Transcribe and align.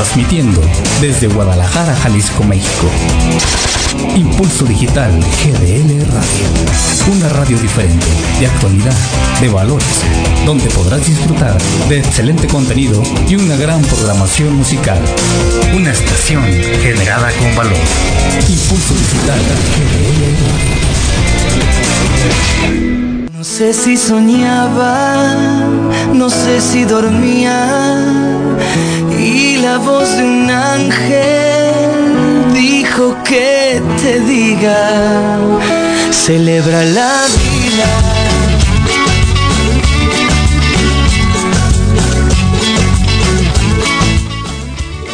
transmitiendo 0.00 0.62
desde 1.02 1.28
Guadalajara, 1.28 1.94
Jalisco, 1.94 2.42
México. 2.42 2.88
Impulso 4.16 4.64
Digital 4.64 5.12
GDL 5.20 6.06
Radio. 6.06 6.46
Una 7.12 7.28
radio 7.28 7.58
diferente, 7.58 8.06
de 8.38 8.46
actualidad, 8.46 8.94
de 9.42 9.48
valores, 9.50 9.86
donde 10.46 10.70
podrás 10.70 11.06
disfrutar 11.06 11.58
de 11.90 11.98
excelente 11.98 12.46
contenido 12.46 13.02
y 13.28 13.36
una 13.36 13.56
gran 13.56 13.82
programación 13.82 14.56
musical. 14.56 14.98
Una 15.74 15.92
estación 15.92 16.44
generada 16.82 17.30
con 17.32 17.54
valor. 17.54 17.76
Impulso 18.48 18.94
Digital 18.94 19.40
GDL 19.76 20.22
Radio. 22.64 22.99
No 23.40 23.46
sé 23.46 23.72
si 23.72 23.96
soñaba, 23.96 25.24
no 26.12 26.28
sé 26.28 26.60
si 26.60 26.84
dormía 26.84 28.04
y 29.18 29.56
la 29.56 29.78
voz 29.78 30.14
de 30.18 30.24
un 30.24 30.50
ángel 30.50 32.52
dijo 32.52 33.16
que 33.24 33.80
te 34.02 34.20
diga, 34.20 35.38
celebra 36.10 36.84
la 36.84 37.24
vida. 37.40 37.88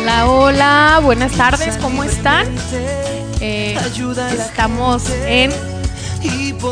Hola, 0.01 0.27
hola, 0.27 1.01
buenas 1.01 1.31
tardes, 1.31 1.77
¿cómo 1.77 2.03
están? 2.03 2.49
Eh, 3.41 3.79
estamos 4.37 5.05
en 5.29 5.53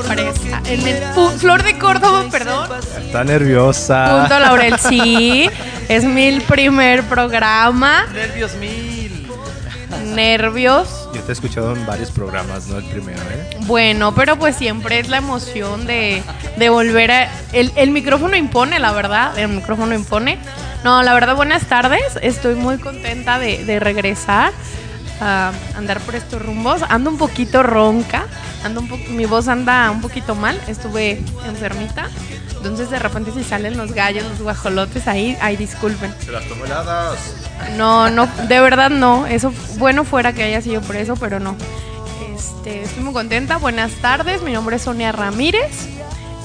Presa, 0.03 0.62
en 0.66 0.87
el 0.87 1.03
Flor 1.39 1.62
de 1.62 1.79
Córdoba, 1.79 2.25
perdón. 2.30 2.69
Está 3.05 3.25
nerviosa. 3.25 4.20
Punto 4.20 4.39
Laurel, 4.39 4.79
sí. 4.79 5.48
Es 5.89 6.05
mi 6.05 6.41
primer 6.41 7.03
programa. 7.05 8.07
Nervios 8.12 8.55
mil. 8.55 9.29
Nervios. 10.15 11.09
Yo 11.15 11.20
te 11.22 11.31
he 11.31 11.33
escuchado 11.33 11.75
en 11.77 11.84
varios 11.87 12.11
programas, 12.11 12.67
no 12.67 12.78
el 12.78 12.84
primero, 12.84 13.20
¿eh? 13.20 13.56
Bueno, 13.61 14.15
pero 14.15 14.37
pues 14.39 14.56
siempre 14.56 14.98
es 14.98 15.09
la 15.09 15.19
emoción 15.19 15.87
de, 15.87 16.22
de 16.56 16.69
volver 16.70 17.11
a... 17.11 17.31
El, 17.53 17.72
el 17.77 17.91
micrófono 17.91 18.37
impone, 18.37 18.78
la 18.78 18.92
verdad. 18.92 19.39
El 19.39 19.48
micrófono 19.48 19.95
impone. 19.95 20.39
No, 20.83 21.03
la 21.03 21.15
verdad, 21.15 21.37
buenas 21.37 21.65
tardes. 21.67 22.19
Estoy 22.22 22.55
muy 22.55 22.78
contenta 22.78 23.39
de, 23.39 23.65
de 23.65 23.78
regresar 23.78 24.53
a 25.20 25.53
andar 25.77 26.01
por 26.01 26.15
estos 26.15 26.43
rumbos. 26.43 26.83
Ando 26.89 27.11
un 27.11 27.19
poquito 27.19 27.62
ronca, 27.62 28.27
ando 28.65 28.81
un 28.81 28.89
po 28.89 28.97
mi 29.11 29.27
voz 29.27 29.48
anda 29.48 29.91
un 29.91 30.01
poquito 30.01 30.34
mal, 30.34 30.61
estuve 30.67 31.23
enfermita. 31.47 32.09
Entonces 32.56 32.89
de 32.89 32.98
repente 32.98 33.31
si 33.33 33.45
salen 33.45 33.77
los 33.77 33.93
gallos, 33.93 34.25
los 34.25 34.41
guajolotes 34.41 35.06
ahí, 35.06 35.37
ay 35.41 35.56
disculpen. 35.56 36.15
Se 36.25 36.33
las 36.33 36.47
tomo 36.48 36.65
heladas. 36.65 37.19
No, 37.77 38.09
no, 38.11 38.27
de 38.48 38.61
verdad 38.61 38.91
no. 38.91 39.27
Eso 39.27 39.53
bueno 39.79 40.05
fuera 40.05 40.33
que 40.33 40.45
haya 40.45 40.62
sido 40.62 40.81
por 40.81 40.97
eso, 40.97 41.15
pero 41.17 41.41
no. 41.41 41.56
Este, 42.34 42.83
estoy 42.83 43.03
muy 43.03 43.12
contenta. 43.12 43.59
Buenas 43.59 43.93
tardes, 43.97 44.43
mi 44.43 44.53
nombre 44.53 44.77
es 44.77 44.83
Sonia 44.83 45.12
Ramírez. 45.12 45.89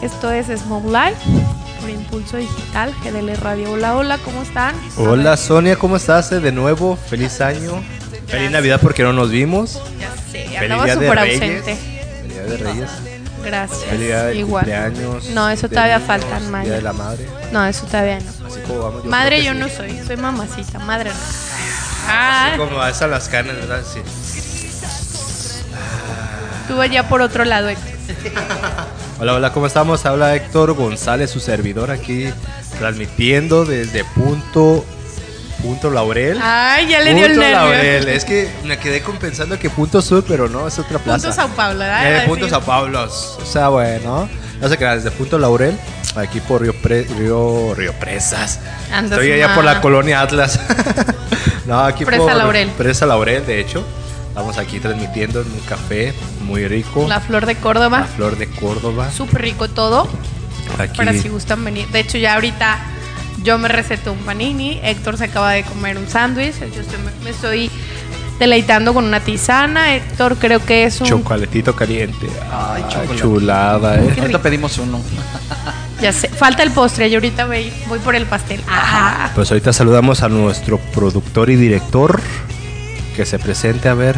Esto 0.02 0.31
es 0.31 0.48
Small 0.48 0.92
Life 0.92 1.22
por 1.80 1.89
Impulso 1.89 2.38
Digital, 2.38 2.94
GDL 3.04 3.36
Radio. 3.38 3.72
Hola, 3.72 3.95
hola, 3.95 4.17
¿cómo 4.17 4.42
están? 4.42 4.76
Hola 4.98 5.38
Sonia, 5.38 5.78
¿cómo 5.78 5.95
estás? 5.95 6.30
De 6.30 6.52
nuevo, 6.52 6.98
feliz 6.98 7.39
año. 7.42 7.81
Feliz 8.30 8.52
Navidad 8.52 8.80
porque 8.81 9.03
no 9.03 9.13
nos 9.13 9.30
vimos. 9.31 9.81
Ya 9.99 10.11
sé, 10.31 10.58
andaba 10.58 10.94
súper 10.94 11.19
ausente. 11.19 11.75
Feliz 11.75 12.33
Día 12.33 12.44
de 12.44 12.58
Reyes. 12.58 12.89
Gracias. 13.44 13.83
Feliz 13.86 14.08
día 14.08 14.23
de 14.25 14.36
Igual. 14.36 14.66
cumpleaños. 14.66 15.30
No, 15.30 15.49
eso 15.49 15.69
todavía 15.69 15.99
faltan, 15.99 16.52
Maya. 16.52 16.66
Día 16.66 16.75
de 16.75 16.81
la 16.81 16.94
madre. 16.94 17.25
No, 17.52 17.66
eso 17.66 17.86
todavía 17.86 18.19
no. 18.19 18.47
Así 18.47 18.59
como 18.67 18.80
vamos. 18.81 19.03
Yo 19.03 19.09
Madre 19.09 19.44
yo 19.44 19.53
no 19.53 19.69
soy, 19.69 19.97
soy 20.05 20.17
mamacita, 20.17 20.77
madre 20.80 21.09
no. 21.11 21.16
Así 21.16 22.05
Ah, 22.11 22.53
como 22.58 22.81
a 22.81 22.89
esas 22.89 23.09
las 23.09 23.30
carnes, 23.30 23.55
¿verdad? 23.55 23.81
Sí. 23.94 23.99
tú 26.67 26.81
allá 26.81 27.08
por 27.08 27.21
otro 27.21 27.45
lado. 27.45 27.69
Héctor. 27.69 27.89
Hola, 29.20 29.33
hola, 29.33 29.52
¿cómo 29.54 29.67
estamos? 29.67 30.05
Habla 30.05 30.33
Héctor 30.36 30.73
González, 30.73 31.30
su 31.30 31.39
servidor 31.42 31.92
aquí, 31.92 32.30
transmitiendo 32.77 33.65
desde 33.65 34.04
punto, 34.05 34.86
punto 35.61 35.89
Laurel. 35.89 36.39
Ay, 36.42 36.87
ya 36.87 36.99
le 37.02 37.14
dio 37.14 37.25
el 37.25 37.31
Punto 37.33 37.42
nervio. 37.47 37.59
Laurel. 37.59 38.08
Es 38.09 38.25
que 38.25 38.49
me 38.64 38.77
quedé 38.77 39.02
con 39.02 39.17
pensando 39.17 39.58
que 39.59 39.70
punto 39.70 40.02
sur, 40.02 40.23
pero 40.27 40.47
no, 40.49 40.67
es 40.67 40.80
otra 40.80 40.99
plaza. 40.99 41.27
Punto 41.27 41.36
Sao 41.36 41.49
Paulo, 41.49 41.80
¿verdad? 41.80 42.23
Eh, 42.23 42.27
punto. 42.27 42.49
Sao 42.49 42.61
Paulo. 42.61 43.03
O 43.03 43.45
sea, 43.45 43.69
bueno. 43.69 44.30
No 44.61 44.67
sé 44.67 44.77
qué, 44.77 44.86
desde 44.86 45.09
punto 45.11 45.37
Laurel, 45.39 45.77
aquí 46.17 46.42
por 46.42 46.61
Río, 46.61 46.73
Pre- 46.73 47.03
Río, 47.17 47.73
Río 47.75 47.93
Presas. 47.93 48.59
Andas 48.92 49.19
Estoy 49.19 49.31
allá 49.31 49.55
por 49.55 49.64
la 49.64 49.80
colonia 49.80 50.19
Atlas. 50.21 50.59
no, 51.65 51.80
aquí 51.80 52.03
Presa 52.03 52.23
por 52.23 52.36
Laurel. 52.36 52.69
Presa 52.71 53.05
Laurel, 53.05 53.45
de 53.45 53.59
hecho. 53.61 53.86
Estamos 54.27 54.58
aquí 54.58 54.80
transmitiendo 54.80 55.42
en 55.42 55.48
un 55.52 55.59
café 55.61 56.14
muy 56.42 56.67
rico. 56.67 57.05
La 57.08 57.19
flor 57.21 57.45
de 57.45 57.53
La 57.55 57.59
Córdoba. 57.61 58.08
flor 58.15 58.37
de 58.37 58.48
Córdoba. 58.49 59.09
Súper 59.11 59.42
rico 59.43 59.69
todo. 59.69 60.09
Aquí. 60.77 60.98
Para 60.98 61.14
si 61.14 61.30
gustan 61.30 61.64
venir. 61.64 61.87
De 61.87 61.99
hecho, 62.02 62.17
ya 62.17 62.36
ahorita 62.36 62.80
yo 63.44 63.58
me 63.58 63.67
receté 63.67 64.10
un 64.10 64.20
panini. 64.20 64.80
Héctor 64.83 65.17
se 65.17 65.26
acaba 65.26 65.52
de 65.52 65.64
comer 65.64 65.98
un 65.98 66.08
sándwich. 66.08 66.60
Yo 66.60 66.82
estoy- 66.82 66.98
me 67.23 67.30
estoy 67.30 67.72
deleitando 68.39 68.94
con 68.94 69.05
una 69.05 69.20
tisana. 69.20 69.95
Héctor 69.95 70.38
creo 70.38 70.64
que 70.66 70.86
es 70.86 71.00
un... 71.02 71.08
Chocolatito 71.08 71.76
caliente. 71.76 72.28
Ay, 72.52 72.83
chocolate. 72.89 73.16
chulada, 73.16 73.95
eh. 73.99 74.11
Qué 74.16 74.22
Ahorita 74.22 74.42
pedimos 74.42 74.78
uno. 74.78 75.02
Ya 76.02 76.14
sé. 76.14 76.30
Falta 76.30 76.64
el 76.64 76.72
postre. 76.72 77.10
Yo 77.10 77.17
ahorita 77.17 77.45
voy, 77.45 77.72
voy 77.88 77.99
por 77.99 78.16
el 78.16 78.26
pastel. 78.26 78.61
Ah. 78.70 79.30
Pues 79.36 79.52
ahorita 79.52 79.73
saludamos 79.73 80.23
a 80.23 80.30
nuestro 80.30 80.78
productor 80.78 81.49
y 81.49 81.55
director 81.58 82.22
que 83.16 83.26
se 83.26 83.38
presente 83.38 83.89
a 83.89 83.94
ver, 83.94 84.16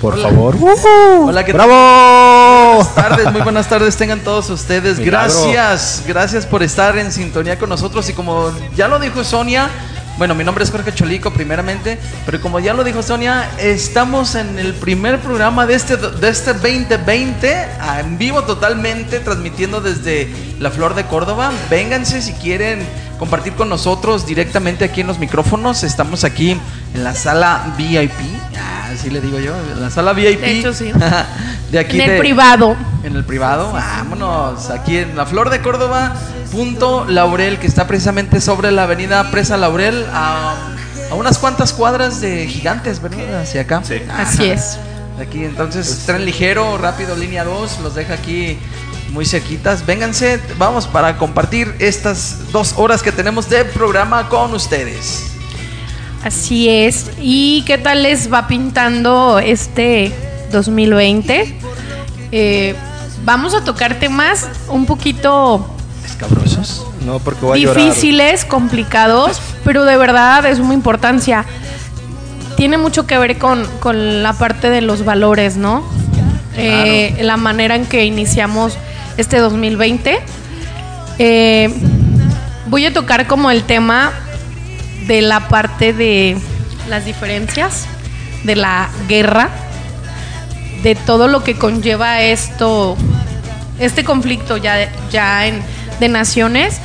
por 0.00 0.14
Hola. 0.14 0.28
favor. 0.28 0.56
Hola, 1.26 1.44
¿qué? 1.44 1.52
¡Bravo! 1.52 2.74
Buenas 2.74 2.94
tardes, 2.94 3.32
muy 3.32 3.40
buenas 3.42 3.68
tardes 3.68 3.96
tengan 3.96 4.20
todos 4.20 4.48
ustedes. 4.50 4.98
Milagro. 4.98 5.30
Gracias, 5.30 6.04
gracias 6.06 6.46
por 6.46 6.62
estar 6.62 6.96
en 6.98 7.12
sintonía 7.12 7.58
con 7.58 7.68
nosotros. 7.68 8.08
Y 8.08 8.14
como 8.14 8.50
ya 8.74 8.88
lo 8.88 8.98
dijo 8.98 9.22
Sonia, 9.22 9.68
bueno, 10.16 10.34
mi 10.34 10.44
nombre 10.44 10.64
es 10.64 10.70
Jorge 10.70 10.92
Cholico 10.92 11.32
primeramente, 11.32 11.98
pero 12.26 12.40
como 12.40 12.60
ya 12.60 12.74
lo 12.74 12.84
dijo 12.84 13.02
Sonia, 13.02 13.50
estamos 13.58 14.34
en 14.34 14.58
el 14.58 14.74
primer 14.74 15.18
programa 15.20 15.66
de 15.66 15.74
este, 15.74 15.96
de 15.96 16.28
este 16.28 16.52
2020, 16.52 17.54
ah, 17.80 18.00
en 18.00 18.18
vivo 18.18 18.44
totalmente, 18.44 19.20
transmitiendo 19.20 19.80
desde 19.80 20.28
la 20.58 20.70
Flor 20.70 20.94
de 20.94 21.04
Córdoba. 21.06 21.52
Vénganse 21.70 22.22
si 22.22 22.32
quieren 22.34 22.86
compartir 23.20 23.52
con 23.52 23.68
nosotros 23.68 24.26
directamente 24.26 24.84
aquí 24.84 25.02
en 25.02 25.06
los 25.06 25.18
micrófonos. 25.20 25.84
Estamos 25.84 26.24
aquí 26.24 26.58
en 26.94 27.04
la 27.04 27.14
sala 27.14 27.72
VIP. 27.76 28.10
Ah, 28.58 28.88
así 28.92 29.10
le 29.10 29.20
digo 29.20 29.38
yo, 29.38 29.54
en 29.72 29.80
la 29.80 29.90
sala 29.90 30.12
VIP. 30.14 30.40
De 30.40 30.58
hecho, 30.58 30.72
sí. 30.74 30.90
de 31.70 31.78
aquí 31.78 32.00
En 32.00 32.08
el 32.08 32.14
de- 32.16 32.18
privado. 32.18 32.74
en 33.04 33.14
el 33.14 33.24
privado, 33.24 33.70
vámonos. 33.72 34.70
Aquí 34.70 34.96
en 34.96 35.16
la 35.16 35.26
Flor 35.26 35.50
de 35.50 35.60
Córdoba, 35.60 36.14
punto 36.50 37.04
Laurel, 37.08 37.58
que 37.58 37.66
está 37.68 37.86
precisamente 37.86 38.40
sobre 38.40 38.72
la 38.72 38.84
avenida 38.84 39.30
Presa 39.30 39.56
Laurel, 39.56 40.04
a, 40.12 40.54
a 41.10 41.14
unas 41.14 41.38
cuantas 41.38 41.72
cuadras 41.74 42.20
de 42.22 42.46
gigantes, 42.48 43.00
¿verdad? 43.02 43.42
Hacia 43.42 43.60
acá. 43.60 43.82
Sí. 43.84 44.02
Así 44.16 44.46
es. 44.50 44.78
Aquí, 45.20 45.44
entonces, 45.44 46.04
tren 46.06 46.24
ligero, 46.24 46.78
rápido, 46.78 47.14
línea 47.14 47.44
2, 47.44 47.80
los 47.82 47.94
deja 47.94 48.14
aquí 48.14 48.58
muy 49.10 49.24
cerquitas. 49.24 49.84
Vénganse, 49.84 50.40
vamos 50.58 50.86
para 50.86 51.16
compartir 51.16 51.74
estas 51.78 52.52
dos 52.52 52.74
horas 52.76 53.02
que 53.02 53.12
tenemos 53.12 53.48
de 53.48 53.64
programa 53.64 54.28
con 54.28 54.54
ustedes. 54.54 55.32
Así 56.22 56.68
es. 56.68 57.10
¿Y 57.20 57.64
qué 57.66 57.78
tal 57.78 58.02
les 58.02 58.32
va 58.32 58.46
pintando 58.46 59.38
este 59.38 60.12
2020? 60.52 61.58
Eh, 62.32 62.74
vamos 63.24 63.54
a 63.54 63.64
tocar 63.64 63.98
temas 63.98 64.48
un 64.68 64.86
poquito 64.86 65.66
Escabrosos. 66.04 66.86
No, 67.04 67.18
porque 67.18 67.44
voy 67.44 67.60
a 67.60 67.62
llorar. 67.62 67.84
difíciles, 67.84 68.44
complicados, 68.44 69.40
pero 69.64 69.84
de 69.84 69.96
verdad 69.96 70.42
de 70.42 70.54
suma 70.54 70.74
importancia. 70.74 71.44
Tiene 72.56 72.76
mucho 72.76 73.06
que 73.06 73.16
ver 73.16 73.38
con, 73.38 73.64
con 73.80 74.22
la 74.22 74.34
parte 74.34 74.68
de 74.68 74.82
los 74.82 75.04
valores, 75.04 75.56
¿no? 75.56 75.82
Eh, 76.56 77.16
la 77.22 77.38
manera 77.38 77.74
en 77.74 77.86
que 77.86 78.04
iniciamos 78.04 78.76
este 79.20 79.38
2020. 79.38 80.18
Eh, 81.18 81.70
voy 82.66 82.86
a 82.86 82.92
tocar 82.92 83.26
como 83.26 83.50
el 83.50 83.64
tema 83.64 84.12
de 85.06 85.22
la 85.22 85.48
parte 85.48 85.92
de 85.92 86.36
las 86.88 87.04
diferencias, 87.04 87.86
de 88.44 88.56
la 88.56 88.88
guerra, 89.08 89.50
de 90.82 90.94
todo 90.94 91.28
lo 91.28 91.44
que 91.44 91.56
conlleva 91.56 92.22
esto, 92.22 92.96
este 93.78 94.04
conflicto 94.04 94.56
ya, 94.56 94.90
ya 95.10 95.46
en, 95.46 95.62
de 96.00 96.08
naciones. 96.08 96.80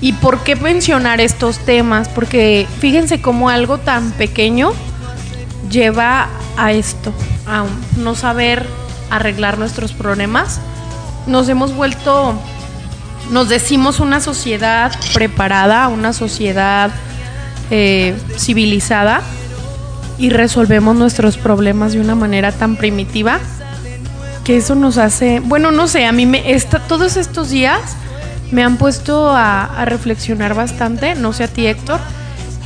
¿Y 0.00 0.14
por 0.14 0.42
qué 0.42 0.56
mencionar 0.56 1.20
estos 1.20 1.58
temas? 1.58 2.08
Porque 2.08 2.66
fíjense 2.80 3.20
cómo 3.20 3.50
algo 3.50 3.78
tan 3.78 4.10
pequeño 4.12 4.72
lleva 5.70 6.28
a 6.56 6.72
esto, 6.72 7.12
a 7.46 7.64
no 7.96 8.14
saber 8.14 8.66
arreglar 9.10 9.58
nuestros 9.58 9.92
problemas. 9.92 10.60
Nos 11.26 11.48
hemos 11.48 11.74
vuelto, 11.74 12.34
nos 13.30 13.48
decimos 13.48 14.00
una 14.00 14.20
sociedad 14.20 14.92
preparada, 15.14 15.88
una 15.88 16.12
sociedad 16.12 16.90
eh, 17.70 18.14
civilizada 18.36 19.22
y 20.18 20.30
resolvemos 20.30 20.96
nuestros 20.96 21.36
problemas 21.36 21.92
de 21.92 22.00
una 22.00 22.14
manera 22.14 22.52
tan 22.52 22.76
primitiva 22.76 23.38
que 24.44 24.56
eso 24.56 24.74
nos 24.74 24.98
hace, 24.98 25.40
bueno, 25.40 25.70
no 25.70 25.86
sé, 25.86 26.04
a 26.04 26.12
mí 26.12 26.26
me 26.26 26.52
está 26.52 26.80
todos 26.80 27.16
estos 27.16 27.50
días 27.50 27.80
me 28.50 28.62
han 28.62 28.76
puesto 28.76 29.30
a, 29.30 29.64
a 29.64 29.84
reflexionar 29.84 30.54
bastante, 30.54 31.14
no 31.14 31.32
sé 31.32 31.44
a 31.44 31.48
ti 31.48 31.66
Héctor, 31.66 32.00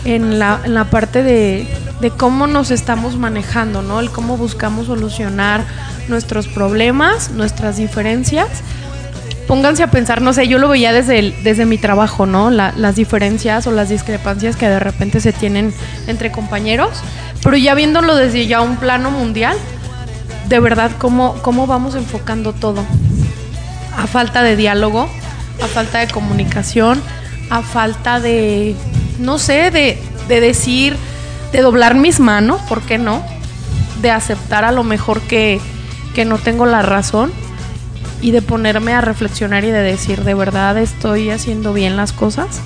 en 0.05 0.39
la, 0.39 0.61
en 0.65 0.75
la 0.75 0.85
parte 0.85 1.23
de, 1.23 1.69
de 2.01 2.11
cómo 2.11 2.47
nos 2.47 2.71
estamos 2.71 3.17
manejando, 3.17 3.83
¿no? 3.83 4.01
El 4.01 4.11
cómo 4.11 4.37
buscamos 4.37 4.87
solucionar 4.87 5.65
nuestros 6.09 6.47
problemas, 6.49 7.31
nuestras 7.31 7.77
diferencias. 7.77 8.49
Pónganse 9.47 9.83
a 9.85 9.91
pensar, 9.91 10.23
no 10.23 10.33
sé, 10.33 10.49
yo 10.49 10.59
lo 10.59 10.69
veía 10.69 10.93
desde, 10.93 11.31
desde 11.45 11.67
mi 11.67 11.79
trabajo, 11.79 12.27
¿no? 12.27 12.51
La- 12.51 12.73
las 12.77 12.97
diferencias 12.97 13.67
o 13.69 13.71
las 13.71 13.89
discrepancias 13.89 14.57
que 14.57 14.69
de 14.69 14.81
repente 14.81 15.21
se 15.21 15.33
tienen 15.33 15.73
entre 16.09 16.33
compañeros, 16.33 16.91
pero 17.45 17.57
ya 17.57 17.75
viéndolo 17.75 18.17
desde 18.17 18.47
ya 18.49 18.61
un 18.61 18.77
plano 18.77 19.11
mundial, 19.13 19.57
de 20.49 20.59
verdad, 20.61 20.91
cómo, 20.99 21.35
cómo 21.43 21.67
vamos 21.69 21.95
enfocando 21.95 22.53
todo. 22.53 22.85
A 23.97 24.07
falta 24.09 24.43
de 24.43 24.57
diálogo, 24.57 25.09
a 25.63 25.67
falta 25.69 25.99
de 26.01 26.09
comunicación, 26.09 27.01
a 27.49 27.63
falta 27.63 28.19
de, 28.21 28.75
no 29.21 29.39
sé, 29.39 29.71
de, 29.71 29.97
de 30.29 30.41
decir, 30.41 30.97
de 31.53 31.63
doblar 31.63 31.95
mis 31.95 32.19
manos, 32.19 32.61
¿por 32.63 32.83
qué 32.83 32.99
no? 32.99 33.23
De 34.03 34.11
aceptar 34.11 34.65
a 34.65 34.73
lo 34.73 34.83
mejor 34.83 35.21
que, 35.23 35.61
que 36.17 36.25
no 36.25 36.39
tengo 36.39 36.65
la 36.65 36.81
razón 36.81 37.31
y 38.23 38.31
de 38.31 38.41
ponerme 38.41 38.95
a 38.95 39.03
reflexionar 39.03 39.65
y 39.65 39.71
de 39.71 39.83
decir, 39.83 40.25
de 40.25 40.33
verdad 40.33 40.79
estoy 40.79 41.29
haciendo 41.29 41.75
bien 41.75 41.99
las 41.99 42.15
cosas. 42.15 42.63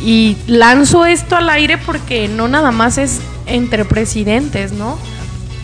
Y 0.00 0.36
lanzo 0.46 1.04
esto 1.04 1.34
al 1.34 1.50
aire 1.50 1.76
porque 1.76 2.28
no 2.28 2.46
nada 2.46 2.70
más 2.70 2.98
es 2.98 3.20
entre 3.46 3.84
presidentes, 3.84 4.70
¿no? 4.70 4.96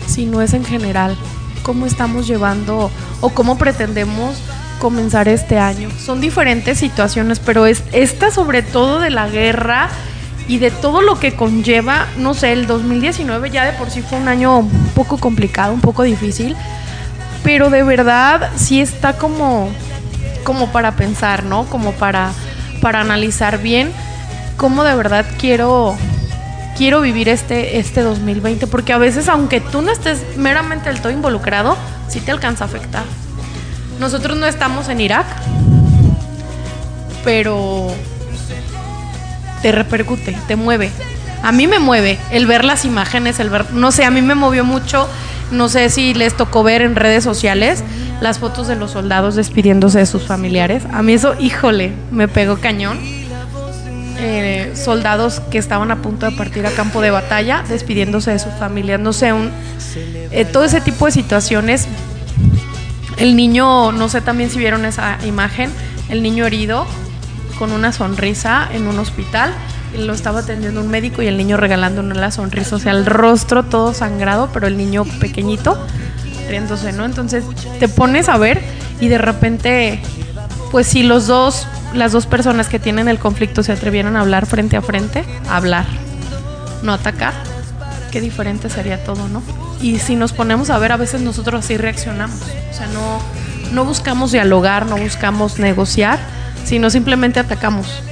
Sino 0.07 0.41
es 0.41 0.53
en 0.53 0.65
general. 0.65 1.15
¿Cómo 1.63 1.85
estamos 1.85 2.27
llevando 2.27 2.91
o 3.21 3.29
cómo 3.29 3.57
pretendemos 3.57 4.35
comenzar 4.79 5.29
este 5.29 5.57
año? 5.57 5.89
Son 5.97 6.19
diferentes 6.19 6.79
situaciones, 6.79 7.39
pero 7.39 7.65
es 7.65 7.81
esta 7.93 8.29
sobre 8.29 8.61
todo 8.61 8.99
de 8.99 9.09
la 9.09 9.29
guerra 9.29 9.87
y 10.49 10.57
de 10.57 10.69
todo 10.69 11.01
lo 11.01 11.17
que 11.17 11.33
conlleva, 11.33 12.07
no 12.17 12.33
sé, 12.33 12.51
el 12.51 12.67
2019 12.67 13.51
ya 13.51 13.63
de 13.63 13.71
por 13.77 13.89
sí 13.89 14.01
fue 14.01 14.17
un 14.17 14.27
año 14.27 14.59
un 14.59 14.69
poco 14.95 15.17
complicado, 15.17 15.73
un 15.73 15.79
poco 15.79 16.03
difícil, 16.03 16.57
pero 17.43 17.69
de 17.69 17.83
verdad 17.83 18.49
sí 18.55 18.81
está 18.81 19.17
como 19.17 19.69
como 20.43 20.71
para 20.71 20.95
pensar, 20.95 21.43
¿no? 21.43 21.65
Como 21.65 21.91
para 21.93 22.31
para 22.81 23.01
analizar 23.01 23.59
bien 23.59 23.91
cómo 24.57 24.83
de 24.83 24.95
verdad 24.95 25.25
quiero 25.39 25.95
quiero 26.77 27.01
vivir 27.01 27.29
este 27.29 27.79
este 27.79 28.01
2020 28.01 28.67
porque 28.67 28.93
a 28.93 28.97
veces 28.97 29.27
aunque 29.29 29.61
tú 29.61 29.81
no 29.81 29.91
estés 29.91 30.37
meramente 30.37 30.89
del 30.89 31.01
todo 31.01 31.11
involucrado, 31.11 31.77
sí 32.07 32.19
te 32.21 32.31
alcanza 32.31 32.65
a 32.65 32.67
afectar. 32.67 33.03
Nosotros 33.99 34.37
no 34.37 34.45
estamos 34.45 34.87
en 34.87 35.01
Irak, 35.01 35.25
pero 37.23 37.87
te 39.61 39.71
repercute, 39.71 40.37
te 40.47 40.55
mueve. 40.55 40.89
A 41.43 41.51
mí 41.51 41.67
me 41.67 41.79
mueve 41.79 42.17
el 42.31 42.45
ver 42.45 42.65
las 42.65 42.85
imágenes, 42.85 43.39
el 43.39 43.49
ver, 43.49 43.71
no 43.73 43.91
sé, 43.91 44.05
a 44.05 44.11
mí 44.11 44.21
me 44.21 44.35
movió 44.35 44.63
mucho, 44.63 45.07
no 45.51 45.69
sé 45.69 45.89
si 45.89 46.13
les 46.13 46.35
tocó 46.35 46.63
ver 46.63 46.81
en 46.81 46.95
redes 46.95 47.23
sociales 47.23 47.83
las 48.21 48.39
fotos 48.39 48.67
de 48.67 48.75
los 48.75 48.91
soldados 48.91 49.35
despidiéndose 49.35 49.99
de 49.99 50.05
sus 50.05 50.23
familiares. 50.23 50.83
A 50.91 51.01
mí 51.01 51.13
eso, 51.13 51.35
híjole, 51.39 51.91
me 52.11 52.27
pegó 52.27 52.57
cañón. 52.57 52.99
Eh, 54.21 54.73
soldados 54.75 55.39
que 55.39 55.57
estaban 55.57 55.91
a 55.91 56.01
punto 56.01 56.25
de 56.25 56.35
partir 56.35 56.65
a 56.65 56.71
campo 56.71 56.99
de 56.99 57.09
batalla, 57.09 57.63
despidiéndose 57.69 58.31
de 58.31 58.39
sus 58.39 58.53
familias, 58.53 58.99
no 58.99 59.13
sé, 59.13 59.31
un, 59.31 59.49
eh, 60.31 60.43
todo 60.43 60.65
ese 60.65 60.81
tipo 60.81 61.05
de 61.05 61.13
situaciones. 61.13 61.87
El 63.17 63.37
niño, 63.37 63.93
no 63.93 64.09
sé 64.09 64.19
también 64.19 64.49
si 64.49 64.59
vieron 64.59 64.83
esa 64.83 65.17
imagen, 65.25 65.71
el 66.09 66.21
niño 66.21 66.45
herido 66.45 66.85
con 67.57 67.71
una 67.71 67.93
sonrisa 67.93 68.67
en 68.73 68.87
un 68.87 68.99
hospital. 68.99 69.53
Lo 69.97 70.13
estaba 70.13 70.39
atendiendo 70.39 70.81
un 70.81 70.89
médico 70.89 71.21
y 71.21 71.27
el 71.27 71.37
niño 71.37 71.57
regalándole 71.57 72.13
la 72.15 72.31
sonrisa, 72.31 72.75
o 72.75 72.79
sea, 72.79 72.91
el 72.91 73.05
rostro 73.05 73.63
todo 73.63 73.93
sangrado, 73.93 74.49
pero 74.53 74.67
el 74.67 74.77
niño 74.77 75.03
pequeñito 75.19 75.77
riéndose, 76.49 76.91
¿no? 76.91 77.05
Entonces 77.05 77.43
te 77.79 77.87
pones 77.87 78.27
a 78.27 78.37
ver 78.37 78.61
y 78.99 79.07
de 79.07 79.17
repente, 79.17 80.01
pues 80.71 80.87
si 80.87 81.03
los 81.03 81.27
dos, 81.27 81.67
las 81.93 82.11
dos 82.11 82.25
personas 82.25 82.67
que 82.67 82.79
tienen 82.79 83.07
el 83.07 83.19
conflicto 83.19 83.63
se 83.63 83.71
atrevieran 83.71 84.15
a 84.15 84.21
hablar 84.21 84.45
frente 84.45 84.75
a 84.75 84.81
frente, 84.81 85.23
hablar, 85.49 85.85
no 86.83 86.93
atacar, 86.93 87.33
qué 88.11 88.19
diferente 88.19 88.69
sería 88.69 89.03
todo, 89.03 89.27
¿no? 89.29 89.41
Y 89.81 89.99
si 89.99 90.15
nos 90.15 90.33
ponemos 90.33 90.69
a 90.69 90.77
ver, 90.77 90.91
a 90.91 90.97
veces 90.97 91.21
nosotros 91.21 91.63
así 91.63 91.77
reaccionamos, 91.77 92.41
o 92.41 92.73
sea, 92.73 92.87
no, 92.87 93.21
no 93.71 93.85
buscamos 93.85 94.31
dialogar, 94.31 94.87
no 94.87 94.97
buscamos 94.97 95.59
negociar, 95.59 96.19
sino 96.65 96.89
simplemente 96.89 97.39
atacamos. 97.39 98.03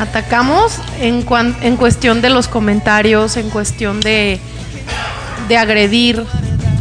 Atacamos 0.00 0.78
en, 1.00 1.22
cuan- 1.22 1.56
en 1.62 1.76
cuestión 1.76 2.20
de 2.20 2.30
los 2.30 2.48
comentarios, 2.48 3.36
en 3.36 3.48
cuestión 3.50 4.00
de, 4.00 4.40
de 5.48 5.56
agredir, 5.56 6.24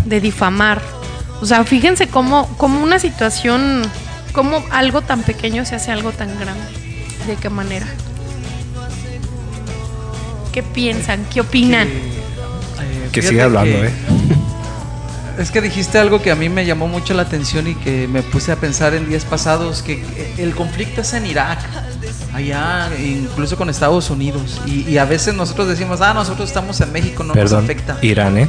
de 0.06 0.20
difamar. 0.20 0.82
O 1.42 1.46
sea, 1.46 1.64
fíjense 1.64 2.08
cómo, 2.08 2.48
cómo 2.58 2.82
una 2.82 3.00
situación, 3.00 3.84
cómo 4.32 4.64
algo 4.72 5.02
tan 5.02 5.22
pequeño 5.22 5.66
se 5.66 5.76
hace 5.76 5.92
algo 5.92 6.12
tan 6.12 6.30
grande. 6.40 6.64
¿De 7.28 7.36
qué 7.36 7.50
manera? 7.50 7.86
¿Qué 10.52 10.64
piensan? 10.64 11.26
¿Qué 11.34 11.42
opinan? 11.42 11.88
Eh, 11.88 13.10
Que 13.12 13.22
siga 13.22 13.46
hablando, 13.46 13.80
que- 13.82 13.88
¿eh? 13.88 13.92
Es 15.40 15.50
que 15.50 15.62
dijiste 15.62 15.98
algo 15.98 16.22
que 16.22 16.30
a 16.30 16.36
mí 16.36 16.48
me 16.48 16.64
llamó 16.64 16.88
mucho 16.88 17.16
la 17.16 17.24
atención 17.24 17.68
y 17.68 17.74
que 17.74 18.08
me 18.08 18.22
puse 18.22 18.52
a 18.52 18.56
pensar 18.58 18.94
en 18.94 19.10
días 19.10 19.26
pasados, 19.26 19.82
que 19.82 20.04
el 20.38 20.54
conflicto 20.54 21.02
es 21.02 21.12
en 21.14 21.26
Irak, 21.26 21.58
allá 22.34 22.90
incluso 23.00 23.56
con 23.58 23.70
Estados 23.70 24.10
Unidos. 24.10 24.62
Y, 24.66 24.82
y 24.90 24.98
a 24.98 25.06
veces 25.06 25.34
nosotros 25.36 25.68
decimos, 25.68 26.02
ah, 26.02 26.14
nosotros 26.14 26.48
estamos 26.50 26.80
en 26.82 26.92
México, 26.92 27.24
no 27.24 27.34
Perdón, 27.34 27.62
nos 27.62 27.64
afecta. 27.70 27.98
Irán, 28.02 28.38
¿eh? 28.38 28.48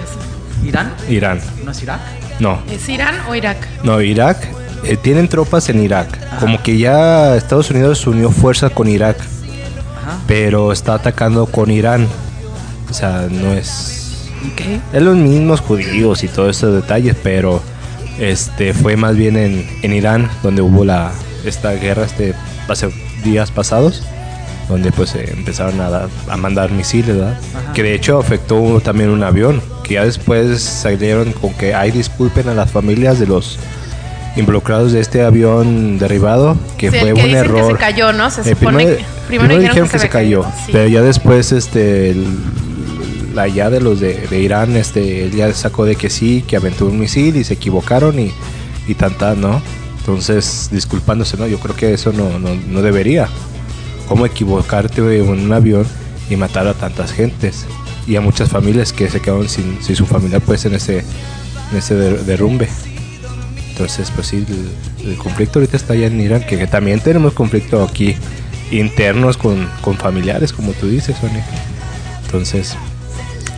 ¿Irán? 0.64 0.94
Irán. 1.08 1.40
¿No 1.64 1.70
es 1.70 1.82
Irak? 1.82 2.00
No, 2.40 2.58
¿Es 2.70 2.88
Irán 2.88 3.14
o 3.28 3.34
Irak? 3.34 3.68
no, 3.84 4.00
Irak. 4.00 4.38
eh, 4.84 4.96
tienen 4.96 5.28
tropas 5.28 5.68
en 5.68 5.82
Irak. 5.82 6.38
Como 6.40 6.62
que 6.62 6.78
ya 6.78 7.36
Estados 7.36 7.70
Unidos 7.70 8.06
unió 8.06 8.30
fuerza 8.30 8.70
con 8.70 8.88
Irak, 8.88 9.18
Ajá. 9.20 10.18
pero 10.26 10.72
está 10.72 10.94
atacando 10.94 11.46
con 11.46 11.70
Irán. 11.70 12.08
O 12.90 12.94
sea, 12.94 13.26
no 13.30 13.52
es... 13.52 14.00
¿Qué? 14.56 14.78
Es 14.92 15.02
los 15.02 15.16
mismos 15.16 15.60
judíos 15.60 16.22
y 16.22 16.28
todos 16.28 16.56
esos 16.56 16.74
detalles, 16.74 17.16
pero 17.22 17.62
este 18.18 18.74
fue 18.74 18.94
más 18.96 19.16
bien 19.16 19.36
en, 19.36 19.66
en 19.82 19.92
Irán 19.92 20.28
donde 20.42 20.60
hubo 20.62 20.84
la 20.84 21.12
esta 21.44 21.72
guerra 21.72 22.04
este 22.04 22.34
hace 22.68 22.88
días 23.24 23.50
pasados, 23.50 24.02
donde 24.68 24.92
pues 24.92 25.14
eh, 25.16 25.30
empezaron 25.36 25.80
a, 25.80 25.90
dar- 25.90 26.08
a 26.28 26.36
mandar 26.36 26.70
misiles, 26.70 27.16
¿verdad? 27.16 27.38
Que 27.74 27.82
de 27.82 27.94
hecho 27.94 28.18
afectó 28.18 28.80
también 28.80 29.10
un 29.10 29.22
avión, 29.24 29.60
que 29.82 29.94
ya 29.94 30.04
después 30.04 30.62
salieron 30.62 31.32
con 31.32 31.52
que 31.54 31.74
hay 31.74 31.90
disculpen 31.90 32.48
a 32.48 32.54
las 32.54 32.70
familias 32.70 33.18
de 33.18 33.26
los 33.26 33.58
involucrados 34.36 34.92
de 34.92 35.00
este 35.00 35.22
avión 35.22 35.98
derribado, 35.98 36.56
que 36.76 36.90
Sí, 36.90 36.98
fue 36.98 37.08
que 37.08 37.12
un 37.12 37.22
dicen 37.28 37.30
que 37.32 37.38
error. 37.38 37.72
se 37.72 37.78
cayó, 37.78 38.12
¿no? 38.12 38.30
Se 38.30 38.40
Eh, 38.40 38.44
supone 38.56 38.76
primero, 38.84 38.96
que- 38.98 39.04
primero 39.28 39.58
dijeron 39.58 39.88
que, 39.88 39.98
se 39.98 40.06
había 40.06 40.10
cayó, 40.10 40.42
caído, 40.42 40.56
sí. 40.66 40.72
pero 40.72 40.88
ya 40.88 41.02
después 41.02 41.52
este 41.52 42.10
el- 42.10 42.36
la 43.34 43.48
ya 43.48 43.68
de 43.70 43.80
los 43.80 43.98
de, 44.00 44.26
de 44.28 44.38
Irán 44.40 44.76
este 44.76 45.24
él 45.24 45.32
ya 45.32 45.52
sacó 45.52 45.84
de 45.84 45.96
que 45.96 46.08
sí, 46.08 46.44
que 46.46 46.56
aventó 46.56 46.86
un 46.86 46.98
misil 47.00 47.36
y 47.36 47.42
se 47.44 47.54
equivocaron 47.54 48.18
y 48.18 48.32
y 48.86 48.94
tanta, 48.94 49.34
¿no? 49.34 49.62
Entonces, 50.06 50.68
disculpándose, 50.70 51.38
no, 51.38 51.46
yo 51.46 51.58
creo 51.58 51.74
que 51.74 51.94
eso 51.94 52.12
no, 52.12 52.38
no, 52.38 52.54
no 52.54 52.82
debería. 52.82 53.26
¿Cómo 54.06 54.26
equivocarte 54.26 55.00
en 55.00 55.28
un 55.30 55.50
avión 55.50 55.86
y 56.28 56.36
matar 56.36 56.66
a 56.66 56.74
tantas 56.74 57.10
gentes? 57.10 57.64
Y 58.06 58.16
a 58.16 58.20
muchas 58.20 58.50
familias 58.50 58.92
que 58.92 59.08
se 59.08 59.20
quedaron 59.20 59.48
sin, 59.48 59.82
sin 59.82 59.96
su 59.96 60.04
familia 60.04 60.40
pues 60.40 60.66
en 60.66 60.74
ese, 60.74 60.98
en 61.72 61.78
ese 61.78 61.94
der- 61.94 62.24
derrumbe. 62.26 62.68
Entonces, 63.70 64.10
pues 64.14 64.26
sí, 64.26 64.44
el, 65.02 65.08
el 65.12 65.16
conflicto 65.16 65.58
ahorita 65.58 65.78
está 65.78 65.94
allá 65.94 66.06
en 66.08 66.20
Irán, 66.20 66.44
que, 66.46 66.58
que 66.58 66.66
también 66.66 67.00
tenemos 67.00 67.32
conflicto 67.32 67.82
aquí 67.82 68.14
internos 68.70 69.38
con, 69.38 69.66
con 69.80 69.96
familiares, 69.96 70.52
como 70.52 70.72
tú 70.72 70.86
dices, 70.86 71.16
Sonia. 71.18 71.46
Entonces... 72.26 72.76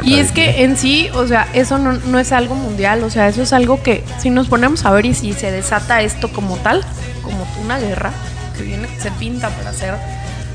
Y 0.03 0.19
es 0.19 0.31
que 0.31 0.63
en 0.63 0.77
sí, 0.77 1.09
o 1.15 1.27
sea, 1.27 1.49
eso 1.53 1.79
no, 1.79 1.93
no 1.93 2.19
es 2.19 2.33
algo 2.33 2.55
mundial, 2.55 3.03
o 3.03 3.11
sea, 3.11 3.29
eso 3.29 3.43
es 3.43 3.53
algo 3.53 3.83
que 3.83 4.05
si 4.19 4.31
nos 4.31 4.49
ponemos 4.49 4.85
a 4.85 4.91
ver 4.91 5.07
y 5.07 5.15
si 5.15 5.33
se 5.33 5.51
desata 5.51 6.03
esto 6.03 6.33
como 6.33 6.57
tal, 6.57 6.85
como 7.23 7.47
una 7.65 7.79
guerra, 7.79 8.13
que 8.57 8.63
viene, 8.63 8.89
se 9.01 9.11
pinta 9.13 9.49
para 9.51 9.71
hacer 9.71 9.95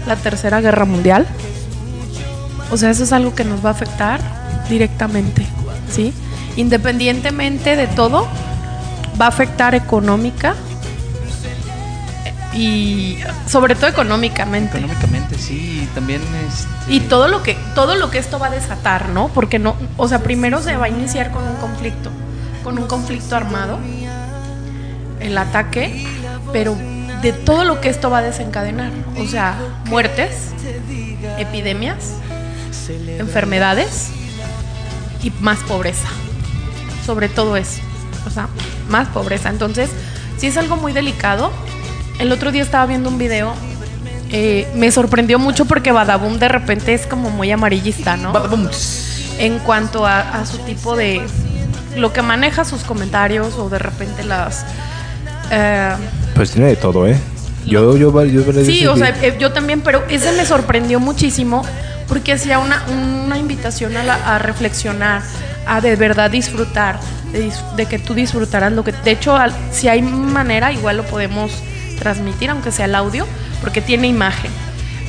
la 0.08 0.16
tercera 0.16 0.62
guerra 0.62 0.86
mundial, 0.86 1.28
o 2.72 2.78
sea, 2.78 2.90
eso 2.90 3.04
es 3.04 3.12
algo 3.12 3.36
que 3.36 3.44
nos 3.44 3.64
va 3.64 3.70
a 3.70 3.74
afectar 3.74 4.22
directamente, 4.70 5.46
¿sí? 5.90 6.14
Independientemente 6.56 7.76
de 7.76 7.88
todo, 7.88 8.28
va 9.20 9.26
a 9.26 9.30
afectar 9.30 9.76
económica, 9.76 10.56
y 12.54 13.18
sobre 13.48 13.76
todo 13.76 13.88
económicamente. 13.88 14.78
Económicamente, 14.78 15.38
sí, 15.38 15.88
también 15.94 16.22
este... 16.48 16.94
Y 16.94 17.00
todo 17.02 17.28
lo 17.28 17.44
que 17.44 17.58
todo 17.76 17.96
lo 17.96 18.10
que 18.10 18.18
esto 18.18 18.40
va 18.40 18.48
a 18.48 18.52
desatar, 18.52 19.10
¿no? 19.10 19.30
Porque 19.30 19.60
no, 19.60 19.76
o 19.98 20.08
sea, 20.08 20.20
primero 20.20 20.62
se 20.62 20.76
va 20.76 20.86
a 20.86 20.90
iniciar 20.90 21.32
con 21.32 21.44
un 21.48 21.56
conflicto, 21.56 22.12
con 22.64 22.78
un 22.78 22.88
conflicto 22.88 23.36
armado, 23.36 23.80
el 25.20 25.38
ataque, 25.38 26.06
pero 26.52 26.76
de 27.22 27.34
todo 27.34 27.64
lo 27.64 27.80
que 27.80 27.90
esto 27.90 28.10
va 28.10 28.20
a 28.20 28.22
desencadenar, 28.22 28.92
o 29.18 29.26
sea, 29.28 29.56
muertes, 29.86 30.52
epidemias, 31.38 32.14
enfermedades 33.18 34.10
y 35.24 35.32
más 35.40 35.60
pobreza. 35.60 36.08
Sobre 37.06 37.30
todo 37.30 37.58
eso, 37.58 37.82
o 38.28 38.30
sea, 38.30 38.48
más 38.90 39.08
pobreza. 39.08 39.50
Entonces, 39.50 39.90
sí 40.38 40.48
es 40.48 40.58
algo 40.58 40.76
muy 40.76 40.94
delicado. 40.94 41.52
El 42.22 42.32
otro 42.32 42.52
día 42.52 42.62
estaba 42.62 42.86
viendo 42.86 43.10
un 43.10 43.18
video 43.18 43.54
eh, 44.34 44.66
me 44.76 44.90
sorprendió 44.92 45.40
mucho 45.40 45.66
porque 45.66 45.92
Badaboom 45.92 46.40
de 46.40 46.48
repente 46.48 46.94
es 46.94 47.06
como 47.06 47.30
muy 47.32 47.52
amarillista, 47.52 48.16
¿no? 48.16 48.32
Badaboom. 48.32 48.70
En 49.40 49.60
cuanto 49.60 50.06
a, 50.06 50.20
a 50.22 50.46
su 50.46 50.58
tipo 50.60 50.96
de. 50.96 51.22
lo 51.98 52.14
que 52.14 52.22
maneja 52.22 52.64
sus 52.64 52.84
comentarios 52.84 53.56
o 53.58 53.70
de 53.70 53.80
repente 53.80 54.24
las. 54.24 54.66
eh, 55.52 55.94
Pues 56.34 56.52
tiene 56.52 56.68
de 56.70 56.76
todo, 56.78 57.08
¿eh? 57.08 57.18
Yo, 57.66 57.98
yo, 57.98 58.24
yo, 58.26 58.44
yo 58.44 58.64
Sí, 58.64 58.88
o 58.88 58.96
sea, 58.96 59.10
eh, 59.22 59.36
yo 59.38 59.52
también, 59.52 59.82
pero 59.82 60.04
ese 60.10 60.32
me 60.32 60.46
sorprendió 60.46 61.00
muchísimo 61.02 61.64
porque 62.08 62.34
hacía 62.34 62.60
una, 62.60 62.84
una 63.26 63.38
invitación 63.38 63.98
a, 63.98 64.04
la- 64.04 64.36
a 64.36 64.40
reflexionar, 64.40 65.22
a 65.68 65.82
de 65.82 65.96
verdad 65.98 66.32
disfrutar, 66.32 67.00
de, 67.34 67.52
de 67.76 67.86
que 67.86 68.00
tú 68.00 68.14
disfrutaras 68.14 68.72
lo 68.72 68.84
que... 68.84 68.92
De 68.94 69.12
hecho, 69.12 69.36
al- 69.36 69.54
si 69.72 69.90
hay 69.90 70.02
manera, 70.02 70.72
igual 70.72 70.98
lo 70.98 71.04
podemos 71.04 71.52
transmitir, 72.02 72.50
aunque 72.50 72.72
sea 72.72 72.86
el 72.86 72.96
audio, 72.96 73.28
porque 73.62 73.80
tiene 73.80 74.08
imagen. 74.08 74.50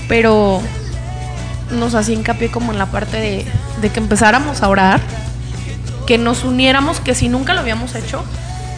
Pero 0.08 0.60
nos 1.70 1.94
hacía 1.94 2.14
hincapié 2.14 2.50
como 2.50 2.70
en 2.70 2.78
la 2.78 2.86
parte 2.86 3.16
de, 3.80 3.88
que 3.88 3.98
empezáramos 3.98 4.62
a 4.62 4.68
orar, 4.68 5.00
que 6.06 6.18
nos 6.18 6.44
uniéramos, 6.44 7.00
que 7.00 7.14
si 7.14 7.28
nunca 7.28 7.54
lo 7.54 7.60
habíamos 7.60 7.94
hecho, 7.94 8.22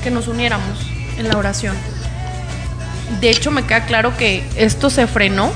que 0.04 0.12
nos 0.12 0.28
uniéramos 0.28 0.78
en 1.18 1.28
la 1.28 1.36
oración. 1.36 1.74
De 3.20 3.30
hecho, 3.30 3.50
me 3.50 3.64
queda 3.64 3.84
claro 3.84 4.16
que 4.16 4.46
esto 4.56 4.90
se 4.90 5.08
frenó 5.08 5.50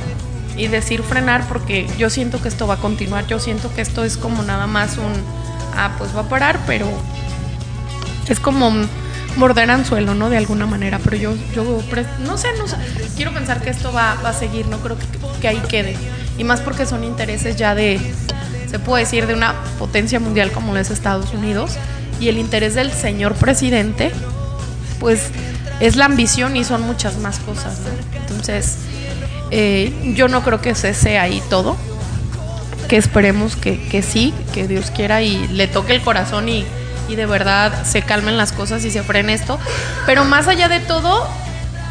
y 0.57 0.67
decir 0.67 1.05
frenar 1.05 1.47
porque 1.47 1.87
yo 1.97 2.11
siento 2.11 2.43
que 2.43 2.49
esto 2.49 2.67
va 2.67 2.75
a 2.75 2.79
continuar. 2.79 3.27
Yo 3.29 3.39
siento 3.39 3.73
que 3.73 3.83
esto 3.83 4.05
es 4.05 4.17
como 4.17 4.43
nada 4.43 4.67
más 4.67 4.99
un, 4.99 5.13
ah, 5.77 5.93
pues 5.97 6.15
va 6.17 6.23
a 6.23 6.29
parar, 6.29 6.59
pero 6.67 6.87
es 8.29 8.41
como 8.41 8.73
morder 9.39 9.71
anzuelo, 9.71 10.15
¿no? 10.15 10.29
De 10.29 10.37
alguna 10.37 10.67
manera. 10.67 10.99
Pero 11.03 11.17
yo, 11.17 11.35
yo 11.55 11.83
no 12.21 12.37
sé, 12.37 12.49
no. 12.59 12.65
Quiero 13.17 13.33
pensar 13.33 13.63
que 13.63 13.71
esto 13.71 13.93
va, 13.93 14.13
a 14.13 14.33
seguir, 14.33 14.67
no 14.67 14.79
creo 14.79 14.99
que, 14.99 15.07
que 15.41 15.49
ahí 15.49 15.63
quede. 15.69 15.97
Y 16.37 16.45
más 16.45 16.61
porque 16.61 16.85
son 16.85 17.05
intereses 17.05 17.57
ya 17.57 17.75
de, 17.75 18.01
se 18.71 18.79
puede 18.79 19.05
decir, 19.05 19.27
de 19.27 19.35
una 19.35 19.55
potencia 19.79 20.21
mundial 20.21 20.53
como 20.53 20.77
es 20.77 20.91
Estados 20.91 21.33
Unidos. 21.33 21.77
Y 22.21 22.29
el 22.29 22.39
interés 22.39 22.75
del 22.75 22.93
señor 22.93 23.35
presidente, 23.35 24.11
pues 24.99 25.31
es 25.81 25.97
la 25.97 26.05
ambición 26.05 26.57
y 26.57 26.65
son 26.65 26.83
muchas 26.83 27.17
más 27.19 27.39
cosas. 27.39 27.81
¿no? 27.81 28.19
Entonces, 28.19 28.79
eh, 29.51 30.13
yo 30.17 30.29
no 30.29 30.43
creo 30.43 30.61
que 30.61 30.75
cese 30.75 31.19
ahí 31.19 31.43
todo. 31.49 31.77
Que 32.89 32.97
esperemos 32.97 33.55
que, 33.55 33.79
que 33.89 34.03
sí, 34.03 34.33
que 34.55 34.67
Dios 34.67 34.91
quiera 34.91 35.23
y 35.23 35.47
le 35.49 35.69
toque 35.69 35.95
el 35.95 36.01
corazón 36.01 36.49
y, 36.49 36.65
y 37.09 37.17
de 37.17 37.27
verdad 37.27 37.85
se 37.85 38.03
calmen 38.03 38.37
las 38.37 38.53
cosas 38.53 38.85
y 38.85 38.91
se 38.91 39.03
frene 39.03 39.33
esto. 39.33 39.59
Pero 40.07 40.25
más 40.25 40.47
allá 40.49 40.69
de 40.69 40.81
todo, 40.81 41.27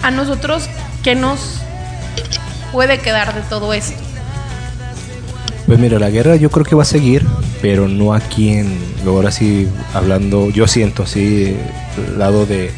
a 0.04 0.12
nosotros, 0.12 0.70
¿qué 1.04 1.16
nos 1.16 1.62
puede 2.72 3.00
quedar 3.00 3.34
de 3.34 3.42
todo 3.42 3.74
esto? 3.74 4.00
Pues 5.66 5.80
mira, 5.80 6.00
la 6.00 6.10
guerra 6.10 6.38
yo 6.38 6.50
creo 6.50 6.66
que 6.66 6.76
va 6.76 6.84
a 6.84 6.86
seguir, 6.86 7.26
pero 7.62 7.90
no 7.90 8.14
aquí 8.14 8.50
en, 8.50 8.80
ahora 9.06 9.32
sí 9.32 9.68
hablando, 9.94 10.50
yo 10.50 10.66
siento 10.66 11.04
así, 11.04 11.58
lado 12.18 12.46
de, 12.46 12.72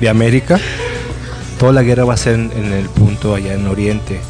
de 0.00 0.08
América, 0.08 0.58
toda 1.58 1.72
la 1.72 1.82
guerra 1.82 2.04
va 2.04 2.14
a 2.14 2.16
ser 2.16 2.34
en 2.34 2.72
el 2.72 2.88
punto 2.88 3.34
allá 3.34 3.52
en 3.52 3.66
Oriente. 3.66 4.20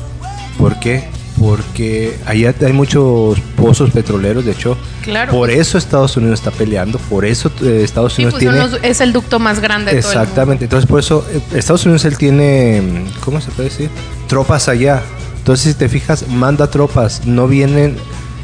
¿Por 0.58 0.80
qué? 0.80 1.04
Porque 1.38 2.16
allá 2.26 2.54
hay 2.64 2.72
muchos 2.72 3.40
pozos 3.56 3.90
petroleros, 3.90 4.44
de 4.44 4.52
hecho, 4.52 4.78
Claro. 5.02 5.32
por 5.32 5.50
eso 5.50 5.76
Estados 5.78 6.16
Unidos 6.16 6.38
está 6.38 6.50
peleando, 6.52 6.98
por 6.98 7.24
eso 7.24 7.50
eh, 7.62 7.82
Estados 7.84 8.14
Sí, 8.14 8.22
Unidos 8.24 8.40
pues 8.40 8.70
tiene... 8.70 8.88
es 8.88 9.00
el 9.00 9.12
ducto 9.12 9.38
más 9.40 9.58
grande 9.60 9.92
de 9.94 10.00
todo 10.00 10.12
el 10.12 10.16
mundo. 10.18 10.22
Exactamente, 10.30 10.64
entonces 10.66 10.88
por 10.88 11.00
eso 11.00 11.26
eh, 11.32 11.40
Estados 11.54 11.84
Unidos 11.86 12.04
él 12.04 12.16
tiene, 12.16 12.80
mm, 12.82 13.20
¿cómo 13.20 13.40
se 13.40 13.50
puede 13.50 13.68
decir? 13.68 13.90
Tropas 14.28 14.68
allá. 14.68 15.02
Entonces 15.38 15.72
si 15.72 15.78
te 15.78 15.88
fijas, 15.88 16.28
manda 16.28 16.70
tropas, 16.70 17.26
no 17.26 17.48
vienen, 17.48 17.96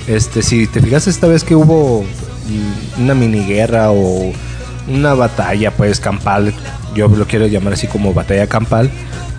este, 0.08 0.42
si 0.42 0.66
te 0.66 0.80
fijas 0.82 1.06
esta 1.06 1.28
vez 1.28 1.44
que 1.44 1.54
hubo 1.54 2.02
mm, 2.02 3.02
una 3.02 3.14
mini 3.14 3.44
guerra 3.46 3.92
o 3.92 4.32
una 4.88 5.14
batalla 5.14 5.70
pues 5.70 6.00
campal, 6.00 6.52
yo 6.94 7.06
lo 7.06 7.24
quiero 7.26 7.46
llamar 7.46 7.74
así 7.74 7.86
como 7.86 8.12
batalla 8.12 8.48
campal, 8.48 8.90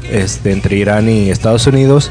este, 0.10 0.53
entre 0.53 0.77
Irán 0.77 1.10
y 1.10 1.29
Estados 1.29 1.67
Unidos. 1.67 2.10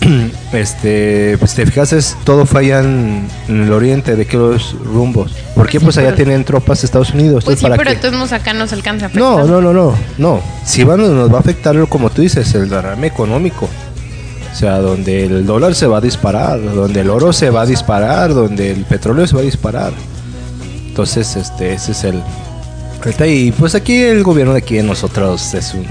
Este, 0.52 1.36
pues 1.38 1.54
te 1.54 1.66
fijas, 1.66 1.92
es, 1.92 2.16
todo 2.24 2.46
fue 2.46 2.60
allá 2.60 2.80
en, 2.80 3.28
en 3.48 3.64
el 3.64 3.72
oriente, 3.72 4.16
de 4.16 4.26
qué 4.26 4.38
los 4.38 4.74
rumbos. 4.82 5.32
¿Por 5.54 5.68
qué? 5.68 5.78
sí, 5.78 5.84
Pues 5.84 5.98
allá 5.98 6.14
tienen 6.14 6.42
tropas 6.44 6.80
de 6.80 6.86
Estados 6.86 7.10
Unidos. 7.10 7.44
Pues 7.44 7.58
sí, 7.58 7.64
¿para 7.64 7.76
pero 7.76 7.90
entonces 7.90 8.32
acá 8.32 8.54
nos 8.54 8.72
alcanza 8.72 9.06
a 9.06 9.08
afectar. 9.08 9.22
No, 9.22 9.44
no, 9.44 9.60
no, 9.60 9.72
no, 9.74 9.94
no. 10.16 10.40
Si 10.64 10.84
van, 10.84 11.00
nos 11.00 11.30
va 11.30 11.36
a 11.36 11.40
afectar, 11.40 11.76
como 11.88 12.08
tú 12.10 12.22
dices, 12.22 12.54
el 12.54 12.68
derrame 12.68 13.08
económico. 13.08 13.68
O 14.50 14.56
sea, 14.56 14.78
donde 14.78 15.26
el 15.26 15.46
dólar 15.46 15.74
se 15.74 15.86
va 15.86 15.98
a 15.98 16.00
disparar, 16.00 16.60
donde 16.62 17.00
el 17.00 17.10
oro 17.10 17.32
se 17.32 17.50
va 17.50 17.62
a 17.62 17.66
disparar, 17.66 18.32
donde 18.32 18.72
el 18.72 18.84
petróleo 18.84 19.26
se 19.26 19.34
va 19.34 19.42
a 19.42 19.44
disparar. 19.44 19.92
Entonces, 20.88 21.36
este, 21.36 21.74
ese 21.74 21.92
es 21.92 22.04
el. 22.04 22.22
Y 23.26 23.52
pues 23.52 23.74
aquí 23.74 24.02
el 24.02 24.24
gobierno 24.24 24.52
de 24.54 24.58
aquí 24.58 24.76
de 24.76 24.82
nosotros 24.82 25.54
es 25.54 25.74
un. 25.74 25.86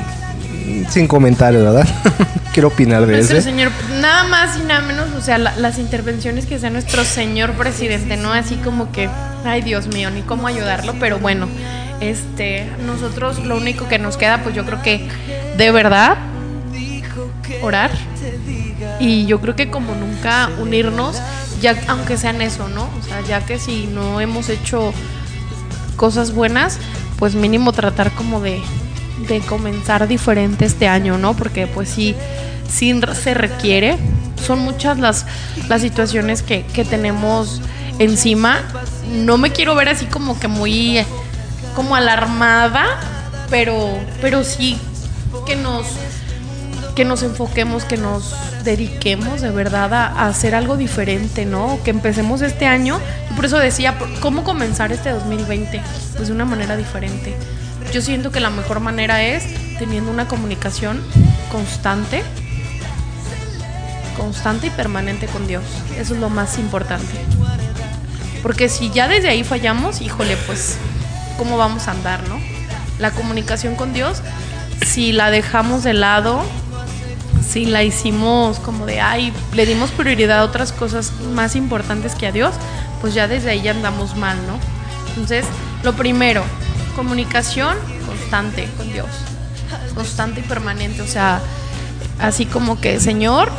Sin 0.89 1.07
comentarios, 1.07 1.63
¿verdad? 1.63 1.87
Quiero 2.53 2.69
opinar 2.69 3.05
de 3.05 3.13
Nuestro 3.13 3.37
ese. 3.37 3.49
señor, 3.51 3.71
nada 4.01 4.23
más 4.25 4.57
y 4.57 4.63
nada 4.63 4.81
menos, 4.81 5.07
o 5.15 5.21
sea, 5.21 5.37
la- 5.37 5.55
las 5.57 5.77
intervenciones 5.79 6.45
que 6.45 6.55
hace 6.55 6.69
nuestro 6.69 7.03
señor 7.03 7.53
presidente, 7.53 8.17
¿no? 8.17 8.33
Así 8.33 8.55
como 8.55 8.91
que, 8.91 9.09
ay 9.45 9.61
Dios 9.61 9.87
mío, 9.87 10.09
ni 10.09 10.21
cómo 10.21 10.47
ayudarlo, 10.47 10.95
pero 10.99 11.19
bueno, 11.19 11.47
este, 12.01 12.67
nosotros 12.85 13.39
lo 13.45 13.57
único 13.57 13.87
que 13.87 13.99
nos 13.99 14.17
queda, 14.17 14.41
pues 14.43 14.55
yo 14.55 14.65
creo 14.65 14.81
que 14.81 15.07
de 15.57 15.71
verdad, 15.71 16.17
orar. 17.61 17.91
Y 18.99 19.25
yo 19.27 19.39
creo 19.41 19.55
que 19.55 19.69
como 19.69 19.93
nunca 19.95 20.49
unirnos, 20.59 21.17
ya 21.61 21.75
aunque 21.87 22.17
sea 22.17 22.31
en 22.31 22.41
eso, 22.41 22.67
¿no? 22.69 22.83
O 22.99 23.03
sea, 23.07 23.21
ya 23.21 23.45
que 23.45 23.59
si 23.59 23.87
no 23.87 24.19
hemos 24.21 24.49
hecho 24.49 24.93
cosas 25.95 26.33
buenas, 26.33 26.79
pues 27.17 27.35
mínimo 27.35 27.71
tratar 27.73 28.11
como 28.11 28.41
de, 28.41 28.59
de 29.27 29.39
comenzar 29.41 30.07
diferente 30.07 30.65
este 30.65 30.87
año, 30.87 31.17
¿no? 31.17 31.35
Porque 31.35 31.67
pues 31.67 31.89
sí, 31.89 32.15
sí 32.69 32.99
se 33.21 33.33
requiere. 33.33 33.97
Son 34.45 34.59
muchas 34.59 34.99
las, 34.99 35.25
las 35.67 35.81
situaciones 35.81 36.43
que, 36.43 36.63
que 36.65 36.85
tenemos 36.85 37.61
encima. 37.99 38.61
No 39.11 39.37
me 39.37 39.51
quiero 39.51 39.75
ver 39.75 39.89
así 39.89 40.05
como 40.05 40.39
que 40.39 40.47
muy 40.47 40.99
como 41.75 41.95
alarmada, 41.95 42.85
pero, 43.49 43.99
pero 44.21 44.43
sí 44.43 44.77
que 45.45 45.55
nos 45.55 45.85
que 46.97 47.05
nos 47.05 47.21
enfoquemos, 47.21 47.83
que 47.83 47.95
nos 47.95 48.35
dediquemos 48.63 49.41
de 49.41 49.51
verdad 49.51 49.93
a, 49.93 50.27
hacer 50.27 50.55
algo 50.55 50.77
diferente, 50.77 51.45
¿no? 51.45 51.77
Que 51.83 51.91
empecemos 51.91 52.41
este 52.41 52.65
año. 52.65 52.99
Y 53.29 53.35
por 53.35 53.45
eso 53.45 53.59
decía, 53.59 53.95
¿cómo 54.19 54.43
comenzar 54.43 54.91
este 54.91 55.11
2020? 55.11 55.79
Pues 56.15 56.27
de 56.27 56.33
una 56.33 56.45
manera 56.45 56.75
diferente. 56.75 57.37
Yo 57.93 58.01
siento 58.01 58.31
que 58.31 58.39
la 58.39 58.49
mejor 58.49 58.79
manera 58.79 59.23
es 59.23 59.43
teniendo 59.79 60.11
una 60.11 60.27
comunicación 60.27 61.01
constante, 61.51 62.23
constante 64.17 64.67
y 64.67 64.69
permanente 64.69 65.27
con 65.27 65.47
Dios. 65.47 65.63
Eso 65.97 66.13
es 66.13 66.19
lo 66.19 66.29
más 66.29 66.59
importante. 66.59 67.13
Porque 68.43 68.69
si 68.69 68.91
ya 68.91 69.07
desde 69.07 69.29
ahí 69.29 69.43
fallamos, 69.43 70.01
híjole, 70.01 70.37
pues, 70.45 70.77
¿cómo 71.37 71.57
vamos 71.57 71.87
a 71.87 71.91
andar, 71.91 72.27
no? 72.27 72.39
La 72.99 73.11
comunicación 73.11 73.75
con 73.75 73.93
Dios, 73.93 74.21
si 74.85 75.11
la 75.11 75.31
dejamos 75.31 75.83
de 75.83 75.93
lado, 75.93 76.43
si 77.47 77.65
la 77.65 77.83
hicimos 77.83 78.59
como 78.59 78.85
de, 78.85 78.99
ay, 78.99 79.33
le 79.53 79.65
dimos 79.65 79.91
prioridad 79.91 80.39
a 80.39 80.43
otras 80.43 80.71
cosas 80.71 81.13
más 81.33 81.55
importantes 81.55 82.15
que 82.15 82.27
a 82.27 82.31
Dios, 82.31 82.53
pues 83.01 83.13
ya 83.13 83.27
desde 83.27 83.49
ahí 83.49 83.61
ya 83.61 83.71
andamos 83.71 84.15
mal, 84.15 84.37
¿no? 84.47 84.59
Entonces, 85.09 85.45
lo 85.83 85.93
primero, 85.93 86.43
comunicación 86.97 87.77
constante 88.07 88.67
con 88.75 88.91
Dios, 88.91 89.05
constante 89.93 90.39
y 90.39 90.43
permanente, 90.43 91.03
o 91.03 91.07
sea, 91.07 91.39
así 92.19 92.47
como 92.47 92.81
que, 92.81 92.99
Señor, 92.99 93.51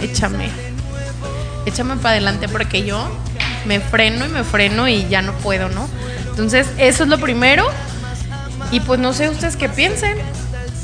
échame, 0.00 0.48
échame 1.66 1.96
para 1.96 2.12
adelante 2.12 2.48
porque 2.48 2.84
yo 2.84 3.06
me 3.66 3.80
freno 3.80 4.24
y 4.24 4.28
me 4.28 4.44
freno 4.44 4.88
y 4.88 5.08
ya 5.08 5.20
no 5.20 5.34
puedo, 5.34 5.68
¿no? 5.68 5.86
Entonces, 6.30 6.68
eso 6.78 7.02
es 7.02 7.08
lo 7.10 7.18
primero. 7.18 7.68
Y 8.70 8.80
pues 8.80 8.98
no 8.98 9.12
sé 9.12 9.28
ustedes 9.28 9.56
qué 9.56 9.68
piensen. 9.68 10.16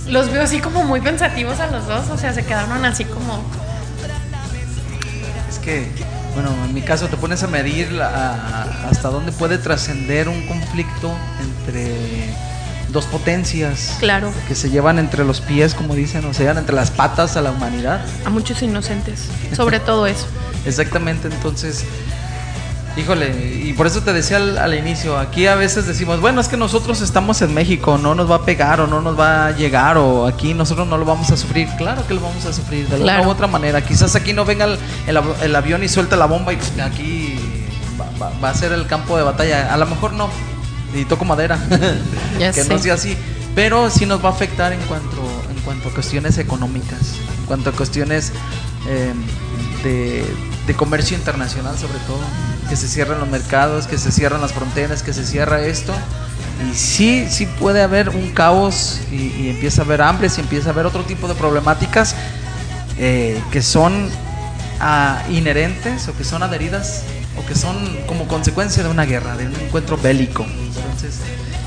Los 0.08 0.30
veo 0.30 0.42
así 0.42 0.58
como 0.58 0.85
muy 0.85 1.00
pensativos 1.00 1.61
a 1.61 1.68
los 1.68 1.87
dos, 1.87 2.11
o 2.11 2.18
sea, 2.18 2.35
se 2.35 2.44
quedaron 2.44 2.85
así 2.85 3.06
como... 3.06 3.42
Es 5.49 5.58
que, 5.61 5.88
bueno, 6.36 6.50
en 6.66 6.74
mi 6.74 6.82
caso 6.82 7.08
te 7.08 7.16
pones 7.16 7.42
a 7.42 7.46
medir 7.46 7.90
la- 7.92 8.62
hasta 8.90 9.08
dónde 9.08 9.32
puede 9.32 9.56
trascender 9.56 10.28
un 10.28 10.42
conflicto 10.42 11.10
entre 11.40 11.96
dos 12.92 13.06
potencias 13.06 13.96
Claro, 13.98 14.30
que 14.46 14.54
se 14.54 14.68
llevan 14.68 14.98
entre 14.98 15.24
los 15.24 15.40
pies, 15.40 15.74
como 15.74 15.94
dicen, 15.94 16.24
o 16.26 16.34
sea, 16.34 16.50
entre 16.52 16.74
las 16.76 16.90
patas 16.90 17.38
a 17.38 17.42
la 17.42 17.50
humanidad. 17.52 18.02
a 18.26 18.28
muchos 18.30 18.60
inocentes, 18.62 19.28
sobre 19.56 19.80
todo 19.80 20.06
eso. 20.06 20.26
Exactamente, 20.66 21.28
entonces, 21.28 21.84
híjole, 22.96 23.60
y 23.64 23.72
por 23.74 23.86
eso 23.86 24.02
te 24.02 24.12
decía 24.12 24.38
al, 24.38 24.56
al 24.58 24.74
inicio, 24.74 25.18
aquí 25.18 25.46
a 25.46 25.54
veces 25.54 25.86
decimos, 25.86 26.20
bueno, 26.20 26.40
es 26.40 26.48
que 26.48 26.56
nosotros 26.56 27.00
estamos 27.02 27.42
en 27.42 27.52
México, 27.54 27.98
no 27.98 28.14
nos 28.14 28.30
va 28.30 28.36
a 28.36 28.44
pegar 28.44 28.80
o 28.80 28.86
no 28.86 29.00
nos 29.00 29.18
va 29.18 29.46
a 29.48 29.50
llegar 29.52 29.98
o 29.98 30.26
aquí 30.26 30.54
nosotros 30.54 30.86
no 30.88 30.96
lo 30.96 31.04
vamos 31.04 31.30
a 31.30 31.36
sufrir. 31.36 31.68
Claro 31.76 32.06
que 32.06 32.14
lo 32.14 32.20
vamos 32.20 32.44
a 32.46 32.52
sufrir 32.52 32.88
de 32.88 32.94
alguna 32.94 33.12
u 33.26 33.30
otra 33.30 33.46
manera. 33.46 33.82
Quizás 33.84 34.14
aquí 34.16 34.32
no 34.32 34.44
venga 34.44 34.64
el, 34.64 34.78
el 35.06 35.16
av- 35.16 35.42
el 35.42 35.54
avión 35.54 35.82
y 35.84 35.88
suelta 35.88 36.16
la 36.16 36.26
bomba 36.26 36.52
y 36.52 36.56
pues, 36.56 36.72
aquí 36.80 37.38
va, 38.00 38.06
va- 38.20 38.32
va 38.42 38.50
a 38.50 38.54
ser 38.54 38.72
el 38.72 38.86
campo 38.86 39.16
de 39.16 39.22
batalla. 39.24 39.72
A 39.72 39.76
lo 39.76 39.86
mejor 39.86 40.12
no, 40.14 40.30
y 40.94 41.04
toco 41.04 41.24
madera, 41.24 41.58
que 42.54 42.62
no 42.64 42.78
sea 42.78 42.94
así. 42.94 43.16
Pero 43.54 43.88
sí 43.90 44.04
nos 44.06 44.22
va 44.24 44.28
a 44.28 44.32
afectar 44.32 44.72
en 44.72 44.80
cuanto, 44.82 45.22
en 45.54 45.60
cuanto 45.62 45.88
a 45.88 45.92
cuestiones 45.92 46.36
económicas, 46.38 47.14
en 47.40 47.46
cuanto 47.46 47.70
a 47.70 47.72
cuestiones 47.72 48.32
eh, 48.88 49.12
de, 49.82 50.24
de 50.66 50.75
comercio 50.75 51.16
internacional 51.16 51.76
sobre 51.78 51.99
todo, 52.00 52.20
que 52.68 52.76
se 52.76 52.88
cierran 52.88 53.20
los 53.20 53.28
mercados, 53.28 53.87
que 53.87 53.99
se 53.99 54.11
cierran 54.11 54.40
las 54.40 54.52
fronteras, 54.52 55.02
que 55.02 55.12
se 55.12 55.25
cierra 55.25 55.62
esto. 55.62 55.92
Y 56.70 56.75
sí, 56.75 57.26
sí 57.30 57.46
puede 57.46 57.82
haber 57.82 58.08
un 58.08 58.30
caos 58.30 59.00
y, 59.12 59.50
empieza 59.50 59.82
a 59.82 59.85
haber 59.85 60.02
hambre, 60.02 60.28
y 60.35 60.40
empieza 60.40 60.70
a 60.70 60.73
haber 60.73 60.87
otro 60.87 61.04
tipo 61.04 61.28
de 61.28 61.35
problemáticas 61.35 62.16
eh, 62.99 63.40
que 63.52 63.62
son 63.62 64.08
ah, 64.80 65.23
inherentes 65.30 66.08
o 66.08 66.16
que 66.16 66.25
son 66.25 66.42
adheridas 66.42 67.02
o 67.38 67.46
que 67.46 67.54
son 67.54 67.76
como 68.06 68.26
consecuencia 68.26 68.82
de 68.82 68.88
una 68.88 69.04
guerra, 69.04 69.37
de 69.37 69.46
un 69.46 69.54
encuentro 69.56 69.99
bélico. 69.99 70.44
Entonces, 70.44 71.20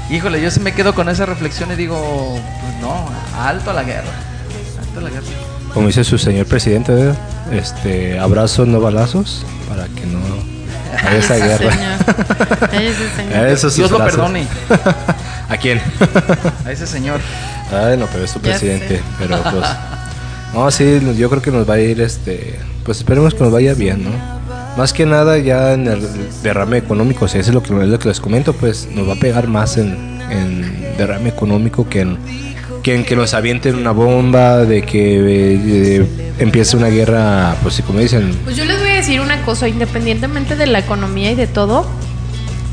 híjole, 0.09 0.41
yo 0.41 0.49
sí 0.49 0.59
me 0.59 0.73
quedo 0.73 0.95
con 0.95 1.07
esa 1.07 1.25
reflexión 1.25 1.71
y 1.71 1.75
digo, 1.75 2.39
pues 2.61 2.81
no, 2.81 3.07
alto 3.39 3.69
a 3.69 3.73
la 3.73 3.83
guerra, 3.83 4.11
alto 4.81 4.99
a 4.99 5.03
la 5.03 5.09
guerra. 5.09 5.58
Como 5.79 5.87
dice 5.87 6.03
su 6.03 6.17
señor 6.17 6.45
presidente, 6.45 6.91
¿verdad? 6.93 7.17
este, 7.53 8.19
abrazos, 8.19 8.67
no 8.67 8.81
balazos, 8.81 9.45
para 9.69 9.85
que 9.85 10.05
no 10.07 10.19
haya 11.07 11.17
esa 11.17 11.37
Ese 11.37 11.47
guerra. 11.47 11.71
señor. 11.71 12.83
Ese 12.83 13.09
señor. 13.15 13.47
Esos 13.47 13.75
Dios 13.77 13.89
lo 13.89 13.97
perdone 13.99 14.45
¿A 15.47 15.55
quién? 15.55 15.79
a 16.65 16.71
ese 16.73 16.85
señor. 16.85 17.21
Ay, 17.71 17.95
no, 17.95 18.07
pero 18.07 18.25
es 18.25 18.31
su 18.31 18.41
presidente. 18.41 18.97
sé. 18.97 19.03
Pero 19.19 19.41
pues. 19.41 19.65
No, 20.53 20.69
sí, 20.69 20.99
yo 21.15 21.29
creo 21.29 21.41
que 21.41 21.49
nos 21.51 21.67
va 21.67 21.75
a 21.75 21.79
ir, 21.79 22.01
este. 22.01 22.59
Pues 22.83 22.97
esperemos 22.97 23.33
que 23.33 23.41
nos 23.45 23.53
vaya 23.53 23.73
bien, 23.73 24.03
¿no? 24.03 24.11
Más 24.75 24.91
que 24.91 25.05
nada 25.05 25.37
ya 25.37 25.71
en 25.75 25.87
el 25.87 26.05
derrame 26.43 26.75
económico, 26.75 27.23
o 27.23 27.27
sea, 27.29 27.39
eso 27.39 27.51
es 27.51 27.55
lo 27.55 27.63
que, 27.63 27.69
es 27.81 27.87
lo 27.87 27.99
que 27.99 28.09
les 28.09 28.19
comento, 28.19 28.51
pues 28.51 28.85
nos 28.93 29.07
va 29.07 29.13
a 29.13 29.19
pegar 29.19 29.47
más 29.47 29.77
en, 29.77 30.19
en 30.29 30.97
derrame 30.97 31.29
económico 31.29 31.87
que 31.87 32.01
en, 32.01 32.17
que 32.97 33.03
que 33.05 33.15
nos 33.15 33.33
avienten 33.33 33.75
una 33.75 33.91
bomba, 33.91 34.57
de 34.65 34.81
que 34.83 35.99
eh, 35.99 36.05
empiece 36.39 36.75
una 36.77 36.87
guerra, 36.87 37.55
pues 37.61 37.75
sí, 37.75 37.83
como 37.83 37.99
dicen, 37.99 38.37
Pues 38.43 38.55
yo 38.55 38.65
les 38.65 38.79
voy 38.79 38.89
a 38.89 38.93
decir 38.95 39.21
una 39.21 39.41
cosa, 39.43 39.67
independientemente 39.67 40.55
de 40.55 40.67
la 40.67 40.79
economía 40.79 41.31
y 41.31 41.35
de 41.35 41.47
todo, 41.47 41.87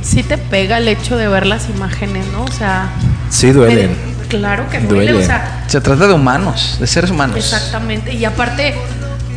sí 0.02 0.22
te 0.22 0.38
pega 0.38 0.78
el 0.78 0.88
hecho 0.88 1.16
de 1.16 1.28
ver 1.28 1.46
las 1.46 1.68
imágenes, 1.68 2.24
¿no? 2.32 2.44
O 2.44 2.52
sea, 2.52 2.90
sí 3.30 3.50
duelen. 3.52 3.90
me- 3.90 4.26
claro 4.28 4.68
que 4.70 4.78
duele, 4.80 5.12
Duele. 5.12 5.24
o 5.24 5.26
sea, 5.26 5.64
Se 5.68 5.80
trata 5.80 6.06
de 6.06 6.14
humanos, 6.14 6.76
de 6.80 6.86
seres 6.86 7.10
humanos. 7.10 7.36
exactamente. 7.36 8.12
Y 8.14 8.24
aparte, 8.24 8.74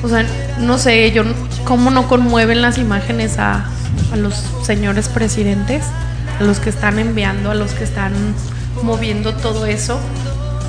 o 0.03 0.09
sea, 0.09 0.25
no 0.59 0.77
sé, 0.77 1.11
yo 1.11 1.23
cómo 1.65 1.91
no 1.91 2.07
conmueven 2.07 2.61
las 2.61 2.77
imágenes 2.77 3.37
a, 3.37 3.65
a 4.11 4.15
los 4.15 4.33
señores 4.65 5.09
presidentes, 5.09 5.83
a 6.39 6.43
los 6.43 6.59
que 6.59 6.69
están 6.69 6.99
enviando, 6.99 7.51
a 7.51 7.55
los 7.55 7.71
que 7.73 7.83
están 7.83 8.13
moviendo 8.83 9.33
todo 9.33 9.65
eso. 9.65 9.99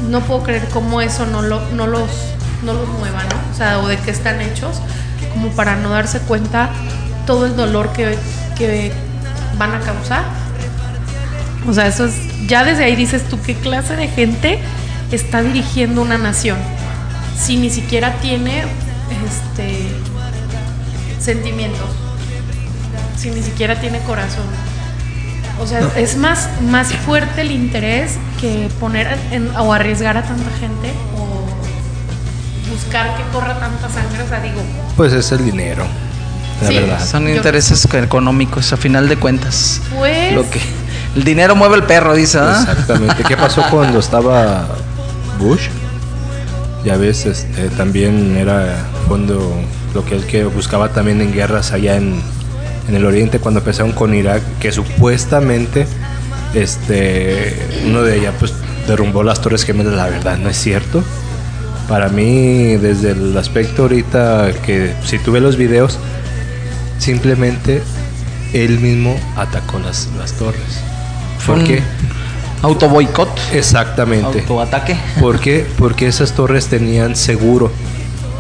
No 0.09 0.21
puedo 0.21 0.43
creer 0.43 0.67
cómo 0.73 1.01
eso 1.01 1.27
no, 1.27 1.43
lo, 1.43 1.61
no, 1.71 1.87
los, 1.87 2.11
no 2.65 2.73
los 2.73 2.89
mueva, 2.89 3.23
¿no? 3.25 3.53
O 3.53 3.57
sea, 3.57 3.79
o 3.81 3.89
de 3.89 3.97
qué 3.99 4.11
están 4.11 4.41
hechos, 4.41 4.81
como 5.33 5.49
para 5.51 5.77
no 5.77 5.91
darse 5.91 6.21
cuenta 6.21 6.71
todo 7.27 7.47
el 7.47 7.57
dolor 7.57 7.93
que, 7.93 8.17
que 8.57 8.93
van 9.59 9.75
a 9.75 9.81
causar. 9.81 10.25
O 11.69 11.75
sea, 11.75 11.87
eso 11.87 12.07
es, 12.07 12.15
ya 12.47 12.65
desde 12.65 12.85
ahí 12.85 12.97
dices 12.97 13.29
tú, 13.29 13.39
¿qué 13.43 13.55
clase 13.55 13.97
de 13.97 14.09
gente 14.09 14.59
está 15.13 15.43
dirigiendo 15.43 16.03
una 16.03 16.19
nación? 16.19 16.59
Si 17.39 17.57
ni 17.57 17.71
siquiera 17.71 18.15
tiene 18.21 18.65
este 19.27 19.89
sentimientos, 21.21 21.91
si 23.17 23.31
ni 23.31 23.43
siquiera 23.43 23.79
tiene 23.81 24.01
corazón. 24.01 24.45
O 25.61 25.67
sea, 25.67 25.81
es 25.97 26.17
más, 26.17 26.49
más 26.71 26.89
fuerte 26.93 27.43
el 27.43 27.51
interés 27.51 28.13
que 28.41 28.69
poner 28.81 29.19
en- 29.31 29.55
o 29.57 29.73
arriesgar 29.73 30.17
a 30.17 30.23
tanta 30.23 30.51
gente 30.59 30.91
o 31.17 32.71
buscar 32.71 33.17
que 33.17 33.23
corra 33.33 33.59
tanta 33.59 33.89
sangre. 33.89 34.23
O 34.23 34.29
sea, 34.29 34.41
digo, 34.41 34.61
Pues 34.97 35.13
es 35.13 35.31
el 35.33 35.45
dinero, 35.45 35.85
la 36.63 36.69
Sí. 36.69 36.75
verdad. 36.75 37.05
Son 37.07 37.25
Yo- 37.27 37.35
intereses 37.37 37.87
económicos 37.93 38.73
a 38.73 38.77
final 38.77 39.09
de 39.09 39.17
cuentas. 39.17 39.81
pues. 39.97 40.33
Lo 40.35 40.49
que 40.49 40.61
el 41.17 41.25
dinero 41.25 41.55
mueve 41.57 41.77
el 41.77 41.83
perro, 41.85 42.15
dice, 42.15 42.39
¿ah? 42.39 42.59
Exactamente. 42.69 43.23
¿Qué 43.25 43.37
pasó 43.37 43.63
cuando 43.71 43.99
estaba 43.99 44.67
Bush? 45.39 45.69
Ya 46.85 46.97
ves, 46.97 47.27
este, 47.27 47.69
también 47.71 48.37
era 48.39 48.77
fondo 49.07 49.53
lo 49.95 50.05
que 50.05 50.15
él 50.17 50.25
que 50.25 50.45
buscaba 50.45 50.89
también 50.89 51.21
en 51.21 51.33
guerras 51.33 51.73
allá 51.73 51.97
en, 51.97 52.23
en 52.89 52.95
el 52.95 53.05
oriente 53.05 53.39
cuando 53.39 53.61
empezaron 53.61 53.93
con 53.93 54.15
Irak, 54.15 54.43
que 54.59 54.73
supuestamente 54.73 55.87
este 56.55 57.57
uno 57.87 58.03
de 58.03 58.15
allá 58.15 58.33
pues 58.39 58.53
derrumbó 58.87 59.23
las 59.23 59.41
Torres 59.41 59.65
Gemelas, 59.65 59.95
la 59.95 60.09
verdad 60.09 60.39
no 60.39 60.49
es 60.49 60.57
cierto. 60.57 61.03
Para 61.89 62.09
mí, 62.09 62.77
desde 62.77 63.13
el 63.13 63.37
aspecto 63.37 63.83
ahorita 63.83 64.53
que 64.65 64.93
si 65.05 65.19
tuve 65.19 65.41
los 65.41 65.57
videos, 65.57 65.99
simplemente 66.99 67.83
él 68.53 68.79
mismo 68.79 69.19
atacó 69.37 69.79
las, 69.81 70.09
las 70.19 70.33
torres. 70.35 70.81
¿Por 71.45 71.59
un 71.59 71.65
qué? 71.65 71.83
Auto 72.63 72.89
boicot, 72.89 73.31
Exactamente. 73.55 74.41
autoataque. 74.41 74.97
¿Por 75.19 75.41
qué? 75.41 75.67
Porque 75.79 76.07
esas 76.07 76.33
torres 76.33 76.67
tenían 76.67 77.17
seguro. 77.17 77.73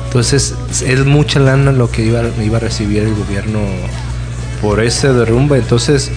Entonces, 0.06 0.54
es 0.84 1.06
mucha 1.06 1.40
lana 1.40 1.72
lo 1.72 1.90
que 1.90 2.02
iba, 2.02 2.22
iba 2.42 2.56
a 2.58 2.60
recibir 2.60 3.02
el 3.02 3.14
gobierno 3.14 3.60
por 4.60 4.80
ese 4.80 5.12
derrumbe. 5.12 5.58
Entonces, 5.58 6.10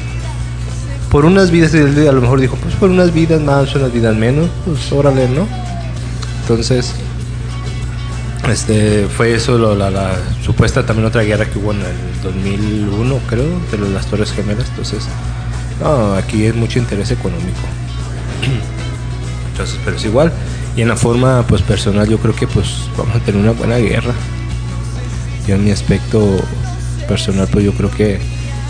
por 1.12 1.26
unas 1.26 1.52
vidas, 1.52 1.74
a 1.74 2.12
lo 2.12 2.22
mejor 2.22 2.40
dijo, 2.40 2.56
pues 2.58 2.76
por 2.76 2.90
unas 2.90 3.14
vidas 3.14 3.42
más, 3.42 3.74
unas 3.76 3.92
vidas 3.92 4.16
menos, 4.16 4.50
pues 4.66 4.92
órale, 4.92 5.28
¿no? 5.30 5.48
Entonces, 6.42 6.94
este 8.52 9.08
fue 9.08 9.34
eso 9.34 9.58
la, 9.76 10.16
supuesta 10.44 10.86
también 10.86 11.08
otra 11.08 11.24
guerra 11.24 11.46
que 11.46 11.60
hubo 11.60 11.72
en 11.72 11.80
el 11.80 12.22
2001 12.24 13.20
creo 13.28 13.46
de 13.72 13.78
las 13.90 14.06
torres 14.08 14.32
gemelas 14.34 14.68
entonces 14.70 15.06
no 15.80 16.14
aquí 16.16 16.46
es 16.46 16.56
mucho 16.56 16.80
interés 16.80 17.12
económico 17.12 17.62
entonces 19.52 19.80
pero 19.86 19.96
es 19.96 20.06
igual 20.06 20.34
y 20.76 20.82
en 20.82 20.90
la 20.90 20.98
forma 20.98 21.46
pues 21.48 21.62
personal 21.62 22.08
yo 22.10 22.18
creo 22.18 22.36
que 22.36 22.48
pues 22.48 22.90
vamos 22.98 23.16
a 23.16 23.20
tener 23.20 23.42
una 23.42 23.52
buena 23.52 23.78
guerra 23.78 24.14
yo 25.48 25.56
en 25.56 25.64
mi 25.64 25.72
aspecto 25.72 26.38
personal 27.08 27.48
pues 27.50 27.64
yo 27.64 27.74
creo 27.74 27.92
que 27.92 28.20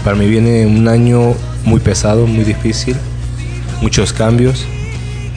para 0.04 0.16
mí 0.16 0.28
viene 0.28 0.66
un 0.66 0.88
año 0.88 1.36
muy 1.64 1.80
pesado 1.80 2.28
muy 2.28 2.44
difícil 2.44 2.96
muchos 3.82 4.14
cambios 4.14 4.66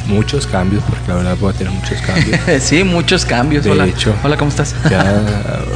muchos 0.09 0.47
cambios 0.47 0.83
porque 0.89 1.09
la 1.09 1.15
verdad 1.17 1.37
voy 1.41 1.53
a 1.53 1.57
tener 1.57 1.73
muchos 1.73 2.01
cambios 2.03 2.41
sí, 2.63 2.85
muchos 2.85 3.25
cambios. 3.25 3.65
De 3.65 3.71
Hola. 3.71 3.87
hecho. 3.87 4.15
Hola, 4.23 4.37
¿cómo 4.37 4.51
estás? 4.51 4.75
ya 4.89 5.01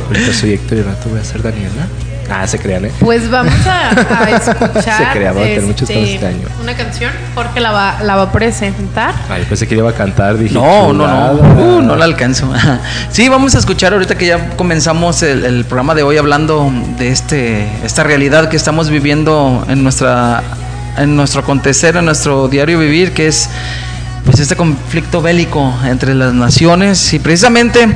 ahorita 0.06 0.32
soy 0.32 0.52
Héctor 0.54 0.78
y 0.78 0.82
rato 0.82 1.08
voy 1.08 1.20
a 1.20 1.24
ser 1.24 1.42
Daniela 1.42 1.88
ah 2.30 2.46
se 2.46 2.58
crean 2.58 2.84
eh 2.86 2.92
Pues 3.00 3.30
vamos 3.30 3.52
a, 3.66 3.90
a 3.90 4.30
escuchar 4.36 5.12
Se 5.12 5.18
creaba, 5.18 5.40
tener 5.40 5.62
muchos 5.62 5.88
temas 5.88 6.08
este 6.08 6.26
año. 6.26 6.48
una 6.62 6.74
canción. 6.74 7.12
Jorge 7.34 7.60
la 7.60 7.72
va, 7.72 7.96
la 8.02 8.16
va 8.16 8.22
a 8.22 8.32
presentar. 8.32 9.14
Ay, 9.28 9.44
pensé 9.48 9.66
que 9.66 9.74
iba 9.76 9.90
a 9.90 9.94
cantar 9.94 10.38
dije 10.38 10.54
No, 10.54 10.92
no, 10.92 11.06
no. 11.06 11.32
Uh, 11.78 11.82
no 11.82 11.96
la 11.96 12.04
alcanzo. 12.04 12.50
Sí, 13.10 13.28
vamos 13.28 13.54
a 13.54 13.58
escuchar 13.58 13.92
ahorita 13.92 14.16
que 14.16 14.26
ya 14.26 14.50
comenzamos 14.56 15.22
el, 15.22 15.44
el 15.44 15.64
programa 15.64 15.94
de 15.94 16.02
hoy 16.02 16.16
hablando 16.16 16.70
de 16.98 17.10
este 17.10 17.66
esta 17.84 18.02
realidad 18.04 18.48
que 18.48 18.56
estamos 18.56 18.90
viviendo 18.90 19.64
en 19.68 19.82
nuestra 19.82 20.42
en 20.96 21.16
nuestro 21.16 21.40
acontecer, 21.40 21.96
en 21.96 22.04
nuestro 22.04 22.48
diario 22.48 22.78
vivir, 22.78 23.12
que 23.12 23.26
es 23.28 23.48
pues 24.24 24.38
este 24.38 24.54
conflicto 24.56 25.22
bélico 25.22 25.72
entre 25.84 26.14
las 26.14 26.32
naciones 26.34 27.12
y 27.14 27.18
precisamente 27.18 27.88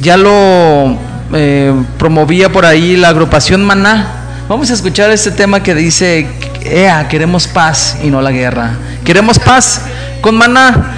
ya 0.00 0.16
lo 0.16 0.96
eh, 1.32 1.72
promovía 1.98 2.50
por 2.50 2.64
ahí 2.64 2.96
la 2.96 3.08
agrupación 3.08 3.64
Maná. 3.64 4.44
Vamos 4.48 4.70
a 4.70 4.74
escuchar 4.74 5.10
este 5.10 5.30
tema 5.30 5.62
que 5.62 5.74
dice, 5.74 6.26
Ea, 6.64 7.08
queremos 7.08 7.46
paz 7.46 7.98
y 8.02 8.08
no 8.08 8.20
la 8.20 8.32
guerra. 8.32 8.72
Queremos 9.04 9.38
paz 9.38 9.82
con 10.20 10.36
Maná. 10.36 10.96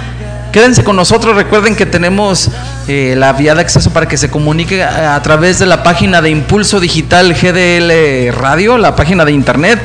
Quédense 0.51 0.83
con 0.83 0.95
nosotros, 0.95 1.35
recuerden 1.35 1.75
que 1.75 1.87
tenemos 1.87 2.51
eh, 2.87 3.15
la 3.17 3.33
vía 3.33 3.55
de 3.55 3.61
acceso 3.61 3.91
para 3.91 4.07
que 4.07 4.17
se 4.17 4.29
comunique 4.29 4.83
a, 4.83 5.19
través 5.23 5.57
de 5.57 5.65
la 5.65 5.81
página 5.81 6.21
de 6.21 6.29
Impulso 6.29 6.79
Digital 6.79 7.33
GDL 7.33 8.31
Radio, 8.39 8.77
la 8.77 8.95
página 8.95 9.25
de 9.25 9.31
internet. 9.31 9.79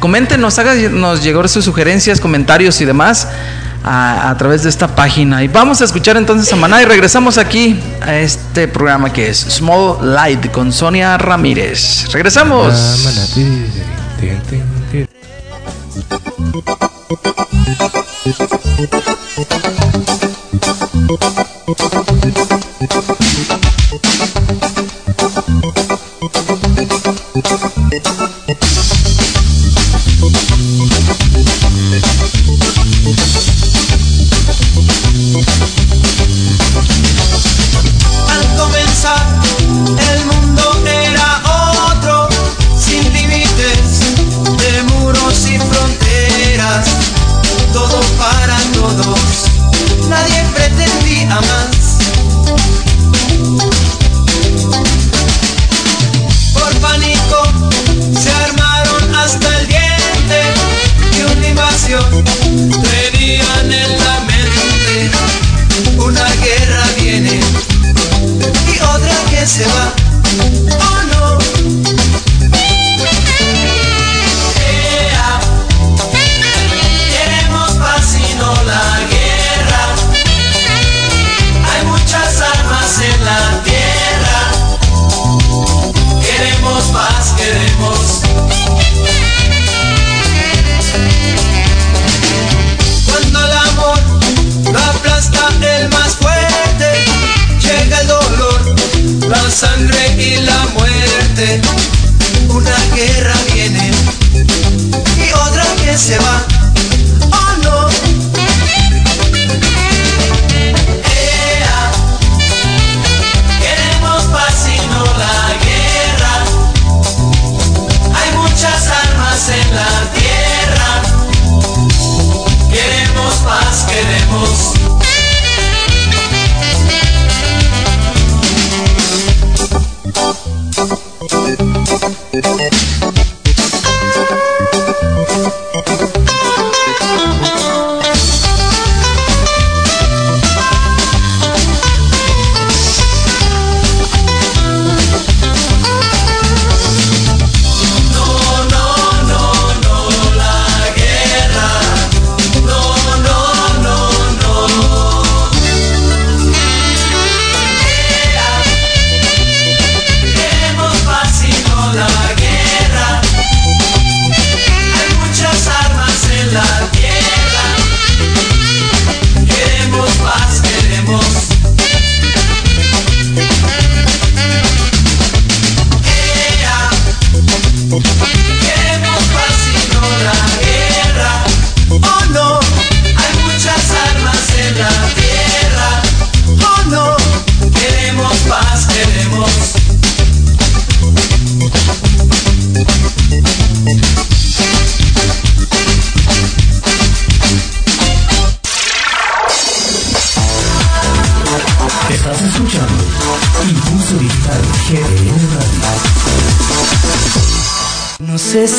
Coméntenos, 0.00 0.58
háganos 0.58 1.22
llegar 1.22 1.48
sus 1.48 1.64
sugerencias, 1.64 2.20
comentarios 2.20 2.80
y 2.80 2.86
demás 2.86 3.28
a, 3.84 4.34
través 4.38 4.62
de 4.62 4.68
esta 4.68 4.88
página. 4.94 5.42
Y 5.42 5.48
vamos 5.48 5.80
a 5.80 5.84
escuchar 5.84 6.16
entonces 6.16 6.52
a 6.52 6.56
Maná 6.56 6.82
y 6.82 6.84
regresamos 6.84 7.38
aquí 7.38 7.78
a 8.00 8.16
este 8.16 8.68
programa 8.68 9.12
que 9.12 9.28
es 9.28 9.38
Small 9.38 10.14
Light 10.14 10.50
con 10.50 10.72
Sonia 10.72 11.16
Ramírez. 11.18 12.08
Regresamos. 12.12 12.74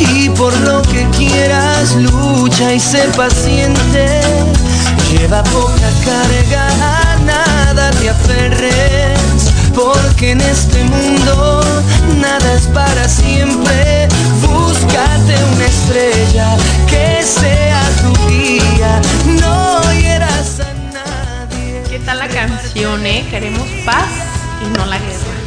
y 0.00 0.28
por 0.30 0.56
lo 0.60 0.82
que 0.82 1.06
quieras 1.16 1.94
lucha 1.96 2.72
y 2.72 2.80
sé 2.80 3.08
paciente. 3.16 4.20
Lleva 5.10 5.42
poca 5.44 5.90
carga, 6.04 6.68
a 6.68 7.16
nada 7.24 7.90
te 7.92 8.10
aferres, 8.10 9.50
porque 9.74 10.32
en 10.32 10.40
este 10.40 10.84
mundo 10.84 11.62
nada 12.20 12.54
es 12.54 12.66
para 12.68 13.08
siempre. 13.08 14.08
Búscate 14.42 15.34
una 15.54 15.66
estrella 15.66 16.56
que 16.86 17.22
sea 17.22 17.82
tu 18.02 18.28
guía, 18.28 19.00
no 19.40 19.80
hieras 19.92 20.60
a 20.60 20.72
nadie. 20.92 21.82
¿Qué 21.88 21.98
tal 22.00 22.18
la 22.18 22.28
canción, 22.28 23.04
eh? 23.06 23.26
Queremos 23.30 23.66
paz 23.84 24.08
y 24.64 24.76
no 24.76 24.84
la 24.86 24.98
guerra. 24.98 25.38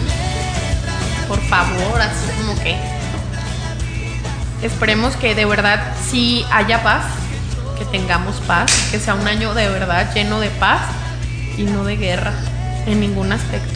Por 1.28 1.42
favor, 1.48 2.02
así 2.02 2.26
como 2.38 2.56
que. 2.62 3.01
Esperemos 4.62 5.16
que 5.16 5.34
de 5.36 5.46
verdad 5.46 5.80
sí 6.10 6.46
haya 6.52 6.84
paz, 6.84 7.04
que 7.78 7.86
tengamos 7.86 8.36
paz, 8.48 8.72
que 8.92 9.00
sea 9.00 9.16
un 9.16 9.28
año 9.28 9.54
de 9.54 9.68
verdad 9.70 10.14
lleno 10.14 10.40
de 10.40 10.50
paz 10.50 10.82
y 11.58 11.64
no 11.64 11.84
de 11.84 11.98
guerra 11.98 12.34
en 12.86 13.00
ningún 13.00 13.32
aspecto. 13.32 13.74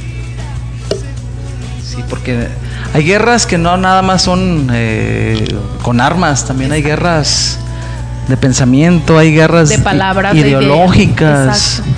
Sí, 1.84 2.04
porque 2.10 2.48
hay 2.94 3.04
guerras 3.04 3.46
que 3.46 3.58
no 3.58 3.78
nada 3.78 4.02
más 4.02 4.22
son 4.22 4.70
eh, 4.74 5.48
con 5.82 6.02
armas, 6.02 6.46
también 6.46 6.72
hay 6.72 6.82
guerras 6.82 7.58
de 8.28 8.38
pensamiento, 8.38 9.18
hay 9.18 9.34
guerras 9.34 9.70
De 9.70 9.80
palabras, 9.80 10.34
de 10.34 10.40
ideológicas. 10.40 11.80
Exacto. 11.80 11.92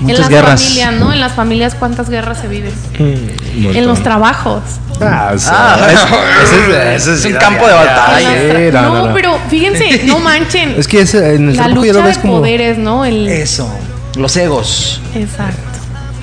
Muchas 0.00 0.16
en 0.16 0.20
las 0.22 0.28
guerras. 0.30 0.62
familias, 0.62 0.94
¿no? 0.94 1.12
En 1.12 1.20
las 1.20 1.32
familias, 1.32 1.74
¿cuántas 1.74 2.08
guerras 2.08 2.38
se 2.38 2.48
viven? 2.48 2.72
Mm, 2.98 3.76
En 3.76 3.86
los 3.86 4.02
trabajos. 4.02 4.62
Ah, 5.00 5.32
o 5.34 5.38
sea, 5.38 5.74
Ah, 5.74 5.88
es- 5.92 6.52
ese 6.52 6.94
ese 6.94 7.14
es 7.14 7.24
un 7.24 7.32
campo 7.40 7.66
de 7.66 7.72
batalla. 7.72 8.28
sí, 8.30 8.70
no, 8.72 8.82
no, 8.82 8.94
no, 8.94 9.06
no. 9.08 9.14
pero 9.14 9.38
fíjense, 9.48 10.04
no 10.04 10.18
manchen. 10.30 10.74
Es 10.78 10.86
que 10.86 11.00
en 11.00 11.50
el 11.50 11.56
la 11.56 11.68
lo 11.68 11.76
lucha 11.76 12.02
ves 12.02 12.16
de 12.16 12.20
como. 12.22 12.38
poderes, 12.38 12.78
¿no? 12.78 13.04
El, 13.04 13.28
Eso. 13.28 13.70
Los 14.16 14.36
egos. 14.36 15.00
Exacto. 15.14 15.60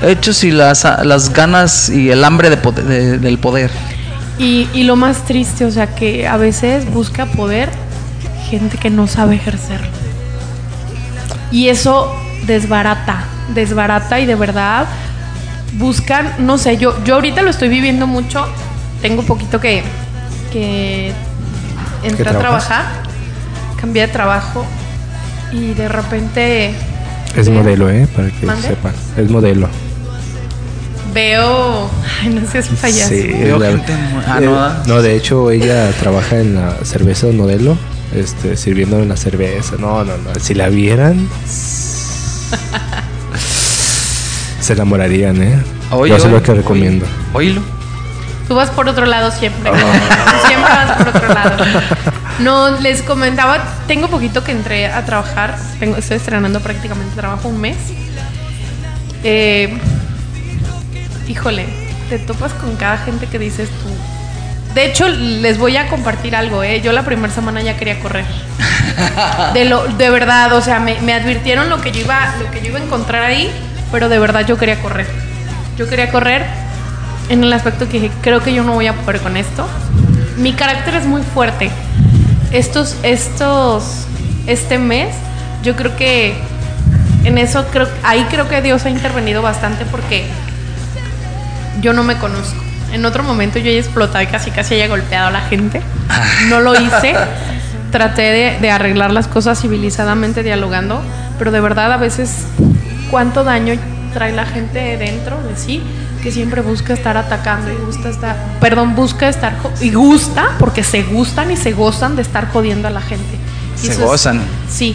Hechos 0.04 0.44
y 0.44 0.52
las, 0.52 0.84
las 1.04 1.34
ganas 1.34 1.90
y 1.90 2.12
el 2.12 2.24
hambre 2.24 2.50
de 2.52 2.58
poder- 2.58 2.84
de- 2.86 3.18
del 3.18 3.40
poder. 3.40 3.72
Y, 4.38 4.68
y 4.74 4.84
lo 4.84 4.96
más 4.96 5.26
triste, 5.26 5.66
o 5.66 5.72
sea, 5.72 5.88
que 5.96 6.28
a 6.28 6.38
veces 6.38 6.86
busca 6.94 7.26
poder 7.26 7.70
gente 8.52 8.78
que 8.78 8.90
no 8.92 9.08
sabe 9.08 9.36
ejercerlo. 9.36 9.88
Y 11.52 11.70
eso 11.70 12.14
desbarata, 12.46 13.24
desbarata 13.56 14.20
y 14.20 14.26
de 14.26 14.36
verdad 14.36 14.86
buscan, 15.74 16.34
no 16.40 16.58
sé, 16.58 16.78
yo, 16.78 17.04
yo 17.04 17.16
ahorita 17.16 17.42
lo 17.42 17.50
estoy 17.50 17.70
viviendo 17.70 18.06
mucho, 18.08 18.46
tengo 19.02 19.24
poquito 19.24 19.60
que, 19.60 19.84
que 20.52 21.12
entré 22.04 22.24
¿Que 22.24 22.30
a 22.30 22.40
trabajar, 22.40 22.86
cambié 23.80 24.04
de 24.08 24.14
trabajo 24.14 24.66
y 25.52 25.74
de 25.74 25.88
repente 25.88 26.74
Es 27.36 27.50
veo- 27.50 27.60
modelo, 27.62 27.90
¿eh? 27.90 28.08
Para 28.16 28.30
que 28.30 28.46
¿Mande? 28.46 28.68
sepan. 28.68 28.94
Es 29.18 29.30
modelo. 29.30 29.68
Veo, 31.14 31.90
ay, 32.22 32.30
no 32.30 32.48
sé 32.50 32.62
si 32.62 32.76
payaso. 32.76 33.10
Sí, 33.10 33.24
Veo 33.42 33.58
la- 33.58 33.68
gente 33.70 33.94
ah, 34.28 34.38
eh, 34.42 34.46
no, 34.46 34.70
no, 34.86 35.02
de 35.02 35.16
hecho 35.16 35.50
ella 35.52 35.90
trabaja 36.00 36.38
en 36.40 36.56
la 36.56 36.74
cerveza 36.84 37.28
modelo, 37.28 37.76
este, 38.14 38.56
sirviendo 38.58 39.00
en 39.02 39.10
la 39.10 39.18
cerveza. 39.18 39.76
No, 39.80 40.04
no, 40.04 40.18
no. 40.18 40.36
Si 40.40 40.54
la 40.54 40.70
vieran, 40.70 41.28
se 44.62 44.74
enamorarían, 44.74 45.42
¿eh? 45.42 45.60
Oye, 45.92 46.12
Yo 46.12 46.20
se 46.20 46.30
lo 46.30 46.44
que 46.44 46.54
recomiendo. 46.54 47.06
Oílo. 47.34 47.62
Tú 48.48 48.56
vas 48.56 48.70
por 48.70 48.88
otro 48.88 49.06
lado 49.06 49.32
siempre. 49.32 49.72
siempre 50.48 50.72
vas 50.72 50.98
por 50.98 51.08
otro 51.10 51.34
lado. 51.34 51.66
No, 52.40 52.70
les 52.80 53.02
comentaba, 53.02 53.58
tengo 53.88 54.08
poquito 54.08 54.44
que 54.44 54.52
entré 54.52 54.88
a 54.88 55.06
trabajar. 55.06 55.58
Tengo, 55.80 55.98
estoy 55.98 56.18
estrenando 56.18 56.60
prácticamente 56.62 57.16
trabajo 57.16 57.50
un 57.50 57.60
mes. 57.60 57.78
Eh, 59.24 59.78
híjole, 61.28 61.66
te 62.10 62.20
topas 62.20 62.54
con 62.54 62.76
cada 62.76 62.98
gente 63.00 63.26
que 63.26 63.40
dices 63.40 63.70
tú. 63.70 63.90
De 64.76 64.86
hecho, 64.86 65.08
les 65.08 65.58
voy 65.58 65.76
a 65.76 65.88
compartir 65.88 66.36
algo, 66.36 66.62
¿eh? 66.62 66.82
Yo 66.82 66.92
la 66.92 67.04
primera 67.04 67.34
semana 67.34 67.62
ya 67.62 67.76
quería 67.78 68.00
correr. 68.00 68.26
De, 69.54 69.66
lo, 69.66 69.88
de 69.88 70.10
verdad, 70.10 70.54
o 70.54 70.62
sea, 70.62 70.80
me, 70.80 71.02
me 71.02 71.14
advirtieron 71.14 71.70
lo 71.70 71.82
que, 71.82 71.92
yo 71.92 72.02
iba, 72.02 72.36
lo 72.40 72.52
que 72.52 72.62
yo 72.62 72.68
iba 72.68 72.80
a 72.80 72.84
encontrar 72.84 73.24
ahí, 73.24 73.52
pero 73.92 74.08
de 74.08 74.20
verdad 74.20 74.46
yo 74.46 74.58
quería 74.58 74.80
correr. 74.80 75.08
Yo 75.78 75.90
quería 75.90 76.12
correr 76.12 76.46
en 77.30 77.44
el 77.44 77.54
aspecto 77.54 77.88
que 77.88 78.00
dije, 78.00 78.12
creo 78.22 78.42
que 78.42 78.54
yo 78.54 78.64
no 78.64 78.74
voy 78.74 78.88
a 78.88 78.94
poder 78.94 79.22
con 79.22 79.38
esto. 79.38 79.68
Mi 80.38 80.54
carácter 80.54 80.96
es 80.96 81.06
muy 81.06 81.22
fuerte. 81.22 81.70
Estos, 82.52 82.96
estos, 83.04 84.06
este 84.46 84.78
mes, 84.78 85.14
yo 85.64 85.76
creo 85.76 85.96
que 85.98 86.36
en 87.26 87.38
eso 87.38 87.66
creo, 87.72 87.88
ahí 88.04 88.26
creo 88.30 88.48
que 88.48 88.62
Dios 88.62 88.86
ha 88.86 88.90
intervenido 88.90 89.42
bastante 89.42 89.86
porque 89.86 90.26
yo 91.82 91.94
no 91.94 92.04
me 92.04 92.18
conozco. 92.18 92.62
En 92.94 93.04
otro 93.06 93.24
momento 93.24 93.60
yo 93.60 93.70
he 93.70 93.78
explotado 93.78 94.24
y 94.24 94.28
casi 94.28 94.50
casi 94.52 94.76
haya 94.76 94.88
golpeado 94.88 95.28
a 95.28 95.32
la 95.32 95.42
gente. 95.42 95.82
No 96.50 96.62
lo 96.62 96.80
hice. 96.80 97.16
Traté 97.92 98.22
de, 98.22 98.58
de 98.60 98.72
arreglar 98.72 99.12
las 99.12 99.28
cosas 99.28 99.60
civilizadamente, 99.62 100.44
dialogando, 100.44 101.02
pero 101.38 101.52
de 101.52 101.60
verdad 101.60 101.92
a 101.92 101.98
veces 101.98 102.46
cuánto 103.10 103.44
daño 103.44 103.74
trae 104.14 104.34
la 104.34 104.46
gente 104.46 104.98
dentro 104.98 105.42
de 105.44 105.56
sí 105.56 105.82
que 106.28 106.34
siempre 106.34 106.60
busca 106.62 106.94
estar 106.94 107.16
atacando 107.16 107.72
y 107.72 107.76
gusta 107.86 108.10
estar, 108.10 108.36
perdón, 108.60 108.96
busca 108.96 109.30
estar 109.30 109.56
y 109.80 109.94
gusta 109.94 110.50
porque 110.60 110.84
se 110.84 111.04
gustan 111.04 111.52
y 111.52 111.56
se 111.56 111.72
gozan 111.72 112.18
de 112.18 112.22
estar 112.22 112.52
jodiendo 112.52 112.90
a 112.90 112.92
la 112.92 113.00
gente. 113.00 113.38
Y 113.82 113.86
Se 113.88 113.94
es- 113.94 114.00
gozan. 114.02 114.42
sí. 114.70 114.94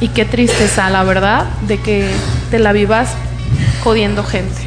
Y 0.00 0.08
qué 0.08 0.24
tristeza, 0.24 0.88
la 0.88 1.02
verdad, 1.04 1.44
de 1.66 1.78
que 1.80 2.08
te 2.50 2.58
la 2.58 2.72
vivas 2.72 3.10
jodiendo 3.84 4.24
gente. 4.24 4.62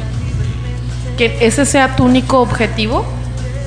Que 1.18 1.38
ese 1.40 1.64
sea 1.66 1.96
tu 1.96 2.04
único 2.04 2.38
objetivo, 2.40 3.04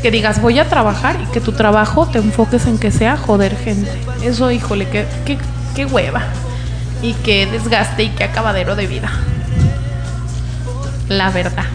que 0.02 0.10
digas 0.10 0.42
voy 0.42 0.58
a 0.60 0.70
trabajar 0.70 1.18
y 1.22 1.26
que 1.34 1.42
tu 1.42 1.52
trabajo 1.52 2.06
te 2.08 2.20
enfoques 2.20 2.66
en 2.66 2.78
que 2.78 2.92
sea 2.92 3.18
joder 3.18 3.58
gente. 3.58 3.92
Eso, 4.24 4.52
híjole, 4.52 4.88
qué, 4.88 5.06
qué, 5.26 5.38
qué 5.76 5.86
hueva. 5.86 6.22
Y 7.02 7.12
qué 7.26 7.46
desgaste 7.46 8.04
y 8.04 8.10
qué 8.12 8.24
acabadero 8.24 8.78
de 8.78 8.88
vida. 8.88 9.12
La 11.10 11.30
verdad. 11.30 11.66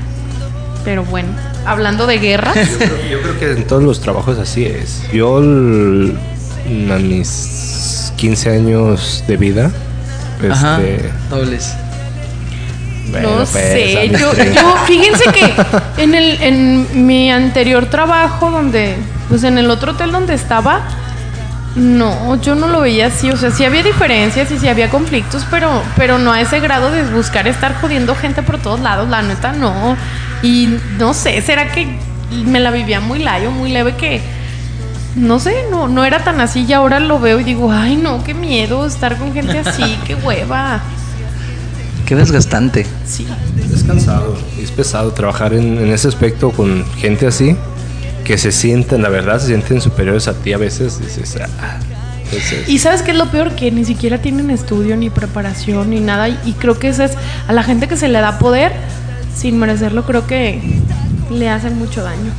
Pero 0.84 1.04
bueno, 1.04 1.28
hablando 1.66 2.06
de 2.06 2.18
guerras, 2.18 2.54
Yo 2.56 2.78
creo, 2.78 3.10
yo 3.10 3.20
creo 3.22 3.38
que 3.38 3.50
en 3.52 3.66
todos 3.66 3.82
los 3.82 4.00
trabajos 4.00 4.38
así 4.38 4.64
es. 4.64 5.02
Yo 5.12 5.38
l- 5.40 6.14
a 6.92 6.98
mis 6.98 8.12
15 8.16 8.50
años 8.50 9.24
de 9.26 9.36
vida, 9.36 9.70
Ajá. 10.50 10.80
este, 10.80 11.10
Dobles. 11.28 11.74
bueno, 13.10 13.28
no 13.30 13.36
pues, 13.36 13.48
sé, 13.50 14.08
yo, 14.18 14.30
30. 14.30 14.60
yo- 14.60 14.74
fíjense 14.86 15.24
que 15.32 16.02
en 16.02 16.14
el 16.14 16.40
en 16.42 17.06
mi 17.06 17.30
anterior 17.30 17.86
trabajo 17.86 18.50
donde 18.50 18.96
pues 19.28 19.42
en 19.44 19.58
el 19.58 19.70
otro 19.70 19.92
hotel 19.92 20.12
donde 20.12 20.34
estaba 20.34 20.80
no, 21.76 22.40
yo 22.40 22.54
no 22.56 22.66
lo 22.68 22.80
veía 22.80 23.06
así, 23.06 23.30
o 23.30 23.36
sea, 23.36 23.50
sí 23.52 23.64
había 23.64 23.82
diferencias 23.84 24.50
y 24.50 24.58
sí 24.58 24.66
había 24.68 24.90
conflictos, 24.90 25.46
pero 25.50 25.82
pero 25.96 26.18
no 26.18 26.32
a 26.32 26.40
ese 26.40 26.58
grado 26.60 26.90
de 26.90 27.04
buscar 27.04 27.46
estar 27.46 27.74
jodiendo 27.80 28.14
gente 28.16 28.42
por 28.42 28.58
todos 28.58 28.80
lados, 28.80 29.08
la 29.08 29.22
neta 29.22 29.52
no. 29.52 29.96
Y 30.42 30.68
no 30.98 31.14
sé, 31.14 31.40
será 31.42 31.72
que 31.72 31.86
me 32.44 32.60
la 32.60 32.70
vivía 32.70 33.00
muy 33.00 33.18
layo, 33.18 33.50
muy 33.50 33.70
leve 33.70 33.96
que 33.96 34.20
no 35.16 35.40
sé, 35.40 35.64
no 35.70 35.88
no 35.88 36.04
era 36.04 36.22
tan 36.22 36.40
así 36.40 36.64
y 36.66 36.72
ahora 36.72 37.00
lo 37.00 37.18
veo 37.18 37.40
y 37.40 37.44
digo, 37.44 37.72
"Ay, 37.72 37.96
no, 37.96 38.22
qué 38.22 38.32
miedo 38.32 38.86
estar 38.86 39.16
con 39.16 39.32
gente 39.32 39.58
así, 39.58 39.82
qué 40.06 40.14
hueva." 40.14 40.80
Qué 42.06 42.16
desgastante. 42.16 42.86
Sí. 43.06 43.26
Es 43.72 43.84
cansado, 43.84 44.36
es 44.60 44.72
pesado 44.72 45.12
trabajar 45.12 45.54
en, 45.54 45.78
en 45.78 45.92
ese 45.92 46.08
aspecto 46.08 46.50
con 46.50 46.84
gente 46.96 47.26
así, 47.28 47.54
que 48.24 48.36
se 48.36 48.50
sienten, 48.50 49.02
la 49.02 49.08
verdad, 49.08 49.38
se 49.38 49.46
sienten 49.46 49.80
superiores 49.80 50.26
a 50.26 50.34
ti 50.34 50.52
a 50.52 50.58
veces. 50.58 50.98
Dices, 51.00 51.38
ah, 51.40 51.78
entonces, 52.24 52.68
Y 52.68 52.78
sabes 52.78 53.02
qué 53.02 53.12
es 53.12 53.16
lo 53.16 53.30
peor 53.30 53.52
que 53.54 53.70
ni 53.70 53.84
siquiera 53.84 54.18
tienen 54.18 54.50
estudio 54.50 54.96
ni 54.96 55.08
preparación 55.08 55.90
ni 55.90 56.00
nada 56.00 56.28
y, 56.28 56.38
y 56.44 56.52
creo 56.54 56.78
que 56.78 56.88
eso 56.88 57.04
es 57.04 57.12
a 57.46 57.52
la 57.52 57.62
gente 57.62 57.86
que 57.86 57.96
se 57.96 58.08
le 58.08 58.20
da 58.20 58.40
poder 58.40 58.72
sin 59.34 59.58
merecerlo 59.58 60.04
creo 60.04 60.26
que 60.26 60.60
le 61.30 61.48
hacen 61.48 61.78
mucho 61.78 62.02
daño. 62.02 62.32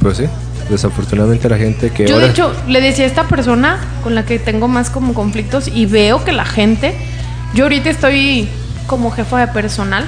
pues 0.00 0.16
sí, 0.18 0.24
desafortunadamente 0.70 1.48
la 1.48 1.58
gente 1.58 1.90
que 1.90 2.06
Yo 2.06 2.14
ahora... 2.14 2.26
de 2.26 2.32
hecho 2.32 2.52
le 2.66 2.80
decía 2.80 3.04
a 3.04 3.08
esta 3.08 3.28
persona 3.28 3.78
con 4.02 4.14
la 4.14 4.24
que 4.24 4.38
tengo 4.38 4.68
más 4.68 4.90
como 4.90 5.14
conflictos 5.14 5.68
y 5.68 5.86
veo 5.86 6.24
que 6.24 6.32
la 6.32 6.44
gente, 6.44 6.94
yo 7.54 7.64
ahorita 7.64 7.90
estoy 7.90 8.48
como 8.86 9.10
jefa 9.10 9.40
de 9.40 9.48
personal 9.48 10.04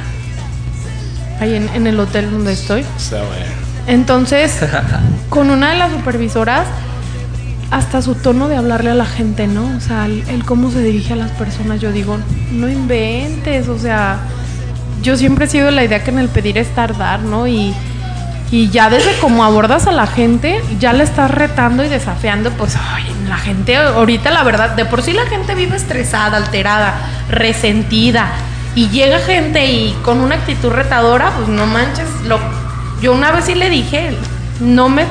ahí 1.40 1.55
en, 1.55 1.68
en 1.74 1.87
el 1.87 1.98
hotel 1.98 2.31
donde 2.31 2.53
estoy. 2.53 2.85
Entonces, 3.87 4.59
con 5.29 5.50
una 5.50 5.70
de 5.72 5.79
las 5.79 5.92
supervisoras, 5.92 6.66
hasta 7.70 8.03
su 8.03 8.14
tono 8.14 8.48
de 8.48 8.57
hablarle 8.57 8.90
a 8.90 8.94
la 8.94 9.07
gente, 9.07 9.46
¿no? 9.46 9.76
O 9.76 9.81
sea, 9.81 10.07
el, 10.07 10.24
el 10.29 10.44
cómo 10.44 10.70
se 10.70 10.83
dirige 10.83 11.12
a 11.12 11.16
las 11.16 11.31
personas, 11.33 11.81
yo 11.81 11.92
digo, 11.92 12.18
no 12.53 12.68
inventes, 12.68 13.68
o 13.68 13.79
sea, 13.79 14.18
yo 15.02 15.16
siempre 15.16 15.46
he 15.46 15.48
sido 15.48 15.70
la 15.70 15.84
idea 15.84 16.02
que 16.04 16.10
en 16.10 16.18
el 16.18 16.28
pedir 16.28 16.58
es 16.58 16.74
tardar, 16.74 17.20
¿no? 17.20 17.46
Y, 17.46 17.74
y 18.50 18.68
ya 18.70 18.90
desde 18.90 19.16
cómo 19.20 19.44
abordas 19.44 19.86
a 19.86 19.92
la 19.92 20.06
gente, 20.06 20.62
ya 20.78 20.92
le 20.92 21.04
estás 21.04 21.30
retando 21.30 21.84
y 21.84 21.88
desafiando, 21.88 22.50
pues, 22.52 22.76
la 23.28 23.36
gente, 23.36 23.76
ahorita 23.76 24.30
la 24.30 24.42
verdad, 24.42 24.70
de 24.70 24.84
por 24.84 25.02
sí 25.02 25.12
la 25.12 25.26
gente 25.26 25.54
vive 25.54 25.76
estresada, 25.76 26.36
alterada, 26.36 26.94
resentida, 27.28 28.30
y 28.74 28.88
llega 28.88 29.18
gente 29.20 29.64
y 29.66 29.96
con 30.02 30.20
una 30.20 30.36
actitud 30.36 30.70
retadora, 30.70 31.30
pues 31.36 31.48
no 31.48 31.66
manches, 31.66 32.08
lo, 32.24 32.38
yo 33.00 33.12
una 33.12 33.30
vez 33.30 33.44
sí 33.44 33.54
le 33.54 33.70
dije, 33.70 34.16
no 34.60 34.88
me, 34.88 35.04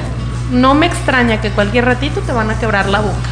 no 0.52 0.74
me 0.76 0.86
extraña 0.86 1.42
que 1.42 1.50
cualquier 1.50 1.86
ratito 1.86 2.22
te 2.22 2.32
van 2.32 2.50
a 2.50 2.60
quebrar 2.60 2.88
la 2.88 3.00
boca. 3.00 3.29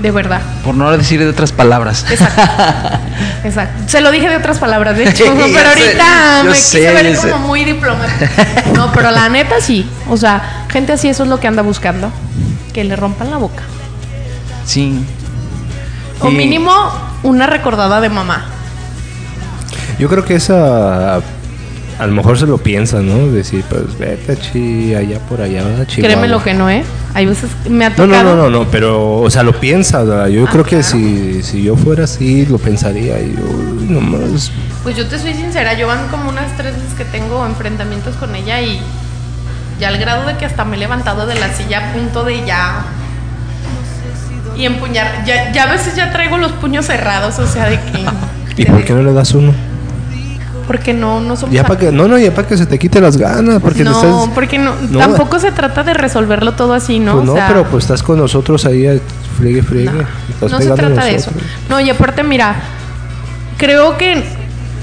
De 0.00 0.10
verdad. 0.12 0.40
Por 0.64 0.74
no 0.74 0.90
decir 0.96 1.18
de 1.18 1.28
otras 1.28 1.50
palabras. 1.52 2.04
Exacto. 2.08 2.42
Exacto. 3.44 3.82
Se 3.88 4.00
lo 4.00 4.10
dije 4.12 4.28
de 4.28 4.36
otras 4.36 4.58
palabras, 4.58 4.96
de 4.96 5.08
hecho, 5.08 5.24
pero 5.34 5.48
sé, 5.48 5.66
ahorita 5.66 6.42
me 6.44 6.54
sé, 6.54 6.78
quise 6.78 6.92
ver 6.92 7.16
sé. 7.16 7.30
como 7.30 7.48
muy 7.48 7.64
diplomática. 7.64 8.30
No, 8.74 8.92
pero 8.92 9.10
la 9.10 9.28
neta 9.28 9.60
sí. 9.60 9.88
O 10.08 10.16
sea, 10.16 10.66
gente 10.70 10.92
así 10.92 11.08
eso 11.08 11.24
es 11.24 11.28
lo 11.28 11.40
que 11.40 11.48
anda 11.48 11.62
buscando. 11.62 12.12
Que 12.72 12.84
le 12.84 12.94
rompan 12.96 13.30
la 13.30 13.38
boca. 13.38 13.62
Sí. 14.64 15.04
O 16.20 16.28
Y- 16.28 16.34
mínimo 16.34 16.72
una 17.24 17.46
recordada 17.46 18.00
de 18.00 18.08
mamá. 18.08 18.46
Yo 19.98 20.08
creo 20.08 20.24
que 20.24 20.36
esa 20.36 21.20
a 21.98 22.06
lo 22.06 22.12
mejor 22.12 22.38
se 22.38 22.46
lo 22.46 22.58
piensa, 22.58 23.00
¿no? 23.00 23.26
Decir, 23.32 23.64
pues 23.68 23.98
vete 23.98 24.36
chi, 24.36 24.94
allá 24.94 25.18
por 25.20 25.40
allá, 25.40 25.62
chi. 25.86 26.00
Créeme 26.00 26.28
lo 26.28 26.42
que 26.42 26.54
no, 26.54 26.70
¿eh? 26.70 26.84
Hay 27.14 27.26
veces 27.26 27.50
me 27.68 27.86
ha 27.86 27.90
No, 27.90 27.96
tocado. 27.96 28.22
no, 28.22 28.36
no, 28.36 28.36
no, 28.36 28.50
no, 28.50 28.64
pero, 28.70 29.16
o 29.20 29.30
sea, 29.30 29.42
lo 29.42 29.52
piensa, 29.58 30.04
yo 30.28 30.44
Ah, 30.46 30.50
creo 30.50 30.64
que 30.64 30.82
si, 30.82 31.42
si 31.42 31.62
yo 31.62 31.74
fuera 31.76 32.04
así, 32.04 32.46
lo 32.46 32.58
pensaría, 32.58 33.20
y 33.20 33.34
yo, 33.34 33.92
nomás, 33.92 34.52
Pues 34.84 34.96
yo 34.96 35.06
te 35.06 35.18
soy 35.18 35.34
sincera, 35.34 35.74
yo 35.74 35.86
van 35.88 36.06
como 36.08 36.28
unas 36.30 36.56
tres 36.56 36.74
veces 36.74 36.94
que 36.96 37.04
tengo 37.04 37.44
enfrentamientos 37.44 38.14
con 38.16 38.34
ella 38.36 38.60
y 38.60 38.78
ya 39.80 39.88
al 39.88 39.98
grado 39.98 40.26
de 40.26 40.36
que 40.36 40.44
hasta 40.44 40.64
me 40.64 40.76
he 40.76 40.78
levantado 40.78 41.26
de 41.26 41.34
la 41.34 41.52
silla 41.52 41.90
a 41.90 41.92
punto 41.94 42.22
de 42.24 42.44
ya 42.46 42.84
y 44.56 44.66
empuñar, 44.66 45.24
ya, 45.24 45.52
ya 45.52 45.64
a 45.64 45.72
veces 45.72 45.94
ya 45.96 46.12
traigo 46.12 46.36
los 46.38 46.52
puños 46.52 46.86
cerrados, 46.86 47.38
o 47.38 47.46
sea, 47.46 47.66
de 47.68 47.76
que... 47.80 48.04
¿y 48.62 48.64
por 48.66 48.84
qué 48.84 48.92
no 48.92 49.02
le 49.02 49.12
das 49.12 49.32
uno? 49.32 49.52
Porque 50.68 50.92
no, 50.92 51.20
no 51.20 51.34
somos... 51.34 51.54
Ya 51.54 51.64
para 51.64 51.80
que, 51.80 51.90
no, 51.90 52.06
no, 52.06 52.18
ya 52.18 52.32
para 52.32 52.46
que 52.46 52.56
se 52.56 52.66
te 52.66 52.78
quite 52.78 53.00
las 53.00 53.16
ganas, 53.16 53.60
porque 53.60 53.78
te 53.78 53.84
no, 53.84 53.96
estás, 54.00 54.34
porque 54.34 54.58
no, 54.58 54.74
No. 54.90 54.98
tampoco 54.98 55.40
se 55.40 55.50
trata 55.50 55.82
de 55.82 55.94
resolverlo 55.94 56.52
todo 56.52 56.74
así, 56.74 57.00
¿no? 57.00 57.14
pues 57.14 57.24
no, 57.24 57.32
O 57.32 57.36
sea, 57.36 57.48
pero 57.48 57.64
pues 57.64 57.84
estás 57.84 58.02
con 58.02 58.18
nosotros 58.18 58.66
ahí, 58.66 58.86
eh, 58.86 59.00
friegue, 59.38 59.62
friegue, 59.62 59.90
no, 59.90 60.48
no 60.48 60.60
se 60.60 60.70
trata 60.70 61.04
de 61.06 61.14
eso. 61.16 61.30
No, 61.70 61.80
y 61.80 61.88
aparte, 61.88 62.22
mira, 62.22 62.54
creo 63.56 63.96
que 63.96 64.22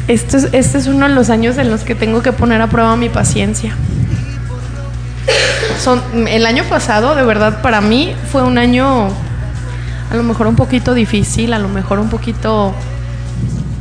este 0.08 0.38
es, 0.38 0.50
este 0.54 0.80
es 0.80 0.88
uno 0.88 1.08
de 1.08 1.14
los 1.14 1.30
años 1.30 1.58
en 1.60 1.70
los 1.70 1.82
que 1.82 1.94
tengo 1.96 2.22
que 2.22 2.32
poner 2.34 2.62
a 2.62 2.68
prueba 2.68 2.98
mi 2.98 3.10
paciencia. 3.10 3.76
Son, 5.82 6.02
el 6.28 6.46
año 6.48 6.64
pasado, 6.64 7.16
de 7.16 7.24
verdad, 7.24 7.62
para 7.62 7.80
mí 7.80 8.14
fue 8.32 8.42
un 8.42 8.58
año 8.58 9.10
a 10.12 10.16
lo 10.16 10.24
mejor 10.24 10.48
un 10.48 10.56
poquito 10.56 10.96
difícil, 10.96 11.54
a 11.54 11.60
lo 11.60 11.68
mejor 11.68 12.00
un 12.00 12.10
poquito... 12.10 12.74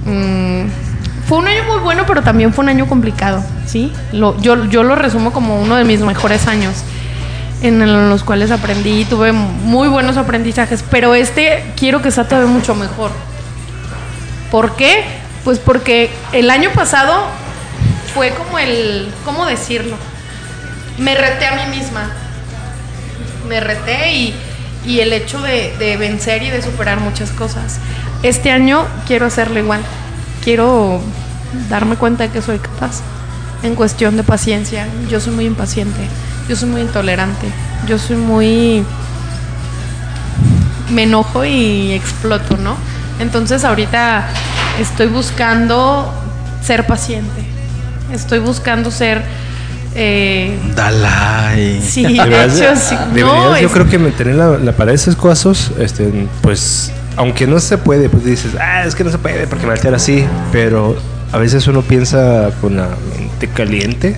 mm, 0.05 0.84
fue 1.29 1.39
un 1.39 1.49
año 1.49 1.65
muy 1.65 1.79
bueno, 1.79 2.05
pero 2.07 2.23
también 2.23 2.53
fue 2.53 2.65
un 2.65 2.69
año 2.69 2.87
complicado, 2.87 3.43
¿sí? 3.67 3.93
Yo, 4.13 4.65
yo 4.69 4.83
lo 4.83 4.95
resumo 4.95 5.33
como 5.33 5.61
uno 5.61 5.77
de 5.77 5.85
mis 5.85 6.01
mejores 6.01 6.47
años 6.47 6.85
en 7.63 8.11
los 8.11 8.25
cuales 8.25 8.51
aprendí, 8.51 9.07
tuve 9.07 9.33
muy 9.33 9.89
buenos 9.89 10.19
aprendizajes, 10.19 10.85
pero 10.91 11.15
este 11.15 11.65
quiero 11.77 12.03
que 12.03 12.11
sea 12.11 12.29
todavía 12.29 12.51
mucho 12.51 12.75
mejor. 12.75 13.11
¿Por 14.51 14.77
qué? 14.77 15.03
Pues 15.45 15.59
porque 15.59 16.11
el 16.33 16.51
año 16.51 16.71
pasado 16.75 17.25
fue 18.15 18.31
como 18.31 18.59
el, 18.59 19.09
¿cómo 19.25 19.47
decirlo? 19.47 19.97
Me 20.99 21.15
reté 21.15 21.47
a 21.47 21.55
mí 21.55 21.77
misma. 21.77 22.11
Me 23.49 23.61
reté 23.61 24.13
y, 24.13 24.35
y 24.87 25.01
el 25.01 25.13
hecho 25.13 25.41
de, 25.41 25.75
de 25.79 25.97
vencer 25.97 26.43
y 26.43 26.51
de 26.51 26.61
superar 26.61 27.01
muchas 27.01 27.31
cosas. 27.31 27.79
Este 28.23 28.51
año 28.51 28.87
quiero 29.07 29.27
hacerlo 29.27 29.59
igual. 29.59 29.81
Quiero 30.45 31.01
darme 31.69 31.97
cuenta 31.97 32.25
de 32.25 32.31
que 32.31 32.43
soy 32.43 32.59
capaz. 32.59 33.01
En 33.63 33.75
cuestión 33.75 34.17
de 34.19 34.23
paciencia, 34.25 34.87
yo 35.11 35.21
soy 35.21 35.33
muy 35.33 35.47
impaciente, 35.47 36.01
yo 36.49 36.55
soy 36.57 36.69
muy 36.69 36.83
intolerante, 36.83 37.47
yo 37.89 37.99
soy 37.99 38.17
muy... 38.17 38.85
Me 40.91 41.05
enojo 41.05 41.45
y 41.47 41.93
exploto, 41.93 42.57
¿no? 42.59 42.77
Entonces 43.21 43.65
ahorita 43.65 44.27
estoy 44.79 45.07
buscando 45.07 46.13
ser 46.63 46.87
paciente, 46.87 47.43
estoy 48.13 48.41
buscando 48.41 48.91
ser... 48.91 49.23
eh, 49.95 50.59
Dalai. 50.77 51.81
sí, 51.81 52.03
de 52.19 52.25
de- 52.29 52.45
hecho, 52.45 52.77
sí. 52.77 52.95
No, 53.15 53.59
yo 53.59 53.67
es- 53.67 53.73
creo 53.73 53.89
que 53.89 53.99
mantener 53.99 54.35
la, 54.35 54.59
la 54.59 54.73
para 54.73 54.93
esos 54.93 55.17
casos, 55.17 55.71
este, 55.79 56.29
pues, 56.43 56.93
aunque 57.17 57.47
no 57.47 57.59
se 57.61 57.79
puede, 57.79 58.09
pues 58.09 58.25
dices, 58.25 58.53
ah, 58.61 58.85
es 58.85 58.95
que 58.95 59.05
no 59.05 59.11
se 59.11 59.19
puede 59.19 59.47
porque 59.47 59.67
me 59.67 59.73
altera 59.73 59.97
así, 59.97 60.25
pero 60.53 60.97
a 61.33 61.39
veces 61.39 61.67
uno 61.67 61.83
piensa 61.83 62.51
con 62.61 62.77
la 62.77 62.89
mente 63.19 63.49
caliente, 63.49 64.17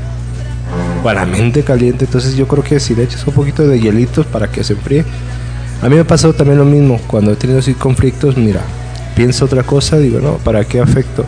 o 1.02 1.08
a 1.08 1.14
la 1.14 1.24
mente 1.26 1.62
caliente, 1.62 2.04
entonces 2.06 2.36
yo 2.36 2.46
creo 2.48 2.64
que 2.64 2.80
si 2.80 2.94
le 2.94 3.04
echas 3.04 3.26
un 3.26 3.34
poquito 3.34 3.66
de 3.66 3.78
hielitos 3.80 4.26
para 4.26 4.48
que 4.48 4.64
se 4.64 4.72
enfríe, 4.72 5.04
a 5.82 5.88
mí 5.88 5.94
me 5.94 6.00
ha 6.00 6.06
pasado 6.06 6.32
también 6.32 6.58
lo 6.58 6.64
mismo, 6.64 7.00
cuando 7.06 7.32
he 7.32 7.36
tenido 7.36 7.58
así 7.58 7.74
conflictos, 7.74 8.36
mira, 8.36 8.60
pienso 9.14 9.44
otra 9.44 9.62
cosa, 9.62 9.98
digo, 9.98 10.20
no, 10.20 10.34
¿para 10.38 10.64
qué 10.64 10.80
afecto? 10.80 11.24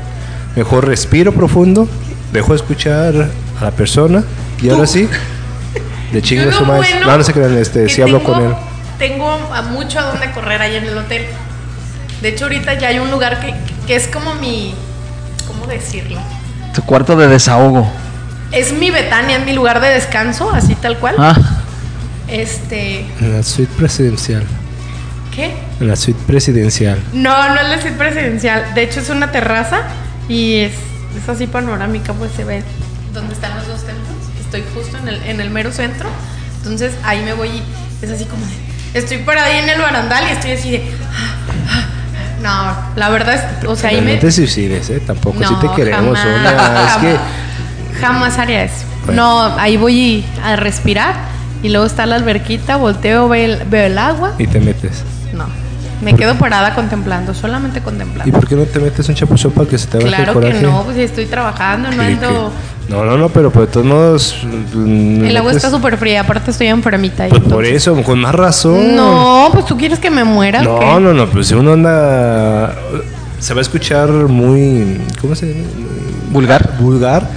Mejor 0.57 0.87
respiro 0.87 1.33
profundo, 1.33 1.87
dejo 2.33 2.49
de 2.53 2.57
escuchar 2.57 3.31
a 3.61 3.65
la 3.65 3.71
persona 3.71 4.25
y 4.61 4.71
ahora 4.71 4.87
sí, 4.87 5.09
le 6.13 6.23
chingo 6.23 6.51
su 6.51 6.65
bueno 6.65 6.83
No, 7.07 7.19
no 7.19 7.23
se 7.25 7.33
crean, 7.33 7.57
este, 7.59 7.89
sí 7.89 8.01
hablo 8.03 8.19
tengo- 8.19 8.33
con 8.33 8.43
él. 8.45 8.53
Tengo 8.99 9.31
a 9.31 9.63
mucho 9.63 10.01
a 10.01 10.05
dónde 10.05 10.31
correr 10.33 10.61
ahí 10.61 10.75
en 10.75 10.85
el 10.85 10.99
hotel. 10.99 11.23
De 12.23 12.29
hecho, 12.31 12.45
ahorita 12.45 12.75
ya 12.75 12.89
hay 12.89 12.99
un 12.99 13.11
lugar 13.11 13.41
que, 13.41 13.55
que 13.87 13.97
es 13.97 14.09
como 14.09 14.35
mi. 14.35 14.75
¿Cómo 15.47 15.67
decirlo? 15.67 16.21
Tu 16.75 16.83
cuarto 16.83 17.17
de 17.17 17.29
desahogo. 17.29 17.91
Es 18.53 18.73
mi 18.73 18.91
Betania, 18.91 19.39
es 19.39 19.45
mi 19.45 19.53
lugar 19.53 19.81
de 19.81 19.89
descanso, 19.89 20.51
así 20.53 20.75
tal 20.75 20.99
cual. 20.99 21.15
Ah, 21.19 21.35
Este. 22.29 23.01
En 23.21 23.37
la 23.37 23.43
suite 23.43 23.73
presidencial. 23.77 24.45
¿Qué? 25.35 25.55
En 25.81 25.89
la 25.89 25.97
suite 25.97 26.19
presidencial. 26.27 26.99
No, 27.13 27.49
no 27.55 27.61
es 27.61 27.69
la 27.69 27.81
suite 27.81 27.97
presidencial. 27.97 28.75
De 28.75 28.83
hecho, 28.83 29.01
es 29.01 29.09
una 29.11 29.31
terraza 29.31 29.83
y 30.29 30.57
es, 30.57 30.73
es 31.17 31.29
así 31.29 31.47
panorámica, 31.47 32.13
pues 32.13 32.33
se 32.37 32.45
ve 32.45 32.63
donde 33.15 33.35
están 33.35 33.55
los 33.57 33.67
dos 33.67 33.85
templos. 33.85 34.17
Estoy 34.41 34.63
justo 34.75 34.97
en 34.99 35.09
el, 35.09 35.23
en 35.25 35.41
el 35.41 35.51
mero 35.51 35.71
centro. 35.73 36.09
Entonces 36.59 36.93
ahí 37.05 37.23
me 37.23 37.33
voy 37.35 37.49
y 37.49 37.63
es 38.03 38.11
así 38.11 38.25
como 38.25 38.45
de. 38.45 38.99
Estoy 38.99 39.19
parada 39.19 39.47
ahí 39.49 39.59
en 39.59 39.69
el 39.69 39.81
barandal 39.81 40.25
y 40.29 40.33
estoy 40.33 40.53
así 40.53 40.71
de. 40.73 40.91
No, 42.42 42.77
la 42.96 43.09
verdad 43.09 43.35
es. 43.35 43.68
O 43.68 43.77
sea, 43.77 43.90
ahí 43.90 43.96
Pero 43.96 44.07
me. 44.07 44.14
No 44.14 44.20
te 44.20 44.33
suicides, 44.33 44.90
¿eh? 44.90 45.01
Tampoco, 45.07 45.38
si 45.38 45.53
No, 45.53 45.59
te 45.59 45.68
queremos, 45.74 46.18
jamás, 46.18 46.22
Sonia. 46.22 46.87
Es 46.87 46.96
que. 46.96 47.98
Jamás 48.01 48.38
haría 48.38 48.64
eso. 48.64 48.85
Bueno. 49.07 49.22
No, 49.22 49.59
ahí 49.59 49.77
voy 49.77 50.24
a 50.44 50.57
respirar 50.57 51.14
y 51.62 51.70
luego 51.70 51.87
está 51.87 52.07
la 52.07 52.16
alberquita, 52.16 52.77
volteo, 52.77 53.29
veo 53.29 53.44
el, 53.44 53.64
veo 53.64 53.87
el 53.87 53.98
agua. 53.98 54.35
Y 54.38 54.46
te 54.46 54.61
metes. 54.61 55.03
No, 55.33 55.46
me 56.03 56.15
quedo 56.15 56.35
parada 56.37 56.75
contemplando, 56.75 57.35
solamente 57.35 57.79
¿Y 57.81 57.83
contemplando. 57.83 58.33
por 58.33 58.49
qué 58.49 58.55
no 58.57 58.65
te 58.65 58.79
metes 58.79 59.09
un 59.09 59.15
chapuzón 59.15 59.51
para 59.53 59.69
que 59.69 59.79
se 59.79 59.87
te 59.89 59.99
baje 59.99 60.09
el 60.09 60.15
Claro 60.15 60.33
coraje? 60.35 60.55
que 60.55 60.63
no, 60.67 60.83
pues 60.85 60.97
si 60.97 61.03
estoy 61.03 61.27
trabajando, 61.27 61.91
no 61.91 62.03
ando... 62.03 62.53
que- 62.89 62.93
No, 62.93 63.05
no, 63.05 63.19
no, 63.19 63.29
pero 63.29 63.51
pues 63.51 63.67
de 63.67 63.73
todos 63.73 63.87
modos. 63.87 64.37
mm, 64.75 65.25
El 65.25 65.37
agua 65.37 65.51
metes- 65.53 65.57
está 65.65 65.71
súper 65.71 65.97
fría, 65.99 66.21
aparte 66.23 66.51
estoy 66.51 66.69
enfermita. 66.69 67.27
y 67.27 67.31
Pues 67.31 67.43
por 67.43 67.65
eso, 67.65 67.95
con 68.03 68.19
más 68.21 68.35
razón. 68.35 68.97
No, 68.97 69.49
pues 69.53 69.67
tú 69.67 69.77
quieres 69.77 69.99
que 69.99 70.11
me 70.11 70.25
muera. 70.25 70.61
o 70.61 70.65
No, 70.65 70.79
qué? 70.79 70.87
no, 71.01 71.13
no, 71.13 71.27
pues 71.27 71.49
si 71.49 71.55
uno 71.55 71.73
anda. 71.73 72.75
Se 73.41 73.53
va 73.55 73.61
a 73.61 73.63
escuchar 73.63 74.09
muy. 74.11 75.01
¿Cómo 75.21 75.35
se 75.35 75.53
llama? 75.53 75.67
vulgar. 76.31 76.73
Vulgar. 76.81 77.29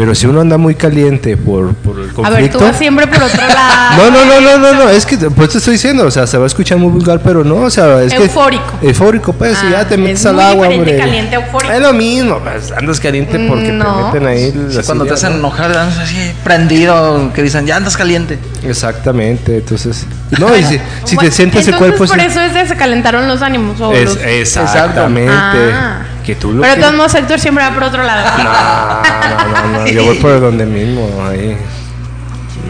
Pero 0.00 0.14
si 0.14 0.26
uno 0.26 0.40
anda 0.40 0.56
muy 0.56 0.74
caliente 0.76 1.36
por, 1.36 1.74
por 1.74 1.98
el 2.00 2.06
conflicto. 2.10 2.24
A 2.26 2.30
ver, 2.30 2.50
tú 2.50 2.58
vas 2.58 2.78
siempre 2.78 3.06
por 3.06 3.22
otro 3.22 3.42
lado. 3.46 3.96
No, 3.98 4.10
no, 4.10 4.24
no, 4.24 4.40
no, 4.40 4.56
no, 4.58 4.72
no, 4.84 4.88
es 4.88 5.04
que 5.04 5.18
pues 5.18 5.50
te 5.50 5.58
estoy 5.58 5.74
diciendo, 5.74 6.06
o 6.06 6.10
sea, 6.10 6.26
se 6.26 6.38
va 6.38 6.44
a 6.44 6.46
escuchar 6.46 6.78
muy 6.78 6.90
vulgar, 6.90 7.20
pero 7.22 7.44
no, 7.44 7.56
o 7.56 7.68
sea, 7.70 8.02
es 8.02 8.14
Eufórico. 8.14 8.64
que 8.80 8.86
eufórico, 8.88 9.34
pues, 9.34 9.58
y 9.62 9.66
Ah, 9.66 9.70
ya 9.72 9.84
te 9.88 9.98
metes 9.98 10.20
es 10.20 10.26
al 10.26 10.40
agua, 10.40 10.68
hombre. 10.68 10.96
caliente, 10.96 11.34
eufórico. 11.34 11.70
Es 11.74 11.80
lo 11.82 11.92
mismo, 11.92 12.38
pues, 12.38 12.72
andas 12.72 12.98
caliente 12.98 13.38
porque 13.46 13.72
No. 13.72 14.10
te 14.10 14.18
meten 14.20 14.26
ahí 14.26 14.50
Sí, 14.70 14.76
las 14.76 14.86
cuando 14.86 15.04
te 15.04 15.12
hacen 15.12 15.32
¿no? 15.32 15.38
enojar, 15.40 15.66
andas 15.76 15.98
así 15.98 16.32
prendido, 16.44 17.30
que 17.34 17.42
dicen, 17.42 17.66
ya 17.66 17.76
andas 17.76 17.94
caliente. 17.98 18.38
Exactamente, 18.62 19.56
entonces, 19.58 20.06
no, 20.38 20.56
y 20.56 20.62
si, 20.64 20.80
si 21.04 21.16
te 21.18 21.30
sientes 21.30 21.68
el 21.68 21.76
cuerpo 21.76 22.06
por 22.06 22.08
sí- 22.18 22.24
eso 22.26 22.40
es 22.40 22.54
de 22.54 22.66
se 22.66 22.74
calentaron 22.76 23.28
los 23.28 23.42
ánimos. 23.42 23.78
o 23.82 23.92
es, 23.92 24.04
los- 24.06 24.16
exactamente, 24.22 25.30
Ah. 25.30 26.04
Que 26.24 26.34
tú 26.36 26.52
lo 26.52 26.60
Pero 26.62 26.70
de 26.70 26.76
que- 26.76 26.82
todos 26.82 26.94
modos, 26.96 27.14
Héctor 27.14 27.40
siempre 27.40 27.64
va 27.64 27.70
por 27.72 27.84
otro 27.84 28.02
lado. 28.02 28.24
No, 28.38 28.44
no, 28.44 29.72
no, 29.72 29.78
no, 29.80 29.86
yo 29.88 30.04
voy 30.04 30.16
por 30.18 30.40
donde 30.40 30.66
mismo, 30.66 31.08
ahí. 31.28 31.56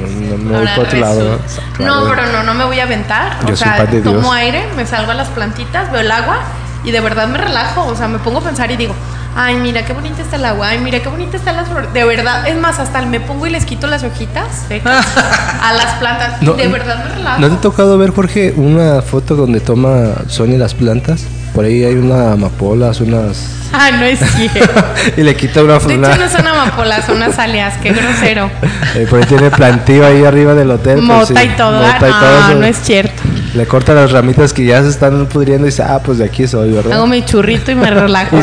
No, 0.00 0.36
no 0.36 0.44
me 0.44 0.58
voy 0.58 0.68
por 0.76 0.84
otro 0.86 0.98
lado, 1.00 1.24
¿no? 1.24 1.36
resulta. 1.38 1.62
Claro. 1.76 1.94
No, 2.04 2.10
pero 2.10 2.26
no, 2.32 2.42
no 2.44 2.54
me 2.54 2.64
voy 2.64 2.80
a 2.80 2.84
aventar. 2.84 3.38
Yo 3.46 3.54
o 3.54 3.56
soy 3.56 3.68
sea, 3.68 3.84
de 3.86 4.00
Dios. 4.00 4.14
tomo 4.14 4.32
aire, 4.32 4.64
me 4.76 4.86
salgo 4.86 5.10
a 5.10 5.14
las 5.14 5.28
plantitas, 5.28 5.90
veo 5.92 6.00
el 6.00 6.10
agua 6.10 6.38
y 6.84 6.90
de 6.90 7.00
verdad 7.00 7.28
me 7.28 7.38
relajo. 7.38 7.84
O 7.86 7.96
sea, 7.96 8.08
me 8.08 8.18
pongo 8.18 8.38
a 8.38 8.42
pensar 8.42 8.70
y 8.70 8.76
digo, 8.76 8.94
ay, 9.36 9.56
mira 9.56 9.84
qué 9.84 9.92
bonita 9.92 10.22
está 10.22 10.36
el 10.36 10.44
agua, 10.44 10.68
ay, 10.68 10.78
mira 10.78 11.00
qué 11.00 11.08
bonita 11.08 11.36
están 11.36 11.56
las 11.56 11.68
flores. 11.68 11.92
De 11.92 12.04
verdad, 12.04 12.46
es 12.48 12.56
más, 12.56 12.78
hasta 12.78 13.02
me 13.02 13.20
pongo 13.20 13.46
y 13.46 13.50
les 13.50 13.64
quito 13.64 13.86
las 13.86 14.02
hojitas 14.04 14.46
secas 14.68 15.06
a 15.62 15.72
las 15.72 15.94
plantas. 15.96 16.40
No, 16.42 16.52
de 16.54 16.68
verdad 16.68 17.04
me 17.04 17.14
relajo. 17.16 17.40
¿No 17.40 17.48
te 17.48 17.54
ha 17.56 17.60
tocado 17.60 17.98
ver, 17.98 18.10
Jorge, 18.14 18.54
una 18.56 19.02
foto 19.02 19.34
donde 19.36 19.60
toma 19.60 20.12
Sonia 20.28 20.58
las 20.58 20.74
plantas? 20.74 21.24
Por 21.54 21.64
ahí 21.64 21.82
hay 21.84 21.94
una 21.94 22.32
amapolas, 22.32 23.00
unas... 23.00 23.56
Ay, 23.72 23.92
no 23.98 24.04
es 24.04 24.18
cierto. 24.20 24.84
y 25.16 25.22
le 25.22 25.34
quita 25.34 25.62
una... 25.64 25.78
De 25.78 25.96
una- 25.96 26.12
hecho, 26.12 26.20
no 26.22 26.28
son 26.30 26.46
amapolas, 26.46 27.04
son 27.06 27.22
azaleas, 27.22 27.74
qué 27.82 27.92
grosero. 27.92 28.50
Eh, 28.96 29.06
por 29.08 29.20
ahí 29.20 29.24
tiene 29.26 29.50
plantío 29.52 30.04
ahí 30.04 30.24
arriba 30.24 30.52
del 30.54 30.68
hotel. 30.72 31.00
Mota 31.00 31.44
y 31.44 31.48
todo. 31.50 31.78
mota 31.80 32.08
y 32.08 32.10
ah, 32.12 32.20
todo 32.20 32.40
no, 32.40 32.48
eso. 32.50 32.58
no 32.58 32.66
es 32.66 32.76
cierto. 32.82 33.22
Le 33.54 33.66
corta 33.66 33.94
las 33.94 34.10
ramitas 34.10 34.52
que 34.52 34.64
ya 34.64 34.82
se 34.82 34.88
están 34.88 35.26
pudriendo 35.26 35.66
y 35.68 35.70
dice, 35.70 35.84
ah, 35.84 36.00
pues 36.04 36.18
de 36.18 36.24
aquí 36.24 36.48
soy, 36.48 36.72
¿verdad? 36.72 36.94
Hago 36.94 37.06
mi 37.06 37.24
churrito 37.24 37.70
y 37.70 37.76
me 37.76 37.88
relajo. 37.88 38.36
Y 38.36 38.40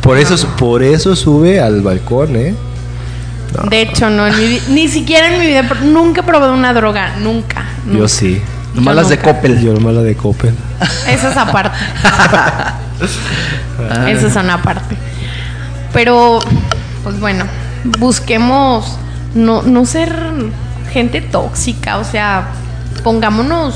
por, 0.00 0.16
eso, 0.16 0.48
por 0.56 0.82
eso 0.82 1.14
sube 1.14 1.60
al 1.60 1.82
balcón, 1.82 2.34
¿eh? 2.36 2.54
De 3.68 3.82
hecho, 3.82 4.08
no, 4.08 4.24
vi- 4.26 4.62
ni 4.68 4.88
siquiera 4.88 5.32
en 5.34 5.38
mi 5.40 5.46
vida, 5.46 5.62
nunca 5.84 6.22
he 6.22 6.24
probado 6.24 6.54
una 6.54 6.72
droga, 6.72 7.16
nunca. 7.18 7.64
Yo 7.92 8.08
sí. 8.08 8.40
Nomás 8.76 8.94
las 8.94 9.08
de. 9.08 9.18
Coppel. 9.18 9.60
Yo 9.60 9.72
nomás 9.72 9.94
la 9.94 10.02
de 10.02 10.14
Coppel. 10.14 10.54
Eso 11.08 11.28
es 11.28 11.36
aparte. 11.36 11.76
Eso 14.08 14.26
es 14.28 14.36
una 14.36 14.54
aparte. 14.54 14.96
Pero, 15.92 16.38
pues 17.02 17.18
bueno, 17.18 17.46
busquemos 17.98 18.98
no, 19.34 19.62
no 19.62 19.84
ser 19.86 20.14
gente 20.92 21.20
tóxica, 21.20 21.98
o 21.98 22.04
sea, 22.04 22.48
pongámonos 23.02 23.74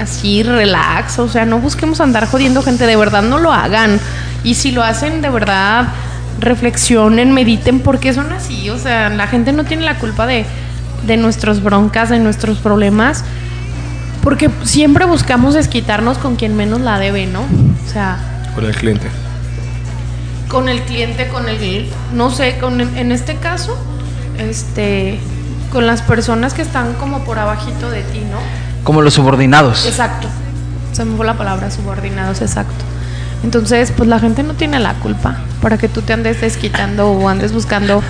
así, 0.00 0.42
relax, 0.42 1.18
o 1.18 1.28
sea, 1.28 1.44
no 1.44 1.58
busquemos 1.58 2.00
andar 2.00 2.26
jodiendo 2.26 2.62
gente, 2.62 2.86
de 2.86 2.96
verdad 2.96 3.22
no 3.22 3.38
lo 3.38 3.52
hagan. 3.52 4.00
Y 4.42 4.54
si 4.54 4.72
lo 4.72 4.82
hacen, 4.82 5.22
de 5.22 5.28
verdad, 5.28 5.88
reflexionen, 6.38 7.32
mediten, 7.32 7.80
porque 7.80 8.12
son 8.14 8.32
así, 8.32 8.70
o 8.70 8.78
sea, 8.78 9.10
la 9.10 9.26
gente 9.26 9.52
no 9.52 9.64
tiene 9.64 9.84
la 9.84 9.98
culpa 9.98 10.26
de, 10.26 10.44
de 11.06 11.16
nuestros 11.16 11.62
broncas, 11.62 12.08
de 12.08 12.18
nuestros 12.18 12.58
problemas, 12.58 13.24
porque 14.22 14.50
siempre 14.64 15.04
buscamos 15.04 15.54
desquitarnos 15.54 16.18
con 16.18 16.36
quien 16.36 16.56
menos 16.56 16.80
la 16.80 16.98
debe, 16.98 17.26
¿no? 17.26 17.40
O 17.40 17.90
sea... 17.90 18.18
Con 18.54 18.64
el 18.64 18.74
cliente. 18.74 19.08
Con 20.48 20.68
el 20.68 20.82
cliente, 20.82 21.28
con 21.28 21.48
el, 21.48 21.88
no 22.12 22.30
sé, 22.30 22.58
con, 22.58 22.80
en 22.80 23.12
este 23.12 23.36
caso, 23.36 23.78
este, 24.38 25.18
con 25.72 25.86
las 25.86 26.02
personas 26.02 26.54
que 26.54 26.62
están 26.62 26.94
como 26.94 27.24
por 27.24 27.38
abajito 27.38 27.90
de 27.90 28.02
ti, 28.02 28.20
¿no? 28.30 28.38
Como 28.82 29.02
los 29.02 29.14
subordinados. 29.14 29.86
Exacto. 29.86 30.28
Se 30.92 31.04
me 31.04 31.16
fue 31.16 31.24
la 31.24 31.34
palabra 31.34 31.70
subordinados, 31.70 32.40
exacto. 32.40 32.84
Entonces, 33.42 33.92
pues 33.96 34.08
la 34.08 34.18
gente 34.18 34.42
no 34.42 34.54
tiene 34.54 34.78
la 34.78 34.94
culpa 34.94 35.38
para 35.62 35.78
que 35.78 35.88
tú 35.88 36.02
te 36.02 36.12
andes 36.12 36.40
desquitando 36.40 37.10
o 37.10 37.28
andes 37.28 37.52
buscando. 37.52 38.02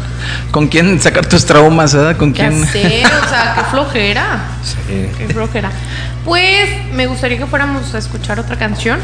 ¿Con 0.51 0.69
quién 0.69 1.01
sacar 1.01 1.27
tus 1.27 1.47
traumas, 1.47 1.95
verdad? 1.95 2.17
¿Con 2.17 2.33
quién? 2.33 2.67
Sé, 2.67 3.05
o 3.05 3.29
sea, 3.29 3.55
qué 3.55 3.65
flojera. 3.71 4.39
Sí. 4.63 5.09
Qué 5.17 5.33
flojera. 5.33 5.71
Pues 6.25 6.69
me 6.95 7.07
gustaría 7.07 7.39
que 7.39 7.47
fuéramos 7.47 7.95
a 7.95 7.99
escuchar 7.99 8.41
otra 8.41 8.57
canción, 8.57 8.99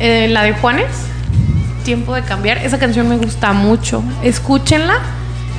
eh, 0.00 0.28
la 0.28 0.42
de 0.42 0.52
Juanes, 0.52 0.86
Tiempo 1.84 2.14
de 2.14 2.22
cambiar. 2.22 2.58
Esa 2.58 2.78
canción 2.78 3.08
me 3.10 3.18
gusta 3.18 3.52
mucho. 3.52 4.02
Escúchenla 4.22 5.00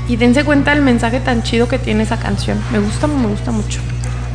y 0.07 0.15
dense 0.15 0.43
cuenta 0.43 0.73
del 0.73 0.81
mensaje 0.81 1.19
tan 1.19 1.43
chido 1.43 1.67
que 1.67 1.77
tiene 1.77 2.01
esa 2.01 2.17
canción. 2.17 2.57
Me 2.71 2.79
gusta, 2.79 3.05
me 3.05 3.27
gusta 3.27 3.51
mucho. 3.51 3.79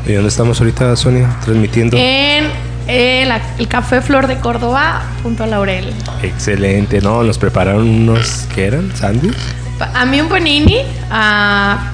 ¿Y 0.07 0.13
dónde 0.13 0.29
estamos 0.29 0.61
ahorita, 0.61 0.95
Sonia? 0.95 1.29
Transmitiendo. 1.45 1.97
En 1.99 2.45
eh, 2.89 3.25
la- 3.27 3.41
el 3.59 3.69
Café 3.69 4.01
Flor 4.01 4.27
de 4.27 4.37
Córdoba, 4.39 5.03
junto 5.23 5.45
a 5.45 5.47
Laurel. 5.47 5.93
Excelente, 6.23 7.01
¿no? 7.01 7.23
Nos 7.23 7.39
prepararon 7.39 7.89
unos, 7.89 8.47
¿qué 8.55 8.67
eran? 8.67 8.91
¿Sándwich? 8.97 9.37
A 9.95 10.05
mí 10.05 10.21
un 10.21 10.29
panini, 10.29 10.79
a 11.11 11.93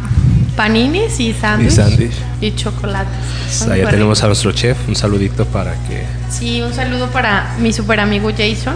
paninis 0.57 1.21
y 1.21 1.33
sándwich. 1.35 1.73
Y 1.73 1.77
sándwich. 1.77 2.13
Y 2.41 2.55
chocolates. 2.55 3.13
Son 3.51 3.71
Allá 3.73 3.89
tenemos 3.91 4.23
a 4.23 4.27
nuestro 4.27 4.53
chef. 4.53 4.77
Un 4.89 4.97
saludito 4.97 5.45
para 5.47 5.73
que... 5.87 6.05
Sí, 6.31 6.61
un 6.63 6.73
saludo 6.75 7.09
para 7.11 7.55
mi 7.61 7.73
super 7.73 8.01
amigo 8.01 8.31
Jason. 8.31 8.75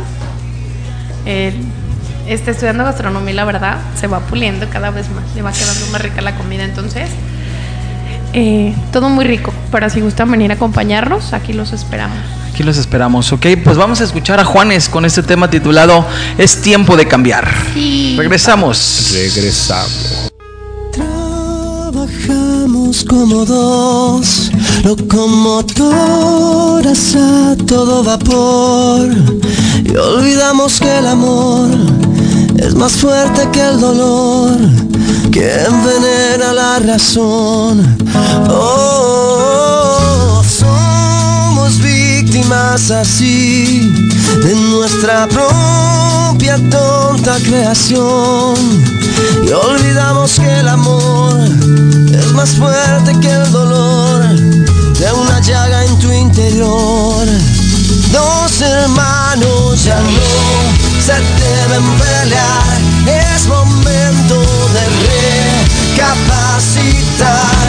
Él 1.26 1.54
está 2.28 2.52
estudiando 2.52 2.84
gastronomía, 2.84 3.34
la 3.34 3.44
verdad, 3.44 3.78
se 3.98 4.06
va 4.06 4.20
puliendo 4.20 4.68
cada 4.70 4.90
vez 4.90 5.08
más. 5.10 5.24
Le 5.34 5.42
va 5.42 5.52
quedando 5.52 5.86
más 5.92 6.00
rica 6.02 6.20
la 6.22 6.36
comida. 6.36 6.64
Entonces, 6.64 7.10
eh, 8.32 8.74
todo 8.92 9.08
muy 9.08 9.24
rico. 9.24 9.52
Para 9.70 9.90
si 9.90 10.00
gustan 10.00 10.30
venir 10.30 10.50
a 10.50 10.54
acompañarnos, 10.54 11.32
aquí 11.32 11.52
los 11.52 11.72
esperamos. 11.72 12.18
Aquí 12.52 12.62
los 12.62 12.76
esperamos, 12.76 13.32
¿ok? 13.32 13.46
Pues 13.62 13.76
vamos 13.76 14.00
a 14.00 14.04
escuchar 14.04 14.40
a 14.40 14.44
Juanes 14.44 14.88
con 14.88 15.04
este 15.04 15.22
tema 15.22 15.50
titulado 15.50 16.04
Es 16.36 16.60
tiempo 16.60 16.96
de 16.96 17.06
cambiar. 17.06 17.48
Sí. 17.74 18.16
Regresamos. 18.18 19.10
Regresamos. 19.12 20.30
Trabajamos 20.92 23.04
como 23.04 23.44
dos 23.44 24.50
locomotoras 24.84 27.16
a 27.16 27.56
todo 27.66 28.02
vapor 28.02 29.08
y 29.84 29.96
olvidamos 29.96 30.80
que 30.80 30.98
el 30.98 31.06
amor 31.06 31.68
es 32.58 32.74
más 32.74 32.92
fuerte 32.92 33.48
que 33.52 33.60
el 33.60 33.80
dolor 33.80 34.56
que 35.30 35.64
envenena 35.64 36.52
la 36.52 36.78
razón. 36.80 37.96
Oh, 38.48 40.42
somos 40.42 41.78
víctimas 41.80 42.90
así 42.90 43.92
de 44.42 44.54
nuestra 44.54 45.28
propia 45.28 46.58
tonta 46.70 47.36
creación 47.44 48.56
y 49.46 49.50
olvidamos 49.50 50.38
que 50.38 50.60
el 50.60 50.68
amor 50.68 51.38
es 52.12 52.32
más 52.32 52.50
fuerte 52.50 53.18
que 53.20 53.30
el 53.30 53.52
dolor 53.52 54.24
de 54.28 55.12
una 55.12 55.40
llaga 55.40 55.84
en 55.84 55.98
tu 55.98 56.12
interior. 56.12 57.26
Dos 58.12 58.60
hermanos 58.60 59.84
ya 59.84 60.00
no 60.00 60.10
se 61.00 61.12
deben 61.12 61.84
pelear, 61.98 62.80
recapacitar. 66.00 67.68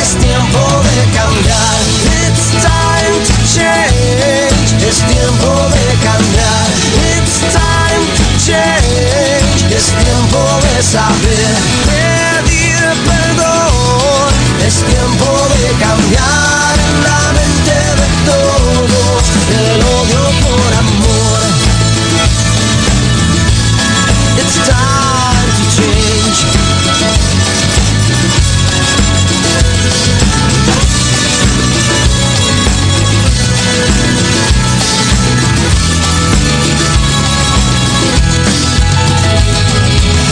Es 0.00 0.16
tiempo 0.16 0.82
de 0.84 1.02
cambiar. 1.16 1.80
It's 2.26 2.50
time 2.60 3.16
to 3.24 3.34
change. 3.54 4.68
Es 4.86 4.98
tiempo 5.06 5.50
de 5.72 5.86
cambiar. 6.04 6.66
It's 7.16 7.40
time 7.52 8.04
to 8.16 8.24
change. 8.44 9.74
Es 9.74 9.86
tiempo 10.04 10.40
de 10.62 10.82
saber 10.82 11.54
pedir 11.88 12.82
perdón. 13.06 14.32
Es 14.66 14.74
tiempo 14.84 15.28
de 15.54 15.68
cambiar 15.84 16.76
la 17.02 17.32
mente 17.32 17.76
de 18.00 18.08
todos 18.30 19.22
el 19.50 19.82
odio 19.82 20.22
por 20.42 20.70
amor. 20.74 21.40
It's 24.38 24.54
time 24.66 24.97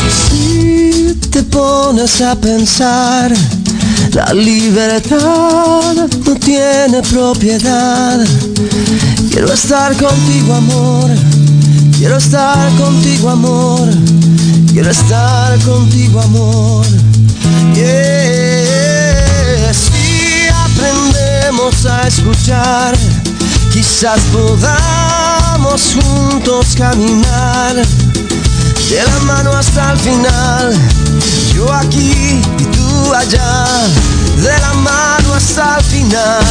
Si 0.08 1.14
te 1.30 1.42
pones 1.42 2.20
a 2.20 2.34
pensar, 2.34 3.32
la 4.12 4.32
libertad 4.32 5.94
no 6.24 6.34
tiene 6.36 7.02
propiedad. 7.02 8.24
Quiero 9.30 9.52
estar 9.52 9.94
contigo, 9.96 10.54
amor. 10.54 11.10
Quiero 11.98 12.16
estar 12.16 12.70
contigo, 12.76 13.30
amor. 13.30 13.88
Quiero 14.72 14.90
estar 14.90 15.58
contigo, 15.60 16.20
amor. 16.20 16.86
Si 19.72 20.48
aprendemos 20.48 21.86
a 21.86 22.06
escuchar, 22.06 22.96
quizás 23.72 24.20
podamos 24.32 25.94
juntos 25.94 26.74
caminar 26.76 27.74
de 27.76 29.02
la 29.04 29.18
mano 29.24 29.52
hasta 29.52 29.92
el 29.92 29.98
final. 29.98 30.74
Yo 31.54 31.72
aquí 31.72 32.40
y 32.58 32.64
tú 32.64 33.14
allá, 33.14 33.64
de 34.36 34.58
la 34.60 34.74
mano 34.74 35.34
hasta 35.34 35.78
el 35.78 35.84
final. 35.84 36.44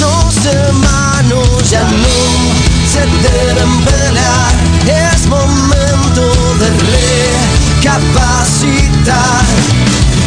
Dos 0.00 0.46
hermanos 0.46 1.70
ya 1.70 1.82
no 1.82 2.64
se 2.92 3.00
deben 3.28 3.84
pelear, 3.84 5.14
es 5.14 5.26
momento 5.26 6.03
recapacitar. 7.94 9.44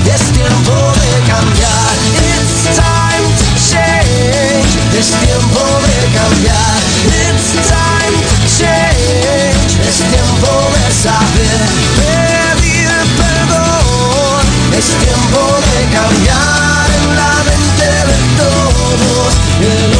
Es 0.06 0.22
tiempo 0.32 0.94
de 1.02 1.12
cambiar, 1.28 1.94
it's 2.16 2.76
time 2.76 3.28
to 3.38 3.46
change. 3.70 4.72
Es 4.98 5.08
tiempo 5.08 5.64
de 5.86 6.00
cambiar, 6.18 6.78
it's 7.08 7.48
time 7.68 8.18
to 8.30 8.36
change. 8.58 9.72
Es 9.88 9.98
tiempo 9.98 10.52
de 10.74 10.92
saber 10.94 11.60
pedir 11.98 12.90
perdón. 13.18 14.44
Es 14.78 14.86
tiempo 15.04 15.42
de 15.68 15.80
cambiar 15.96 16.88
en 16.98 17.16
la 17.16 17.34
mente 17.44 17.88
de 18.10 18.18
todos 18.38 19.97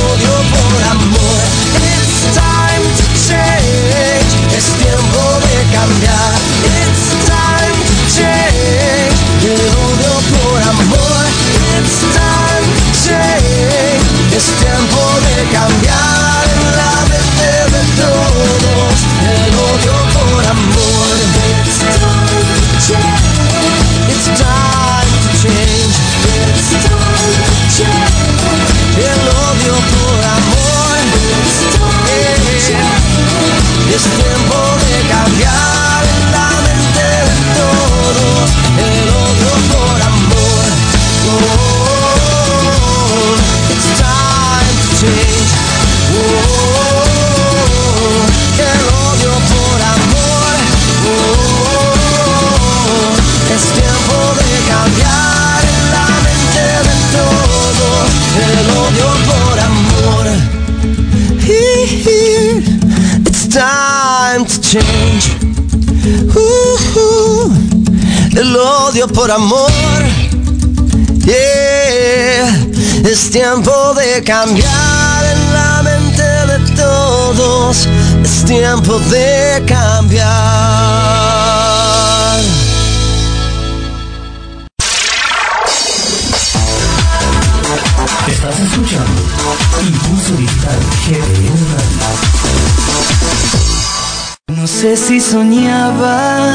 It's 11.88 12.04
time 12.20 12.68
to 12.76 12.86
change. 13.00 14.36
Es 14.36 14.46
tiempo 14.60 15.02
de 15.24 15.36
cambiar 15.56 16.44
la 16.76 16.94
mente 17.08 17.50
de 17.74 17.84
todos 17.96 18.96
el 19.24 19.52
odio 19.56 19.96
por 20.14 20.44
amor. 20.52 21.16
It's 21.48 21.80
time 21.80 22.44
to 22.60 22.76
change. 22.88 23.24
It's 24.12 24.28
time 24.36 25.12
to 25.24 25.30
change. 25.42 25.96
It's 26.44 26.70
time 26.84 27.32
to 27.40 27.56
change. 27.72 28.20
El 29.00 29.22
odio 29.48 29.76
por 29.92 30.20
amor. 30.36 30.96
It's 31.40 31.56
time 31.72 32.44
to 32.44 32.54
change. 32.68 33.16
Es 33.96 34.04
change. 64.82 65.38
El 68.36 68.56
odio 68.56 69.08
por 69.08 69.32
amor. 69.32 69.72
Yeah, 71.26 72.48
es 73.04 73.30
tiempo 73.32 73.94
de 73.96 74.24
cambiar 74.24 75.26
en 75.26 75.54
la 75.54 75.82
mente 75.84 76.24
de 76.24 76.60
todos. 76.76 77.88
Es 78.24 78.46
tiempo 78.46 79.00
de 79.10 79.64
cambiar. 79.68 81.47
Soñaba, 95.32 96.48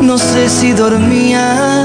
no 0.00 0.16
sé 0.16 0.48
si 0.48 0.72
dormía. 0.72 1.84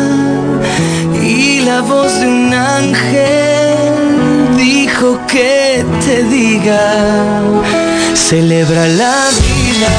Y 1.22 1.62
la 1.62 1.82
voz 1.82 2.22
de 2.22 2.28
un 2.28 2.54
ángel 2.54 4.56
dijo 4.56 5.20
que 5.28 5.86
te 6.06 6.24
diga, 6.24 7.42
celebra 8.14 8.88
la 8.88 9.26
vida. 9.42 9.90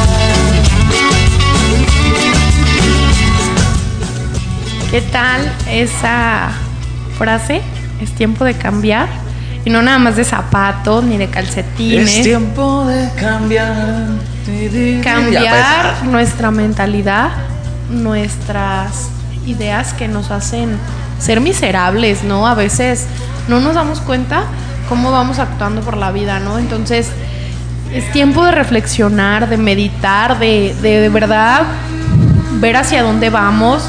¿Qué 4.90 5.02
tal 5.02 5.52
esa 5.70 6.48
frase? 7.18 7.61
Es 8.00 8.12
tiempo 8.12 8.44
de 8.44 8.54
cambiar. 8.54 9.09
Y 9.64 9.70
no 9.70 9.82
nada 9.82 9.98
más 9.98 10.16
de 10.16 10.24
zapatos 10.24 11.04
ni 11.04 11.18
de 11.18 11.28
calcetines. 11.28 12.16
Es 12.16 12.22
tiempo 12.22 12.86
de 12.86 13.11
cambiar. 13.20 14.38
Cambiar 15.02 15.96
pues. 15.98 16.11
nuestra 16.11 16.50
mentalidad, 16.50 17.30
nuestras 17.90 19.11
ideas 19.46 19.92
que 19.94 20.09
nos 20.09 20.30
hacen 20.30 20.76
ser 21.18 21.40
miserables, 21.40 22.24
¿no? 22.24 22.46
A 22.46 22.54
veces 22.54 23.06
no 23.48 23.61
nos 23.61 23.74
damos 23.74 24.00
cuenta 24.00 24.44
cómo 24.88 25.11
vamos 25.11 25.38
actuando 25.38 25.80
por 25.82 25.96
la 25.96 26.12
vida, 26.12 26.40
¿no? 26.40 26.59
Entonces, 26.59 27.11
es 27.92 28.11
tiempo 28.12 28.44
de 28.44 28.52
reflexionar, 28.52 29.48
de 29.48 29.56
meditar, 29.56 30.38
de, 30.38 30.76
de, 30.82 31.00
de 31.00 31.09
verdad 31.09 31.62
ver 32.61 32.76
hacia 32.76 33.02
dónde 33.02 33.30
vamos, 33.30 33.82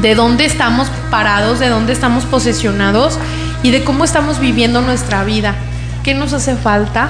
de 0.00 0.14
dónde 0.14 0.44
estamos 0.44 0.88
parados, 1.10 1.58
de 1.58 1.68
dónde 1.68 1.92
estamos 1.92 2.24
posesionados 2.24 3.18
y 3.62 3.70
de 3.70 3.84
cómo 3.84 4.04
estamos 4.04 4.38
viviendo 4.38 4.80
nuestra 4.80 5.24
vida. 5.24 5.54
¿Qué 6.02 6.14
nos 6.14 6.32
hace 6.32 6.56
falta? 6.56 7.08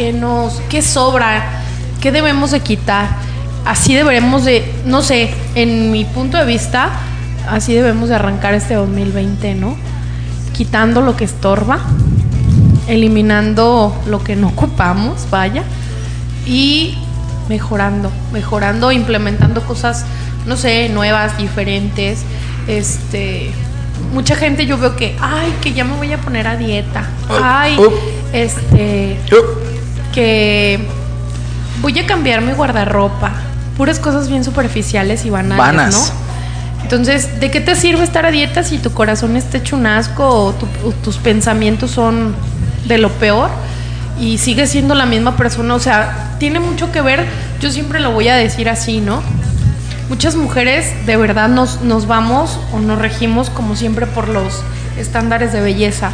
¿Qué 0.00 0.14
nos 0.14 0.62
qué 0.70 0.80
sobra? 0.80 1.44
¿Qué 2.00 2.10
debemos 2.10 2.52
de 2.52 2.60
quitar? 2.60 3.06
Así 3.66 3.94
deberemos 3.94 4.46
de, 4.46 4.64
no 4.86 5.02
sé, 5.02 5.28
en 5.54 5.90
mi 5.90 6.06
punto 6.06 6.38
de 6.38 6.46
vista, 6.46 6.88
así 7.46 7.74
debemos 7.74 8.08
de 8.08 8.14
arrancar 8.14 8.54
este 8.54 8.76
2020, 8.76 9.56
¿no? 9.56 9.76
Quitando 10.54 11.02
lo 11.02 11.18
que 11.18 11.24
estorba, 11.24 11.80
eliminando 12.88 13.94
lo 14.06 14.24
que 14.24 14.36
no 14.36 14.48
ocupamos, 14.56 15.28
vaya, 15.28 15.64
y 16.46 16.96
mejorando, 17.50 18.10
mejorando, 18.32 18.92
implementando 18.92 19.60
cosas, 19.60 20.06
no 20.46 20.56
sé, 20.56 20.88
nuevas, 20.88 21.36
diferentes. 21.36 22.22
Este, 22.68 23.50
mucha 24.14 24.34
gente 24.34 24.64
yo 24.64 24.78
veo 24.78 24.96
que, 24.96 25.14
ay, 25.20 25.54
que 25.60 25.74
ya 25.74 25.84
me 25.84 25.94
voy 25.94 26.10
a 26.10 26.16
poner 26.16 26.46
a 26.46 26.56
dieta. 26.56 27.06
Ay, 27.28 27.76
up. 27.76 27.92
este, 28.32 29.18
que 30.12 30.78
voy 31.82 31.98
a 31.98 32.06
cambiar 32.06 32.42
mi 32.42 32.52
guardarropa. 32.52 33.32
Puras 33.76 33.98
cosas 33.98 34.28
bien 34.28 34.44
superficiales 34.44 35.24
y 35.24 35.30
banales, 35.30 35.58
Vanas. 35.58 35.94
¿no? 35.94 36.82
Entonces, 36.82 37.40
¿de 37.40 37.50
qué 37.50 37.60
te 37.60 37.74
sirve 37.76 38.02
estar 38.04 38.26
a 38.26 38.30
dieta 38.30 38.62
si 38.64 38.78
tu 38.78 38.92
corazón 38.92 39.36
está 39.36 39.58
hecho 39.58 39.76
un 39.76 39.86
asco 39.86 40.26
o, 40.28 40.52
tu- 40.52 40.66
o 40.88 40.92
tus 41.04 41.18
pensamientos 41.18 41.90
son 41.92 42.34
de 42.86 42.98
lo 42.98 43.10
peor 43.10 43.48
y 44.18 44.38
sigues 44.38 44.70
siendo 44.70 44.94
la 44.94 45.06
misma 45.06 45.36
persona? 45.36 45.74
O 45.74 45.78
sea, 45.78 46.34
tiene 46.38 46.58
mucho 46.60 46.90
que 46.90 47.00
ver, 47.00 47.24
yo 47.60 47.70
siempre 47.70 48.00
lo 48.00 48.10
voy 48.12 48.28
a 48.28 48.34
decir 48.34 48.68
así, 48.68 49.00
¿no? 49.00 49.22
Muchas 50.08 50.34
mujeres 50.34 51.06
de 51.06 51.16
verdad 51.16 51.48
nos, 51.48 51.82
nos 51.82 52.06
vamos 52.08 52.58
o 52.72 52.80
nos 52.80 52.98
regimos 52.98 53.48
como 53.50 53.76
siempre 53.76 54.06
por 54.06 54.28
los 54.28 54.62
estándares 54.98 55.52
de 55.52 55.60
belleza. 55.60 56.10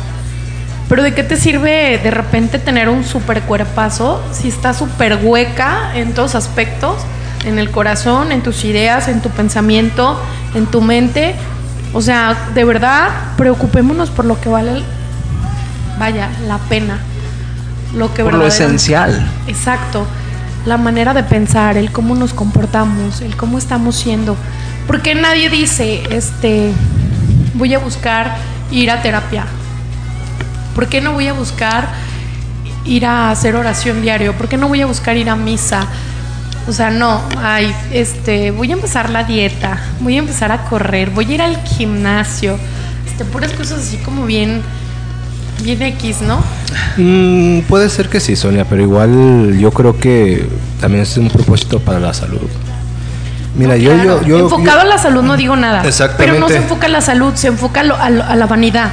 Pero 0.89 1.03
¿de 1.03 1.14
qué 1.14 1.24
te 1.24 1.37
sirve 1.37 1.99
de 2.03 2.11
repente 2.11 2.59
tener 2.59 2.89
un 2.89 3.05
super 3.05 3.43
cuerpazo 3.43 4.22
si 4.32 4.49
estás 4.49 4.78
súper 4.78 5.18
hueca 5.22 5.97
en 5.97 6.14
todos 6.14 6.34
aspectos? 6.34 6.97
En 7.45 7.59
el 7.59 7.70
corazón, 7.70 8.32
en 8.32 8.43
tus 8.43 8.64
ideas, 8.64 9.09
en 9.09 9.20
tu 9.20 9.30
pensamiento, 9.30 10.20
en 10.55 10.66
tu 10.66 10.80
mente. 10.80 11.34
O 11.93 12.01
sea, 12.01 12.37
de 12.55 12.64
verdad, 12.64 13.09
preocupémonos 13.37 14.11
por 14.11 14.24
lo 14.24 14.41
que 14.41 14.49
vale, 14.49 14.82
vaya, 15.99 16.28
la 16.47 16.59
pena. 16.59 16.99
Lo 17.95 18.12
que 18.12 18.22
Por 18.22 18.34
lo 18.34 18.47
esencial. 18.47 19.28
Exacto. 19.47 20.07
La 20.66 20.76
manera 20.76 21.14
de 21.14 21.22
pensar, 21.22 21.76
el 21.76 21.93
cómo 21.93 22.14
nos 22.14 22.34
comportamos, 22.34 23.20
el 23.22 23.37
cómo 23.37 23.59
estamos 23.59 23.97
siendo. 23.97 24.37
Porque 24.87 25.14
nadie 25.14 25.49
dice, 25.49 26.03
este, 26.11 26.72
voy 27.55 27.74
a 27.74 27.78
buscar 27.78 28.37
ir 28.70 28.91
a 28.91 29.03
terapia. 29.03 29.47
¿Por 30.77 30.87
qué 30.89 31.01
no 31.01 31.12
voy 31.12 31.27
a 31.27 31.33
buscar 31.33 31.89
ir 32.85 33.05
a 33.07 33.31
hacer 33.33 33.57
oración 33.57 34.01
diario? 34.03 34.35
¿Por 34.35 34.47
qué 34.47 34.57
no 34.59 34.68
voy 34.68 34.83
a 34.83 34.87
buscar 34.87 35.16
ir 35.16 35.29
a 35.31 35.35
misa? 35.35 35.87
O 36.68 36.72
sea, 36.72 36.91
no, 36.91 37.20
ay, 37.43 37.74
este, 37.93 38.51
voy 38.51 38.70
a 38.70 38.74
empezar 38.74 39.09
la 39.11 39.24
dieta, 39.24 39.79
voy 40.01 40.16
a 40.16 40.18
empezar 40.18 40.53
a 40.53 40.64
correr, 40.64 41.11
voy 41.11 41.24
a 41.31 41.35
ir 41.35 41.43
al 41.43 41.57
gimnasio. 41.64 42.59
Este, 43.09 43.24
puras 43.24 43.53
cosas 43.53 43.79
así 43.81 43.97
como 43.97 44.27
bien, 44.27 44.61
bien 45.62 45.81
X, 45.81 46.18
¿no? 46.20 46.41
Mm, 46.99 47.61
puede 47.62 47.89
ser 47.89 48.09
que 48.11 48.20
sí, 48.20 48.37
Sonia, 48.37 48.64
pero 48.68 48.83
igual 48.83 49.57
yo 49.59 49.70
creo 49.70 49.99
que 49.99 50.47
también 50.81 51.03
es 51.05 51.16
un 51.16 51.31
propósito 51.31 51.81
para 51.81 51.99
la 52.01 52.12
salud. 52.12 52.41
Mira, 53.57 53.70
No, 53.70 53.77
yo, 53.77 53.93
claro. 53.95 54.20
yo, 54.20 54.27
yo, 54.27 54.39
Enfocado 54.41 54.81
yo- 54.81 54.83
a 54.83 54.85
la 54.85 54.99
salud 54.99 55.22
no 55.22 55.37
digo 55.39 55.57
nada. 55.57 55.83
Exactamente. 55.87 56.27
Pero 56.35 56.39
no 56.39 56.49
se 56.49 56.57
enfoca 56.57 56.87
a 56.87 56.91
la 56.91 57.01
salud, 57.01 57.33
se 57.35 57.47
enfoca 57.49 57.81
a, 57.81 57.85
lo- 57.85 57.97
a 57.97 58.11
lo- 58.11 58.24
a 58.24 58.37
la 58.37 58.47
vanidad. 58.47 58.91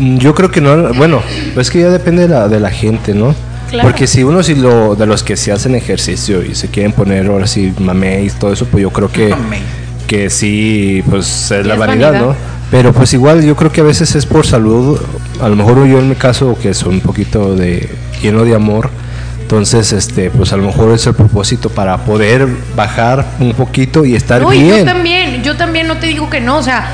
Mm, 0.00 0.18
Yo 0.18 0.34
creo 0.34 0.50
que 0.50 0.60
no, 0.60 0.92
bueno, 0.94 1.22
es 1.56 1.70
que 1.70 1.80
ya 1.80 1.90
depende 1.90 2.22
de 2.22 2.28
la, 2.28 2.48
de 2.48 2.58
la 2.60 2.70
gente, 2.70 3.14
¿no? 3.14 3.34
Claro. 3.70 3.88
Porque 3.88 4.06
si 4.08 4.24
uno 4.24 4.42
si 4.42 4.56
lo, 4.56 4.96
de 4.96 5.06
los 5.06 5.22
que 5.22 5.36
se 5.36 5.52
hacen 5.52 5.76
ejercicio 5.76 6.42
y 6.44 6.56
se 6.56 6.68
quieren 6.68 6.90
poner 6.92 7.26
ahora 7.28 7.46
sí 7.46 7.72
mamey 7.78 8.26
y 8.26 8.30
todo 8.30 8.52
eso, 8.52 8.64
pues 8.66 8.82
yo 8.82 8.90
creo 8.90 9.12
que, 9.12 9.32
que 10.08 10.28
sí, 10.28 11.04
pues 11.08 11.52
es 11.52 11.64
la 11.66 11.74
es 11.74 11.78
vanidad, 11.78 12.12
vanidad. 12.12 12.28
¿no? 12.30 12.34
Pero 12.72 12.92
pues 12.92 13.12
igual 13.12 13.44
yo 13.44 13.54
creo 13.54 13.70
que 13.70 13.80
a 13.80 13.84
veces 13.84 14.14
es 14.16 14.26
por 14.26 14.44
salud, 14.44 14.98
a 15.40 15.48
lo 15.48 15.54
mejor 15.56 15.86
yo 15.86 15.98
en 16.00 16.08
mi 16.08 16.16
caso 16.16 16.56
que 16.60 16.74
soy 16.74 16.94
un 16.94 17.00
poquito 17.00 17.54
de 17.54 17.88
lleno 18.22 18.44
de 18.44 18.54
amor, 18.56 18.90
entonces 19.40 19.92
este 19.92 20.30
pues 20.30 20.52
a 20.52 20.56
lo 20.56 20.64
mejor 20.64 20.92
es 20.94 21.06
el 21.06 21.14
propósito 21.14 21.68
para 21.70 21.96
poder 21.98 22.48
bajar 22.76 23.24
un 23.40 23.52
poquito 23.52 24.04
y 24.04 24.14
estar 24.16 24.40
No, 24.42 24.52
y 24.52 24.62
bien. 24.62 24.78
yo 24.78 24.84
también, 24.84 25.42
yo 25.44 25.56
también 25.56 25.86
no 25.88 25.96
te 25.98 26.06
digo 26.08 26.28
que 26.30 26.40
no, 26.40 26.58
o 26.58 26.62
sea, 26.62 26.88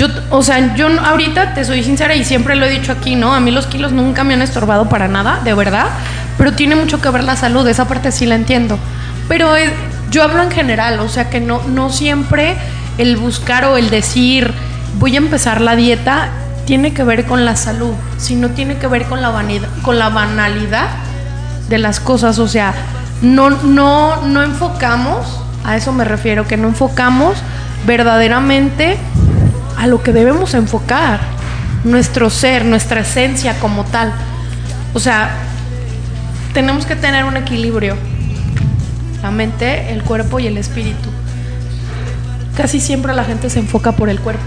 yo, 0.00 0.06
o 0.30 0.42
sea, 0.42 0.74
yo 0.76 0.88
ahorita 0.88 1.52
te 1.52 1.62
soy 1.62 1.84
sincera 1.84 2.14
y 2.14 2.24
siempre 2.24 2.56
lo 2.56 2.64
he 2.64 2.70
dicho 2.70 2.90
aquí, 2.90 3.16
¿no? 3.16 3.34
A 3.34 3.40
mí 3.40 3.50
los 3.50 3.66
kilos 3.66 3.92
nunca 3.92 4.24
me 4.24 4.32
han 4.32 4.40
estorbado 4.40 4.88
para 4.88 5.08
nada, 5.08 5.40
de 5.44 5.52
verdad, 5.52 5.88
pero 6.38 6.54
tiene 6.54 6.74
mucho 6.74 7.02
que 7.02 7.10
ver 7.10 7.22
la 7.22 7.36
salud, 7.36 7.68
esa 7.68 7.86
parte 7.86 8.10
sí 8.10 8.24
la 8.24 8.34
entiendo. 8.34 8.78
Pero 9.28 9.52
yo 10.10 10.22
hablo 10.22 10.42
en 10.42 10.50
general, 10.50 11.00
o 11.00 11.08
sea, 11.10 11.28
que 11.28 11.38
no, 11.38 11.60
no 11.68 11.90
siempre 11.90 12.56
el 12.96 13.18
buscar 13.18 13.66
o 13.66 13.76
el 13.76 13.90
decir 13.90 14.54
voy 14.98 15.16
a 15.16 15.18
empezar 15.18 15.60
la 15.60 15.76
dieta 15.76 16.30
tiene 16.64 16.94
que 16.94 17.04
ver 17.04 17.26
con 17.26 17.44
la 17.44 17.54
salud, 17.54 17.92
sino 18.16 18.48
tiene 18.48 18.78
que 18.78 18.86
ver 18.86 19.04
con 19.04 19.20
la 19.20 19.28
vanidad, 19.28 19.68
con 19.82 19.98
la 19.98 20.08
banalidad 20.08 20.88
de 21.68 21.76
las 21.76 22.00
cosas, 22.00 22.38
o 22.38 22.48
sea, 22.48 22.72
no, 23.20 23.50
no, 23.50 24.22
no 24.22 24.42
enfocamos, 24.42 25.42
a 25.62 25.76
eso 25.76 25.92
me 25.92 26.04
refiero, 26.04 26.48
que 26.48 26.56
no 26.56 26.68
enfocamos 26.68 27.36
verdaderamente 27.86 28.96
a 29.80 29.86
lo 29.86 30.02
que 30.02 30.12
debemos 30.12 30.52
enfocar, 30.52 31.20
nuestro 31.84 32.28
ser, 32.28 32.66
nuestra 32.66 33.00
esencia 33.00 33.58
como 33.60 33.84
tal. 33.84 34.12
O 34.92 35.00
sea, 35.00 35.30
tenemos 36.52 36.84
que 36.84 36.96
tener 36.96 37.24
un 37.24 37.38
equilibrio, 37.38 37.96
la 39.22 39.30
mente, 39.30 39.90
el 39.90 40.02
cuerpo 40.02 40.38
y 40.38 40.46
el 40.46 40.58
espíritu. 40.58 41.08
Casi 42.58 42.78
siempre 42.78 43.14
la 43.14 43.24
gente 43.24 43.48
se 43.48 43.58
enfoca 43.58 43.92
por 43.92 44.10
el 44.10 44.20
cuerpo 44.20 44.44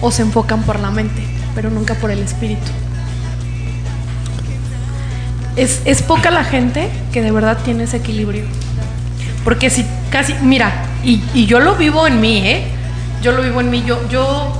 o 0.00 0.10
se 0.10 0.22
enfocan 0.22 0.62
por 0.62 0.80
la 0.80 0.90
mente, 0.90 1.22
pero 1.54 1.70
nunca 1.70 1.94
por 1.94 2.10
el 2.10 2.18
espíritu. 2.18 2.66
Es, 5.54 5.80
es 5.84 6.02
poca 6.02 6.32
la 6.32 6.42
gente 6.42 6.90
que 7.12 7.22
de 7.22 7.30
verdad 7.30 7.58
tiene 7.64 7.84
ese 7.84 7.98
equilibrio. 7.98 8.46
Porque 9.44 9.70
si 9.70 9.86
casi, 10.10 10.34
mira, 10.42 10.72
y, 11.04 11.22
y 11.34 11.46
yo 11.46 11.60
lo 11.60 11.76
vivo 11.76 12.04
en 12.08 12.20
mí, 12.20 12.38
¿eh? 12.38 12.77
Yo 13.22 13.32
lo 13.32 13.42
vivo 13.42 13.60
en 13.60 13.70
mí, 13.70 13.82
yo, 13.84 13.98
yo 14.08 14.52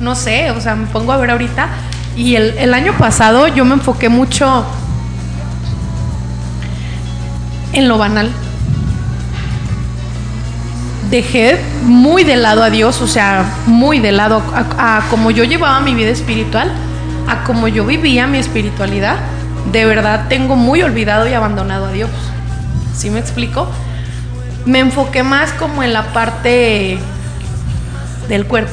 no 0.00 0.14
sé, 0.14 0.50
o 0.50 0.60
sea, 0.60 0.74
me 0.74 0.86
pongo 0.86 1.12
a 1.12 1.16
ver 1.16 1.30
ahorita. 1.30 1.68
Y 2.16 2.36
el, 2.36 2.72
año 2.72 2.94
pasado 2.94 3.46
yo 3.48 3.64
me 3.64 3.74
enfoqué 3.74 4.08
mucho 4.08 4.64
en 7.72 7.88
lo 7.88 7.98
banal. 7.98 8.30
Dejé 11.10 11.60
muy 11.82 12.24
de 12.24 12.36
lado 12.36 12.62
a 12.62 12.70
Dios, 12.70 13.00
o 13.00 13.06
sea, 13.06 13.44
muy 13.66 14.00
de 14.00 14.12
lado 14.12 14.42
a, 14.54 14.98
a 14.98 15.08
como 15.08 15.30
yo 15.30 15.44
llevaba 15.44 15.80
mi 15.80 15.94
vida 15.94 16.10
espiritual, 16.10 16.72
a 17.28 17.44
como 17.44 17.68
yo 17.68 17.84
vivía 17.84 18.26
mi 18.26 18.38
espiritualidad. 18.38 19.16
De 19.72 19.84
verdad 19.84 20.26
tengo 20.28 20.56
muy 20.56 20.82
olvidado 20.82 21.28
y 21.28 21.34
abandonado 21.34 21.86
a 21.86 21.92
Dios. 21.92 22.10
¿Sí 22.94 23.10
me 23.10 23.18
explico? 23.18 23.68
Me 24.64 24.78
enfoqué 24.80 25.22
más 25.22 25.52
como 25.52 25.82
en 25.82 25.92
la 25.92 26.12
parte 26.12 26.98
del 28.28 28.46
cuerpo. 28.46 28.72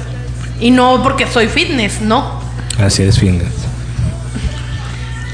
Y 0.59 0.71
no 0.71 1.01
porque 1.03 1.27
soy 1.27 1.47
fitness, 1.47 2.01
no. 2.01 2.41
Así 2.79 3.03
es, 3.03 3.19
fitness. 3.19 3.53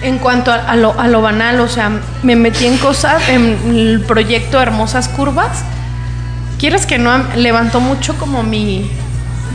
En 0.01 0.17
cuanto 0.17 0.51
a, 0.51 0.55
a, 0.55 0.75
lo, 0.75 0.97
a, 0.99 1.07
lo, 1.07 1.21
banal, 1.21 1.59
o 1.59 1.67
sea, 1.67 1.91
me 2.23 2.35
metí 2.35 2.65
en 2.65 2.77
cosas, 2.77 3.27
en 3.29 3.57
el 3.75 4.03
proyecto 4.07 4.61
Hermosas 4.61 5.09
Curvas. 5.09 5.63
¿Quieres 6.57 6.85
que 6.85 6.97
no? 6.97 7.17
Levantó 7.35 7.79
mucho 7.79 8.17
como 8.17 8.43
mi, 8.43 8.89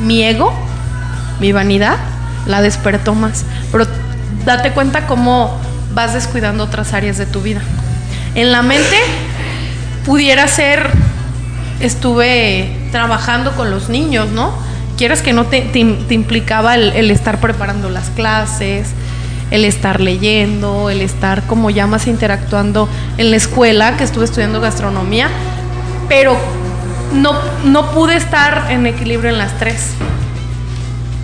mi 0.04 0.22
ego, 0.22 0.52
mi 1.40 1.52
vanidad, 1.52 1.96
la 2.46 2.62
despertó 2.62 3.14
más. 3.14 3.44
Pero 3.72 3.86
date 4.44 4.72
cuenta 4.72 5.06
cómo 5.06 5.58
vas 5.94 6.14
descuidando 6.14 6.64
otras 6.64 6.92
áreas 6.92 7.18
de 7.18 7.26
tu 7.26 7.40
vida. 7.40 7.60
En 8.34 8.52
la 8.52 8.62
mente 8.62 8.96
pudiera 10.04 10.48
ser, 10.48 10.90
estuve 11.80 12.88
trabajando 12.92 13.52
con 13.52 13.70
los 13.70 13.88
niños, 13.88 14.30
¿no? 14.30 14.52
Quieres 14.96 15.22
que 15.22 15.32
no 15.32 15.46
te, 15.46 15.70
implicaba 16.10 16.74
el, 16.76 16.92
el 16.92 17.10
estar 17.10 17.40
preparando 17.40 17.90
las 17.90 18.10
clases, 18.10 18.88
el 19.50 19.64
estar 19.64 20.00
leyendo, 20.00 20.90
el 20.90 21.00
estar 21.00 21.42
como 21.46 21.70
ya 21.70 21.86
más 21.86 22.06
interactuando 22.06 22.88
en 23.18 23.30
la 23.30 23.36
escuela, 23.36 23.96
que 23.96 24.04
estuve 24.04 24.24
estudiando 24.24 24.60
gastronomía, 24.60 25.28
pero 26.08 26.36
no, 27.14 27.32
no 27.64 27.90
pude 27.92 28.16
estar 28.16 28.66
en 28.70 28.86
equilibrio 28.86 29.30
en 29.30 29.38
las 29.38 29.58
tres. 29.58 29.90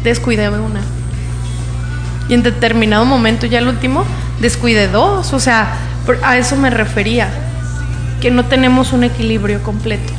Descuidé 0.04 0.48
una. 0.48 0.80
Y 2.28 2.34
en 2.34 2.42
determinado 2.42 3.04
momento, 3.04 3.46
ya 3.46 3.58
el 3.58 3.68
último, 3.68 4.04
descuidé 4.40 4.88
dos. 4.88 5.32
O 5.32 5.40
sea, 5.40 5.72
a 6.22 6.38
eso 6.38 6.56
me 6.56 6.70
refería. 6.70 7.28
Que 8.20 8.30
no 8.30 8.44
tenemos 8.44 8.92
un 8.92 9.04
equilibrio 9.04 9.62
completo. 9.62 10.12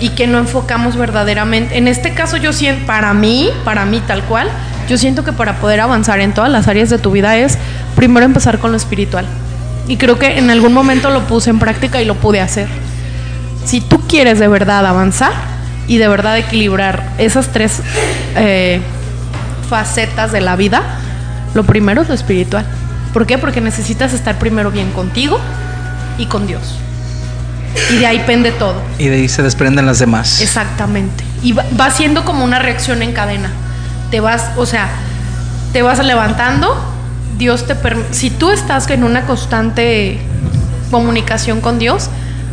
Y 0.00 0.10
que 0.10 0.26
no 0.26 0.38
enfocamos 0.38 0.96
verdaderamente. 0.96 1.78
En 1.78 1.88
este 1.88 2.14
caso, 2.14 2.36
yo 2.36 2.52
siento, 2.52 2.86
para 2.86 3.14
mí, 3.14 3.50
para 3.64 3.84
mí 3.84 4.02
tal 4.06 4.22
cual, 4.24 4.48
yo 4.88 4.98
siento 4.98 5.24
que 5.24 5.32
para 5.32 5.56
poder 5.56 5.80
avanzar 5.80 6.20
en 6.20 6.34
todas 6.34 6.50
las 6.50 6.68
áreas 6.68 6.90
de 6.90 6.98
tu 6.98 7.10
vida 7.10 7.36
es 7.36 7.58
primero 7.96 8.26
empezar 8.26 8.58
con 8.58 8.70
lo 8.70 8.76
espiritual. 8.76 9.24
Y 9.88 9.96
creo 9.96 10.18
que 10.18 10.38
en 10.38 10.50
algún 10.50 10.72
momento 10.72 11.10
lo 11.10 11.26
puse 11.26 11.50
en 11.50 11.58
práctica 11.58 12.00
y 12.00 12.04
lo 12.04 12.14
pude 12.14 12.40
hacer. 12.40 12.68
Si 13.64 13.80
tú 13.80 14.00
quieres 14.06 14.38
de 14.38 14.48
verdad 14.48 14.84
avanzar 14.86 15.32
y 15.86 15.98
de 15.98 16.08
verdad 16.08 16.36
equilibrar 16.38 17.10
esas 17.18 17.48
tres 17.48 17.80
eh, 18.36 18.80
facetas 19.68 20.32
de 20.32 20.40
la 20.40 20.56
vida, 20.56 20.82
lo 21.54 21.64
primero 21.64 22.02
es 22.02 22.08
lo 22.08 22.14
espiritual. 22.14 22.64
¿Por 23.12 23.26
qué? 23.26 23.38
Porque 23.38 23.60
necesitas 23.60 24.12
estar 24.12 24.38
primero 24.38 24.70
bien 24.70 24.90
contigo 24.90 25.38
y 26.18 26.26
con 26.26 26.46
Dios. 26.46 26.78
Y 27.92 27.96
de 27.96 28.06
ahí 28.06 28.22
pende 28.26 28.52
todo. 28.52 28.80
Y 28.98 29.08
de 29.08 29.16
ahí 29.16 29.28
se 29.28 29.42
desprenden 29.42 29.86
las 29.86 29.98
demás. 29.98 30.40
Exactamente. 30.40 31.24
Y 31.42 31.52
va, 31.52 31.64
va 31.78 31.90
siendo 31.90 32.24
como 32.24 32.44
una 32.44 32.58
reacción 32.58 33.02
en 33.02 33.12
cadena 33.12 33.50
te 34.14 34.20
vas, 34.20 34.52
o 34.56 34.64
sea, 34.64 34.88
te 35.72 35.82
vas 35.82 35.98
levantando, 35.98 36.72
Dios 37.36 37.66
te 37.66 37.76
si 38.12 38.30
tú 38.30 38.50
estás 38.50 38.88
en 38.90 39.02
una 39.02 39.26
constante 39.26 40.20
comunicación 40.92 41.60
con 41.60 41.80
Dios, 41.80 42.10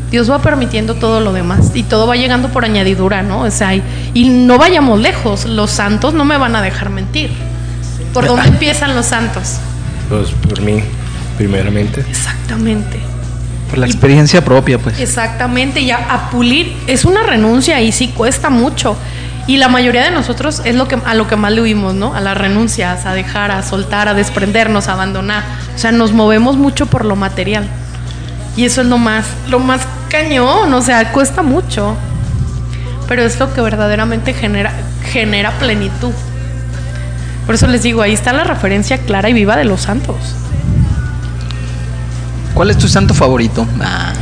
Dios 0.09 0.31
va 0.31 0.41
permitiendo 0.41 0.95
todo 0.95 1.19
lo 1.19 1.33
demás 1.33 1.69
y 1.75 1.83
todo 1.83 2.07
va 2.07 2.15
llegando 2.15 2.49
por 2.49 2.65
añadidura, 2.65 3.21
¿no? 3.21 3.41
O 3.41 3.51
sea, 3.51 3.75
y, 3.75 3.83
y 4.15 4.29
no 4.29 4.57
vayamos 4.57 4.99
lejos, 4.99 5.45
los 5.45 5.69
santos 5.69 6.15
no 6.15 6.25
me 6.25 6.35
van 6.37 6.55
a 6.55 6.63
dejar 6.63 6.89
mentir. 6.89 7.29
¿Por 8.11 8.25
dónde 8.25 8.47
empiezan 8.47 8.95
los 8.95 9.05
santos? 9.05 9.57
Pues 10.09 10.31
por 10.31 10.61
mí, 10.61 10.81
primeramente. 11.37 12.03
Exactamente. 12.09 13.10
Por 13.71 13.79
la 13.79 13.87
experiencia 13.87 14.45
propia, 14.45 14.77
pues. 14.77 14.99
Exactamente, 14.99 15.79
y 15.79 15.89
a, 15.89 15.97
a, 15.97 16.29
pulir 16.29 16.75
es 16.87 17.05
una 17.05 17.23
renuncia 17.23 17.81
y 17.81 17.91
sí 17.91 18.09
cuesta 18.09 18.51
mucho. 18.51 18.95
Y 19.47 19.57
la 19.57 19.69
mayoría 19.69 20.03
de 20.03 20.11
nosotros 20.11 20.61
es 20.65 20.75
lo 20.75 20.87
que, 20.87 20.99
a 21.03 21.15
lo 21.15 21.27
que 21.27 21.35
más 21.35 21.51
le 21.51 21.61
huimos, 21.61 21.95
¿no? 21.95 22.13
A 22.13 22.21
las 22.21 22.37
renuncias, 22.37 23.05
a 23.05 23.13
dejar, 23.13 23.51
a 23.51 23.63
soltar, 23.63 24.07
a 24.07 24.13
desprendernos, 24.13 24.87
a 24.87 24.93
abandonar. 24.93 25.43
O 25.75 25.79
sea, 25.79 25.91
nos 25.91 26.13
movemos 26.13 26.57
mucho 26.57 26.85
por 26.85 27.05
lo 27.05 27.15
material. 27.15 27.67
Y 28.55 28.65
eso 28.65 28.81
es 28.81 28.87
lo 28.87 28.97
más, 28.97 29.25
lo 29.47 29.59
más 29.59 29.81
cañón, 30.09 30.73
o 30.73 30.81
sea, 30.81 31.11
cuesta 31.11 31.41
mucho. 31.41 31.95
Pero 33.07 33.23
es 33.23 33.39
lo 33.39 33.53
que 33.53 33.61
verdaderamente 33.61 34.33
genera, 34.33 34.73
genera 35.11 35.51
plenitud. 35.51 36.11
Por 37.45 37.55
eso 37.55 37.67
les 37.67 37.83
digo, 37.83 38.01
ahí 38.01 38.13
está 38.13 38.33
la 38.33 38.43
referencia 38.43 38.99
clara 38.99 39.29
y 39.29 39.33
viva 39.33 39.55
de 39.55 39.65
los 39.65 39.81
santos. 39.81 40.17
¿Cuál 42.53 42.69
es 42.69 42.77
tu 42.77 42.87
santo 42.87 43.13
favorito? 43.13 43.67
Ah. 43.81 44.13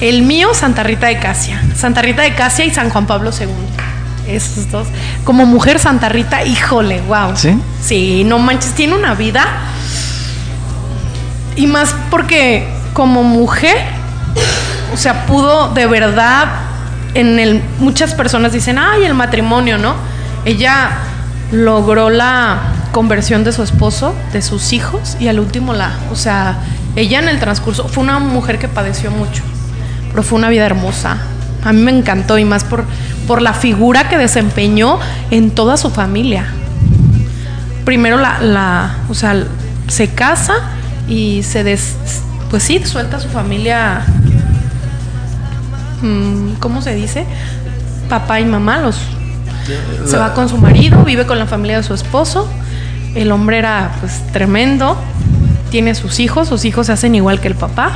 El 0.00 0.22
mío, 0.22 0.48
Santa 0.52 0.82
Rita 0.82 1.06
de 1.06 1.18
Casia. 1.18 1.62
Santa 1.76 2.02
Rita 2.02 2.22
de 2.22 2.34
Casia 2.34 2.64
y 2.64 2.70
San 2.70 2.90
Juan 2.90 3.06
Pablo 3.06 3.30
II 3.38 3.46
esos 4.26 4.70
dos. 4.70 4.88
Como 5.24 5.46
mujer 5.46 5.78
Santa 5.78 6.08
Rita, 6.08 6.44
híjole, 6.44 7.00
wow. 7.02 7.36
¿Sí? 7.36 7.58
Sí, 7.82 8.24
no 8.24 8.38
manches, 8.38 8.72
tiene 8.72 8.94
una 8.94 9.14
vida. 9.14 9.44
Y 11.56 11.66
más 11.66 11.94
porque 12.10 12.68
como 12.92 13.22
mujer, 13.22 13.76
o 14.92 14.96
sea, 14.96 15.26
pudo 15.26 15.68
de 15.74 15.86
verdad, 15.86 16.46
en 17.14 17.38
el, 17.38 17.62
muchas 17.78 18.14
personas 18.14 18.52
dicen, 18.52 18.78
ay, 18.78 19.04
el 19.04 19.14
matrimonio, 19.14 19.78
¿no? 19.78 19.94
Ella 20.44 20.90
logró 21.52 22.10
la 22.10 22.58
conversión 22.92 23.44
de 23.44 23.52
su 23.52 23.62
esposo, 23.62 24.14
de 24.32 24.42
sus 24.42 24.72
hijos, 24.72 25.16
y 25.20 25.28
al 25.28 25.38
último 25.38 25.72
la, 25.72 25.92
o 26.10 26.16
sea, 26.16 26.58
ella 26.96 27.18
en 27.18 27.28
el 27.28 27.40
transcurso, 27.40 27.88
fue 27.88 28.02
una 28.02 28.18
mujer 28.18 28.58
que 28.58 28.68
padeció 28.68 29.10
mucho, 29.10 29.42
pero 30.10 30.22
fue 30.22 30.38
una 30.38 30.48
vida 30.48 30.64
hermosa, 30.66 31.18
a 31.64 31.72
mí 31.72 31.80
me 31.80 31.90
encantó 31.90 32.38
y 32.38 32.44
más 32.44 32.64
por, 32.64 32.84
por 33.26 33.42
la 33.42 33.54
figura 33.54 34.08
que 34.08 34.18
desempeñó 34.18 34.98
en 35.30 35.50
toda 35.50 35.76
su 35.76 35.90
familia. 35.90 36.46
Primero 37.84 38.18
la, 38.18 38.40
la 38.40 38.96
o 39.08 39.14
sea, 39.14 39.44
se 39.88 40.08
casa 40.08 40.54
y 41.08 41.42
se 41.42 41.64
des, 41.64 41.94
pues 42.50 42.62
sí, 42.62 42.80
suelta 42.84 43.16
a 43.16 43.20
su 43.20 43.28
familia, 43.28 44.04
¿cómo 46.60 46.82
se 46.82 46.94
dice? 46.94 47.26
Papá 48.08 48.40
y 48.40 48.44
mamá 48.44 48.78
los 48.78 48.98
se 50.06 50.16
va 50.18 50.34
con 50.34 50.48
su 50.48 50.58
marido, 50.58 51.02
vive 51.04 51.26
con 51.26 51.38
la 51.38 51.46
familia 51.46 51.78
de 51.78 51.82
su 51.82 51.94
esposo. 51.94 52.48
El 53.14 53.32
hombre 53.32 53.58
era 53.58 53.92
pues 54.00 54.20
tremendo, 54.32 54.98
tiene 55.74 55.96
sus 55.96 56.20
hijos, 56.20 56.46
sus 56.46 56.64
hijos 56.66 56.86
se 56.86 56.92
hacen 56.92 57.16
igual 57.16 57.40
que 57.40 57.48
el 57.48 57.56
papá. 57.56 57.90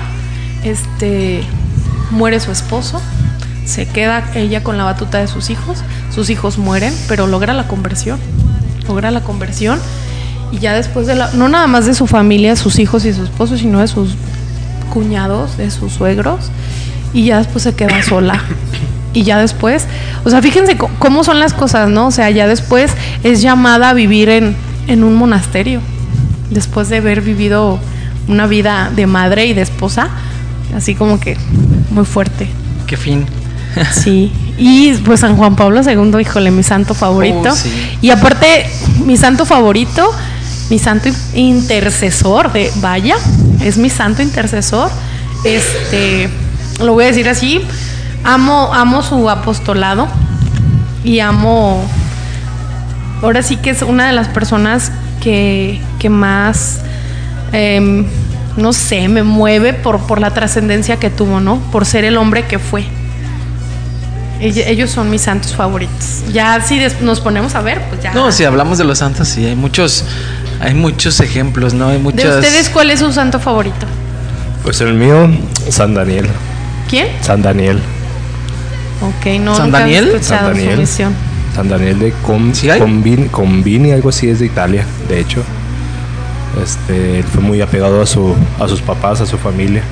Este 0.64 1.44
muere 2.10 2.40
su 2.40 2.50
esposo 2.50 3.00
se 3.66 3.86
queda 3.86 4.32
ella 4.34 4.64
con 4.64 4.76
la 4.76 4.82
batuta 4.82 5.18
de 5.18 5.28
sus 5.28 5.48
hijos, 5.48 5.84
sus 6.12 6.28
hijos 6.28 6.58
mueren, 6.58 6.92
pero 7.06 7.28
logra 7.28 7.52
la 7.52 7.68
conversión, 7.68 8.18
logra 8.88 9.12
la 9.12 9.20
conversión 9.20 9.78
y 10.50 10.58
ya 10.58 10.74
después 10.74 11.06
de 11.06 11.14
la, 11.14 11.30
no 11.34 11.48
nada 11.48 11.68
más 11.68 11.86
de 11.86 11.94
su 11.94 12.08
familia, 12.08 12.56
sus 12.56 12.80
hijos 12.80 13.04
y 13.04 13.12
su 13.12 13.22
esposo, 13.22 13.56
sino 13.56 13.78
de 13.78 13.86
sus 13.86 14.16
cuñados, 14.92 15.56
de 15.56 15.70
sus 15.70 15.92
suegros, 15.92 16.50
y 17.12 17.26
ya 17.26 17.38
después 17.38 17.62
se 17.62 17.76
queda 17.76 18.02
sola. 18.02 18.42
Y 19.14 19.22
ya 19.22 19.38
después, 19.38 19.86
o 20.24 20.30
sea, 20.30 20.42
fíjense 20.42 20.76
cómo 20.76 21.22
son 21.22 21.38
las 21.38 21.54
cosas, 21.54 21.88
¿no? 21.88 22.08
O 22.08 22.10
sea, 22.10 22.28
ya 22.30 22.48
después 22.48 22.92
es 23.22 23.40
llamada 23.40 23.90
a 23.90 23.94
vivir 23.94 24.28
en, 24.28 24.56
en 24.86 25.02
un 25.04 25.14
monasterio, 25.14 25.80
después 26.50 26.88
de 26.88 26.98
haber 26.98 27.20
vivido 27.20 27.78
una 28.28 28.46
vida 28.46 28.90
de 28.94 29.06
madre 29.06 29.46
y 29.46 29.54
de 29.54 29.62
esposa, 29.62 30.08
así 30.74 30.94
como 30.94 31.18
que 31.18 31.36
muy 31.90 32.04
fuerte. 32.04 32.48
Qué 32.86 32.96
fin. 32.96 33.26
Sí, 33.92 34.32
y 34.56 34.92
pues 35.04 35.20
San 35.20 35.36
Juan 35.36 35.54
Pablo 35.54 35.82
II, 35.82 36.20
híjole, 36.20 36.50
mi 36.50 36.64
santo 36.64 36.94
favorito. 36.94 37.50
Oh, 37.50 37.54
sí. 37.54 37.70
Y 38.00 38.10
aparte, 38.10 38.66
mi 39.04 39.16
santo 39.16 39.44
favorito, 39.44 40.10
mi 40.68 40.78
santo 40.80 41.10
intercesor 41.34 42.52
de 42.52 42.72
vaya, 42.76 43.16
es 43.60 43.76
mi 43.78 43.88
santo 43.88 44.22
intercesor. 44.22 44.90
Este, 45.44 46.28
lo 46.80 46.94
voy 46.94 47.04
a 47.04 47.06
decir 47.08 47.28
así, 47.28 47.60
amo, 48.24 48.74
amo 48.74 49.02
su 49.02 49.30
apostolado 49.30 50.08
y 51.04 51.20
amo, 51.20 51.84
ahora 53.22 53.42
sí 53.42 53.56
que 53.56 53.70
es 53.70 53.82
una 53.82 54.08
de 54.08 54.12
las 54.12 54.28
personas 54.28 54.90
que, 55.20 55.80
que 55.98 56.08
más, 56.10 56.80
eh, 57.52 58.04
no 58.56 58.72
sé, 58.72 59.08
me 59.08 59.22
mueve 59.22 59.72
por, 59.74 60.00
por 60.00 60.20
la 60.20 60.30
trascendencia 60.32 60.98
que 60.98 61.10
tuvo, 61.10 61.40
¿no? 61.40 61.58
Por 61.72 61.86
ser 61.86 62.04
el 62.04 62.16
hombre 62.16 62.44
que 62.46 62.58
fue. 62.58 62.84
Ellos 64.40 64.90
son 64.90 65.10
mis 65.10 65.22
santos 65.22 65.54
favoritos. 65.54 66.22
Ya 66.32 66.60
si 66.60 66.80
nos 67.00 67.20
ponemos 67.20 67.56
a 67.56 67.60
ver, 67.60 67.82
pues 67.88 68.00
ya. 68.02 68.12
No, 68.14 68.30
si 68.30 68.44
hablamos 68.44 68.78
de 68.78 68.84
los 68.84 68.98
santos, 68.98 69.26
sí, 69.26 69.44
hay 69.44 69.56
muchos, 69.56 70.04
hay 70.60 70.74
muchos 70.74 71.18
ejemplos, 71.18 71.74
¿no? 71.74 71.88
Hay 71.88 71.98
muchas... 71.98 72.22
¿De 72.22 72.38
ustedes 72.38 72.68
cuál 72.68 72.90
es 72.90 73.00
su 73.00 73.12
santo 73.12 73.40
favorito? 73.40 73.86
Pues 74.62 74.80
el 74.80 74.94
mío, 74.94 75.28
San 75.70 75.94
Daniel. 75.94 76.28
¿Quién? 76.88 77.08
San 77.20 77.42
Daniel. 77.42 77.80
Ok, 79.00 79.40
no. 79.40 79.56
¿San 79.56 79.66
nunca 79.66 79.80
Daniel? 79.80 80.08
escuchado 80.08 80.46
San 80.46 80.54
su 80.54 80.60
Daniel. 80.60 80.78
misión. 80.78 81.14
San 81.58 81.68
Daniel 81.68 81.98
de 81.98 82.12
Com, 82.24 82.54
¿Sí 82.54 82.70
hay? 82.70 82.78
Combini, 82.78 83.24
Combini, 83.26 83.90
algo 83.90 84.10
así 84.10 84.28
es 84.30 84.38
de 84.38 84.46
Italia, 84.46 84.84
de 85.08 85.18
hecho. 85.18 85.42
Este, 86.62 87.18
él 87.18 87.24
fue 87.24 87.42
muy 87.42 87.60
apegado 87.60 88.00
a, 88.00 88.06
su, 88.06 88.32
a 88.60 88.68
sus 88.68 88.80
papás, 88.80 89.20
a 89.20 89.26
su 89.26 89.38
familia. 89.38 89.82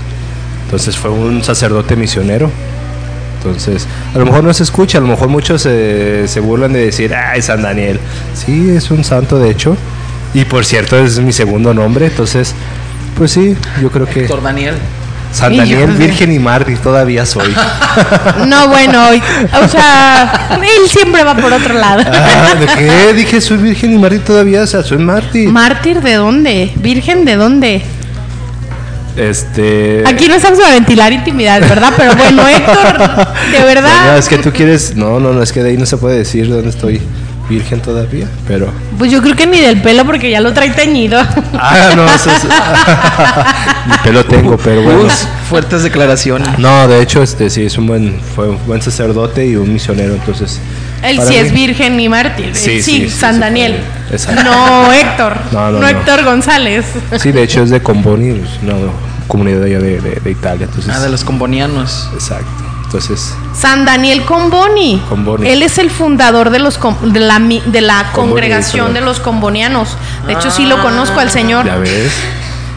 Entonces 0.64 0.96
fue 0.96 1.10
un 1.10 1.42
sacerdote 1.42 1.96
misionero. 1.96 2.50
Entonces, 3.38 3.88
a 4.14 4.18
lo 4.18 4.26
mejor 4.26 4.44
no 4.44 4.54
se 4.54 4.62
escucha, 4.62 4.98
a 4.98 5.00
lo 5.00 5.08
mejor 5.08 5.26
muchos 5.28 5.62
se- 5.62 6.28
se 6.28 6.38
burlan 6.38 6.72
de 6.72 6.84
decir, 6.86 7.12
ay, 7.14 7.42
San 7.42 7.62
Daniel. 7.62 7.98
Sí, 8.34 8.70
es 8.70 8.92
un 8.92 9.02
santo, 9.02 9.38
de 9.40 9.50
hecho. 9.50 9.76
Y 10.34 10.44
por 10.44 10.64
cierto, 10.64 10.96
es 10.96 11.18
mi 11.18 11.32
segundo 11.32 11.74
nombre. 11.74 12.06
Entonces, 12.06 12.54
pues 13.18 13.32
sí, 13.32 13.56
yo 13.82 13.90
creo 13.90 14.06
que 14.06 14.20
Doctor 14.20 14.42
Daniel. 14.42 14.74
San 15.36 15.54
Daniel. 15.54 15.90
Virgen 15.92 16.32
y 16.32 16.38
mártir 16.38 16.78
todavía 16.78 17.26
soy. 17.26 17.54
No, 18.46 18.68
bueno, 18.68 19.08
o 19.08 19.68
sea, 19.68 20.58
él 20.60 20.88
siempre 20.88 21.24
va 21.24 21.34
por 21.34 21.52
otro 21.52 21.74
lado. 21.74 22.02
Ah, 22.06 22.54
¿De 22.58 22.66
qué? 22.66 23.12
Dije, 23.14 23.40
soy 23.40 23.58
Virgen 23.58 23.92
y 23.94 23.98
mártir 23.98 24.20
todavía, 24.24 24.62
o 24.62 24.66
sea, 24.66 24.82
soy 24.82 24.98
mártir. 24.98 25.48
¿Mártir 25.48 26.00
de 26.00 26.14
dónde? 26.14 26.72
¿Virgen 26.76 27.24
de 27.24 27.36
dónde? 27.36 27.82
Este. 29.16 30.04
Aquí 30.06 30.28
no 30.28 30.34
estamos 30.34 30.60
a 30.60 30.70
ventilar 30.70 31.12
intimidad, 31.12 31.60
¿verdad? 31.60 31.92
Pero 31.96 32.14
bueno, 32.16 32.46
Héctor, 32.48 32.98
de 33.52 33.58
No, 33.60 33.66
verdad. 33.66 34.18
es 34.18 34.28
que 34.28 34.38
tú 34.38 34.52
quieres. 34.52 34.94
No, 34.94 35.18
no, 35.20 35.32
no, 35.32 35.42
es 35.42 35.52
que 35.52 35.62
de 35.62 35.70
ahí 35.70 35.76
no 35.76 35.86
se 35.86 35.96
puede 35.96 36.18
decir 36.18 36.48
dónde 36.48 36.68
estoy 36.70 37.00
virgen 37.48 37.80
todavía, 37.80 38.26
pero. 38.46 38.68
Pues 38.98 39.10
yo 39.10 39.22
creo 39.22 39.36
que 39.36 39.46
ni 39.46 39.60
del 39.60 39.80
pelo 39.80 40.04
porque 40.04 40.30
ya 40.30 40.40
lo 40.40 40.52
trae 40.52 40.70
teñido. 40.70 41.20
Ah, 41.54 41.92
no, 41.94 42.04
eso 42.14 42.30
es. 42.30 42.44
Mi 43.86 43.96
pelo 44.02 44.24
tengo, 44.24 44.56
pero 44.56 44.82
bueno. 44.82 45.00
Us, 45.04 45.26
fuertes 45.48 45.82
declaraciones. 45.82 46.58
No, 46.58 46.88
de 46.88 47.00
hecho, 47.02 47.22
este 47.22 47.50
sí 47.50 47.64
es 47.64 47.78
un 47.78 47.86
buen, 47.86 48.20
fue 48.34 48.48
un 48.48 48.58
buen 48.66 48.82
sacerdote 48.82 49.46
y 49.46 49.56
un 49.56 49.72
misionero, 49.72 50.14
entonces. 50.14 50.60
Él 51.02 51.20
sí 51.22 51.28
mí- 51.28 51.36
es 51.36 51.52
virgen 51.52 52.00
y 52.00 52.08
mártir. 52.08 52.50
Sí, 52.54 52.82
Sí, 52.82 52.82
sí, 52.82 53.00
sí, 53.02 53.10
San 53.10 53.34
sí, 53.34 53.40
Daniel. 53.40 53.76
exacto. 54.10 54.42
No, 54.42 54.92
Héctor. 54.92 55.36
No, 55.52 55.60
No, 55.60 55.70
no, 55.72 55.80
no. 55.80 55.88
Héctor 55.88 56.24
González. 56.24 56.84
Sí, 57.18 57.32
de 57.32 57.42
hecho 57.42 57.62
es 57.62 57.70
de 57.70 57.80
Comboni, 57.82 58.30
una 58.62 58.74
comunidad 59.28 59.62
allá 59.62 59.78
de, 59.78 60.00
de, 60.00 60.20
de 60.20 60.30
Italia, 60.30 60.64
entonces. 60.66 60.92
Ah, 60.94 61.00
de 61.00 61.10
los 61.10 61.22
combonianos. 61.22 62.08
Exacto. 62.14 62.46
Entonces, 62.86 63.34
San 63.58 63.84
Daniel 63.84 64.24
Comboni. 64.24 65.02
Comboni. 65.08 65.48
Él 65.48 65.62
es 65.62 65.78
el 65.78 65.90
fundador 65.90 66.50
de 66.50 66.60
los 66.60 66.78
com- 66.78 66.96
de 67.12 67.20
la, 67.20 67.38
mi- 67.38 67.62
de 67.66 67.80
la 67.80 68.10
congregación 68.12 68.94
de 68.94 69.00
los 69.00 69.18
combonianos. 69.20 69.96
De 70.26 70.32
hecho, 70.34 70.50
sí 70.50 70.64
lo 70.66 70.80
conozco 70.82 71.18
al 71.20 71.30
señor. 71.30 71.66
ya 71.66 71.76
ves. 71.76 72.12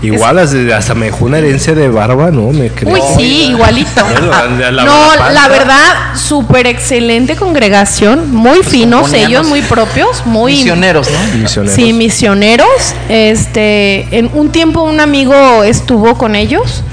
Igual 0.02 0.40
hasta- 0.40 0.78
hasta 0.78 0.96
me 0.96 1.08
dejó 1.08 1.26
una 1.26 1.40
herencia 1.40 1.76
de 1.76 1.90
barba, 1.90 2.32
¿no? 2.32 2.52
Me 2.54 2.70
creo. 2.70 2.94
Uy, 2.94 3.02
sí, 3.18 3.48
igualito. 3.50 4.02
No, 4.72 5.16
la- 5.32 5.48
verdad, 5.50 6.16
súper 6.16 6.68
excelente 6.68 7.36
congregación, 7.36 8.34
muy 8.34 8.64
finos 8.64 9.12
ellos, 9.14 9.46
muy 9.46 9.62
propios, 9.62 10.26
muy 10.26 10.54
Misioneros, 10.54 11.08
¿no? 11.12 11.38
Misioneros. 11.40 11.76
Sí, 11.76 11.92
misioneros. 11.94 12.68
Este, 13.10 14.18
en 14.18 14.30
un 14.34 14.50
tiempo 14.52 14.82
un 14.84 15.00
amigo 15.02 15.64
estuvo 15.64 16.18
con 16.18 16.36
ellos. 16.36 16.84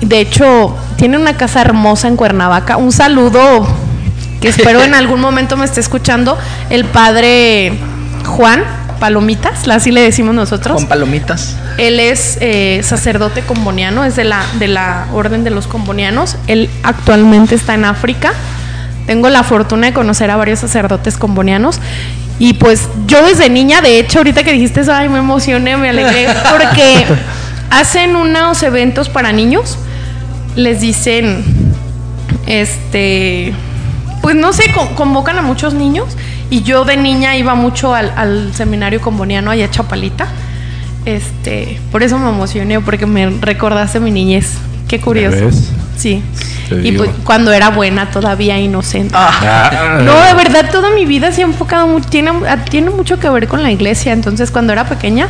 De 0.00 0.20
hecho, 0.20 0.76
tiene 0.96 1.16
una 1.16 1.36
casa 1.36 1.60
hermosa 1.60 2.08
en 2.08 2.16
Cuernavaca. 2.16 2.76
Un 2.76 2.92
saludo 2.92 3.66
que 4.40 4.48
espero 4.48 4.82
en 4.82 4.94
algún 4.94 5.20
momento 5.20 5.56
me 5.56 5.64
esté 5.64 5.80
escuchando 5.80 6.36
el 6.70 6.84
padre 6.84 7.72
Juan 8.24 8.62
Palomitas, 8.98 9.68
así 9.68 9.90
le 9.90 10.00
decimos 10.00 10.34
nosotros. 10.34 10.76
Con 10.76 10.88
palomitas. 10.88 11.56
Él 11.76 12.00
es 12.00 12.38
eh, 12.40 12.80
sacerdote 12.82 13.42
comboniano, 13.42 14.04
es 14.04 14.16
de 14.16 14.24
la, 14.24 14.44
de 14.58 14.68
la 14.68 15.06
orden 15.12 15.44
de 15.44 15.50
los 15.50 15.66
combonianos. 15.66 16.36
Él 16.46 16.70
actualmente 16.82 17.54
está 17.54 17.74
en 17.74 17.84
África. 17.84 18.32
Tengo 19.06 19.28
la 19.28 19.42
fortuna 19.42 19.88
de 19.88 19.92
conocer 19.92 20.30
a 20.30 20.36
varios 20.36 20.60
sacerdotes 20.60 21.18
combonianos. 21.18 21.78
Y 22.38 22.54
pues 22.54 22.88
yo 23.06 23.22
desde 23.22 23.48
niña, 23.48 23.80
de 23.80 23.98
hecho, 23.98 24.18
ahorita 24.18 24.42
que 24.42 24.52
dijiste 24.52 24.80
eso, 24.80 24.92
ay, 24.92 25.08
me 25.08 25.18
emocioné, 25.18 25.76
me 25.76 25.90
alegré, 25.90 26.28
porque 26.50 27.06
hacen 27.70 28.16
unos 28.16 28.62
eventos 28.62 29.08
para 29.08 29.32
niños. 29.32 29.78
Les 30.56 30.80
dicen, 30.80 31.44
este, 32.46 33.52
pues 34.22 34.34
no 34.36 34.52
sé, 34.52 34.64
con- 34.72 34.88
convocan 34.94 35.38
a 35.38 35.42
muchos 35.42 35.74
niños. 35.74 36.16
Y 36.48 36.62
yo 36.62 36.84
de 36.84 36.96
niña 36.96 37.36
iba 37.36 37.54
mucho 37.54 37.94
al, 37.94 38.12
al 38.16 38.52
seminario 38.54 39.00
comboniano 39.00 39.50
allá 39.50 39.66
a 39.66 39.70
Chapalita. 39.70 40.28
Este, 41.04 41.80
por 41.92 42.02
eso 42.02 42.18
me 42.18 42.28
emocioné, 42.28 42.80
porque 42.80 43.06
me 43.06 43.30
recordaste 43.40 44.00
mi 44.00 44.10
niñez. 44.10 44.52
Qué 44.88 45.00
curioso. 45.00 45.46
ves? 45.46 45.70
Sí. 45.96 46.22
Te 46.68 46.86
Y 46.86 46.92
pues 46.92 47.10
cuando 47.24 47.52
era 47.52 47.70
buena, 47.70 48.10
todavía 48.10 48.58
inocente. 48.58 49.14
Ah, 49.16 49.98
No, 50.04 50.20
de 50.22 50.34
verdad, 50.34 50.70
toda 50.70 50.90
mi 50.90 51.04
vida 51.04 51.32
se 51.32 51.42
ha 51.42 51.44
enfocado 51.44 51.86
mucho, 51.88 52.08
tiene, 52.08 52.30
ah, 52.48 52.58
tiene 52.68 52.90
mucho 52.90 53.18
que 53.18 53.28
ver 53.28 53.48
con 53.48 53.62
la 53.62 53.72
iglesia. 53.72 54.12
Entonces, 54.12 54.50
cuando 54.52 54.72
era 54.72 54.84
pequeña, 54.88 55.28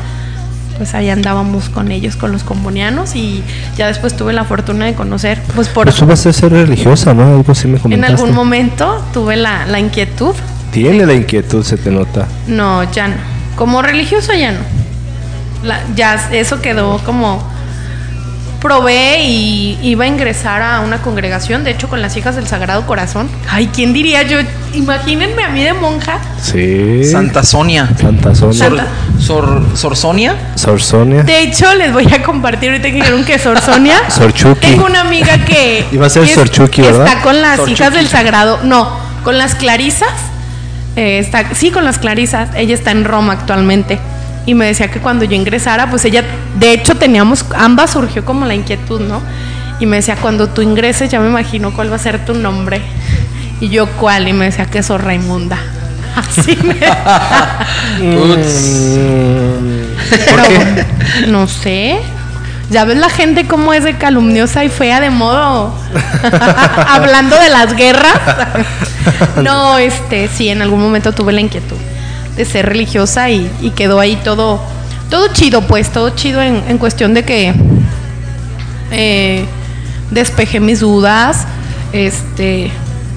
pues 0.76 0.94
ahí 0.94 1.10
andábamos 1.10 1.68
con 1.68 1.90
ellos, 1.90 2.16
con 2.16 2.32
los 2.32 2.42
combonianos, 2.44 3.14
y 3.16 3.42
ya 3.76 3.86
después 3.86 4.16
tuve 4.16 4.32
la 4.32 4.44
fortuna 4.44 4.84
de 4.86 4.94
conocer, 4.94 5.40
pues 5.54 5.68
por 5.68 5.84
Pues 5.86 5.96
tú 5.96 6.06
vas 6.06 6.26
a 6.26 6.32
ser 6.32 6.52
religiosa, 6.52 7.14
¿no? 7.14 7.24
Algo 7.36 7.52
así 7.52 7.66
me 7.68 7.76
en 7.76 7.82
comentaste. 7.82 8.14
algún 8.14 8.34
momento 8.34 9.02
tuve 9.12 9.36
la, 9.36 9.66
la 9.66 9.78
inquietud. 9.78 10.34
Tiene 10.70 11.06
la 11.06 11.14
inquietud, 11.14 11.64
se 11.64 11.76
te 11.76 11.90
nota. 11.90 12.26
No, 12.46 12.82
ya 12.92 13.08
no. 13.08 13.14
Como 13.56 13.80
religioso 13.82 14.34
ya 14.34 14.52
no. 14.52 14.58
La- 15.62 15.80
ya 15.94 16.28
eso 16.32 16.60
quedó 16.60 16.98
como 16.98 17.42
probé 18.60 19.22
y 19.24 19.78
iba 19.82 20.04
a 20.04 20.08
ingresar 20.08 20.62
a 20.62 20.80
una 20.80 20.98
congregación, 21.02 21.62
de 21.64 21.70
hecho 21.70 21.88
con 21.88 22.02
las 22.02 22.16
hijas 22.16 22.36
del 22.36 22.46
Sagrado 22.46 22.86
Corazón. 22.86 23.28
Ay, 23.50 23.68
¿quién 23.72 23.92
diría 23.92 24.22
yo? 24.22 24.38
Imagínense 24.74 25.42
a 25.42 25.48
mí 25.50 25.62
de 25.62 25.72
monja. 25.72 26.18
Sí. 26.42 27.04
Santa 27.04 27.42
Sonia. 27.42 27.88
Santa 28.00 28.34
Sonia. 28.34 28.58
Sor, 28.58 28.76
Santa- 28.78 28.86
Sor, 29.20 29.62
Sor 29.76 29.96
Sonia. 29.96 30.36
Sor 30.54 30.82
Sonia. 30.82 31.22
De 31.22 31.42
hecho, 31.42 31.72
les 31.74 31.92
voy 31.92 32.06
a 32.12 32.22
compartir 32.22 32.70
ahorita 32.70 32.88
que 32.88 32.94
dijeron 32.96 33.24
que 33.24 33.38
Sor 33.38 33.60
Sonia. 33.60 33.96
Sor 34.08 34.32
Chucky. 34.32 34.60
Tengo 34.72 34.86
una 34.86 35.00
amiga 35.02 35.38
que. 35.44 35.86
Iba 35.92 36.06
a 36.06 36.10
ser 36.10 36.24
que 36.24 36.34
Sor 36.34 36.50
Chucky, 36.50 36.82
que 36.82 36.90
¿verdad? 36.90 37.06
Está 37.06 37.22
con 37.22 37.40
las 37.40 37.56
Sor 37.56 37.68
hijas 37.70 37.88
Chucky. 37.88 37.98
del 37.98 38.08
Sagrado. 38.08 38.60
No, 38.64 38.88
con 39.24 39.38
las 39.38 39.54
Clarisas. 39.54 40.08
Eh, 40.96 41.18
está, 41.18 41.54
sí, 41.54 41.70
con 41.70 41.84
las 41.84 41.98
Clarisas. 41.98 42.48
Ella 42.56 42.74
está 42.74 42.90
en 42.90 43.04
Roma 43.04 43.34
actualmente. 43.34 43.98
Y 44.46 44.54
me 44.54 44.66
decía 44.66 44.88
que 44.88 45.00
cuando 45.00 45.24
yo 45.24 45.34
ingresara, 45.34 45.90
pues 45.90 46.04
ella, 46.04 46.22
de 46.58 46.72
hecho, 46.72 46.94
teníamos, 46.94 47.44
ambas 47.56 47.90
surgió 47.90 48.24
como 48.24 48.46
la 48.46 48.54
inquietud, 48.54 49.00
¿no? 49.00 49.20
Y 49.80 49.86
me 49.86 49.96
decía, 49.96 50.16
cuando 50.16 50.48
tú 50.48 50.62
ingreses, 50.62 51.10
ya 51.10 51.18
me 51.18 51.26
imagino 51.28 51.74
cuál 51.74 51.90
va 51.90 51.96
a 51.96 51.98
ser 51.98 52.24
tu 52.24 52.32
nombre. 52.32 52.80
Y 53.60 53.68
yo, 53.68 53.88
¿cuál? 53.88 54.28
Y 54.28 54.32
me 54.32 54.44
decía 54.44 54.66
que 54.66 54.84
Sor 54.84 55.04
Raimunda. 55.04 55.58
Así 56.16 56.56
me. 56.62 56.74
Pero, 60.08 60.44
no 61.26 61.48
sé. 61.48 61.98
Ya 62.70 62.84
ves 62.84 62.98
la 62.98 63.10
gente 63.10 63.46
cómo 63.46 63.72
es 63.74 63.82
de 63.84 63.96
calumniosa 63.96 64.64
y 64.64 64.68
fea 64.68 65.00
de 65.00 65.10
modo. 65.10 65.76
Hablando 66.88 67.36
de 67.36 67.50
las 67.50 67.74
guerras. 67.74 68.20
no, 69.42 69.76
este, 69.78 70.28
sí, 70.28 70.48
en 70.48 70.62
algún 70.62 70.80
momento 70.80 71.12
tuve 71.12 71.32
la 71.32 71.40
inquietud 71.40 71.76
de 72.36 72.44
ser 72.44 72.66
religiosa 72.66 73.30
y, 73.30 73.50
quedó 73.74 73.98
ahí 74.00 74.16
todo, 74.22 74.60
todo 75.10 75.28
chido, 75.32 75.62
pues, 75.62 75.90
todo 75.90 76.10
chido 76.10 76.42
en, 76.42 76.62
en 76.68 76.78
cuestión 76.78 77.14
de 77.14 77.24
que 77.24 77.54
eh, 78.90 79.44
despejé 80.10 80.60
mis 80.60 80.80
dudas, 80.80 81.46
este, 81.92 82.70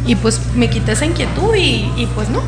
y 0.05 0.15
pues 0.15 0.39
me 0.55 0.69
quité 0.69 0.93
esa 0.93 1.05
inquietud 1.05 1.53
y, 1.55 2.07
pues 2.15 2.29
no, 2.29 2.41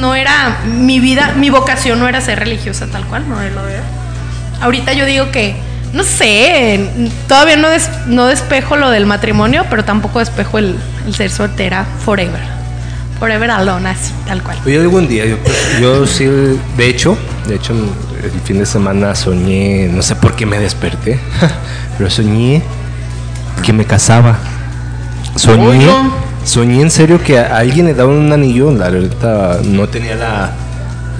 no 0.00 0.14
era 0.14 0.60
mi 0.64 1.00
vida, 1.00 1.34
mi 1.36 1.50
vocación 1.50 1.98
no 1.98 2.08
era 2.08 2.20
ser 2.20 2.38
religiosa 2.38 2.86
tal 2.86 3.04
cual, 3.06 3.28
no 3.28 3.40
era 3.40 3.54
lo 3.54 3.64
de 3.64 3.76
Ahorita 4.60 4.92
yo 4.92 5.04
digo 5.06 5.30
que, 5.32 5.56
no 5.92 6.04
sé, 6.04 6.88
todavía 7.26 7.56
no, 7.56 7.68
des- 7.68 7.90
no 8.06 8.26
despejo 8.26 8.76
lo 8.76 8.90
del 8.90 9.06
matrimonio, 9.06 9.66
pero 9.68 9.84
tampoco 9.84 10.20
despejo 10.20 10.58
el, 10.58 10.76
el 11.06 11.14
ser 11.14 11.30
soltera 11.30 11.84
forever. 12.04 12.61
Forever 13.22 13.52
alone, 13.52 13.88
así, 13.88 14.12
tal 14.26 14.42
cual. 14.42 14.58
Oye, 14.66 14.80
algún 14.80 15.06
día, 15.06 15.24
yo, 15.24 15.36
yo 15.80 16.08
sí, 16.08 16.24
de 16.24 16.88
hecho, 16.88 17.16
de 17.46 17.54
hecho, 17.54 17.72
el 18.20 18.40
fin 18.40 18.58
de 18.58 18.66
semana 18.66 19.14
soñé, 19.14 19.88
no 19.92 20.02
sé 20.02 20.16
por 20.16 20.34
qué 20.34 20.44
me 20.44 20.58
desperté, 20.58 21.20
pero 21.96 22.10
soñé 22.10 22.64
que 23.64 23.72
me 23.72 23.84
casaba. 23.84 24.40
Soñé, 25.36 25.88
soñé 26.44 26.82
en 26.82 26.90
serio 26.90 27.22
que 27.22 27.38
a 27.38 27.58
alguien 27.58 27.86
le 27.86 27.94
daba 27.94 28.10
un 28.10 28.32
anillo, 28.32 28.72
la 28.72 28.90
verdad 28.90 29.60
no 29.60 29.88
tenía 29.88 30.16
la, 30.16 30.50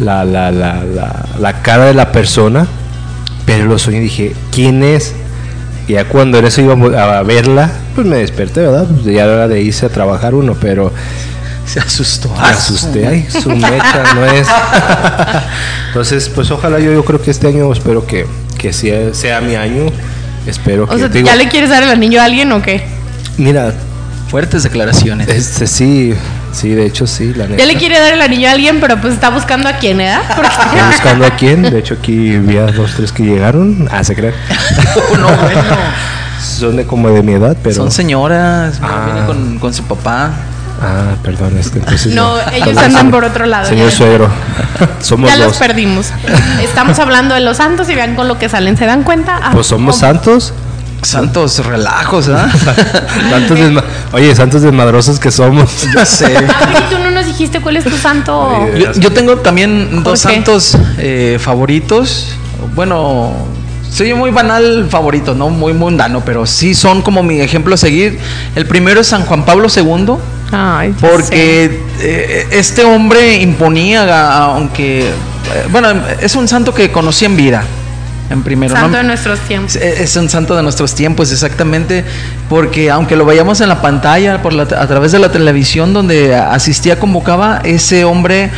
la, 0.00 0.24
la, 0.24 0.50
la, 0.50 0.82
la, 0.82 1.24
la 1.38 1.62
cara 1.62 1.84
de 1.84 1.94
la 1.94 2.10
persona, 2.10 2.66
pero 3.46 3.66
lo 3.66 3.78
soñé 3.78 3.98
y 3.98 4.00
dije, 4.00 4.34
¿quién 4.50 4.82
es? 4.82 5.14
Y 5.86 5.92
ya 5.92 6.08
cuando 6.08 6.38
en 6.38 6.46
eso 6.46 6.62
iba 6.62 6.74
a 7.18 7.22
verla, 7.22 7.70
pues 7.94 8.08
me 8.08 8.16
desperté, 8.16 8.62
¿verdad? 8.62 8.88
Pues 8.88 9.04
ya 9.04 9.22
era 9.22 9.46
de 9.46 9.62
irse 9.62 9.86
a 9.86 9.88
trabajar 9.88 10.34
uno, 10.34 10.56
pero 10.60 10.92
Se 11.66 11.80
asustó. 11.80 12.28
me 12.28 12.48
asusté, 12.48 13.06
ay, 13.06 13.28
su 13.30 13.48
mecha 13.50 14.02
no 14.14 14.24
es. 14.26 14.46
Entonces, 15.88 16.28
pues 16.28 16.50
ojalá 16.50 16.78
yo, 16.78 16.92
yo 16.92 17.04
creo 17.04 17.20
que 17.22 17.30
este 17.30 17.46
año 17.48 17.72
espero 17.72 18.06
que, 18.06 18.26
que 18.58 18.72
sea, 18.72 19.14
sea 19.14 19.40
mi 19.40 19.54
año 19.54 19.86
espero 20.46 20.88
que 20.88 20.94
O 20.94 20.98
sea, 20.98 21.08
digo, 21.08 21.26
¿ya 21.26 21.36
le 21.36 21.48
quieres 21.48 21.70
dar 21.70 21.82
el 21.82 21.90
anillo 21.90 22.20
a 22.20 22.24
alguien 22.24 22.50
o 22.52 22.60
qué? 22.62 22.84
Mira, 23.38 23.72
Fuertes 24.28 24.62
declaraciones. 24.62 25.28
este 25.28 25.66
sí, 25.66 26.14
sí, 26.52 26.70
de 26.70 26.86
hecho 26.86 27.06
sí, 27.06 27.34
la 27.34 27.46
neta. 27.46 27.58
Ya 27.58 27.66
le 27.66 27.76
quiere 27.76 27.98
dar 27.98 28.12
el 28.14 28.22
anillo 28.22 28.48
a 28.48 28.52
alguien, 28.52 28.80
pero 28.80 28.98
pues 29.00 29.12
está 29.14 29.28
buscando 29.28 29.68
a 29.68 29.74
quién, 29.74 30.00
¿eh? 30.00 30.16
Porque- 30.34 30.48
Estoy 30.48 30.80
buscando 30.90 31.26
a 31.26 31.30
quién, 31.36 31.62
de 31.62 31.78
hecho 31.78 31.94
aquí 32.00 32.38
vi 32.38 32.56
a 32.56 32.66
dos, 32.66 32.92
tres 32.96 33.12
que 33.12 33.22
llegaron. 33.24 33.88
Ah, 33.92 34.02
se 34.02 34.14
creen. 34.14 34.34
no, 35.18 35.26
bueno. 35.36 35.62
Son 36.42 36.76
de 36.76 36.86
como 36.86 37.08
de 37.10 37.22
mi 37.22 37.32
edad, 37.34 37.56
pero. 37.62 37.76
Son 37.76 37.90
señoras, 37.90 38.78
Ah. 38.82 39.02
viene 39.12 39.26
con, 39.26 39.58
con 39.58 39.74
su 39.74 39.84
papá. 39.84 40.30
Ah, 40.84 41.14
perdón, 41.22 41.56
es 41.58 41.70
que 41.70 41.78
entonces. 41.78 42.12
No, 42.14 42.34
ellos 42.52 42.76
andan 42.76 42.90
señor- 42.92 43.10
por 43.12 43.24
otro 43.24 43.46
lado. 43.46 43.68
Señor 43.68 43.90
ya. 43.90 43.96
suegro. 43.96 44.28
somos 45.00 45.30
Ya 45.30 45.36
los 45.36 45.56
perdimos. 45.56 46.08
Estamos 46.60 46.98
hablando 46.98 47.34
de 47.34 47.40
los 47.40 47.58
santos 47.58 47.88
y 47.88 47.94
vean 47.94 48.14
con 48.16 48.26
lo 48.28 48.38
que 48.38 48.48
salen. 48.48 48.76
¿Se 48.76 48.86
dan 48.86 49.02
cuenta? 49.04 49.38
Ah, 49.42 49.50
Pues 49.52 49.66
somos 49.68 49.98
santos. 49.98 50.52
Santos 51.02 51.64
relajos, 51.66 52.28
¿ah? 52.28 52.48
santos 53.30 53.58
desma- 53.58 53.82
Oye, 54.12 54.34
santos 54.36 54.62
desmadrosos 54.62 55.18
que 55.18 55.30
somos. 55.32 55.84
Ya 55.94 56.06
sé. 56.06 56.26
A 56.36 56.40
ver, 56.66 56.82
¿y 56.88 56.94
tú 56.94 56.98
no 57.02 57.10
nos 57.10 57.26
dijiste 57.26 57.60
cuál 57.60 57.76
es 57.76 57.84
tu 57.84 57.96
santo? 57.96 58.68
Yo, 58.76 58.92
yo 58.92 59.10
tengo 59.12 59.36
también 59.38 60.02
dos 60.04 60.20
santos 60.20 60.76
eh, 60.98 61.38
favoritos. 61.40 62.36
Bueno, 62.76 63.32
soy 63.90 64.14
muy 64.14 64.30
banal 64.30 64.86
favorito, 64.88 65.34
¿no? 65.34 65.48
Muy 65.50 65.72
mundano, 65.72 66.22
pero 66.24 66.46
sí 66.46 66.72
son 66.74 67.02
como 67.02 67.22
mi 67.24 67.40
ejemplo 67.40 67.74
a 67.74 67.78
seguir. 67.78 68.18
El 68.54 68.66
primero 68.66 69.00
es 69.00 69.08
San 69.08 69.22
Juan 69.26 69.44
Pablo 69.44 69.66
II. 69.74 70.14
Ay. 70.52 70.94
Porque 71.00 71.80
eh, 72.00 72.46
este 72.52 72.84
hombre 72.84 73.36
imponía, 73.40 74.36
aunque, 74.44 75.08
eh, 75.08 75.12
bueno, 75.70 75.88
es 76.20 76.34
un 76.36 76.46
santo 76.46 76.74
que 76.74 76.90
conocí 76.92 77.24
en 77.24 77.36
vida, 77.36 77.64
en 78.28 78.42
primero. 78.42 78.74
Santo 78.74 78.90
¿no? 78.90 78.98
de 78.98 79.04
nuestros 79.04 79.38
tiempos. 79.40 79.76
Es- 79.76 80.00
Es 80.00 80.16
un 80.16 80.28
santo 80.28 80.54
de 80.54 80.62
nuestros 80.62 80.94
tiempos, 80.94 81.32
exactamente, 81.32 82.04
porque 82.50 82.90
aunque 82.90 83.16
lo 83.16 83.24
veíamos 83.24 83.60
en 83.62 83.68
la 83.70 83.80
pantalla, 83.80 84.42
por 84.42 84.52
la- 84.52 84.64
a 84.64 84.86
través 84.86 85.12
de 85.12 85.18
la 85.20 85.32
televisión 85.32 85.92
donde 85.94 86.34
asistía, 86.34 86.98
convocaba, 86.98 87.60
ese 87.64 88.04
hombre, 88.04 88.50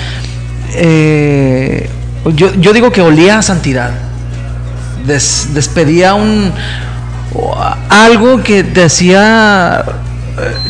eh, 0.75 1.89
yo, 2.35 2.53
yo 2.55 2.73
digo 2.73 2.91
que 2.91 3.03
olía 3.03 3.39
a 3.39 3.43
santidad, 3.43 3.91
Des- 5.07 5.49
despedía 5.53 6.15
un 6.15 6.51
algo 7.91 8.43
que 8.43 8.65
te 8.65 8.85
hacía... 8.85 9.85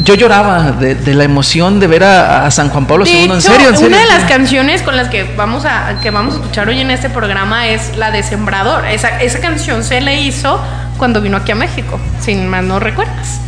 Yo 0.02 0.14
lloraba 0.14 0.72
de, 0.72 0.94
de 0.94 1.14
la 1.14 1.24
emoción 1.24 1.80
de 1.80 1.86
ver 1.86 2.04
a, 2.04 2.44
a 2.46 2.50
San 2.50 2.68
Juan 2.68 2.86
Pablo 2.86 3.04
De 3.04 3.10
II. 3.12 3.24
hecho, 3.24 3.34
en 3.34 3.40
serio, 3.42 3.68
en 3.70 3.74
serio. 3.76 3.88
una 3.88 3.98
de 3.98 4.06
las 4.06 4.24
canciones 4.24 4.82
con 4.82 4.96
las 4.96 5.08
que 5.08 5.24
vamos 5.36 5.64
a 5.64 6.00
que 6.02 6.10
vamos 6.10 6.34
a 6.34 6.36
escuchar 6.38 6.68
hoy 6.68 6.80
en 6.80 6.90
este 6.90 7.08
programa 7.08 7.68
es 7.68 7.96
la 7.96 8.10
de 8.10 8.22
Sembrador. 8.22 8.84
Esa, 8.86 9.20
esa 9.22 9.40
canción 9.40 9.82
se 9.82 10.00
le 10.02 10.20
hizo 10.20 10.60
cuando 10.98 11.20
vino 11.22 11.38
aquí 11.38 11.52
a 11.52 11.54
México, 11.54 11.98
sin 12.20 12.46
más 12.48 12.62
no 12.62 12.78
recuerdas. 12.78 13.40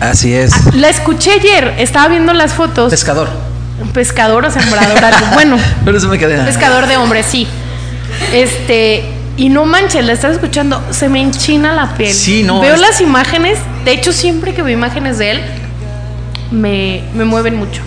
Así 0.00 0.34
es. 0.34 0.52
Ah, 0.54 0.70
La 0.74 0.88
escuché 0.88 1.32
ayer, 1.32 1.74
estaba 1.78 2.08
viendo 2.08 2.32
las 2.32 2.52
fotos. 2.52 2.90
Pescador. 2.90 3.28
Pescador 3.92 4.44
o 4.44 4.50
sembrador, 4.50 5.04
algo. 5.04 5.26
bueno, 5.34 5.56
Pero 5.84 5.98
eso 5.98 6.08
me 6.08 6.18
quedé. 6.18 6.38
pescador 6.44 6.86
de 6.86 6.96
hombres, 6.96 7.26
sí. 7.26 7.46
Este, 8.32 9.04
y 9.36 9.48
no 9.48 9.64
manches, 9.64 10.04
la 10.04 10.12
estás 10.12 10.32
escuchando, 10.34 10.82
se 10.90 11.08
me 11.08 11.20
enchina 11.20 11.72
la 11.72 11.96
piel. 11.96 12.12
Sí, 12.14 12.42
no, 12.42 12.60
Veo 12.60 12.74
es- 12.74 12.80
las 12.80 13.00
imágenes, 13.00 13.58
de 13.84 13.92
hecho, 13.92 14.12
siempre 14.12 14.54
que 14.54 14.62
veo 14.62 14.72
imágenes 14.74 15.18
de 15.18 15.30
él, 15.32 15.40
me, 16.50 17.02
me 17.14 17.24
mueven 17.24 17.56
mucho. 17.56 17.82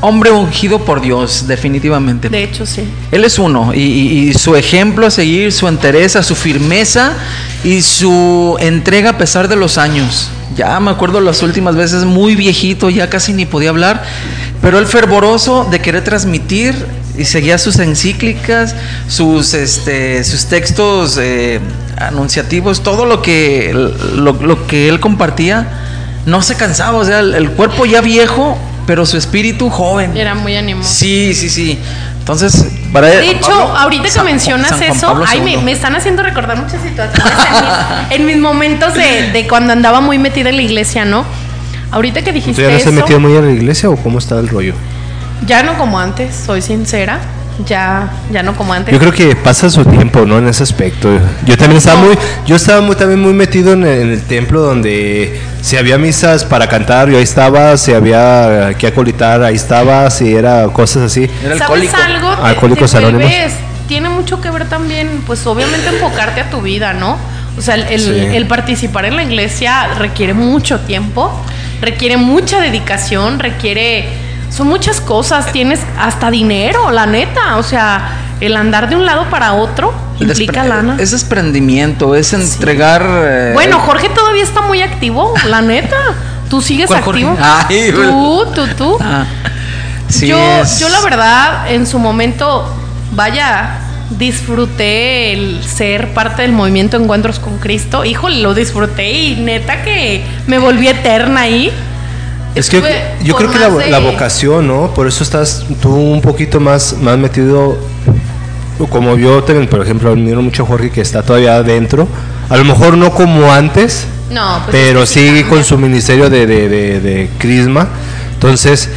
Hombre 0.00 0.32
ungido 0.32 0.80
por 0.84 1.00
Dios, 1.00 1.46
definitivamente. 1.46 2.28
De 2.28 2.42
hecho, 2.42 2.66
sí. 2.66 2.82
Él 3.12 3.24
es 3.24 3.38
uno 3.38 3.72
y, 3.72 3.80
y- 3.80 4.28
y 4.30 4.34
su 4.34 4.56
ejemplo 4.56 5.06
a 5.06 5.10
seguir, 5.10 5.52
su 5.52 5.68
entereza, 5.68 6.22
su 6.24 6.34
firmeza 6.34 7.12
y 7.62 7.82
su 7.82 8.56
entrega 8.58 9.10
a 9.10 9.18
pesar 9.18 9.46
de 9.48 9.54
los 9.56 9.78
años. 9.78 10.28
Ya 10.56 10.78
me 10.80 10.90
acuerdo 10.90 11.20
las 11.20 11.42
últimas 11.42 11.76
veces, 11.76 12.04
muy 12.04 12.34
viejito, 12.34 12.90
ya 12.90 13.08
casi 13.08 13.32
ni 13.32 13.46
podía 13.46 13.70
hablar, 13.70 14.02
pero 14.60 14.78
el 14.80 14.86
fervoroso 14.86 15.66
de 15.70 15.80
querer 15.80 16.02
transmitir 16.04 16.74
y 17.16 17.24
seguía 17.24 17.58
sus 17.58 17.78
encíclicas, 17.78 18.74
sus, 19.08 19.54
este, 19.54 20.24
sus 20.24 20.46
textos 20.46 21.18
eh, 21.20 21.60
anunciativos, 21.98 22.82
todo 22.82 23.04
lo 23.06 23.22
que, 23.22 23.70
lo, 23.72 24.32
lo 24.32 24.66
que 24.66 24.88
él 24.88 24.98
compartía, 25.00 25.68
no 26.26 26.40
se 26.42 26.56
cansaba, 26.56 26.98
o 26.98 27.04
sea, 27.04 27.20
el, 27.20 27.34
el 27.34 27.50
cuerpo 27.50 27.84
ya 27.86 28.00
viejo, 28.00 28.56
pero 28.86 29.04
su 29.06 29.16
espíritu 29.16 29.70
joven. 29.70 30.16
Era 30.16 30.34
muy 30.34 30.56
animado. 30.56 30.88
Sí, 30.88 31.34
sí, 31.34 31.50
sí. 31.50 31.78
Entonces, 32.20 32.66
para 32.92 33.08
De 33.08 33.30
hecho, 33.30 33.48
Pablo- 33.50 33.76
ahorita 33.76 34.04
que 34.04 34.10
San- 34.10 34.24
mencionas 34.24 34.80
eso, 34.80 35.22
ay, 35.26 35.40
me, 35.40 35.56
me 35.58 35.72
están 35.72 35.94
haciendo 35.96 36.22
recordar 36.22 36.56
muchas 36.56 36.80
situaciones 36.82 37.32
en 37.34 37.52
mis, 37.52 38.10
en 38.20 38.26
mis 38.26 38.36
momentos 38.38 38.94
de, 38.94 39.32
de 39.32 39.48
cuando 39.48 39.72
andaba 39.72 40.00
muy 40.00 40.18
metida 40.18 40.48
en 40.50 40.56
la 40.56 40.62
iglesia, 40.62 41.04
¿no? 41.04 41.24
Ahorita 41.90 42.20
que 42.22 42.30
¿Tú 42.30 42.34
dijiste 42.36 42.62
ya 42.62 42.70
no 42.70 42.78
se 42.78 42.90
metió 42.92 43.18
muy 43.20 43.36
a 43.36 43.40
la 43.40 43.50
iglesia 43.50 43.90
o 43.90 43.96
cómo 43.96 44.18
está 44.18 44.38
el 44.38 44.48
rollo? 44.48 44.74
Ya 45.46 45.62
no 45.62 45.76
como 45.78 45.98
antes, 45.98 46.34
soy 46.34 46.62
sincera, 46.62 47.18
ya, 47.66 48.10
ya 48.32 48.42
no 48.42 48.54
como 48.56 48.72
antes. 48.72 48.92
Yo 48.92 48.98
creo 48.98 49.12
que 49.12 49.36
pasa 49.36 49.68
su 49.70 49.84
tiempo, 49.84 50.24
¿no? 50.24 50.38
En 50.38 50.48
ese 50.48 50.62
aspecto. 50.62 51.08
Yo 51.44 51.56
también 51.56 51.78
estaba 51.78 52.00
muy, 52.00 52.16
yo 52.46 52.56
estaba 52.56 52.80
muy 52.80 52.96
también 52.96 53.20
muy 53.20 53.32
metido 53.34 53.74
en 53.74 53.84
el, 53.84 54.00
en 54.02 54.10
el 54.12 54.22
templo 54.22 54.60
donde 54.62 55.38
si 55.60 55.76
había 55.76 55.98
misas 55.98 56.44
para 56.44 56.66
cantar, 56.68 57.08
yo 57.10 57.18
ahí 57.18 57.22
estaba, 57.24 57.76
si 57.76 57.92
había 57.92 58.72
que 58.78 58.86
acolitar, 58.86 59.42
ahí 59.42 59.54
estaba, 59.56 60.08
si 60.10 60.34
era 60.34 60.64
cosas 60.68 61.02
así. 61.04 61.28
Era 61.44 61.58
¿Sabes 61.58 61.92
algo? 61.94 62.28
Alcohólicos 62.42 62.94
Anónimos. 62.94 63.30
Tiene 63.88 64.08
mucho 64.08 64.40
que 64.40 64.50
ver 64.50 64.66
también, 64.68 65.22
pues 65.26 65.46
obviamente 65.46 65.88
enfocarte 65.88 66.40
a 66.40 66.48
tu 66.50 66.62
vida, 66.62 66.94
¿no? 66.94 67.18
O 67.58 67.60
sea, 67.60 67.74
el, 67.74 67.82
el- 67.82 68.00
Sí. 68.00 68.36
el 68.36 68.46
participar 68.46 69.04
en 69.04 69.16
la 69.16 69.24
iglesia 69.24 69.88
requiere 69.98 70.32
mucho 70.32 70.80
tiempo, 70.80 71.30
requiere 71.82 72.16
mucha 72.16 72.60
dedicación, 72.60 73.38
requiere... 73.38 74.08
Son 74.54 74.68
muchas 74.68 75.00
cosas, 75.00 75.50
tienes 75.52 75.80
hasta 75.98 76.30
dinero, 76.30 76.90
la 76.90 77.06
neta. 77.06 77.56
O 77.56 77.62
sea, 77.62 78.10
el 78.40 78.54
andar 78.56 78.88
de 78.88 78.96
un 78.96 79.06
lado 79.06 79.24
para 79.30 79.54
otro 79.54 79.92
implica 80.20 80.62
despre- 80.62 80.68
lana. 80.68 80.96
Es 80.98 81.10
desprendimiento, 81.12 82.14
es 82.14 82.32
entregar. 82.34 83.02
eh, 83.06 83.50
Bueno, 83.54 83.78
Jorge 83.80 84.08
todavía 84.10 84.42
está 84.42 84.60
muy 84.60 84.82
activo, 84.82 85.32
la 85.48 85.62
neta. 85.62 85.96
Tú 86.50 86.60
sigues 86.60 86.90
activo. 86.90 87.34
Ay, 87.40 87.92
tú, 87.92 88.46
tú, 88.54 88.66
tú. 88.76 88.98
ah, 89.00 89.24
sí 90.08 90.26
yo, 90.26 90.36
es- 90.38 90.78
yo 90.80 90.88
la 90.90 91.00
verdad, 91.00 91.70
en 91.70 91.86
su 91.86 91.98
momento, 91.98 92.66
vaya, 93.12 93.78
disfruté 94.10 95.32
el 95.32 95.62
ser 95.64 96.12
parte 96.12 96.42
del 96.42 96.52
movimiento 96.52 96.96
Encuentros 96.98 97.38
con 97.38 97.56
Cristo. 97.58 98.04
Híjole, 98.04 98.42
lo 98.42 98.52
disfruté 98.52 99.10
y 99.10 99.36
neta 99.36 99.82
que 99.82 100.22
me 100.46 100.58
volví 100.58 100.88
eterna 100.88 101.42
ahí. 101.42 101.72
Es 102.54 102.68
que 102.68 102.82
yo 103.24 103.34
creo 103.36 103.50
que 103.50 103.58
la, 103.58 103.70
de- 103.70 103.90
la 103.90 103.98
vocación, 103.98 104.66
¿no? 104.66 104.92
Por 104.94 105.06
eso 105.06 105.24
estás 105.24 105.64
tú 105.80 105.94
un 105.94 106.20
poquito 106.20 106.60
más, 106.60 106.96
más 107.00 107.16
metido, 107.18 107.78
como 108.90 109.16
yo 109.16 109.42
también, 109.44 109.68
por 109.68 109.80
ejemplo, 109.82 110.10
admiro 110.10 110.42
mucho 110.42 110.64
a 110.64 110.66
Jorge 110.66 110.90
que 110.90 111.00
está 111.00 111.22
todavía 111.22 111.56
adentro. 111.56 112.06
A 112.50 112.56
lo 112.56 112.64
mejor 112.64 112.96
no 112.98 113.10
como 113.12 113.50
antes, 113.50 114.06
No, 114.30 114.60
pues 114.64 114.70
pero 114.76 115.06
sí 115.06 115.20
sigue 115.20 115.48
con 115.48 115.64
su 115.64 115.78
ministerio 115.78 116.28
de, 116.28 116.46
de, 116.46 116.68
de, 116.68 117.00
de 117.00 117.30
crisma. 117.38 117.88
Entonces, 118.34 118.88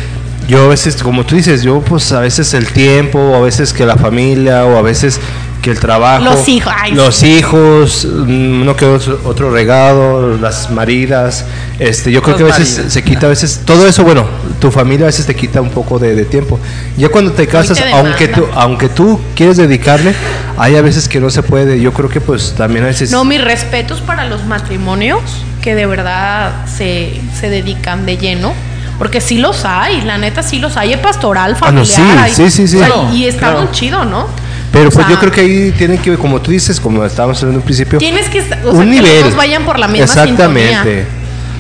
yo 0.50 0.66
a 0.66 0.68
veces, 0.68 1.02
como 1.02 1.24
tú 1.26 1.36
dices, 1.36 1.62
yo 1.64 1.80
pues 1.82 2.12
a 2.12 2.20
veces 2.22 2.54
el 2.54 2.68
tiempo, 2.68 3.20
o 3.20 3.36
a 3.36 3.40
veces 3.42 3.72
que 3.74 3.86
la 3.86 3.96
familia, 3.96 4.66
o 4.66 4.78
a 4.78 4.82
veces 4.82 5.20
que 5.66 5.72
el 5.72 5.80
trabajo. 5.80 6.24
Los 6.24 6.48
hijos, 6.48 6.72
ay, 6.78 6.92
Los 6.94 7.24
hijos, 7.24 8.06
mm, 8.06 8.62
uno 8.62 8.76
que 8.76 8.86
otro, 8.86 9.20
otro 9.26 9.50
regado, 9.50 10.38
las 10.38 10.70
maridas. 10.70 11.44
Este, 11.80 12.12
yo 12.12 12.22
creo 12.22 12.38
que 12.38 12.44
a 12.44 12.46
veces 12.46 12.94
se 12.94 13.04
quita, 13.04 13.26
a 13.26 13.30
veces, 13.30 13.62
todo 13.66 13.88
eso, 13.88 14.04
bueno, 14.04 14.26
tu 14.60 14.70
familia 14.70 15.06
a 15.06 15.08
veces 15.08 15.26
te 15.26 15.36
quita 15.36 15.62
un 15.62 15.72
poco 15.72 15.98
de, 15.98 16.14
de 16.14 16.24
tiempo. 16.26 16.60
Ya 16.98 17.10
cuando 17.10 17.32
te 17.32 17.48
casas, 17.48 17.80
te 17.80 17.92
aunque 17.92 18.28
tú, 18.28 18.46
aunque 18.54 18.90
tú 18.90 19.20
quieres 19.36 19.58
dedicarle, 19.58 20.14
hay 20.58 20.76
a 20.76 20.84
veces 20.84 21.10
que 21.10 21.20
no 21.20 21.32
se 21.32 21.42
puede. 21.42 21.82
Yo 21.82 21.92
creo 21.94 22.10
que 22.10 22.22
pues 22.22 22.54
también 22.56 22.84
a 22.86 22.88
veces... 22.90 23.10
No, 23.10 23.26
mis 23.26 23.44
respetos 23.44 24.02
para 24.02 24.26
los 24.26 24.46
matrimonios 24.46 25.20
que 25.64 25.74
de 25.74 25.88
verdad 25.88 26.68
se, 26.68 27.20
se 27.40 27.50
dedican 27.50 28.06
de 28.06 28.18
lleno. 28.18 28.54
Porque 29.00 29.20
sí 29.20 29.40
los 29.40 29.66
hay, 29.66 30.02
la 30.04 30.18
neta 30.18 30.42
sí 30.42 30.60
los 30.60 30.78
hay. 30.78 30.94
Hay 30.94 31.00
pastoral, 31.02 31.58
Ah, 31.60 31.72
no, 31.72 31.84
familiar. 31.84 32.30
sí, 32.30 32.42
hay- 32.44 32.50
sí, 32.50 32.52
sí, 32.52 32.68
sí. 32.70 32.76
o 32.78 32.80
sea, 32.80 32.88
Claro, 32.88 33.10
y 33.14 33.26
está 33.26 33.40
claro. 33.40 33.62
muy 33.64 33.72
chido, 33.72 34.06
¿no? 34.06 34.28
Pero 34.76 34.90
O 34.90 34.92
pues 34.92 35.06
yo 35.08 35.12
sea, 35.14 35.20
creo 35.22 35.32
que 35.32 35.42
ahí 35.42 35.74
tienen 35.78 35.98
que, 35.98 36.18
como 36.18 36.42
tú 36.42 36.52
dices, 36.52 36.80
como 36.82 37.04
estábamos 37.06 37.38
hablando 37.38 37.60
en 37.60 37.62
un 37.62 37.66
principio, 37.66 37.98
Tienes 37.98 38.28
que 38.28 38.42
o 38.42 38.44
sea, 38.46 38.58
un 38.58 38.72
que 38.72 38.72
los 38.72 38.86
nivel. 38.88 39.24
dos 39.24 39.36
vayan 39.36 39.64
por 39.64 39.80
la 39.80 39.88
misma 39.88 40.04
Exactamente. 40.06 40.74
sintonía. 40.74 41.06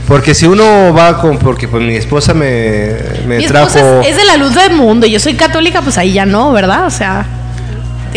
Porque 0.07 0.35
si 0.35 0.45
uno 0.45 0.93
va 0.93 1.19
con, 1.19 1.37
porque 1.39 1.67
pues 1.67 1.81
mi 1.81 1.95
esposa 1.95 2.33
me, 2.33 2.91
me 3.25 3.37
Mi 3.37 3.47
trajo... 3.47 3.67
esposa 3.67 4.01
es, 4.01 4.09
es 4.09 4.17
de 4.17 4.25
la 4.25 4.37
luz 4.37 4.53
del 4.53 4.73
mundo 4.73 5.07
y 5.07 5.11
yo 5.11 5.19
soy 5.19 5.33
católica, 5.35 5.81
pues 5.81 5.97
ahí 5.97 6.11
ya 6.13 6.25
no, 6.25 6.51
¿verdad? 6.51 6.85
O 6.85 6.91
sea, 6.91 7.25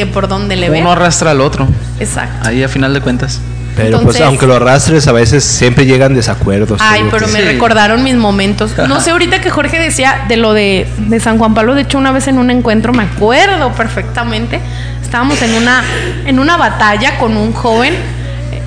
por 0.06 0.28
donde 0.28 0.56
le 0.56 0.70
ve. 0.70 0.80
Uno 0.80 0.92
arrastra 0.92 1.30
al 1.32 1.40
otro. 1.40 1.66
Exacto. 1.98 2.48
Ahí 2.48 2.62
a 2.62 2.68
final 2.68 2.92
de 2.94 3.00
cuentas. 3.00 3.40
Pero 3.84 4.00
pues 4.02 4.20
aunque 4.20 4.46
lo 4.46 4.56
arrastres, 4.56 5.06
a 5.08 5.12
veces 5.12 5.42
siempre 5.44 5.86
llegan 5.86 6.14
desacuerdos. 6.14 6.80
Ay, 6.82 7.04
pero 7.10 7.26
que- 7.26 7.32
me 7.32 7.38
Sí. 7.40 7.44
recordaron 7.46 8.02
mis 8.04 8.16
momentos. 8.16 8.72
No 8.88 9.00
sé, 9.00 9.10
ahorita 9.10 9.40
que 9.40 9.50
Jorge 9.50 9.78
decía 9.78 10.24
de 10.28 10.36
lo 10.36 10.52
de, 10.52 10.86
de 10.98 11.20
San 11.20 11.38
Juan 11.38 11.54
Pablo, 11.54 11.74
de 11.74 11.82
hecho, 11.82 11.98
una 11.98 12.12
vez 12.12 12.28
en 12.28 12.38
un 12.38 12.50
encuentro, 12.50 12.92
me 12.92 13.04
acuerdo 13.04 13.72
perfectamente, 13.72 14.60
estábamos 15.02 15.40
en 15.42 15.54
una, 15.54 15.82
en 16.26 16.38
una 16.38 16.56
batalla 16.56 17.18
con 17.18 17.36
un 17.36 17.52
joven. 17.52 17.94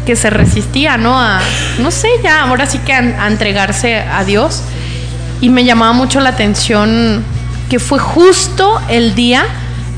que 0.05 0.15
se 0.15 0.31
resistía, 0.31 0.97
¿no? 0.97 1.19
A, 1.21 1.39
no 1.77 1.91
sé, 1.91 2.07
ya, 2.23 2.41
ahora 2.41 2.65
sí 2.65 2.79
que 2.79 2.91
a, 2.91 2.97
a 3.23 3.27
entregarse 3.27 3.97
a 3.99 4.23
Dios. 4.23 4.63
Y 5.41 5.49
me 5.49 5.63
llamaba 5.63 5.93
mucho 5.93 6.19
la 6.21 6.29
atención 6.29 7.23
que 7.69 7.77
fue 7.77 7.99
justo 7.99 8.81
el 8.89 9.13
día 9.13 9.43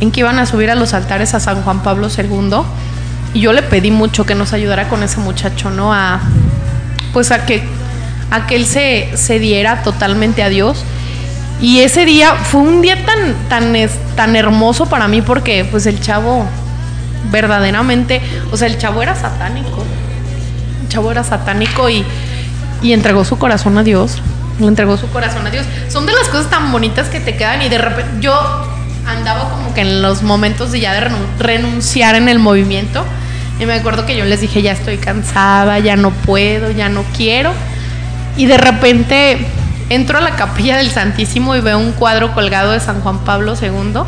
en 0.02 0.12
que 0.12 0.20
iban 0.20 0.40
a 0.40 0.46
subir 0.46 0.70
a 0.72 0.76
los 0.76 0.94
altares 0.94 1.34
a 1.34 1.40
San 1.40 1.62
Juan 1.64 1.84
Pablo 1.84 2.10
II. 2.10 2.52
Y 3.34 3.42
yo 3.42 3.54
le 3.54 3.64
pedí 3.64 3.90
mucho 3.92 4.26
que 4.26 4.36
nos 4.36 4.54
ayudara 4.54 4.88
con 4.90 5.02
ese 5.04 5.20
muchacho, 5.20 5.70
¿no? 5.72 5.94
A, 5.94 6.20
pues 7.14 7.32
a 7.32 7.46
que, 7.46 7.64
a 8.32 8.46
que 8.46 8.56
él 8.56 8.66
se, 8.66 9.10
se 9.16 9.40
diera 9.40 9.82
totalmente 9.84 10.44
a 10.44 10.50
Dios. 10.50 10.84
Y 11.62 11.80
ese 11.80 12.06
día 12.06 12.36
fue 12.36 12.62
un 12.62 12.82
día 12.82 13.06
tan, 13.06 13.34
tan, 13.50 13.74
tan 14.16 14.36
hermoso 14.36 14.86
para 14.88 15.08
mí 15.08 15.22
porque 15.22 15.66
pues 15.70 15.86
el 15.86 16.00
chavo 16.02 16.46
verdaderamente, 17.32 18.22
o 18.52 18.58
sea, 18.58 18.68
el 18.68 18.78
chavo 18.78 19.02
era 19.02 19.16
satánico. 19.16 19.84
El 20.84 20.90
chavo 20.90 21.12
era 21.12 21.24
satánico 21.24 21.90
y, 21.90 22.04
y 22.82 22.94
entregó 22.94 23.24
su 23.26 23.38
corazón 23.38 23.78
a 23.78 23.84
Dios. 23.84 24.22
Le 24.60 24.68
entregó 24.68 24.98
su 24.98 25.10
corazón 25.10 25.48
a 25.48 25.50
Dios. 25.50 25.66
Son 25.90 26.06
de 26.06 26.14
las 26.14 26.28
cosas 26.28 26.50
tan 26.52 26.72
bonitas 26.72 27.08
que 27.10 27.20
te 27.20 27.36
quedan 27.36 27.62
y 27.64 27.70
de 27.70 27.78
repente 27.80 28.12
yo 28.20 28.34
andaba 29.08 29.50
como 29.50 29.74
que 29.74 29.82
en 29.82 30.02
los 30.02 30.22
momentos 30.22 30.72
de 30.72 30.80
ya 30.82 30.94
de 30.94 31.02
renun- 31.10 31.38
renunciar 31.40 32.16
en 32.16 32.30
el 32.30 32.38
movimiento. 32.40 33.04
Y 33.60 33.66
me 33.66 33.74
acuerdo 33.74 34.06
que 34.06 34.16
yo 34.16 34.26
les 34.26 34.42
dije, 34.42 34.62
ya 34.62 34.72
estoy 34.72 34.98
cansada, 34.98 35.80
ya 35.80 35.96
no 35.96 36.12
puedo, 36.12 36.72
ya 36.72 36.90
no 36.90 37.04
quiero. 37.16 37.52
Y 38.36 38.46
de 38.48 38.58
repente 38.58 39.46
entro 39.90 40.18
a 40.18 40.22
la 40.22 40.32
capilla 40.36 40.78
del 40.78 40.90
Santísimo 40.90 41.56
y 41.56 41.62
veo 41.62 41.78
un 41.78 41.92
cuadro 41.92 42.34
colgado 42.34 42.72
de 42.72 42.80
San 42.80 43.02
Juan 43.02 43.20
Pablo 43.20 43.54
II. 43.62 44.02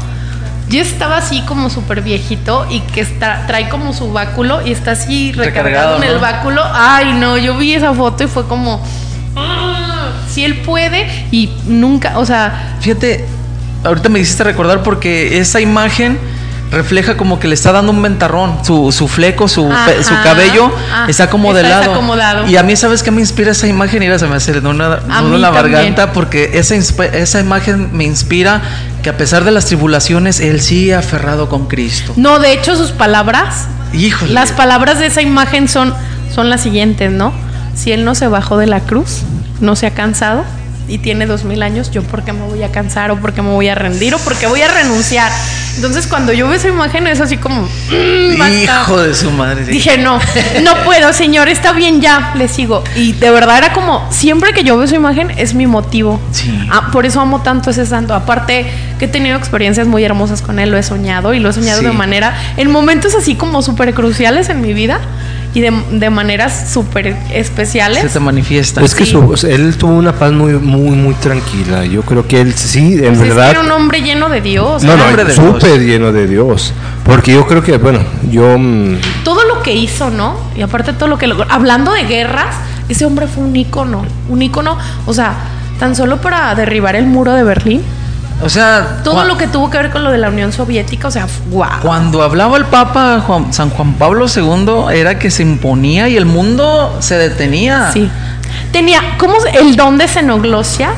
Yo 0.67 0.81
estaba 0.81 1.17
así 1.17 1.41
como 1.41 1.69
súper 1.69 2.01
viejito 2.01 2.65
y 2.71 2.79
que 2.81 3.01
está, 3.01 3.45
trae 3.45 3.69
como 3.69 3.93
su 3.93 4.11
báculo 4.11 4.65
y 4.65 4.71
está 4.71 4.91
así 4.91 5.31
recargado, 5.31 5.65
Recargado, 5.67 5.97
en 5.97 6.03
el 6.09 6.17
báculo. 6.19 6.63
Ay, 6.73 7.13
no, 7.13 7.37
yo 7.37 7.55
vi 7.57 7.75
esa 7.75 7.93
foto 7.93 8.23
y 8.23 8.27
fue 8.27 8.47
como, 8.47 8.83
"Ah, 9.35 10.09
si 10.27 10.43
él 10.43 10.55
puede 10.61 11.07
y 11.31 11.51
nunca, 11.67 12.17
o 12.17 12.25
sea, 12.25 12.75
Fíjate, 12.81 13.25
ahorita 13.83 14.09
me 14.09 14.19
hiciste 14.19 14.43
recordar 14.43 14.81
porque 14.81 15.37
esa 15.37 15.61
imagen 15.61 16.17
refleja 16.71 17.17
como 17.17 17.39
que 17.39 17.47
le 17.47 17.53
está 17.53 17.71
dando 17.71 17.91
un 17.91 18.01
ventarrón. 18.01 18.63
Su, 18.63 18.91
su 18.91 19.07
fleco, 19.07 19.47
su, 19.47 19.71
su 20.01 20.13
cabello 20.23 20.71
Ah, 20.93 21.05
está 21.07 21.29
como 21.29 21.53
de 21.53 21.63
lado. 21.63 21.81
desacomodado. 21.81 22.47
Y 22.47 22.57
a 22.57 22.63
mí, 22.63 22.75
¿sabes 22.75 23.03
qué 23.03 23.11
me 23.11 23.21
inspira 23.21 23.51
esa 23.51 23.67
imagen? 23.67 23.99
Mira, 23.99 24.19
se 24.19 24.27
me 24.27 24.35
hace 24.35 24.59
nudo 24.61 24.71
en 24.71 25.41
la, 25.41 25.51
garganta 25.51 26.11
porque 26.11 26.51
esa, 26.53 26.75
esa 26.75 27.39
imagen 27.39 27.89
me 27.95 28.03
inspira 28.03 28.61
que 29.03 29.09
a 29.09 29.17
pesar 29.17 29.43
de 29.43 29.51
las 29.51 29.65
tribulaciones, 29.65 30.39
él 30.39 30.61
sigue 30.61 30.95
aferrado 30.95 31.49
con 31.49 31.67
Cristo. 31.67 32.13
no, 32.15 32.39
de 32.39 32.53
hecho 32.53 32.75
sus 32.75 32.91
palabras 32.91 33.67
Híjole. 33.93 34.33
Las 34.33 34.51
palabras 34.51 34.99
de 34.99 35.05
esa 35.05 35.21
imagen 35.21 35.67
son, 35.67 35.93
son 36.33 36.49
las 36.49 36.61
siguientes, 36.61 37.11
¿no? 37.11 37.31
Si 37.75 37.91
él 37.91 38.03
no 38.03 38.15
se 38.15 38.27
bajó 38.27 38.57
de 38.57 38.67
la 38.67 38.81
cruz, 38.81 39.21
no 39.61 39.75
se 39.75 39.87
ha 39.87 39.91
cansado 39.91 40.43
y 40.87 40.99
tiene 40.99 41.25
dos 41.25 41.43
mil 41.43 41.63
años, 41.63 41.89
yo 41.91 42.03
por 42.03 42.23
qué 42.23 42.31
me 42.33 42.41
voy 42.45 42.61
a 42.63 42.71
cansar 42.71 43.09
o 43.11 43.17
por 43.19 43.33
qué 43.33 43.41
me 43.41 43.49
voy 43.49 43.67
a 43.69 43.75
rendir 43.75 44.13
o 44.13 44.19
por 44.19 44.35
qué 44.35 44.47
voy 44.47 44.61
a 44.61 44.67
renunciar. 44.71 45.31
Entonces 45.75 46.07
cuando 46.07 46.31
yo 46.31 46.47
veo 46.47 46.55
esa 46.57 46.69
imagen 46.69 47.05
es 47.07 47.19
así 47.19 47.37
como, 47.37 47.63
"Mm, 47.63 48.37
basta". 48.37 48.53
Hijo 48.83 49.01
de 49.01 49.13
su 49.13 49.31
madre. 49.31 49.65
Dije, 49.65 49.97
no, 49.97 50.19
no 50.63 50.75
puedo, 50.85 51.11
señor, 51.11 51.49
está 51.49 51.73
bien 51.73 52.01
ya, 52.01 52.31
le 52.35 52.47
sigo. 52.47 52.83
Y 52.95 53.13
de 53.13 53.29
verdad 53.31 53.57
era 53.57 53.73
como, 53.73 54.05
siempre 54.11 54.53
que 54.53 54.63
yo 54.63 54.77
veo 54.77 54.87
su 54.87 54.95
imagen 54.95 55.31
es 55.37 55.53
mi 55.53 55.67
motivo. 55.67 56.21
Sí. 56.31 56.51
Ah, 56.71 56.89
por 56.91 57.05
eso 57.05 57.19
amo 57.19 57.41
tanto 57.41 57.71
ese 57.71 57.85
santo. 57.85 58.13
Aparte 58.13 58.65
que 58.99 59.05
he 59.05 59.07
tenido 59.09 59.37
experiencias 59.37 59.87
muy 59.87 60.03
hermosas 60.03 60.41
con 60.41 60.59
él, 60.59 60.69
lo 60.69 60.77
he 60.77 60.83
soñado 60.83 61.33
y 61.33 61.39
lo 61.39 61.49
he 61.49 61.53
soñado 61.53 61.79
Sí. 61.81 61.85
de 61.87 61.91
manera, 61.91 62.33
en 62.57 62.71
momentos 62.71 63.15
así 63.15 63.35
como 63.35 63.61
súper 63.61 63.93
cruciales 63.93 64.47
en 64.49 64.61
mi 64.61 64.73
vida 64.73 64.99
y 65.55 65.61
de, 65.61 65.71
de 65.93 66.09
maneras 66.11 66.69
súper 66.71 67.17
especiales. 67.33 68.01
Se 68.03 68.09
te 68.09 68.19
manifiesta. 68.19 68.81
Es 68.83 68.93
que 68.93 69.05
Sí. 69.05 69.11
su- 69.11 69.47
él 69.47 69.75
tuvo 69.77 69.93
una 69.93 70.11
paz 70.13 70.31
muy, 70.31 70.53
muy, 70.53 70.95
muy 70.95 71.15
tranquila. 71.15 71.85
Yo 71.85 72.01
creo 72.03 72.27
que 72.27 72.41
él 72.41 72.53
sí, 72.53 72.93
en 72.95 72.99
Pues 72.99 73.11
es 73.13 73.19
que 73.21 73.29
verdad. 73.29 73.49
era 73.51 73.61
un 73.61 73.71
hombre 73.71 74.01
lleno 74.01 74.29
de 74.29 74.41
Dios. 74.41 74.83
no, 74.83 74.93
un 74.93 74.99
no, 74.99 75.05
hombre 75.05 75.23
de 75.23 75.33
Dios. 75.33 75.45
súper 75.61 75.79
lleno 75.79 76.11
de 76.11 76.27
Dios. 76.27 76.73
Porque 77.03 77.31
yo 77.33 77.47
creo 77.47 77.63
que, 77.63 77.77
bueno, 77.77 77.99
yo. 78.29 78.57
mm, 78.59 78.97
todo 79.23 79.43
lo 79.45 79.63
que 79.63 79.73
hizo, 79.73 80.09
¿no? 80.11 80.35
Y 80.55 80.61
aparte 80.61 80.93
todo 80.93 81.07
lo 81.07 81.17
que 81.17 81.27
logró. 81.27 81.45
Hablando 81.49 81.91
de 81.93 82.03
guerras, 82.03 82.53
ese 82.89 83.05
hombre 83.05 83.25
fue 83.27 83.43
un 83.43 83.55
ícono, 83.55 84.03
un 84.29 84.41
ícono, 84.41 84.77
o 85.05 85.13
sea, 85.13 85.33
tan 85.79 85.95
solo 85.95 86.17
para 86.21 86.53
derribar 86.55 86.95
el 86.95 87.05
muro 87.07 87.31
de 87.33 87.43
Berlín, 87.43 87.81
O 88.41 88.49
sea, 88.49 89.01
todo 89.03 89.23
lo 89.23 89.37
que 89.37 89.47
tuvo 89.47 89.69
que 89.69 89.77
ver 89.77 89.91
con 89.91 90.03
lo 90.03 90.11
de 90.11 90.17
la 90.17 90.29
Unión 90.29 90.51
Soviética, 90.51 91.07
o 91.07 91.11
sea, 91.11 91.25
wow. 91.51 91.65
Cuando 91.81 92.21
hablaba 92.21 92.57
el 92.57 92.65
Papa 92.65 93.21
Juan- 93.25 93.53
San 93.53 93.69
Juan 93.69 93.93
Pablo 93.93 94.25
II 94.27 94.93
era 94.93 95.17
que 95.17 95.31
se 95.31 95.41
imponía 95.41 96.09
y 96.09 96.17
el 96.17 96.25
mundo 96.25 96.97
se 96.99 97.15
detenía. 97.17 97.91
Sí. 97.93 98.09
Tenía, 98.71 98.99
¿cómo 99.17 99.35
el 99.53 99.75
don 99.77 99.97
de 99.97 100.07
xenoglosia? 100.07 100.89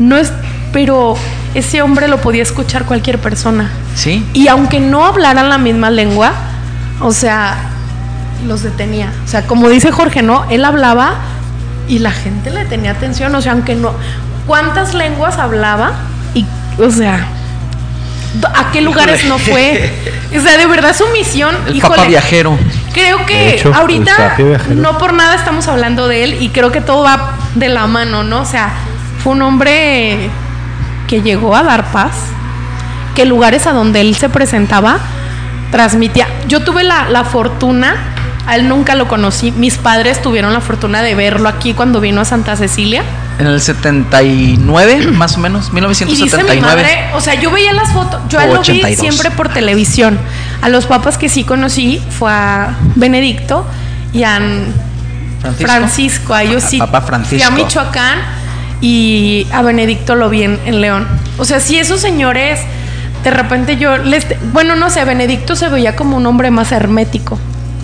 No 0.00 0.16
es, 0.16 0.32
pero 0.72 1.14
ese 1.54 1.82
hombre 1.82 2.08
lo 2.08 2.20
podía 2.20 2.42
escuchar 2.42 2.84
cualquier 2.84 3.18
persona. 3.18 3.70
Sí. 3.94 4.26
Y 4.34 4.48
aunque 4.48 4.80
no 4.80 5.06
hablaran 5.06 5.48
la 5.48 5.58
misma 5.58 5.90
lengua, 5.90 6.32
o 7.00 7.12
sea, 7.12 7.56
los 8.46 8.62
detenía. 8.64 9.12
O 9.24 9.28
sea, 9.28 9.46
como 9.46 9.68
dice 9.68 9.92
Jorge, 9.92 10.22
¿no? 10.22 10.44
Él 10.50 10.64
hablaba 10.64 11.14
y 11.88 12.00
la 12.00 12.10
gente 12.10 12.50
le 12.50 12.64
tenía 12.64 12.90
atención. 12.90 13.34
O 13.34 13.40
sea, 13.40 13.52
aunque 13.52 13.74
no. 13.76 13.92
¿Cuántas 14.48 14.94
lenguas 14.94 15.38
hablaba? 15.38 15.92
Y, 16.32 16.46
o 16.78 16.90
sea, 16.90 17.26
¿a 18.54 18.72
qué 18.72 18.80
lugares 18.80 19.24
no 19.26 19.38
fue? 19.38 19.92
O 20.28 20.40
sea, 20.42 20.58
de 20.58 20.66
verdad 20.66 20.94
su 20.94 21.06
misión. 21.06 21.56
El 21.66 21.76
híjole, 21.76 21.96
Papa 21.96 22.06
viajero. 22.06 22.58
Creo 22.92 23.24
que 23.24 23.54
hecho, 23.54 23.72
ahorita 23.74 24.34
viajero. 24.36 24.74
no 24.74 24.98
por 24.98 25.14
nada 25.14 25.34
estamos 25.34 25.66
hablando 25.68 26.06
de 26.06 26.22
él 26.22 26.42
y 26.42 26.50
creo 26.50 26.70
que 26.70 26.82
todo 26.82 27.02
va 27.02 27.32
de 27.54 27.70
la 27.70 27.86
mano, 27.86 28.24
¿no? 28.24 28.42
O 28.42 28.44
sea, 28.44 28.70
fue 29.24 29.32
un 29.32 29.40
hombre 29.40 30.28
que 31.06 31.22
llegó 31.22 31.56
a 31.56 31.62
dar 31.62 31.90
paz, 31.92 32.12
que 33.14 33.24
lugares 33.24 33.66
a 33.66 33.72
donde 33.72 34.02
él 34.02 34.16
se 34.16 34.28
presentaba 34.28 34.98
transmitía. 35.70 36.26
Yo 36.46 36.62
tuve 36.62 36.84
la, 36.84 37.08
la 37.08 37.24
fortuna, 37.24 37.96
a 38.48 38.56
él 38.56 38.66
nunca 38.66 38.94
lo 38.94 39.08
conocí, 39.08 39.52
mis 39.52 39.76
padres 39.76 40.22
tuvieron 40.22 40.54
la 40.54 40.62
fortuna 40.62 41.02
de 41.02 41.14
verlo 41.14 41.50
aquí 41.50 41.74
cuando 41.74 42.00
vino 42.00 42.22
a 42.22 42.24
Santa 42.24 42.56
Cecilia. 42.56 43.02
En 43.38 43.46
el 43.46 43.60
79, 43.60 45.08
más 45.12 45.36
o 45.36 45.40
menos, 45.40 45.66
Y 45.66 45.80
dice 45.86 46.06
mi 46.06 46.12
1979. 46.12 46.62
madre, 46.62 46.98
o 47.14 47.20
sea, 47.20 47.34
yo 47.34 47.50
veía 47.50 47.74
las 47.74 47.92
fotos, 47.92 48.22
yo 48.30 48.38
a 48.38 48.44
él 48.46 48.54
lo 48.54 48.62
vi 48.62 48.80
82. 48.80 48.98
siempre 48.98 49.30
por 49.30 49.50
televisión. 49.50 50.18
A 50.62 50.70
los 50.70 50.86
papas 50.86 51.18
que 51.18 51.28
sí 51.28 51.44
conocí 51.44 52.02
fue 52.18 52.32
a 52.32 52.74
Benedicto 52.94 53.66
y 54.14 54.22
a 54.22 54.40
Francisco. 55.42 55.66
Francisco, 55.66 56.34
a 56.34 56.42
ellos 56.42 56.62
sí. 56.62 56.78
Papa 56.78 57.02
Fui 57.02 57.08
Francisco. 57.08 57.48
a 57.48 57.50
Michoacán 57.50 58.18
y 58.80 59.46
a 59.52 59.60
Benedicto 59.60 60.14
lo 60.14 60.30
vi 60.30 60.44
en, 60.44 60.58
en 60.64 60.80
León. 60.80 61.06
O 61.36 61.44
sea, 61.44 61.60
si 61.60 61.78
esos 61.78 62.00
señores, 62.00 62.60
de 63.24 63.30
repente 63.30 63.76
yo 63.76 63.98
les. 63.98 64.26
Bueno, 64.54 64.74
no 64.74 64.88
sé, 64.88 65.04
Benedicto 65.04 65.54
se 65.54 65.68
veía 65.68 65.94
como 65.96 66.16
un 66.16 66.24
hombre 66.26 66.50
más 66.50 66.72
hermético, 66.72 67.38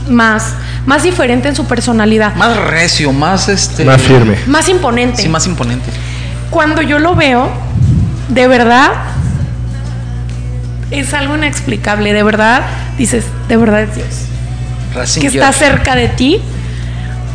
más, 0.09 0.55
más 0.87 1.03
diferente 1.03 1.49
en 1.49 1.55
su 1.57 1.67
personalidad, 1.67 2.35
Más 2.37 2.57
recio, 2.57 3.13
más 3.13 3.49
este. 3.49 3.85
Más 3.85 4.01
firme. 4.03 4.37
más 4.47 4.69
imponente. 4.69 5.23
Sí, 5.23 5.29
más 5.29 5.47
imponente. 5.47 5.91
Cuando 6.51 6.83
yo 6.83 6.99
lo 6.99 7.15
veo, 7.15 7.49
de 8.29 8.47
verdad, 8.49 8.91
es 10.91 11.13
algo 11.15 11.37
inexplicable. 11.37 12.13
De 12.13 12.23
verdad, 12.23 12.63
dices, 12.99 13.25
de 13.49 13.57
verdad 13.57 13.83
es 13.83 13.95
Dios. 13.95 14.07
que 14.93 14.99
Ratzinger. 14.99 15.35
está 15.35 15.53
cerca 15.53 15.97
de 15.97 16.09
ti. 16.09 16.41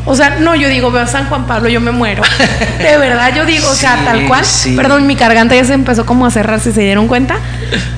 O 0.05 0.15
sea, 0.15 0.37
no, 0.39 0.55
yo 0.55 0.69
digo, 0.69 0.89
veo 0.91 1.03
a 1.03 1.07
San 1.07 1.25
Juan 1.27 1.45
Pablo, 1.45 1.69
yo 1.69 1.81
me 1.81 1.91
muero. 1.91 2.23
De 2.79 2.97
verdad, 2.97 3.31
yo 3.35 3.45
digo, 3.45 3.67
o 3.69 3.75
sea, 3.75 3.97
Sí, 3.97 4.05
tal 4.05 4.25
cual. 4.27 4.45
sí. 4.45 4.75
Perdón, 4.75 5.05
mi 5.05 5.13
garganta 5.15 5.55
ya 5.55 5.65
se 5.65 5.73
empezó 5.73 6.05
como 6.05 6.25
a 6.25 6.31
cerrar, 6.31 6.59
si 6.61 6.71
se 6.71 6.81
dieron 6.81 7.07
cuenta. 7.07 7.35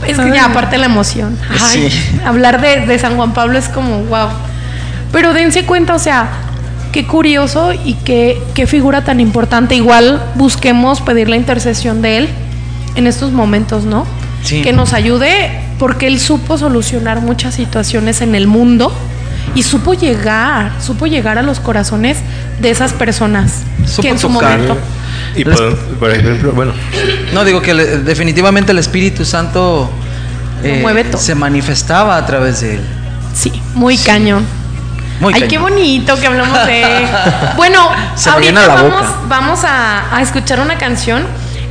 Es 0.05 0.17
que 0.17 0.31
ya, 0.33 0.45
aparte 0.45 0.77
la 0.79 0.87
emoción. 0.87 1.37
Ay, 1.61 1.89
Sí. 1.89 2.19
Hablar 2.25 2.59
de, 2.59 2.85
de 2.87 2.99
San 2.99 3.15
Juan 3.15 3.33
Pablo 3.33 3.57
es 3.57 3.69
como, 3.69 3.99
wow. 4.05 4.29
Pero 5.11 5.33
dense 5.33 5.65
cuenta, 5.65 5.93
o 5.95 5.99
sea, 5.99 6.29
qué 6.91 7.05
curioso 7.05 7.73
y 7.73 7.95
qué, 8.05 8.41
qué 8.53 8.67
figura 8.67 9.03
tan 9.03 9.19
importante. 9.19 9.75
Igual 9.75 10.21
busquemos 10.35 11.01
pedir 11.01 11.29
la 11.29 11.35
intercesión 11.35 12.01
de 12.01 12.17
él 12.19 12.29
en 12.95 13.07
estos 13.07 13.31
momentos, 13.31 13.83
¿no? 13.83 14.05
Sí. 14.43 14.61
Que 14.61 14.73
nos 14.73 14.93
ayude 14.93 15.51
porque 15.79 16.07
él 16.07 16.19
supo 16.19 16.57
solucionar 16.57 17.21
muchas 17.21 17.55
situaciones 17.55 18.21
en 18.21 18.35
el 18.35 18.47
mundo 18.47 18.91
y 19.55 19.63
supo 19.63 19.93
llegar, 19.93 20.71
supo 20.81 21.07
llegar 21.07 21.37
a 21.37 21.41
los 21.41 21.59
corazones 21.59 22.17
de 22.61 22.69
esas 22.69 22.93
personas 22.93 23.63
Supo 23.85 24.01
que 24.03 24.09
en 24.09 24.19
su 24.19 24.29
tocar. 24.29 24.51
momento. 24.59 24.77
Y 25.35 25.43
por, 25.43 25.77
por 25.99 26.11
ejemplo, 26.11 26.51
bueno, 26.53 26.73
No, 27.33 27.43
digo 27.43 27.61
que 27.61 27.73
le- 27.73 27.97
definitivamente 27.99 28.71
el 28.71 28.79
Espíritu 28.79 29.25
Santo 29.25 29.89
eh, 30.63 30.75
Lo 30.75 30.81
mueve 30.81 31.03
todo. 31.05 31.21
se 31.21 31.35
manifestaba 31.35 32.17
a 32.17 32.25
través 32.25 32.61
de 32.61 32.75
él. 32.75 32.81
Sí, 33.33 33.51
muy 33.73 33.97
cañón. 33.97 34.43
Muy 35.21 35.33
Ay, 35.33 35.41
cañón. 35.41 35.49
qué 35.49 35.57
bonito 35.59 36.19
que 36.19 36.27
hablamos 36.27 36.65
de. 36.65 37.07
Bueno, 37.55 37.79
Se 38.15 38.29
ahorita 38.29 38.67
vamos, 38.67 39.05
vamos 39.27 39.63
a, 39.63 40.15
a 40.15 40.21
escuchar 40.21 40.59
una 40.59 40.77
canción 40.77 41.23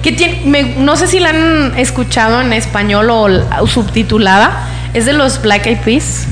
que 0.03 0.13
tiene, 0.13 0.43
me- 0.47 0.75
no 0.79 0.97
sé 0.97 1.07
si 1.09 1.19
la 1.21 1.31
han 1.31 1.75
escuchado 1.77 2.41
en 2.41 2.53
español 2.55 3.11
o, 3.11 3.25
o 3.61 3.67
subtitulada. 3.67 4.53
Es 4.95 5.05
de 5.05 5.13
los 5.13 5.43
Black 5.43 5.67
Eyed 5.67 5.79
Peas. 5.81 6.27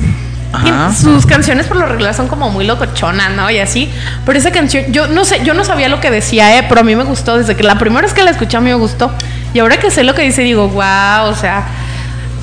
Ajá. 0.51 0.91
sus 0.95 1.27
canciones 1.27 1.67
por 1.67 1.77
lo 1.77 1.85
regular 1.85 2.15
son 2.15 2.27
como 2.27 2.49
muy 2.49 2.65
locochonas, 2.65 3.33
¿no? 3.33 3.51
Y 3.51 3.59
así. 3.59 3.93
Pero 4.25 4.39
esa 4.39 4.51
canción, 4.51 4.85
yo 4.91 5.07
no 5.07 5.27
sé, 5.27 5.43
yo 5.45 5.53
no 5.53 5.63
sabía 5.63 5.91
lo 5.91 6.01
que 6.01 6.11
decía, 6.11 6.57
¿eh? 6.57 6.65
Pero 6.69 6.81
a 6.81 6.85
mí 6.85 6.97
me 6.97 7.05
gustó. 7.05 7.37
Desde 7.37 7.55
que 7.55 7.63
la 7.65 7.79
primera 7.79 8.01
vez 8.03 8.15
que 8.15 8.23
la 8.25 8.31
escuché 8.31 8.57
a 8.57 8.61
mí 8.61 8.71
me 8.71 8.75
gustó. 8.77 9.13
Y 9.53 9.59
ahora 9.59 9.77
que 9.79 9.91
sé 9.91 10.05
lo 10.05 10.15
que 10.15 10.23
dice, 10.23 10.41
digo, 10.43 10.69
wow, 10.69 11.27
o 11.29 11.35
sea, 11.39 11.65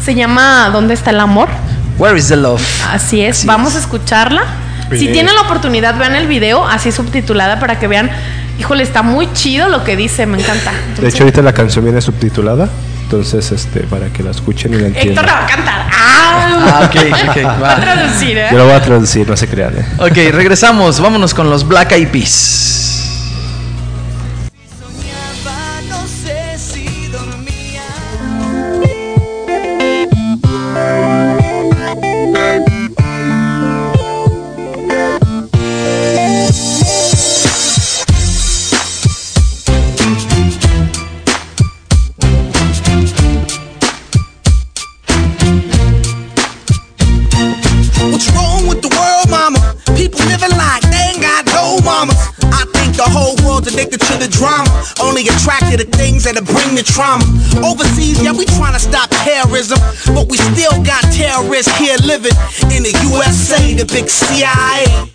se 0.03 0.13
llama 0.13 0.69
¿Dónde 0.71 0.93
está 0.93 1.09
el 1.09 1.19
amor? 1.19 1.47
Where 1.97 2.17
is 2.17 2.27
the 2.27 2.35
love? 2.35 2.61
Así 2.91 3.21
es, 3.21 3.39
Así 3.39 3.47
vamos 3.47 3.69
es. 3.71 3.77
a 3.77 3.79
escucharla. 3.79 4.43
Si 4.91 5.07
tienen 5.07 5.35
la 5.35 5.41
oportunidad, 5.41 5.97
vean 5.97 6.15
el 6.15 6.27
video 6.27 6.65
así 6.65 6.91
subtitulada 6.91 7.59
para 7.59 7.79
que 7.79 7.87
vean. 7.87 8.09
Híjole, 8.59 8.83
está 8.83 9.01
muy 9.01 9.31
chido 9.33 9.67
lo 9.67 9.83
que 9.83 9.95
dice, 9.95 10.25
me 10.25 10.39
encanta. 10.39 10.71
De 10.99 11.07
hecho, 11.09 11.23
ahorita 11.23 11.41
la 11.41 11.53
canción 11.53 11.83
viene 11.83 12.01
subtitulada. 12.01 12.69
Entonces, 13.03 13.51
este, 13.51 13.81
para 13.81 14.07
que 14.07 14.23
la 14.23 14.31
escuchen 14.31 14.73
y 14.73 14.77
la 14.77 14.87
Héctor 14.87 14.97
entiendan. 14.97 15.25
la 15.25 15.33
va 15.33 15.43
a 15.43 15.47
cantar. 15.47 15.85
¡Ah! 15.91 16.15
Ah, 16.67 16.89
ok, 16.89 16.95
ok, 17.29 17.61
Va 17.61 17.73
a 17.73 17.81
traducir, 17.81 18.37
¿eh? 18.37 18.47
Yo 18.51 18.57
lo 18.57 18.65
voy 18.65 18.73
a 18.73 18.81
traducir, 18.81 19.29
no 19.29 19.37
se 19.37 19.47
crean, 19.47 19.77
¿eh? 19.77 19.85
Ok, 19.99 20.33
regresamos. 20.33 20.99
Vámonos 20.99 21.33
con 21.33 21.49
los 21.49 21.67
Black 21.67 21.91
Eyed 21.91 22.09
Peas. 22.09 22.84
That'll 56.25 56.43
bring 56.43 56.73
the 56.73 56.81
trauma. 56.81 57.23
Overseas, 57.61 58.21
yeah, 58.21 58.33
we 58.33 58.45
trying 58.57 58.73
to 58.73 58.79
stop 58.79 59.09
terrorism. 59.23 59.77
But 60.13 60.27
we 60.27 60.37
still 60.37 60.73
got 60.83 61.01
terrorists 61.13 61.71
here 61.77 61.97
living 62.03 62.33
in 62.73 62.81
the 62.81 62.93
USA, 63.05 63.73
the 63.75 63.85
big 63.85 64.09
CIA. 64.09 65.14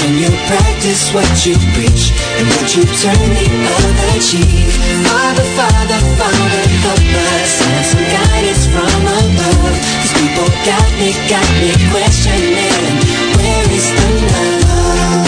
When 0.00 0.16
you 0.16 0.30
practice 0.48 1.12
what 1.12 1.28
you 1.44 1.54
preach 1.76 2.12
and 2.40 2.48
what 2.48 2.74
you 2.74 2.82
turn 3.04 3.20
the 3.36 3.48
other 3.84 4.16
cheek. 4.18 4.72
Father, 5.04 5.44
Father, 5.60 6.00
Father, 6.16 6.64
help 6.80 7.04
us 7.36 7.60
and 7.60 7.84
some 7.84 8.06
guidance 8.08 8.64
from 8.64 8.88
above. 9.04 9.76
These 10.00 10.14
people 10.16 10.48
got 10.64 10.88
me, 10.96 11.12
got 11.28 11.44
me 11.60 11.76
questioning. 11.92 12.96
Where 13.36 13.68
is 13.76 13.92
the 13.92 14.08
love? 14.24 15.20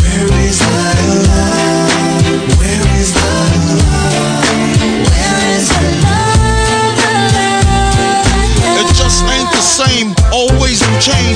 Where 0.00 0.32
is 0.40 0.58
the 0.58 0.80
love? 1.28 2.56
Where 2.58 2.86
is 2.96 3.12
the 3.12 3.28
love? 3.68 4.48
Where 5.04 5.36
is? 5.52 5.68
The 5.68 5.84
love? 6.00 6.48
It 8.80 8.88
just 8.96 9.20
ain't 9.24 9.50
the 9.52 9.60
same. 9.60 10.17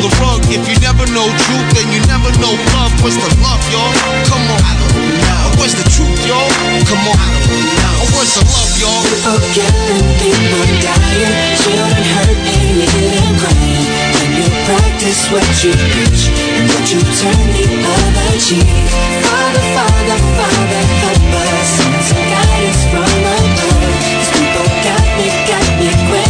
the 0.00 0.10
rug. 0.16 0.40
If 0.48 0.64
you 0.64 0.76
never 0.80 1.04
know 1.12 1.28
truth, 1.28 1.68
then 1.76 1.86
you 1.92 2.00
never 2.08 2.32
know 2.40 2.52
love. 2.72 2.92
Where's 3.04 3.20
the 3.20 3.28
love, 3.44 3.60
y'all? 3.68 3.92
Come 4.32 4.44
on. 4.48 4.60
I. 4.64 5.52
Where's 5.60 5.76
the 5.76 5.84
truth, 5.92 6.20
y'all? 6.24 6.48
Come 6.88 7.04
on. 7.04 7.16
I. 7.20 8.00
Where's 8.16 8.32
the 8.32 8.44
love, 8.48 8.72
y'all? 8.80 9.04
People 9.04 9.40
killing, 9.52 10.08
people 10.16 10.64
dying, 10.80 11.36
children 11.60 12.04
hurt 12.16 12.40
and 12.48 13.36
crying. 13.40 13.86
When 14.16 14.30
you 14.40 14.48
practice 14.64 15.20
what 15.28 15.48
you 15.60 15.72
preach 15.76 16.32
and 16.32 16.64
what 16.72 16.84
you 16.88 17.00
turn 17.20 17.46
the 17.52 17.66
other 17.68 18.32
cheek. 18.40 18.68
Father, 19.20 19.64
Father, 19.76 20.18
Father, 20.40 20.82
help 21.04 21.28
us 21.44 21.68
some 21.76 22.24
guidance 22.24 22.82
from 22.88 23.04
above. 23.04 23.84
These 24.00 24.30
people 24.32 24.68
got 24.80 25.06
me, 25.20 25.28
got 25.44 25.66
me 25.76 25.88
questioning. 26.08 26.29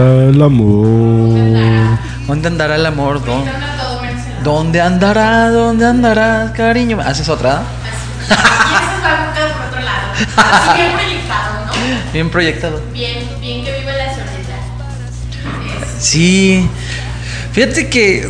¿Dónde 0.00 0.16
está 0.20 0.30
el 0.30 0.42
amor? 0.42 2.26
¿Dónde 2.26 2.48
andará 2.48 2.76
el 2.76 2.86
amor? 2.86 3.24
¿Dónde, 3.24 3.50
¿Dónde 4.42 4.80
andará? 4.80 5.50
¿Dónde 5.50 5.84
andará, 5.84 6.52
cariño? 6.56 6.98
¿Haces 7.00 7.28
otra? 7.28 7.62
Y 8.22 8.32
eso 8.32 9.02
va 9.04 9.32
por 9.52 9.66
otro 9.68 9.80
lado. 9.80 10.06
Así 10.36 10.80
bien 10.80 10.92
proyectado, 10.92 11.66
¿no? 11.66 12.12
Bien 12.12 12.30
proyectado. 12.30 12.80
Bien, 12.92 13.28
bien 13.40 13.64
que 13.64 13.78
vive 13.78 13.92
la 13.92 14.10
soledad. 14.14 14.30
Sí. 15.98 16.68
Fíjate 17.52 17.88
que 17.90 18.26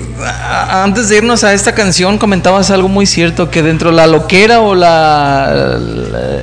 antes 0.71 1.09
de 1.09 1.19
irnos 1.19 1.45
a 1.45 1.53
esta 1.53 1.75
canción 1.75 2.19
comentabas 2.19 2.71
algo 2.71 2.89
muy 2.89 3.07
cierto, 3.07 3.51
que 3.51 3.63
dentro 3.63 3.91
de 3.91 3.97
la 3.97 4.07
loquera 4.09 4.61
o 4.61 4.75
la, 4.75 5.79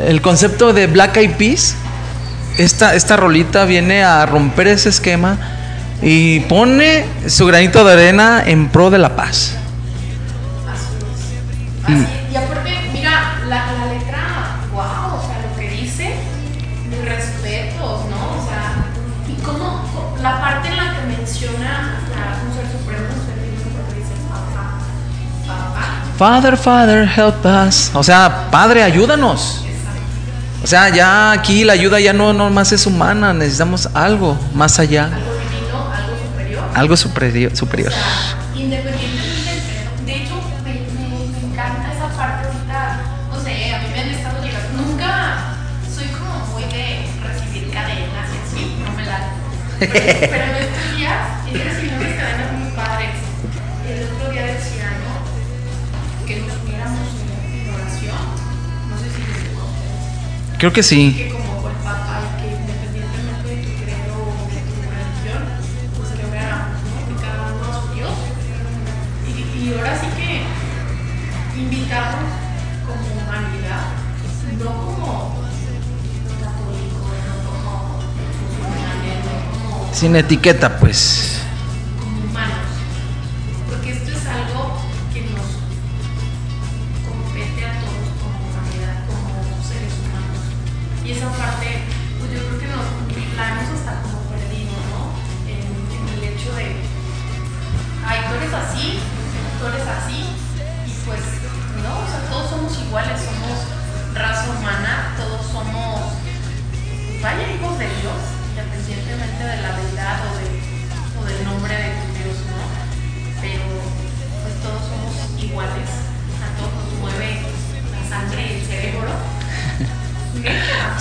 el 0.08 0.22
concepto 0.22 0.72
de 0.72 0.88
Black 0.88 1.18
Eyed 1.18 1.32
Peas, 1.32 1.76
esta, 2.58 2.96
esta 2.96 3.16
rolita 3.16 3.66
viene 3.66 4.04
a 4.04 4.26
romper 4.26 4.68
ese 4.68 4.90
esquema 4.90 5.38
y 6.02 6.42
pone 6.42 7.06
su 7.28 7.46
granito 7.46 7.84
de 7.86 7.94
arena 7.94 8.44
en 8.46 8.70
pro 8.70 8.90
de 8.90 8.98
la 8.98 9.16
paz. 9.16 9.56
Así, 11.86 12.06
y 12.32 12.36
aparte, 12.36 12.72
mira, 12.94 13.40
la, 13.48 13.72
la 13.72 13.94
letra, 13.94 14.58
wow, 14.74 15.18
o 15.18 15.22
sea, 15.22 15.42
lo 15.48 15.56
que 15.60 15.70
dice, 15.70 16.16
mis 16.90 17.06
respetos, 17.06 18.06
¿no? 18.10 18.42
O 18.42 18.48
sea, 18.48 18.86
y 19.28 19.42
cómo, 19.42 19.82
la 20.22 20.40
parte 20.42 20.70
en 20.70 20.78
la 20.78 20.96
que 20.96 21.18
menciona 21.18 22.00
a 22.14 22.46
un 22.46 22.54
ser 22.54 22.66
supremo, 22.72 23.06
un 23.08 23.26
ser 23.26 23.42
divino, 23.44 23.70
porque 23.78 24.00
dice 24.02 24.14
papá, 24.30 24.80
papá, 25.48 25.88
Father, 26.18 26.58
Father, 26.58 27.08
help 27.08 27.46
us. 27.46 27.92
O 27.94 28.04
sea, 28.04 28.50
Padre, 28.52 28.84
ayúdanos. 28.84 29.67
O 30.64 30.68
sea, 30.68 30.90
ya 30.90 31.32
aquí 31.32 31.64
la 31.64 31.74
ayuda 31.74 32.00
ya 32.00 32.14
no 32.14 32.34
nomás 32.34 32.72
es 32.72 32.86
humana, 32.88 33.34
necesitamos 33.34 33.88
algo 33.94 34.38
más 34.54 34.80
allá, 34.80 35.06
algo 35.06 35.18
divino, 35.20 35.94
algo 35.94 36.18
superior. 36.18 36.64
algo 36.74 36.98
superior. 36.98 37.56
superior. 37.56 37.90
O 37.92 37.96
sea, 37.96 38.38
independientemente 38.56 39.46
del. 39.46 40.06
De 40.06 40.16
hecho, 40.24 40.34
me, 40.66 40.72
me- 40.74 41.28
me 41.32 41.54
encanta 41.54 41.94
esa 41.94 42.08
parte 42.18 42.48
ahorita. 42.48 43.00
No 43.32 43.40
sé, 43.44 43.74
a 43.74 43.80
mí 43.80 43.86
me 43.94 44.00
han 44.02 44.10
estado 44.10 44.44
llegando. 44.44 44.82
Nunca 44.84 45.38
soy 45.96 46.08
como 46.08 46.46
muy 46.54 46.64
de 46.64 47.06
recibir 47.24 47.72
cadenas 47.72 48.28
y 48.34 48.38
así, 48.58 48.76
no 48.84 48.92
me 48.98 49.06
la. 49.06 49.20
Pero, 49.80 49.94
pero 49.94 50.57
musulmanes, 72.86 73.60
no 74.58 74.66
como 74.66 75.38
Sin 79.94 80.16
etiqueta, 80.16 80.78
pues. 80.80 81.37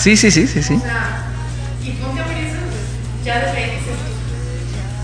Sí, 0.07 0.17
sí, 0.17 0.31
sí, 0.31 0.47
sí, 0.47 0.63
sí. 0.63 0.75
O 0.75 0.81
sea, 0.81 1.19
y 1.83 1.91
ponte 1.95 2.21
a 2.21 2.27
ver 2.29 2.39
eso, 2.39 2.59
pues, 2.71 3.25
ya 3.25 3.41
desde 3.41 3.57
ahí 3.57 3.71
dices, 3.73 3.99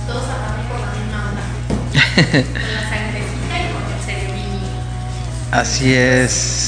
todos 0.07 0.23
hablando 0.31 0.63
por 0.69 0.79
la 0.79 0.93
misma 0.95 1.19
onda, 1.29 1.43
con 2.53 2.73
la 2.73 2.83
sangrecita 2.89 3.55
y 3.59 3.73
con 3.73 3.83
el 3.83 4.01
cerebrini 4.07 4.61
Así 5.51 5.93
es. 5.93 6.62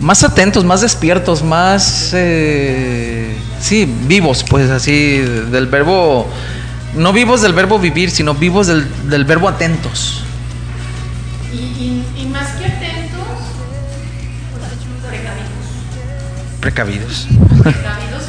Más 0.00 0.24
atentos, 0.24 0.64
más 0.64 0.80
despiertos, 0.80 1.42
más. 1.42 2.10
eh, 2.14 3.36
sí, 3.60 3.84
vivos, 4.06 4.44
pues 4.48 4.70
así, 4.70 5.18
del 5.18 5.66
verbo. 5.66 6.26
No 6.94 7.12
vivos 7.12 7.42
del 7.42 7.52
verbo 7.52 7.78
vivir, 7.78 8.10
sino 8.10 8.34
vivos 8.34 8.66
del, 8.66 8.86
del 9.08 9.24
verbo 9.24 9.48
atentos. 9.48 10.22
y, 11.52 11.56
y, 11.56 12.04
y 12.22 12.26
más 12.26 12.48
que 12.52 12.64
atentos, 12.64 13.20
precavidos. 15.06 15.50
Precavidos. 16.60 17.26
precavidos 17.62 18.19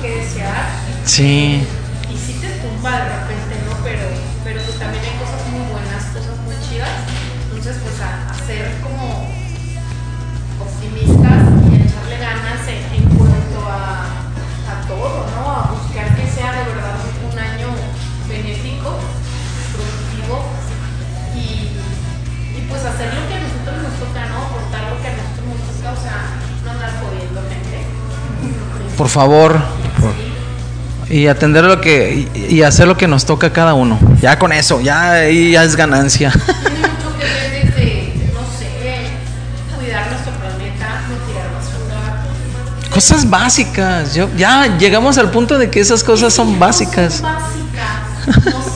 que 0.00 0.16
desear 0.16 0.66
Sí. 1.04 1.66
y 2.10 2.16
sí 2.16 2.38
te 2.40 2.48
tumba 2.60 2.90
de 2.92 3.04
repente, 3.04 3.54
¿no? 3.66 3.76
Pero, 3.84 4.06
pero 4.44 4.60
pues 4.62 4.78
también 4.78 5.02
hay 5.04 5.16
cosas 5.18 5.40
muy 5.50 5.62
buenas, 5.72 6.04
cosas 6.14 6.36
muy 6.44 6.54
chidas. 6.68 6.90
Entonces, 7.50 7.76
pues 7.82 7.96
a, 8.00 8.30
a 8.30 8.34
ser 8.46 8.72
como 8.82 9.28
optimistas 10.60 11.40
y 11.70 11.74
a 11.74 11.84
echarle 11.84 12.18
ganas 12.18 12.62
en, 12.68 12.82
en 12.94 13.04
cuanto 13.16 13.58
a, 13.68 14.06
a 14.66 14.74
todo, 14.88 15.26
¿no? 15.34 15.42
A 15.50 15.70
buscar 15.72 16.14
que 16.16 16.26
sea 16.30 16.52
de 16.52 16.64
verdad 16.74 16.96
un, 17.02 17.32
un 17.32 17.38
año 17.38 17.68
benéfico, 18.28 18.98
productivo 19.72 20.44
y, 21.34 21.74
y 22.58 22.66
pues 22.68 22.84
hacer 22.84 23.14
lo 23.14 23.22
que 23.28 23.34
a 23.34 23.40
nosotros 23.40 23.76
nos 23.82 23.94
toca, 24.00 24.26
¿no? 24.26 24.36
Aportar 24.46 24.82
lo 24.90 24.96
que 25.02 25.08
a 25.08 25.14
nosotros 25.16 25.46
nos 25.46 25.76
toca, 25.76 25.90
o 25.92 26.00
sea, 26.02 26.18
no 26.64 26.70
andar 26.70 26.90
jodiendo 27.00 27.40
gente. 27.48 27.78
Por 28.96 29.08
favor. 29.08 29.60
Y 31.08 31.28
atender 31.28 31.64
lo 31.64 31.80
que. 31.80 32.28
Y, 32.50 32.62
hacer 32.62 32.88
lo 32.88 32.96
que 32.96 33.06
nos 33.06 33.24
toca 33.24 33.48
a 33.48 33.52
cada 33.52 33.74
uno. 33.74 33.98
Ya 34.20 34.38
con 34.38 34.52
eso, 34.52 34.80
ya 34.80 35.28
ya 35.28 35.64
es 35.64 35.76
ganancia. 35.76 36.32
Cosas 42.96 43.28
básicas. 43.28 44.14
Yo, 44.14 44.26
ya 44.38 44.78
llegamos 44.78 45.18
al 45.18 45.30
punto 45.30 45.58
de 45.58 45.68
que 45.68 45.80
esas 45.80 46.02
cosas 46.02 46.32
son 46.32 46.58
básicas. 46.58 47.16
son 47.16 47.24
básicas. 47.24 48.54
No 48.54 48.75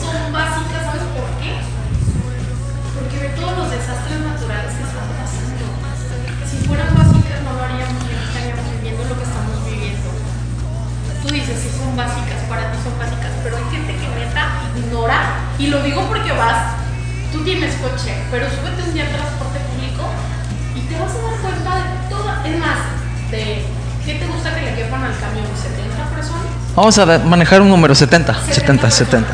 Vamos 26.81 26.97
a 26.97 27.05
manejar 27.19 27.61
un 27.61 27.69
número 27.69 27.93
70. 27.93 28.33
70, 28.49 28.89
70. 28.89 29.27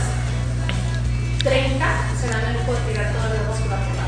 30 1.45 1.85
se 2.19 2.27
dan 2.27 2.41
el 2.45 2.55
lujo 2.55 2.73
de 2.73 2.79
tirar 2.91 3.13
todavía 3.13 3.39
basura 3.47 3.77
por 3.87 3.95
la 3.95 4.03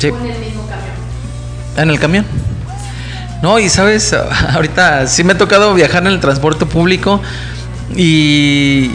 Sí. 0.00 0.10
con 0.12 0.22
el 0.22 0.38
mismo 0.38 0.62
camión. 0.62 0.94
En 1.76 1.90
el 1.90 2.00
camión. 2.00 2.24
No, 3.42 3.58
y 3.58 3.68
sabes, 3.68 4.16
ahorita 4.54 5.06
sí 5.08 5.24
me 5.24 5.34
ha 5.34 5.36
tocado 5.36 5.74
viajar 5.74 6.06
en 6.06 6.12
el 6.14 6.20
transporte 6.20 6.64
público 6.64 7.20
y 7.94 8.92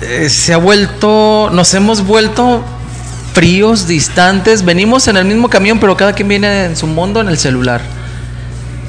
eh, 0.00 0.28
se 0.28 0.54
ha 0.54 0.56
vuelto, 0.56 1.48
nos 1.52 1.72
hemos 1.74 2.04
vuelto 2.04 2.64
fríos, 3.34 3.86
distantes. 3.86 4.64
Venimos 4.64 5.06
en 5.06 5.16
el 5.16 5.26
mismo 5.26 5.48
camión, 5.48 5.78
pero 5.78 5.96
cada 5.96 6.12
quien 6.12 6.26
viene 6.26 6.64
en 6.64 6.76
su 6.76 6.88
mundo 6.88 7.20
en 7.20 7.28
el 7.28 7.38
celular. 7.38 7.82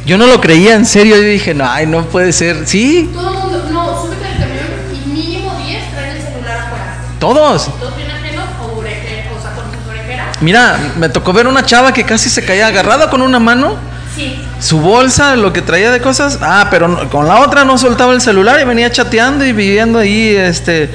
Yo 0.09 0.17
no 0.17 0.25
lo 0.25 0.41
creía, 0.41 0.73
en 0.73 0.85
serio. 0.87 1.15
Yo 1.17 1.21
dije, 1.21 1.53
no, 1.53 1.69
ay, 1.69 1.85
no 1.85 2.03
puede 2.05 2.33
ser. 2.33 2.65
Sí, 2.65 3.11
Todo 3.13 3.29
el 3.29 3.37
mundo, 3.37 3.69
no, 3.71 4.01
súbete 4.01 4.25
al 4.25 4.39
camión 4.39 4.65
y 5.05 5.09
mínimo 5.09 5.53
10 5.63 5.91
traen 5.91 6.15
el 6.17 6.21
celular 6.23 6.57
afuera. 6.65 6.97
todos. 7.19 7.65
Todos 7.79 7.95
bien 7.95 8.09
ajenos 8.09 8.45
o 8.59 8.79
oreje, 8.79 9.29
o 9.37 9.39
sea, 9.41 9.51
con 9.51 9.65
sus 9.65 9.87
orejeras. 9.87 10.41
Mira, 10.41 10.79
me 10.97 11.09
tocó 11.09 11.31
ver 11.31 11.45
una 11.45 11.63
chava 11.63 11.93
que 11.93 12.03
casi 12.05 12.29
se 12.29 12.43
caía 12.43 12.65
agarrada 12.67 13.11
con 13.11 13.21
una 13.21 13.37
mano. 13.37 13.75
Sí. 14.15 14.43
Su 14.59 14.79
bolsa, 14.81 15.35
lo 15.35 15.53
que 15.53 15.61
traía 15.61 15.91
de 15.91 16.01
cosas. 16.01 16.39
Ah, 16.41 16.67
pero 16.71 16.87
no- 16.87 17.07
con 17.09 17.27
la 17.27 17.39
otra 17.41 17.63
no 17.63 17.77
soltaba 17.77 18.11
el 18.13 18.21
celular 18.21 18.59
y 18.59 18.63
venía 18.65 18.91
chateando 18.91 19.45
y 19.45 19.53
viviendo 19.53 19.99
ahí, 19.99 20.35
este. 20.35 20.85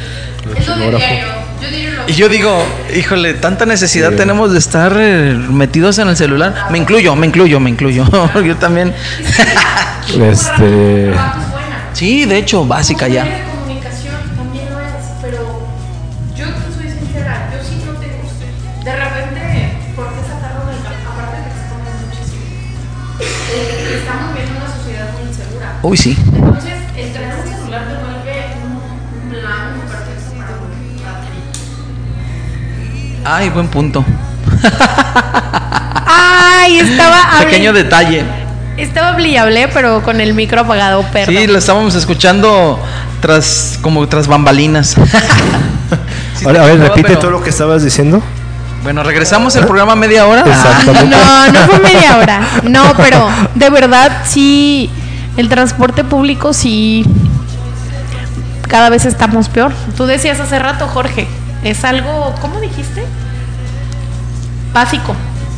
Es 0.56 0.68
Y 2.06 2.12
yo 2.12 2.28
digo, 2.28 2.62
híjole, 2.94 3.34
tanta 3.34 3.66
necesidad 3.66 4.10
Sí. 4.10 4.16
tenemos 4.16 4.52
de 4.52 4.58
estar 4.58 4.94
eh, 4.98 5.34
metidos 5.34 5.98
en 5.98 6.08
el 6.08 6.16
celular. 6.16 6.66
Me 6.70 6.78
incluyo, 6.78 7.16
me 7.16 7.26
incluyo, 7.26 7.60
me 7.60 7.70
incluyo. 7.70 8.04
yo 8.44 8.56
también. 8.56 8.94
Este. 10.20 11.10
trabajo 11.12 11.40
es 11.40 11.50
buena. 11.50 11.88
sí, 11.92 12.24
de 12.26 12.38
hecho, 12.38 12.66
básica 12.66 13.08
ya. 13.08 13.24
medio 26.04 26.42
de 26.42 26.53
Ay, 33.24 33.50
buen 33.50 33.68
punto. 33.68 34.04
Ay, 36.06 36.78
estaba 36.78 37.38
Pequeño 37.40 37.72
detalle. 37.72 38.24
Estaba 38.76 39.10
hablé, 39.10 39.68
pero 39.68 40.02
con 40.02 40.20
el 40.20 40.34
micro 40.34 40.62
apagado, 40.62 41.02
perdón. 41.12 41.34
Sí, 41.36 41.46
lo 41.46 41.58
estábamos 41.58 41.94
escuchando 41.94 42.78
tras 43.20 43.78
como 43.82 44.06
tras 44.08 44.26
bambalinas. 44.26 44.96
Sí, 46.36 46.46
Ahora, 46.46 46.64
a 46.64 46.66
ver, 46.66 46.80
repite 46.80 47.06
pero- 47.10 47.20
todo 47.20 47.30
lo 47.30 47.42
que 47.44 47.50
estabas 47.50 47.84
diciendo. 47.84 48.20
Bueno, 48.82 49.04
regresamos 49.04 49.54
el 49.54 49.64
programa 49.66 49.94
media 49.94 50.26
hora. 50.26 50.40
Exactamente. 50.44 51.16
No, 51.16 51.52
no 51.52 51.60
fue 51.60 51.78
media 51.78 52.16
hora. 52.18 52.40
No, 52.64 52.82
pero 52.96 53.28
de 53.54 53.70
verdad 53.70 54.10
sí, 54.24 54.90
el 55.36 55.48
transporte 55.48 56.02
público 56.02 56.52
sí, 56.52 57.06
cada 58.68 58.90
vez 58.90 59.04
estamos 59.04 59.48
peor. 59.48 59.72
Tú 59.96 60.06
decías 60.06 60.40
hace 60.40 60.58
rato, 60.58 60.88
Jorge, 60.88 61.28
es 61.64 61.84
algo, 61.84 62.34
¿cómo 62.40 62.60
dijiste? 62.60 63.04
Básico. 64.72 65.14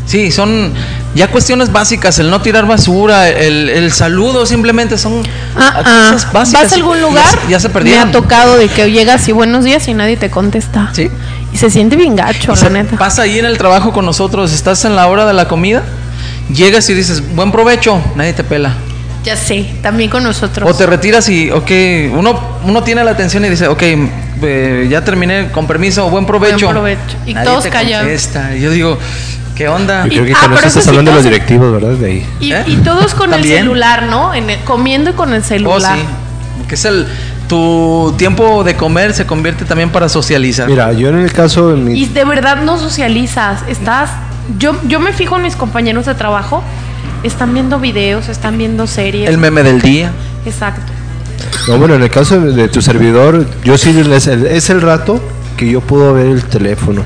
Sí, 0.07 0.31
son 0.31 0.73
ya 1.16 1.28
cuestiones 1.28 1.73
básicas, 1.73 2.19
el 2.20 2.31
no 2.31 2.41
tirar 2.41 2.66
basura, 2.66 3.28
el, 3.28 3.69
el 3.69 3.91
saludo, 3.93 4.47
simplemente 4.47 4.99
son 4.99 5.23
Ah, 5.57 5.83
ah. 5.85 6.11
cosas 6.12 6.33
básicas. 6.33 6.62
¿Vas 6.65 6.73
a 6.73 6.74
algún 6.77 7.01
lugar? 7.01 7.24
Ya, 7.49 7.59
se 7.59 7.69
Me 7.70 7.99
ha 7.99 8.12
tocado 8.12 8.57
de 8.57 8.69
que 8.69 8.91
llegas 8.93 9.27
y 9.28 9.33
buenos 9.33 9.65
días 9.65 9.89
y 9.89 9.95
nadie 9.95 10.16
te 10.16 10.31
contesta. 10.31 10.91
Sí. 10.93 11.11
Y 11.53 11.57
se 11.57 11.70
siente 11.70 11.97
bien 11.97 12.15
gacho, 12.15 12.53
Y 12.55 12.62
la 12.62 12.70
neta. 12.70 12.97
Pasa 12.97 13.23
ahí 13.23 13.39
en 13.39 13.47
el 13.47 13.59
trabajo 13.59 13.93
con 13.93 14.05
nosotros, 14.05 14.53
estás 14.53 14.85
en 14.85 14.95
la 14.95 15.09
hora 15.09 15.27
de 15.27 15.33
la 15.33 15.49
comida, 15.49 15.83
llegas 16.53 16.89
y 16.89 16.95
dices, 16.95 17.35
buen 17.35 17.51
provecho, 17.51 18.01
nadie 18.15 18.33
te 18.33 18.45
pela. 18.45 18.74
Ya 19.27 19.35
sé, 19.36 19.66
también 19.82 20.09
con 20.09 20.23
nosotros. 20.23 20.70
O 20.70 20.73
te 20.74 20.86
retiras 20.86 21.28
y, 21.28 21.51
ok, 21.51 21.70
uno, 22.16 22.40
uno 22.65 22.82
tiene 22.85 23.03
la 23.03 23.11
atención 23.11 23.44
y 23.44 23.48
dice, 23.48 23.66
ok, 23.66 23.82
eh, 23.82 24.86
ya 24.89 25.05
terminé, 25.05 25.48
con 25.51 25.66
permiso, 25.66 26.09
buen 26.09 26.24
provecho. 26.27 26.66
Buen 26.66 26.77
provecho. 26.77 27.16
Y 27.27 27.35
Nadie 27.35 27.48
todos 27.48 27.66
callados. 27.66 28.28
yo 28.61 28.70
digo, 28.70 28.98
¿qué 29.57 29.69
onda? 29.69 30.05
Yo 30.05 30.23
creo 30.23 30.27
que 30.27 30.32
ah, 30.32 30.55
estás 30.65 30.85
sí, 30.85 30.89
hablando 30.90 31.11
de 31.11 31.16
los 31.16 31.24
directivos, 31.24 31.73
¿verdad? 31.73 31.94
De 31.97 32.07
ahí. 32.07 32.27
Y, 32.39 32.53
¿Eh? 32.53 32.62
y 32.69 32.77
todos 32.77 33.15
con 33.15 33.35
el 33.35 33.43
celular, 33.43 34.05
¿no? 34.05 34.32
En 34.32 34.48
el- 34.48 34.61
comiendo 34.61 35.11
y 35.11 35.15
con 35.15 35.32
el 35.35 35.40
Oh, 35.40 35.44
celular. 35.44 35.97
sí. 35.98 36.05
Que 36.69 36.77
es 36.77 36.85
el, 36.85 37.09
tu 37.48 38.15
tiempo 38.16 38.62
de 38.62 38.77
comer 38.77 39.12
se 39.12 39.27
convierte 39.27 39.65
también 39.65 39.90
para 39.90 40.09
socializar. 40.09 40.69
Mira, 40.69 40.93
yo 40.93 41.09
en 41.09 41.19
el 41.19 41.32
caso 41.32 41.70
de 41.70 41.77
mi 41.77 42.01
Y 42.01 42.07
de 42.07 42.24
verdad 42.24 42.62
no 42.62 42.78
socializas. 42.78 43.61
Estás. 43.66 44.11
Yo, 44.59 44.77
yo 44.86 45.01
me 45.01 45.12
fijo 45.12 45.35
en 45.35 45.43
mis 45.43 45.57
compañeros 45.57 46.07
de 46.07 46.15
trabajo. 46.15 46.62
Están 47.22 47.55
viendo 47.55 47.78
videos, 47.78 48.28
están 48.28 48.59
viendo 48.59 48.86
series. 48.86 49.28
El 49.28 49.38
meme 49.38 49.62
del 49.62 49.80
día. 49.80 50.12
Exacto. 50.44 50.93
No, 51.68 51.78
bueno, 51.78 51.94
en 51.94 52.02
el 52.02 52.10
caso 52.10 52.40
de, 52.40 52.68
tu 52.68 52.80
servidor, 52.80 53.47
yo 53.64 53.76
sí 53.76 53.90
es 53.90 54.26
el, 54.26 54.47
es 54.47 54.70
el 54.70 54.80
rato 54.80 55.20
que 55.56 55.70
yo 55.70 55.80
puedo 55.80 56.14
ver 56.14 56.26
el 56.26 56.44
teléfono. 56.44 57.02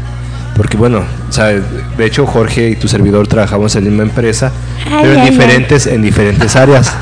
Porque 0.56 0.76
bueno, 0.76 1.02
o 1.28 1.32
sea, 1.32 1.46
de 1.46 2.04
hecho 2.04 2.26
Jorge 2.26 2.70
y 2.70 2.76
tu 2.76 2.86
servidor 2.86 3.26
trabajamos 3.26 3.74
en 3.76 3.84
la 3.84 3.90
misma 3.90 4.02
empresa, 4.04 4.52
Ay, 4.84 4.98
pero 5.02 5.14
en 5.14 5.20
ay, 5.20 5.30
diferentes, 5.30 5.86
en 5.86 6.02
diferentes 6.02 6.56
áreas. 6.56 6.92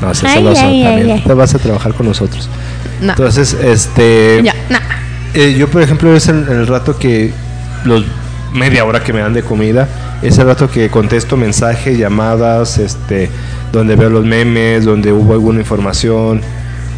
No, 0.00 0.10
eso 0.10 0.26
ay, 0.26 0.42
también. 0.42 0.86
ay, 0.86 1.10
ay. 1.12 1.22
Te 1.24 1.34
vas 1.34 1.54
a 1.54 1.58
trabajar 1.58 1.94
con 1.94 2.06
nosotros. 2.06 2.48
No. 3.00 3.12
Entonces, 3.12 3.54
este 3.54 4.40
ya, 4.42 4.54
eh, 5.34 5.54
yo 5.56 5.68
por 5.68 5.82
ejemplo 5.82 6.14
es 6.16 6.28
el, 6.28 6.48
el 6.48 6.66
rato 6.66 6.98
que 6.98 7.32
los 7.84 8.04
media 8.54 8.84
hora 8.84 9.02
que 9.02 9.12
me 9.12 9.20
dan 9.20 9.34
de 9.34 9.42
comida, 9.42 9.88
es 10.22 10.38
el 10.38 10.46
rato 10.46 10.70
que 10.70 10.88
contesto 10.88 11.36
mensajes, 11.36 11.98
llamadas, 11.98 12.78
este, 12.78 13.28
donde 13.72 13.96
veo 13.96 14.08
los 14.08 14.24
memes, 14.24 14.84
donde 14.84 15.12
hubo 15.12 15.32
alguna 15.34 15.60
información. 15.60 16.40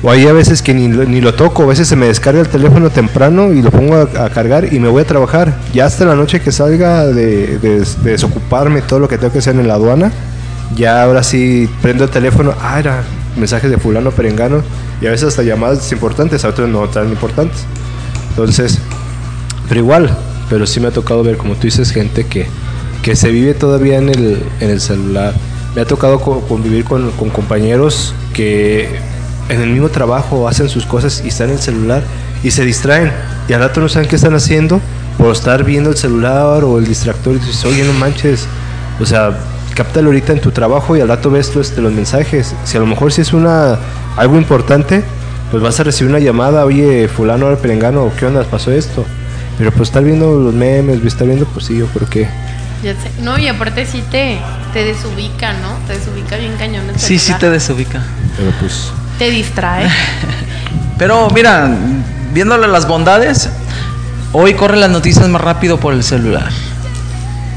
O 0.02 0.10
hay 0.10 0.26
a 0.26 0.32
veces 0.32 0.60
que 0.60 0.74
ni, 0.74 0.86
ni 0.88 1.20
lo 1.22 1.34
toco, 1.34 1.62
a 1.62 1.66
veces 1.66 1.88
se 1.88 1.96
me 1.96 2.06
descarga 2.06 2.40
el 2.40 2.48
teléfono 2.48 2.90
temprano 2.90 3.52
y 3.52 3.62
lo 3.62 3.70
pongo 3.70 3.96
a, 3.96 4.28
cargar 4.28 4.72
y 4.72 4.78
me 4.78 4.88
voy 4.88 5.02
a 5.02 5.06
trabajar. 5.06 5.56
Ya 5.72 5.86
hasta 5.86 6.04
la 6.04 6.14
noche 6.14 6.40
que 6.40 6.52
salga 6.52 7.06
de, 7.06 7.58
de- 7.58 7.80
de 7.80 8.10
desocuparme 8.10 8.82
todo 8.82 9.00
lo 9.00 9.08
que 9.08 9.16
tengo 9.16 9.32
que 9.32 9.38
hacer 9.38 9.56
en 9.56 9.66
la 9.66 9.74
aduana, 9.74 10.12
ya 10.76 11.02
ahora 11.02 11.22
sí 11.22 11.68
prendo 11.80 12.04
el 12.04 12.10
teléfono, 12.10 12.54
ah, 12.60 12.78
era 12.78 13.02
mensajes 13.36 13.70
de 13.70 13.78
fulano 13.78 14.10
perengano 14.10 14.62
y 15.00 15.06
a 15.06 15.10
veces 15.10 15.28
hasta 15.28 15.42
llamadas 15.42 15.90
importantes, 15.92 16.44
a 16.44 16.48
otros 16.48 16.68
no 16.68 16.86
tan 16.88 17.08
importantes. 17.08 17.64
Entonces, 18.30 18.78
pero 19.68 19.80
igual, 19.80 20.16
pero 20.50 20.66
sí 20.66 20.80
me 20.80 20.88
ha 20.88 20.90
tocado 20.90 21.22
ver, 21.22 21.36
como 21.36 21.54
tú 21.54 21.62
dices, 21.62 21.90
gente 21.90 22.26
que, 22.26 22.46
que 23.02 23.16
se 23.16 23.30
vive 23.30 23.54
todavía 23.54 23.98
en 23.98 24.08
el, 24.08 24.42
en 24.60 24.70
el 24.70 24.80
celular. 24.80 25.34
Me 25.74 25.82
ha 25.82 25.84
tocado 25.84 26.20
co- 26.20 26.40
convivir 26.48 26.84
con, 26.84 27.10
con 27.12 27.30
compañeros 27.30 28.14
que 28.32 28.88
en 29.48 29.60
el 29.60 29.70
mismo 29.70 29.88
trabajo 29.90 30.48
hacen 30.48 30.68
sus 30.68 30.86
cosas 30.86 31.22
y 31.24 31.28
están 31.28 31.48
en 31.50 31.56
el 31.56 31.60
celular 31.62 32.02
y 32.42 32.50
se 32.50 32.64
distraen 32.64 33.12
y 33.48 33.52
al 33.52 33.60
rato 33.60 33.80
no 33.80 33.88
saben 33.88 34.08
qué 34.08 34.16
están 34.16 34.34
haciendo 34.34 34.80
por 35.18 35.32
estar 35.32 35.64
viendo 35.64 35.90
el 35.90 35.96
celular 35.96 36.64
o 36.64 36.78
el 36.78 36.86
distractor 36.86 37.34
y 37.36 37.38
dices, 37.38 37.64
oye, 37.64 37.84
no 37.84 37.92
manches, 37.92 38.46
o 39.00 39.06
sea, 39.06 39.38
cáptalo 39.74 40.08
ahorita 40.08 40.32
en 40.32 40.40
tu 40.40 40.50
trabajo 40.50 40.96
y 40.96 41.00
al 41.00 41.08
rato 41.08 41.30
ves 41.30 41.54
los, 41.54 41.76
los 41.78 41.92
mensajes. 41.92 42.54
Si 42.64 42.76
a 42.76 42.80
lo 42.80 42.86
mejor 42.86 43.12
si 43.12 43.20
es 43.20 43.32
una 43.32 43.78
algo 44.16 44.36
importante, 44.36 45.04
pues 45.50 45.62
vas 45.62 45.78
a 45.78 45.84
recibir 45.84 46.10
una 46.10 46.18
llamada, 46.20 46.64
oye, 46.64 47.08
fulano 47.08 47.48
o 47.48 47.56
perengano, 47.56 48.10
¿qué 48.18 48.26
onda? 48.26 48.42
¿Pasó 48.44 48.72
esto? 48.72 49.04
Pero 49.58 49.72
pues 49.72 49.88
estar 49.88 50.04
viendo 50.04 50.38
los 50.38 50.52
memes, 50.54 51.02
estar 51.04 51.26
viendo, 51.26 51.46
pues 51.46 51.66
sí, 51.66 51.78
yo 51.78 51.86
creo 51.86 52.08
que... 52.08 52.28
Ya 52.82 52.92
sé. 52.92 53.10
No, 53.22 53.38
y 53.38 53.48
aparte 53.48 53.86
sí 53.86 54.02
te, 54.10 54.38
te 54.72 54.84
desubica, 54.84 55.54
¿no? 55.54 55.78
Te 55.86 55.98
desubica 55.98 56.36
bien 56.36 56.52
cañón 56.58 56.84
Sí, 56.96 57.18
sí 57.18 57.32
te 57.40 57.48
desubica. 57.50 58.02
Pero 58.36 58.50
pues... 58.60 58.90
Te 59.18 59.30
distrae. 59.30 59.88
Pero 60.98 61.28
mira, 61.30 61.70
viéndole 62.34 62.68
las 62.68 62.86
bondades, 62.86 63.48
hoy 64.32 64.54
corren 64.54 64.80
las 64.80 64.90
noticias 64.90 65.26
más 65.28 65.40
rápido 65.40 65.78
por 65.80 65.94
el 65.94 66.02
celular. 66.02 66.48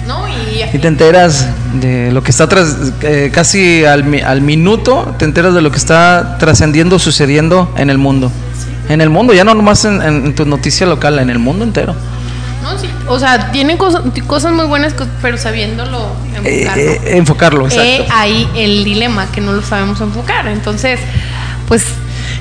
¿No? 0.08 0.26
Y, 0.28 0.64
Y 0.76 0.80
te 0.80 0.88
enteras 0.88 1.48
de 1.82 2.12
lo 2.12 2.24
que 2.24 2.32
está 2.32 2.48
tras, 2.48 2.76
eh, 3.02 3.30
casi 3.34 3.84
al, 3.86 4.04
mi- 4.06 4.22
al 4.22 4.42
minuto, 4.42 5.14
te 5.20 5.26
enteras 5.26 5.54
de 5.54 5.62
lo 5.62 5.70
que 5.72 5.78
está 5.78 6.38
trascendiendo, 6.40 6.98
sucediendo 6.98 7.72
en 7.78 7.90
el 7.90 7.98
mundo. 7.98 8.32
En 8.90 9.02
el 9.02 9.10
mundo, 9.10 9.34
ya 9.34 9.44
no 9.44 9.54
nomás 9.54 9.86
en, 9.86 10.02
en- 10.02 10.26
en 10.28 10.36
tu 10.36 10.46
noticia 10.46 10.86
local, 10.88 11.18
en 11.20 11.30
el 11.30 11.40
mundo 11.40 11.64
entero. 11.64 11.96
no, 12.64 12.78
sí. 12.78 12.90
O 13.08 13.18
sea, 13.18 13.52
tienen 13.52 13.78
cosas, 13.78 14.02
cosas 14.28 14.52
muy 14.52 14.66
buenas, 14.66 14.94
pero 15.22 15.38
sabiéndolo 15.38 16.12
Eh, 16.44 16.62
enfocar. 16.64 16.80
eh, 16.80 17.18
enfocarlo, 17.18 17.66
exacto. 17.66 17.84
Eh, 18.04 18.08
ahí 18.12 18.48
el 18.56 18.84
dilema, 18.84 19.28
que 19.32 19.42
no 19.42 19.54
lo 19.54 19.62
sabemos 19.64 20.00
enfocar. 20.02 20.48
Entonces, 20.48 21.00
pues 21.68 21.84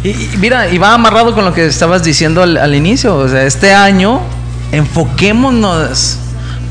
Y, 0.05 0.11
y 0.11 0.31
mira, 0.39 0.69
y 0.71 0.79
va 0.79 0.93
amarrado 0.95 1.35
con 1.35 1.45
lo 1.45 1.53
que 1.55 1.67
estabas 1.67 2.03
diciendo 2.05 2.43
al, 2.43 2.57
al 2.57 2.75
inicio. 2.75 3.17
O 3.17 3.29
sea, 3.29 3.43
este 3.45 3.73
año 3.75 4.21
enfoquémonos 4.73 6.19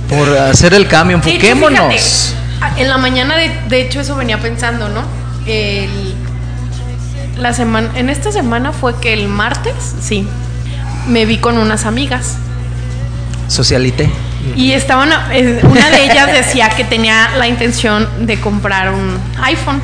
por 0.10 0.30
hacer 0.38 0.74
el 0.74 0.88
cambio, 0.88 1.18
hecho, 1.18 1.28
enfoquémonos. 1.30 1.94
fíjate, 2.60 2.82
en 2.82 2.90
la 2.90 2.98
mañana, 2.98 3.36
de, 3.36 3.52
de 3.70 3.82
hecho, 3.82 3.99
eso 3.99 4.16
venía 4.16 4.40
pensando, 4.40 4.88
¿no? 4.90 5.02
El- 5.45 6.07
la 7.38 7.54
semana, 7.54 7.90
en 7.96 8.10
esta 8.10 8.32
semana 8.32 8.72
fue 8.72 9.00
que 9.00 9.14
el 9.14 9.28
martes, 9.28 9.74
sí, 10.02 10.28
me 11.08 11.26
vi 11.26 11.38
con 11.38 11.58
unas 11.58 11.86
amigas. 11.86 12.38
Socialité. 13.48 14.10
Y 14.56 14.72
estaban, 14.74 15.10
eh, 15.32 15.60
una 15.64 15.90
de 15.90 16.06
ellas 16.06 16.28
decía 16.32 16.70
que 16.70 16.84
tenía 16.84 17.30
la 17.38 17.48
intención 17.48 18.08
de 18.26 18.40
comprar 18.40 18.92
un 18.94 19.18
iPhone. 19.42 19.82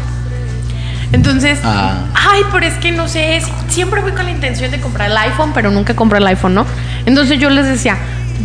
Entonces, 1.11 1.59
Ah. 1.63 2.05
ay, 2.15 2.41
pero 2.51 2.65
es 2.65 2.73
que 2.75 2.91
no 2.91 3.07
sé, 3.07 3.41
si- 3.41 3.51
siempre 3.73 4.01
voy 4.01 4.13
con 4.13 4.25
la 4.25 4.31
intención 4.31 4.71
de 4.71 4.79
comprar 4.79 5.11
el 5.11 5.17
iPhone, 5.17 5.51
pero 5.53 5.69
nunca 5.69 5.95
compro 5.95 6.17
el 6.17 6.25
iPhone, 6.27 6.55
¿no? 6.55 6.65
Entonces 7.05 7.39
yo 7.39 7.49
les 7.49 7.65
decía, 7.67 7.97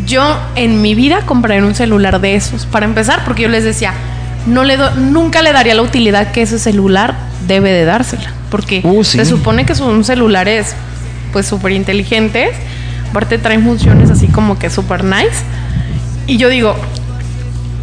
yo 0.07 0.39
en 0.55 0.83
mi 0.83 0.95
vida 0.95 1.21
compraré 1.25 1.63
un 1.63 1.75
celular 1.75 2.21
de 2.21 2.35
esos, 2.35 2.67
para 2.67 2.85
empezar, 2.85 3.25
porque 3.25 3.43
yo 3.43 3.49
les 3.49 3.65
decía, 3.65 3.93
no 4.47 4.65
le 4.65 4.77
do- 4.77 4.95
nunca 4.97 5.43
le 5.43 5.53
daría 5.53 5.75
la 5.75 5.83
utilidad 5.83 6.31
que 6.33 6.43
ese 6.43 6.59
celular 6.59 7.15
debe 7.47 7.71
de 7.73 7.85
dársela, 7.87 8.31
porque 8.51 8.81
Uh, 8.85 9.05
sí. 9.05 9.19
se 9.19 9.25
supone 9.25 9.65
que 9.67 9.75
son 9.75 10.05
celulares 10.05 10.75
pues 11.33 11.47
súper 11.47 11.73
inteligentes, 11.73 12.51
aparte 13.11 13.39
traen 13.39 13.65
funciones 13.65 14.11
así 14.11 14.27
como 14.29 14.59
que 14.59 14.71
súper 14.71 15.05
nice, 15.05 15.43
y 16.27 16.37
yo 16.39 16.49
digo, 16.49 16.75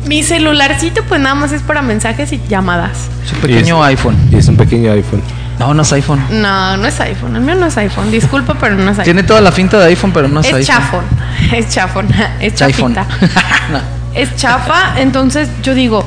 mi 0.08 0.24
celularcito 0.24 1.04
pues 1.04 1.20
nada 1.22 1.36
más 1.36 1.52
es 1.52 1.62
para 1.62 1.82
mensajes 1.82 2.32
y 2.32 2.42
llamadas. 2.48 3.08
Es 3.26 3.34
un 3.34 3.40
pequeño 3.40 3.84
iPhone. 3.84 4.16
Y 4.32 4.36
es 4.36 4.48
un 4.48 4.56
pequeño 4.58 4.92
iPhone. 4.92 5.22
No, 5.58 5.74
no 5.74 5.82
es 5.84 5.94
iPhone. 5.94 6.22
No, 6.30 6.78
no 6.78 6.86
es 6.86 7.00
iPhone. 7.00 7.36
El 7.36 7.42
mío 7.42 7.56
no 7.56 7.66
es 7.66 7.78
iPhone. 7.78 8.12
Disculpa, 8.12 8.56
pero 8.60 8.76
no 8.76 8.84
es 8.84 8.90
iPhone. 8.90 9.04
Tiene 9.06 9.24
toda 9.24 9.42
la 9.42 9.52
finta 9.52 9.80
de 9.80 9.86
iPhone, 9.88 10.12
pero 10.14 10.28
no 10.28 10.42
es, 10.42 10.48
es 10.48 10.54
iPhone. 10.54 10.66
chafón. 10.76 11.06
Es 11.54 11.70
chafón. 11.70 12.08
Es 12.40 12.62
iPhone. 12.62 12.94
chafita. 12.94 13.08
No. 13.72 13.80
Es 14.14 14.36
chafa. 14.36 15.00
Entonces 15.00 15.50
yo 15.64 15.74
digo, 15.74 16.06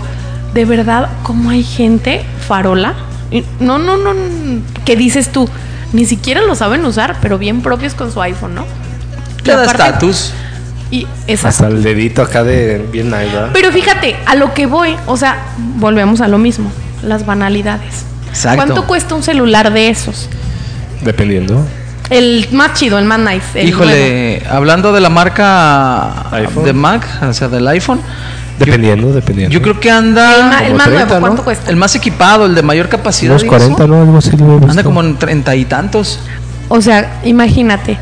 de 0.54 0.64
verdad, 0.64 1.08
¿cómo 1.24 1.50
hay 1.50 1.64
gente 1.64 2.24
farola? 2.46 2.94
Y 3.30 3.44
No, 3.60 3.78
no, 3.78 3.96
no. 3.96 4.12
Que 4.84 4.96
dices 4.96 5.30
tú, 5.30 5.48
ni 5.92 6.04
siquiera 6.04 6.42
lo 6.42 6.54
saben 6.54 6.84
usar, 6.84 7.16
pero 7.20 7.38
bien 7.38 7.62
propios 7.62 7.94
con 7.94 8.12
su 8.12 8.20
iPhone, 8.20 8.54
¿no? 8.54 8.64
Le 9.44 9.52
Y 9.52 9.56
da 9.56 9.64
estatus. 9.64 10.32
Y 10.90 11.06
exacto. 11.26 11.64
Hasta 11.64 11.66
el 11.68 11.82
dedito 11.82 12.22
acá 12.22 12.44
de 12.44 12.86
bien 12.90 13.10
nice, 13.10 13.26
¿verdad? 13.26 13.50
Pero 13.52 13.70
fíjate, 13.72 14.16
a 14.26 14.34
lo 14.34 14.54
que 14.54 14.66
voy, 14.66 14.96
o 15.06 15.16
sea, 15.16 15.38
volvemos 15.76 16.20
a 16.20 16.28
lo 16.28 16.38
mismo, 16.38 16.70
las 17.02 17.26
banalidades. 17.26 18.04
Exacto. 18.30 18.56
¿Cuánto 18.56 18.86
cuesta 18.86 19.14
un 19.14 19.22
celular 19.22 19.72
de 19.72 19.88
esos? 19.88 20.28
Dependiendo. 21.02 21.66
El 22.10 22.48
más 22.52 22.72
chido, 22.72 22.98
el 22.98 23.04
más 23.04 23.20
nice. 23.20 23.60
el 23.60 23.68
Híjole, 23.68 24.42
hablando 24.50 24.92
de 24.92 25.00
la 25.00 25.10
marca 25.10 26.30
iPhone. 26.34 26.64
de 26.64 26.72
Mac, 26.72 27.06
o 27.22 27.32
sea, 27.34 27.48
del 27.48 27.68
iPhone, 27.68 28.00
Dependiendo, 28.58 29.12
dependiendo. 29.12 29.52
yo 29.54 29.62
creo 29.62 29.78
que 29.78 29.88
nuevo. 29.90 30.08
El, 30.08 30.14
ma- 30.14 30.56
anda 30.58 30.66
el 30.66 30.74
más 30.74 30.86
30, 30.86 31.04
nuevo, 31.06 31.14
¿no? 31.14 31.20
¿cuánto 31.20 31.44
cuesta? 31.44 31.70
el 31.70 31.76
más 31.76 31.94
equipado, 31.94 32.46
el 32.46 32.54
de 32.54 32.62
mayor 32.62 32.88
capacidad. 32.88 33.32
Unos 33.32 33.44
y 33.44 33.46
40, 33.46 33.74
eso, 33.84 33.86
¿no? 33.86 34.00
Algo 34.02 34.18
así. 34.18 34.30
Anda 34.68 34.82
como 34.82 35.00
en 35.02 35.16
treinta 35.16 35.54
y 35.54 35.64
tantos. 35.64 36.18
O 36.68 36.80
sea, 36.80 37.20
imagínate, 37.24 37.98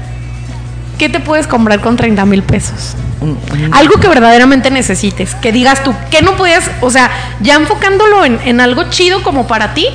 ¿qué 0.98 1.08
te 1.08 1.20
puedes 1.20 1.46
comprar 1.46 1.80
con 1.80 1.96
30 1.96 2.24
mil 2.26 2.42
pesos? 2.42 2.94
Algo 3.72 3.98
que 4.00 4.08
verdaderamente 4.08 4.70
necesites, 4.70 5.34
que 5.36 5.50
digas 5.52 5.82
tú, 5.82 5.94
que 6.10 6.20
no 6.22 6.36
podías, 6.36 6.70
o 6.80 6.90
sea, 6.90 7.10
ya 7.40 7.54
enfocándolo 7.56 8.24
en, 8.24 8.38
en 8.44 8.60
algo 8.60 8.84
chido 8.90 9.22
como 9.22 9.46
para 9.46 9.72
ti, 9.74 9.86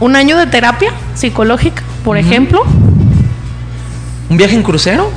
un 0.00 0.16
año 0.16 0.36
de 0.36 0.46
terapia 0.46 0.92
psicológica, 1.14 1.82
por 2.04 2.16
ejemplo, 2.16 2.62
un 4.28 4.36
viaje 4.36 4.54
en 4.54 4.62
crucero. 4.62 5.10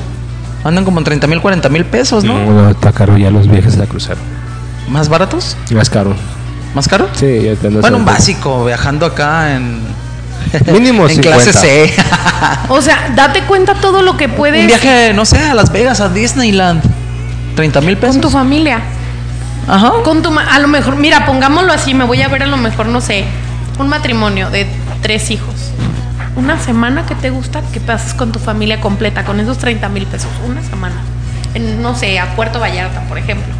Andan 0.67 0.83
como 0.83 0.99
en 0.99 1.05
30 1.05 1.27
mil, 1.27 1.39
40 1.39 1.69
mil 1.69 1.85
pesos, 1.85 2.25
¿no? 2.25 2.37
No, 2.37 2.51
no, 2.51 2.69
está 2.69 2.91
caro 2.91 3.17
ya 3.17 3.31
los 3.31 3.49
viajes 3.49 3.79
a 3.79 3.85
crucero. 3.85 4.17
¿Más 4.89 5.07
baratos? 5.07 5.55
Más 5.71 5.89
caro. 5.89 6.13
¿Más 6.75 6.89
caro? 6.89 7.07
Sí, 7.13 7.43
ya 7.43 7.55
te 7.55 7.69
Bueno, 7.69 7.95
un 7.95 8.03
básico, 8.03 8.65
viajando 8.65 9.05
acá 9.05 9.55
en. 9.55 9.79
Mínimo 10.73 11.03
en 11.07 11.15
50. 11.15 11.21
clase 11.21 11.53
C. 11.53 11.93
o 12.67 12.81
sea, 12.81 13.13
date 13.15 13.43
cuenta 13.43 13.75
todo 13.75 14.01
lo 14.01 14.17
que 14.17 14.27
puedes 14.27 14.59
un 14.59 14.67
viaje, 14.67 15.13
no 15.13 15.23
sé, 15.23 15.39
a 15.39 15.53
Las 15.53 15.71
Vegas, 15.71 16.01
a 16.01 16.09
Disneyland. 16.09 16.83
30 17.55 17.79
mil 17.79 17.95
pesos. 17.95 18.15
con 18.15 18.21
tu 18.23 18.29
familia. 18.29 18.81
Ajá. 19.69 19.93
Con 20.03 20.21
tu 20.21 20.37
a 20.37 20.59
lo 20.59 20.67
mejor, 20.67 20.97
mira, 20.97 21.25
pongámoslo 21.25 21.71
así, 21.71 21.93
me 21.93 22.03
voy 22.03 22.21
a 22.21 22.27
ver 22.27 22.43
a 22.43 22.47
lo 22.47 22.57
mejor, 22.57 22.87
no 22.87 22.99
sé, 22.99 23.23
un 23.79 23.87
matrimonio 23.87 24.49
de 24.49 24.67
tres 25.01 25.31
hijos. 25.31 25.71
Una 26.37 26.59
semana 26.59 27.05
que 27.05 27.15
te 27.15 27.31
gusta 27.31 27.61
que 27.73 27.79
pases 27.79 28.13
con 28.13 28.31
tu 28.31 28.39
familia 28.39 28.79
completa, 28.79 29.25
con 29.25 29.39
esos 29.39 29.57
30 29.57 29.89
mil 29.89 30.05
pesos. 30.05 30.29
Una 30.47 30.61
semana. 30.61 30.95
En, 31.55 31.81
no 31.81 31.95
sé, 31.95 32.19
a 32.19 32.35
Puerto 32.35 32.59
Vallarta, 32.59 33.01
por 33.09 33.17
ejemplo. 33.17 33.53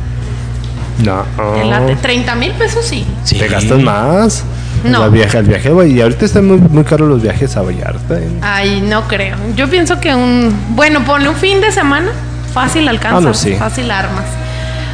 No. 1.04 1.26
Late 1.66 1.96
30 1.96 2.36
mil 2.36 2.52
pesos 2.54 2.86
sí. 2.86 3.06
Sí. 3.24 3.38
Te 3.38 3.48
gastas 3.48 3.80
más. 3.80 4.44
No. 4.84 5.00
La 5.00 5.08
viaje, 5.10 5.40
el 5.40 5.46
viaje, 5.46 5.70
güey. 5.72 5.94
Y 5.94 6.02
ahorita 6.02 6.26
están 6.26 6.48
muy, 6.48 6.58
muy 6.58 6.84
caros 6.84 7.10
los 7.10 7.22
viajes 7.22 7.58
a 7.58 7.64
Vallarta. 7.64 8.20
¿eh? 8.20 8.30
Ay, 8.42 8.82
no 8.82 9.08
creo. 9.08 9.36
Yo 9.56 9.68
pienso 9.70 10.00
que 10.00 10.14
un. 10.14 10.56
Bueno, 10.76 11.04
ponle 11.04 11.30
un 11.30 11.36
fin 11.36 11.62
de 11.62 11.72
semana. 11.72 12.12
Fácil 12.54 12.88
alcanza. 12.88 13.18
Ah, 13.18 13.22
no, 13.22 13.34
sí. 13.34 13.56
Fácil 13.56 13.90
armas. 13.90 14.26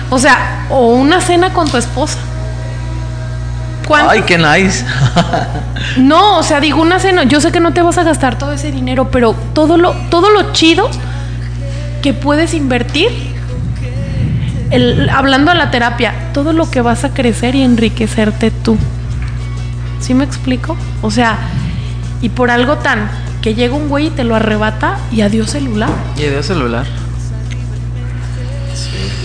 O 0.10 0.20
sea, 0.20 0.66
o 0.70 0.94
una 0.94 1.20
cena 1.22 1.54
con 1.54 1.70
tu 1.70 1.78
esposa. 1.78 2.18
¿Cuánto? 3.88 4.10
Ay, 4.12 4.22
qué 4.24 4.38
nice. 4.38 4.86
No, 5.98 6.38
o 6.40 6.44
sea, 6.44 6.60
digo 6.60 6.82
una 6.82 6.98
cena. 7.00 7.24
Yo 7.24 7.42
sé 7.42 7.52
que 7.52 7.60
no 7.60 7.74
te 7.74 7.82
vas 7.82 7.98
a 7.98 8.04
gastar 8.04 8.38
todo 8.38 8.54
ese 8.54 8.72
dinero, 8.72 9.10
pero 9.12 9.36
todo 9.54 9.78
lo, 9.78 9.92
todo 10.10 10.30
lo 10.30 10.52
chido 10.54 10.90
que 12.02 12.14
puedes 12.14 12.54
invertir. 12.54 13.10
El- 14.72 15.10
hablando 15.10 15.52
de 15.52 15.58
la 15.58 15.70
terapia, 15.72 16.14
todo 16.34 16.52
lo 16.54 16.70
que 16.72 16.82
vas 16.82 17.04
a 17.04 17.10
crecer 17.14 17.54
y 17.56 17.62
enriquecerte 17.62 18.50
tú. 18.50 18.78
¿Sí 20.00 20.14
me 20.14 20.24
explico? 20.24 20.76
O 21.02 21.12
sea, 21.12 21.38
y 22.22 22.30
por 22.30 22.50
algo 22.50 22.78
tan 22.78 23.10
que 23.42 23.54
llega 23.54 23.76
un 23.76 23.90
güey 23.90 24.08
y 24.08 24.10
te 24.10 24.24
lo 24.24 24.36
arrebata 24.36 24.98
y 25.12 25.22
adiós 25.22 25.50
celular. 25.52 25.90
y 26.18 26.22
de 26.24 26.42
celular. 26.42 26.86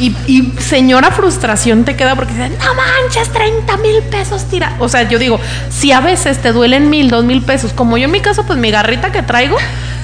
Y, 0.00 0.14
y 0.26 0.52
señora 0.60 1.10
frustración 1.10 1.84
te 1.84 1.96
queda 1.96 2.14
porque 2.14 2.32
dicen, 2.32 2.52
no 2.58 2.74
manches, 2.74 3.28
30 3.32 3.76
mil 3.78 4.02
pesos 4.10 4.44
tira. 4.44 4.76
O 4.78 4.88
sea, 4.88 5.08
yo 5.08 5.18
digo, 5.18 5.40
si 5.70 5.92
a 5.92 6.00
veces 6.00 6.38
te 6.38 6.52
duelen 6.52 6.88
mil, 6.90 7.10
dos 7.10 7.24
mil 7.24 7.42
pesos, 7.42 7.72
como 7.72 7.96
yo 7.98 8.04
en 8.04 8.10
mi 8.12 8.20
caso, 8.20 8.44
pues 8.46 8.58
mi 8.58 8.70
garrita 8.70 9.10
que 9.12 9.22
traigo, 9.22 9.56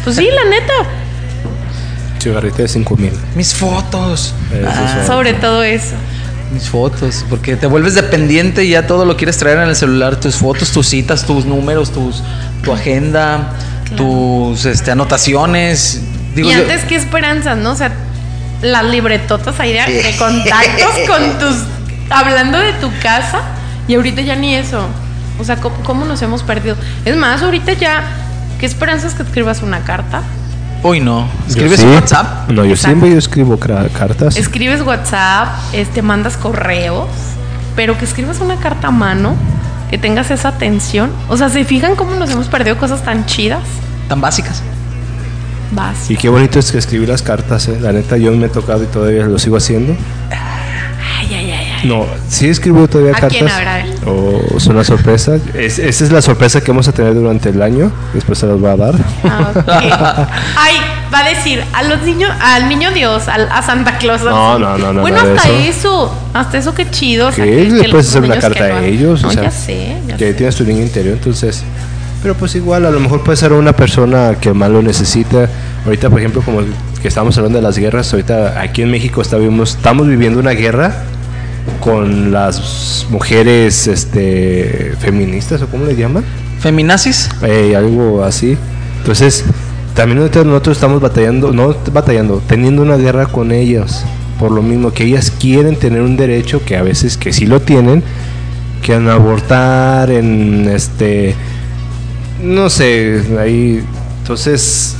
pues 0.02 0.16
sí, 0.16 0.28
la 0.34 0.44
neta, 0.50 0.72
Cigarrita 2.20 2.62
de 2.62 2.68
5 2.68 2.96
mil. 2.96 3.12
Mis 3.34 3.54
fotos. 3.54 4.34
Eso 4.50 4.66
Ah, 4.66 5.04
sobre 5.06 5.34
todo 5.34 5.62
eso. 5.62 5.92
Mis 6.54 6.68
fotos. 6.70 7.24
Porque 7.28 7.54
te 7.56 7.66
vuelves 7.66 7.94
dependiente 7.94 8.64
y 8.64 8.70
ya 8.70 8.86
todo 8.86 9.04
lo 9.04 9.16
quieres 9.18 9.36
traer 9.36 9.58
en 9.58 9.68
el 9.68 9.76
celular. 9.76 10.16
Tus 10.16 10.36
fotos, 10.36 10.70
tus 10.72 10.86
citas, 10.88 11.26
tus 11.26 11.44
números, 11.44 11.90
tus, 11.92 12.22
tu 12.62 12.72
agenda, 12.72 13.52
tus 13.96 14.64
este, 14.64 14.90
anotaciones. 14.90 16.00
Digo 16.34 16.48
y 16.48 16.54
yo- 16.54 16.60
antes, 16.62 16.84
qué 16.84 16.96
esperanzas, 16.96 17.58
¿no? 17.58 17.72
O 17.72 17.76
sea, 17.76 17.92
las 18.64 18.84
libretotas 18.84 19.60
ahí 19.60 19.72
de, 19.72 20.02
de 20.02 20.16
contactos 20.16 20.90
con 21.06 21.38
tus. 21.38 21.64
hablando 22.10 22.58
de 22.58 22.72
tu 22.74 22.90
casa, 23.02 23.42
y 23.86 23.94
ahorita 23.94 24.22
ya 24.22 24.36
ni 24.36 24.54
eso. 24.54 24.86
O 25.38 25.44
sea, 25.44 25.56
¿cómo, 25.56 25.76
cómo 25.84 26.04
nos 26.04 26.22
hemos 26.22 26.42
perdido? 26.42 26.76
Es 27.04 27.16
más, 27.16 27.42
ahorita 27.42 27.72
ya, 27.74 28.02
¿qué 28.58 28.66
esperanzas 28.66 29.14
que 29.14 29.22
escribas 29.22 29.62
una 29.62 29.80
carta? 29.80 30.22
Uy, 30.82 31.00
no. 31.00 31.26
¿Escribes 31.48 31.80
sí. 31.80 31.86
WhatsApp? 31.86 32.50
No, 32.50 32.64
yo 32.64 32.74
Exacto. 32.74 32.86
siempre 32.88 33.10
yo 33.10 33.18
escribo 33.18 33.58
cartas. 33.58 34.36
Escribes 34.36 34.82
WhatsApp, 34.82 35.48
este, 35.72 36.02
mandas 36.02 36.36
correos, 36.36 37.08
pero 37.74 37.96
que 37.98 38.04
escribas 38.04 38.40
una 38.40 38.56
carta 38.56 38.88
a 38.88 38.90
mano, 38.90 39.34
que 39.90 39.96
tengas 39.98 40.30
esa 40.30 40.48
atención. 40.48 41.10
O 41.28 41.36
sea, 41.36 41.48
¿se 41.48 41.64
fijan 41.64 41.96
cómo 41.96 42.14
nos 42.16 42.30
hemos 42.30 42.48
perdido 42.48 42.76
cosas 42.76 43.02
tan 43.02 43.24
chidas? 43.26 43.62
Tan 44.08 44.20
básicas. 44.20 44.62
Vas. 45.74 46.10
Y 46.10 46.16
qué 46.16 46.28
bonito 46.28 46.58
es 46.58 46.70
que 46.72 46.78
escribir 46.78 47.08
las 47.08 47.22
cartas, 47.22 47.68
¿eh? 47.68 47.78
La 47.80 47.92
neta, 47.92 48.16
yo 48.16 48.30
me 48.32 48.46
he 48.46 48.48
tocado 48.48 48.82
y 48.84 48.86
todavía 48.86 49.24
lo 49.26 49.38
sigo 49.38 49.56
haciendo. 49.56 49.94
Ay, 50.30 51.34
ay, 51.34 51.50
ay, 51.50 51.50
ay. 51.82 51.88
No, 51.88 52.06
sí 52.28 52.48
escribo 52.48 52.86
todavía 52.88 53.12
¿A 53.16 53.20
cartas. 53.20 53.38
quién? 53.38 53.94
O 54.06 54.56
es 54.56 54.66
una 54.66 54.84
sorpresa. 54.84 55.36
Es- 55.54 55.78
esa 55.78 56.04
es 56.04 56.12
la 56.12 56.22
sorpresa 56.22 56.60
que 56.60 56.70
vamos 56.70 56.86
a 56.88 56.92
tener 56.92 57.14
durante 57.14 57.48
el 57.50 57.60
año. 57.62 57.90
Después 58.12 58.38
se 58.38 58.46
las 58.46 58.58
voy 58.58 58.70
a 58.70 58.76
dar. 58.76 58.94
Ah, 59.24 59.50
ok. 59.54 59.68
Ay, 60.56 60.76
va 61.12 61.20
a 61.20 61.28
decir 61.28 61.62
a 61.72 61.82
los 61.82 62.02
niños, 62.02 62.30
al 62.40 62.68
niño 62.68 62.90
Dios, 62.92 63.28
al- 63.28 63.48
a 63.50 63.62
Santa 63.62 63.98
Claus. 63.98 64.22
No, 64.22 64.58
no, 64.58 64.78
no, 64.78 64.92
no, 64.92 65.00
Bueno, 65.02 65.18
hasta 65.18 65.48
eso. 65.50 65.68
eso. 66.10 66.14
hasta 66.34 66.58
eso 66.58 66.74
qué 66.74 66.90
chido. 66.90 67.28
o 67.28 67.32
sea, 67.32 67.44
que 67.44 67.50
que- 67.50 67.56
que 67.56 67.70
le 67.70 67.78
los 67.82 67.90
puedes 67.90 68.08
hacer 68.08 68.22
una 68.22 68.38
carta 68.38 68.66
que 68.66 68.72
a 68.72 68.84
ellos. 68.84 69.22
No, 69.22 69.28
o 69.28 69.32
sea, 69.32 69.42
ya 69.44 69.50
sé, 69.50 69.96
ya 70.06 70.16
que 70.16 70.26
sé. 70.28 70.34
tienes 70.34 70.54
tu 70.56 70.64
niño 70.64 70.82
interior, 70.82 71.14
entonces. 71.14 71.62
Pero 72.22 72.34
pues 72.34 72.54
igual, 72.54 72.86
a 72.86 72.90
lo 72.90 73.00
mejor 73.00 73.22
puede 73.22 73.36
ser 73.36 73.52
una 73.52 73.74
persona 73.74 74.34
que 74.40 74.52
más 74.54 74.70
lo 74.70 74.80
necesita. 74.80 75.46
Ahorita, 75.84 76.08
por 76.08 76.18
ejemplo, 76.18 76.40
como 76.42 76.60
que 77.02 77.08
estamos 77.08 77.36
hablando 77.36 77.58
de 77.58 77.62
las 77.62 77.76
guerras, 77.76 78.12
ahorita 78.12 78.60
aquí 78.60 78.82
en 78.82 78.90
México 78.90 79.20
estamos, 79.20 79.76
estamos 79.76 80.08
viviendo 80.08 80.40
una 80.40 80.52
guerra 80.52 81.04
con 81.80 82.32
las 82.32 83.06
mujeres 83.10 83.86
este, 83.86 84.94
feministas, 84.98 85.60
o 85.60 85.66
cómo 85.68 85.84
le 85.84 85.94
llaman. 85.94 86.24
¿Feminazis? 86.60 87.28
Eh, 87.42 87.76
algo 87.76 88.24
así. 88.24 88.56
Entonces, 89.00 89.44
también 89.94 90.18
nosotros 90.18 90.76
estamos 90.76 91.00
batallando, 91.00 91.52
no 91.52 91.76
batallando, 91.92 92.42
teniendo 92.46 92.82
una 92.82 92.96
guerra 92.96 93.26
con 93.26 93.52
ellas. 93.52 94.04
Por 94.38 94.50
lo 94.50 94.62
mismo 94.62 94.90
que 94.92 95.04
ellas 95.04 95.30
quieren 95.30 95.76
tener 95.76 96.00
un 96.00 96.16
derecho 96.16 96.64
que 96.64 96.76
a 96.76 96.82
veces 96.82 97.18
que 97.18 97.32
sí 97.32 97.46
lo 97.46 97.60
tienen, 97.60 98.02
que 98.82 98.94
en 98.94 99.08
abortar, 99.08 100.10
en 100.10 100.68
este, 100.68 101.34
no 102.42 102.70
sé, 102.70 103.22
ahí, 103.38 103.84
entonces 104.20 104.96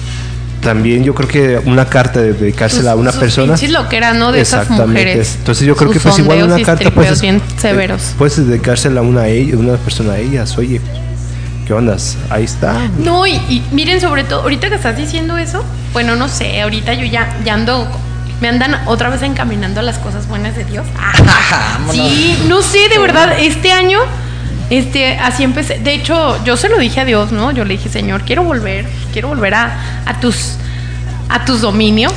también 0.65 1.05
yo 1.05 1.15
creo 1.15 1.29
que 1.29 1.59
una 1.65 1.85
carta 1.85 2.21
de 2.21 2.33
dedicársela 2.33 2.93
a 2.93 2.97
una 2.97 3.13
Sus 3.13 3.21
persona. 3.21 3.57
loqueras, 3.69 4.17
¿no? 4.17 4.33
De 4.33 4.41
esas 4.41 4.69
mujeres. 4.71 5.37
Entonces 5.39 5.67
yo 5.67 5.77
creo 5.77 5.93
Sus 5.93 6.03
que 6.03 6.09
pues 6.09 6.19
igual 6.19 6.43
una 6.43 6.61
carta 6.63 6.91
pues, 6.91 7.21
bien 7.21 7.37
eh, 7.37 7.41
severos. 7.61 8.15
puedes 8.19 8.37
dedicársela 8.45 9.01
a 9.01 9.03
una 9.03 9.23
a 9.23 9.29
ella, 9.29 9.57
una 9.57 9.77
persona 9.77 10.15
a 10.15 10.19
ellas, 10.19 10.57
oye, 10.59 10.81
¿qué 11.67 11.73
ondas? 11.73 12.17
Ahí 12.31 12.45
está. 12.45 12.89
No, 12.99 13.27
y, 13.27 13.35
y 13.35 13.63
miren, 13.71 14.01
sobre 14.01 14.25
todo, 14.25 14.41
ahorita 14.43 14.69
que 14.69 14.75
estás 14.77 14.97
diciendo 14.97 15.37
eso, 15.39 15.65
bueno, 15.93 16.17
no 16.17 16.29
sé, 16.29 16.61
ahorita 16.61 16.95
yo 16.95 17.05
ya, 17.07 17.37
ya 17.45 17.55
ando, 17.55 17.87
me 18.41 18.49
andan 18.49 18.81
otra 18.87 19.11
vez 19.11 19.23
encaminando 19.23 19.81
a 19.81 19.83
las 19.83 19.99
cosas 19.99 20.27
buenas 20.29 20.57
de 20.57 20.65
Dios. 20.65 20.87
Ah, 21.57 21.79
sí, 21.93 22.37
no 22.49 22.63
sé, 22.63 22.89
de 22.89 22.99
verdad, 22.99 23.39
este 23.39 23.71
año, 23.71 24.01
este, 24.71 25.19
así 25.19 25.43
empecé. 25.45 25.79
De 25.79 25.95
hecho, 25.95 26.43
yo 26.45 26.57
se 26.57 26.69
lo 26.69 26.79
dije 26.79 27.01
a 27.01 27.05
Dios, 27.05 27.33
¿no? 27.33 27.51
Yo 27.53 27.65
le 27.65 27.77
dije, 27.77 27.89
Señor, 27.89 28.23
quiero 28.23 28.43
volver, 28.45 28.87
quiero 29.13 29.29
volver 29.29 29.55
a, 29.55 29.77
a 30.07 30.21
tus, 30.21 30.55
a 31.29 31.45
tus 31.45 31.61
dominios, 31.61 32.13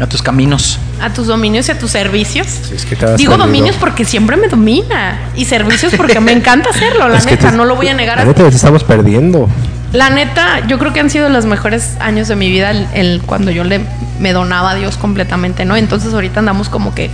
A 0.00 0.06
tus 0.06 0.22
caminos. 0.22 0.78
a 1.00 1.10
tus 1.12 1.26
dominios 1.26 1.68
y 1.68 1.72
a 1.72 1.78
tus 1.78 1.90
servicios. 1.90 2.46
Sí, 2.46 2.74
es 2.74 2.84
que 2.86 2.96
Digo 3.16 3.36
dominios 3.36 3.76
porque 3.78 4.04
siempre 4.04 4.36
me 4.36 4.48
domina 4.48 5.18
y 5.36 5.44
servicios 5.46 5.92
porque 5.96 6.20
me 6.20 6.32
encanta 6.32 6.70
hacerlo, 6.70 7.08
la 7.08 7.18
Es 7.18 7.26
neta, 7.26 7.50
te- 7.50 7.56
no 7.56 7.64
lo 7.64 7.76
voy 7.76 7.88
a 7.88 7.94
negar. 7.94 8.18
La 8.18 8.24
neta, 8.24 8.48
te 8.48 8.54
estamos 8.56 8.84
perdiendo. 8.84 9.48
La 9.92 10.10
neta, 10.10 10.66
yo 10.66 10.78
creo 10.78 10.92
que 10.92 11.00
han 11.00 11.08
sido 11.10 11.28
los 11.30 11.46
mejores 11.46 11.92
años 12.00 12.28
de 12.28 12.36
mi 12.36 12.50
vida 12.50 12.70
el, 12.72 12.86
el- 12.92 13.22
cuando 13.24 13.50
yo 13.50 13.64
le 13.64 13.80
me 14.18 14.32
donaba 14.32 14.70
a 14.72 14.74
Dios 14.74 14.96
completamente, 14.96 15.64
¿no? 15.64 15.76
Entonces 15.76 16.12
ahorita 16.12 16.40
andamos 16.40 16.68
como 16.68 16.94
que 16.94 17.10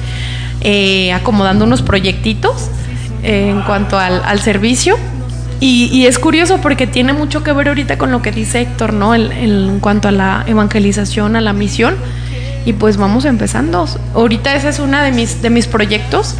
eh, 0.62 1.12
acomodando 1.12 1.64
unos 1.64 1.82
proyectitos 1.82 2.68
en 3.22 3.62
cuanto 3.62 3.98
al, 3.98 4.22
al 4.24 4.40
servicio. 4.40 4.96
Y, 5.60 5.84
y 5.92 6.06
es 6.06 6.18
curioso 6.18 6.58
porque 6.60 6.86
tiene 6.88 7.12
mucho 7.12 7.44
que 7.44 7.52
ver 7.52 7.68
ahorita 7.68 7.96
con 7.96 8.10
lo 8.10 8.20
que 8.20 8.32
dice 8.32 8.60
Héctor, 8.62 8.92
¿no? 8.92 9.14
El- 9.14 9.30
en 9.32 9.78
cuanto 9.80 10.08
a 10.08 10.10
la 10.10 10.44
evangelización, 10.46 11.36
a 11.36 11.40
la 11.40 11.52
misión. 11.52 11.94
Y 12.64 12.72
pues 12.74 12.96
vamos 12.96 13.24
empezando. 13.24 13.86
Ahorita 14.14 14.54
ese 14.54 14.68
es 14.70 14.78
uno 14.78 15.00
de 15.02 15.12
mis, 15.12 15.40
de 15.42 15.50
mis 15.50 15.66
proyectos. 15.66 16.34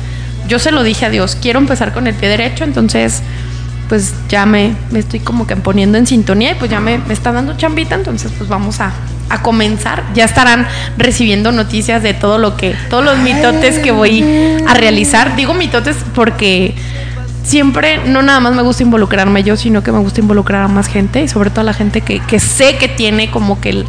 Yo 0.49 0.59
se 0.59 0.73
lo 0.73 0.83
dije 0.83 1.07
a 1.07 1.11
Dios, 1.11 1.37
quiero 1.41 1.59
empezar 1.61 1.93
con 1.93 2.07
el 2.09 2.15
pie 2.15 2.29
derecho, 2.29 2.65
entonces 2.65 3.23
pues 3.89 4.15
ya 4.29 4.45
me, 4.47 4.75
me 4.91 4.99
estoy 4.99 5.21
como 5.21 5.47
que 5.47 5.55
poniendo 5.55 5.99
en 5.99 6.07
sintonía 6.07 6.53
y 6.53 6.55
pues 6.55 6.71
ya 6.71 6.81
me, 6.81 6.99
me 6.99 7.13
está 7.15 7.31
dando 7.31 7.57
chambita, 7.57 7.95
entonces 7.95 8.33
pues 8.37 8.49
vamos 8.49 8.81
a, 8.81 8.93
a 9.33 9.43
comenzar. 9.43 10.03
Ya 10.15 10.25
estarán 10.25 10.67
recibiendo 10.99 11.53
noticias 11.53 12.03
de 12.03 12.15
todo 12.15 12.39
lo 12.39 12.57
que, 12.57 12.75
todos 12.91 13.05
los 13.05 13.19
mitotes 13.19 13.79
que 13.79 13.91
voy 13.91 14.25
a 14.69 14.75
realizar. 14.75 15.35
Digo 15.37 15.55
mitotes 15.55 15.97
porque 16.15 16.75
siempre 17.45 18.01
no 18.07 18.23
nada 18.23 18.41
más 18.41 18.55
me 18.55 18.63
gusta 18.63 18.83
involucrarme 18.83 19.43
yo, 19.43 19.57
sino 19.57 19.83
que 19.83 19.91
me 19.93 19.99
gusta 19.99 20.21
involucrar 20.21 20.63
a 20.63 20.69
más 20.69 20.87
gente 20.87 21.23
y 21.23 21.29
sobre 21.29 21.51
todo 21.51 21.63
a 21.63 21.65
la 21.65 21.75
gente 21.75 22.01
que, 22.03 22.21
que 22.21 22.39
sé 22.39 22.77
que 22.77 22.89
tiene 22.89 23.31
como 23.31 23.61
que 23.61 23.71
el- 23.71 23.87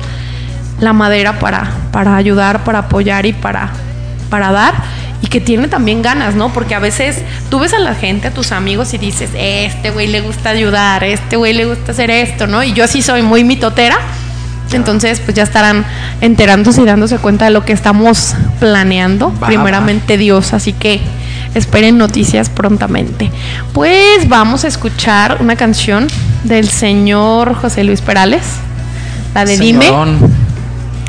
la 0.79 0.91
madera 0.93 1.39
para, 1.39 1.71
para 1.91 2.15
ayudar, 2.15 2.63
para 2.63 2.79
apoyar 2.79 3.25
y 3.25 3.33
para, 3.33 3.69
para 4.29 4.51
dar 4.51 4.73
y 5.21 5.27
que 5.27 5.39
tiene 5.39 5.67
también 5.69 6.01
ganas, 6.01 6.35
¿no? 6.35 6.51
Porque 6.51 6.75
a 6.75 6.79
veces 6.79 7.21
tú 7.49 7.59
ves 7.59 7.73
a 7.73 7.79
la 7.79 7.95
gente, 7.95 8.27
a 8.27 8.31
tus 8.33 8.51
amigos 8.51 8.93
y 8.93 8.97
dices, 8.97 9.29
este 9.37 9.91
güey 9.91 10.07
le 10.07 10.19
gusta 10.21 10.49
ayudar, 10.49 11.03
este 11.03 11.37
güey 11.37 11.53
le 11.53 11.65
gusta 11.65 11.91
hacer 11.93 12.09
esto, 12.11 12.47
¿no? 12.47 12.63
Y 12.63 12.73
yo 12.73 12.83
así 12.83 13.01
soy 13.01 13.21
muy 13.21 13.43
mitotera. 13.43 13.97
Entonces, 14.77 15.19
pues 15.19 15.35
ya 15.35 15.43
estarán 15.43 15.85
enterándose 16.21 16.81
y 16.81 16.85
dándose 16.85 17.17
cuenta 17.17 17.45
de 17.45 17.51
lo 17.51 17.65
que 17.65 17.73
estamos 17.73 18.35
planeando. 18.59 19.33
Va, 19.41 19.47
primeramente 19.47 20.17
Dios, 20.17 20.53
así 20.53 20.73
que 20.73 21.01
esperen 21.55 21.97
noticias 21.97 22.49
prontamente. 22.49 23.31
Pues 23.73 24.27
vamos 24.27 24.63
a 24.63 24.67
escuchar 24.67 25.37
una 25.39 25.55
canción 25.55 26.07
del 26.43 26.67
señor 26.69 27.55
José 27.55 27.83
Luis 27.83 28.01
Perales, 28.01 28.43
la 29.33 29.45
de 29.45 29.57
Dime. 29.57 29.91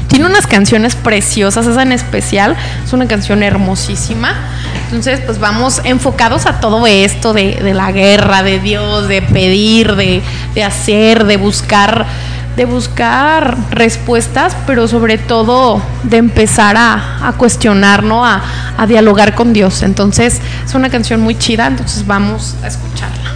Tiene 0.09 0.27
unas 0.27 0.47
canciones 0.47 0.95
preciosas, 0.95 1.67
esa 1.67 1.83
en 1.83 1.91
especial, 1.91 2.57
es 2.85 2.93
una 2.93 3.09
canción 3.09 3.43
hermosísima. 3.43 4.33
Entonces, 4.85 5.19
pues 5.27 5.41
vamos 5.41 5.81
enfocados 5.83 6.47
a 6.47 6.61
todo 6.61 6.87
esto 6.87 7.33
de, 7.33 7.57
de 7.57 7.75
la 7.75 7.91
guerra, 7.91 8.45
de 8.45 8.61
Dios, 8.61 9.09
de 9.09 9.23
pedir, 9.23 9.97
de, 9.97 10.23
de 10.55 10.63
hacer, 10.63 11.25
de 11.25 11.37
buscar, 11.37 12.07
de 12.57 12.65
buscar 12.65 13.57
respuestas, 13.71 14.57
pero 14.67 14.89
sobre 14.89 15.19
todo 15.19 15.83
de 16.05 16.19
empezar 16.19 16.77
a, 16.77 17.27
a 17.27 17.33
cuestionar, 17.33 18.03
¿no? 18.03 18.25
A, 18.25 18.43
a 18.77 18.87
dialogar 18.87 19.35
con 19.35 19.53
Dios. 19.53 19.83
Entonces, 19.83 20.41
es 20.65 20.75
una 20.75 20.91
canción 20.91 21.21
muy 21.21 21.37
chida, 21.37 21.67
entonces 21.67 22.07
vamos 22.07 22.55
a 22.63 22.69
escucharla. 22.69 23.33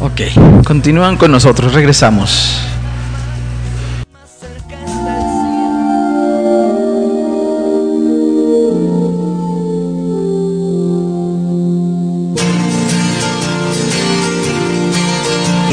Ok, 0.00 0.64
continúan 0.64 1.16
con 1.16 1.32
nosotros, 1.32 1.72
regresamos. 1.72 2.60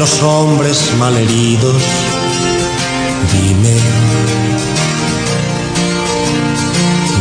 los 0.04 0.22
hombres 0.22 0.92
malheridos. 0.98 1.82
Dime, 3.32 3.74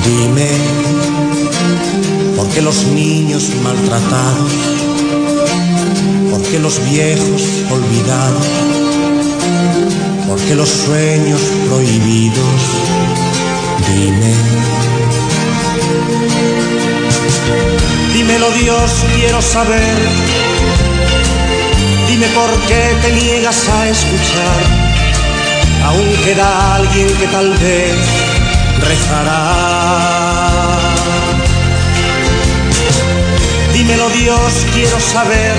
dime, 0.05 0.49
¿por 2.35 2.47
qué 2.49 2.61
los 2.61 2.83
niños 2.85 3.49
maltratados? 3.63 4.51
¿Por 6.31 6.41
qué 6.43 6.59
los 6.59 6.83
viejos 6.89 7.41
olvidados? 7.71 8.47
¿Por 10.27 10.39
qué 10.41 10.55
los 10.55 10.69
sueños 10.69 11.41
prohibidos? 11.67 12.61
Dime. 13.87 14.33
Dímelo 18.13 18.51
Dios, 18.51 18.91
quiero 19.15 19.41
saber 19.41 20.43
Dime 22.13 22.27
por 22.27 22.51
qué 22.67 22.95
te 23.01 23.11
niegas 23.11 23.67
a 23.69 23.89
escuchar. 23.89 24.82
Aún 25.85 26.09
queda 26.23 26.75
alguien 26.75 27.07
que 27.17 27.27
tal 27.27 27.49
vez 27.57 27.95
rezará. 28.89 29.39
Dímelo 33.73 34.09
Dios, 34.09 34.65
quiero 34.73 34.99
saber 34.99 35.55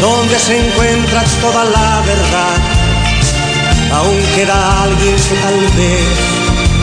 dónde 0.00 0.38
se 0.38 0.58
encuentra 0.58 1.22
toda 1.40 1.64
la 1.64 2.02
verdad. 2.12 2.58
Aún 3.92 4.20
queda 4.34 4.82
alguien 4.82 5.16
que 5.28 5.36
tal 5.44 5.60
vez 5.78 6.08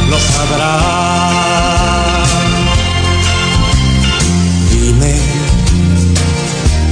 lo 0.10 0.19
sabrá. 0.19 0.80
Dime 4.72 5.41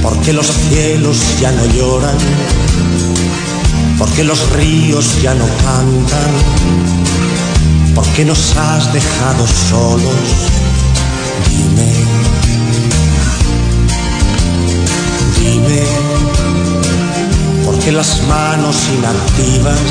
¿Por 0.02 0.18
qué 0.22 0.32
los 0.32 0.46
cielos 0.46 1.18
ya 1.40 1.52
no 1.52 1.66
lloran? 1.66 2.16
¿Por 4.00 4.10
qué 4.12 4.24
los 4.24 4.50
ríos 4.52 5.20
ya 5.20 5.34
no 5.34 5.44
cantan? 5.44 6.32
¿Por 7.94 8.06
qué 8.14 8.24
nos 8.24 8.56
has 8.56 8.90
dejado 8.94 9.46
solos? 9.46 10.14
Dime, 11.50 11.92
dime, 15.38 15.82
¿por 17.62 17.78
qué 17.80 17.92
las 17.92 18.22
manos 18.26 18.88
inactivas? 18.88 19.90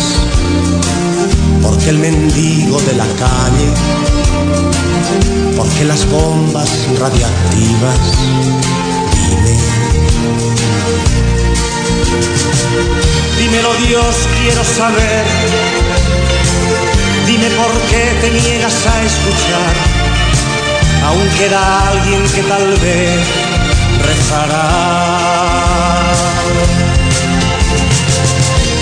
¿Por 1.61 1.77
qué 1.77 1.91
el 1.91 1.99
mendigo 1.99 2.81
de 2.81 2.94
la 2.94 3.06
calle? 3.06 3.72
¿Por 5.56 5.69
qué 5.69 5.86
las 5.86 6.10
bombas 6.10 6.72
radiactivas? 6.98 7.99
Dime. 9.14 9.60
Dímelo 13.51 13.73
Dios, 13.88 14.15
quiero 14.38 14.63
saber. 14.63 15.26
Dime 17.26 17.49
por 17.49 17.73
qué 17.89 18.03
te 18.21 18.30
niegas 18.30 18.85
a 18.85 19.01
escuchar. 19.01 19.73
Aún 21.07 21.27
queda 21.30 21.89
alguien 21.89 22.23
que 22.30 22.43
tal 22.43 22.77
vez 22.77 23.27
rezará. 24.05 24.69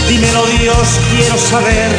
Dímelo 0.10 0.46
Dios, 0.48 0.88
quiero 1.12 1.38
saber. 1.38 1.92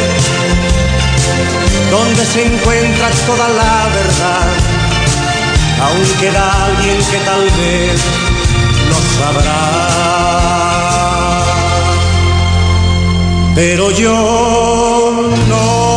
Dónde 1.90 2.26
se 2.26 2.44
encuentra 2.44 3.08
toda 3.24 3.48
la 3.48 3.88
verdad. 3.94 4.46
Aún 5.84 6.06
queda 6.20 6.64
alguien 6.66 6.98
que 6.98 7.18
tal 7.24 7.44
vez 7.44 7.98
lo 8.90 8.98
sabrá. 9.16 10.07
Pero 13.59 13.90
yo 13.90 15.30
no. 15.48 15.88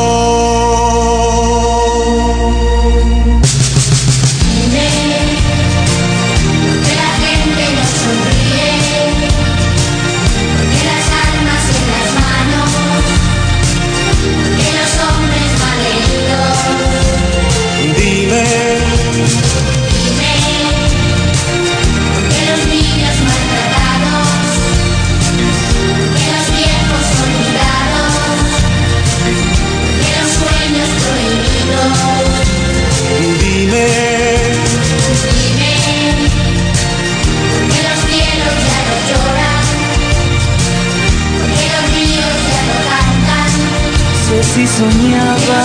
Si 44.53 44.67
soñaba, 44.67 45.63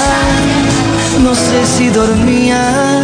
no 1.23 1.35
sé 1.35 1.67
si 1.77 1.89
dormía. 1.89 3.03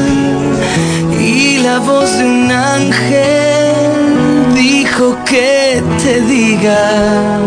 Y 1.18 1.58
la 1.58 1.78
voz 1.78 2.18
de 2.18 2.24
un 2.24 2.50
ángel 2.52 4.54
dijo 4.54 5.16
que 5.24 5.82
te 6.02 6.20
diga, 6.22 7.38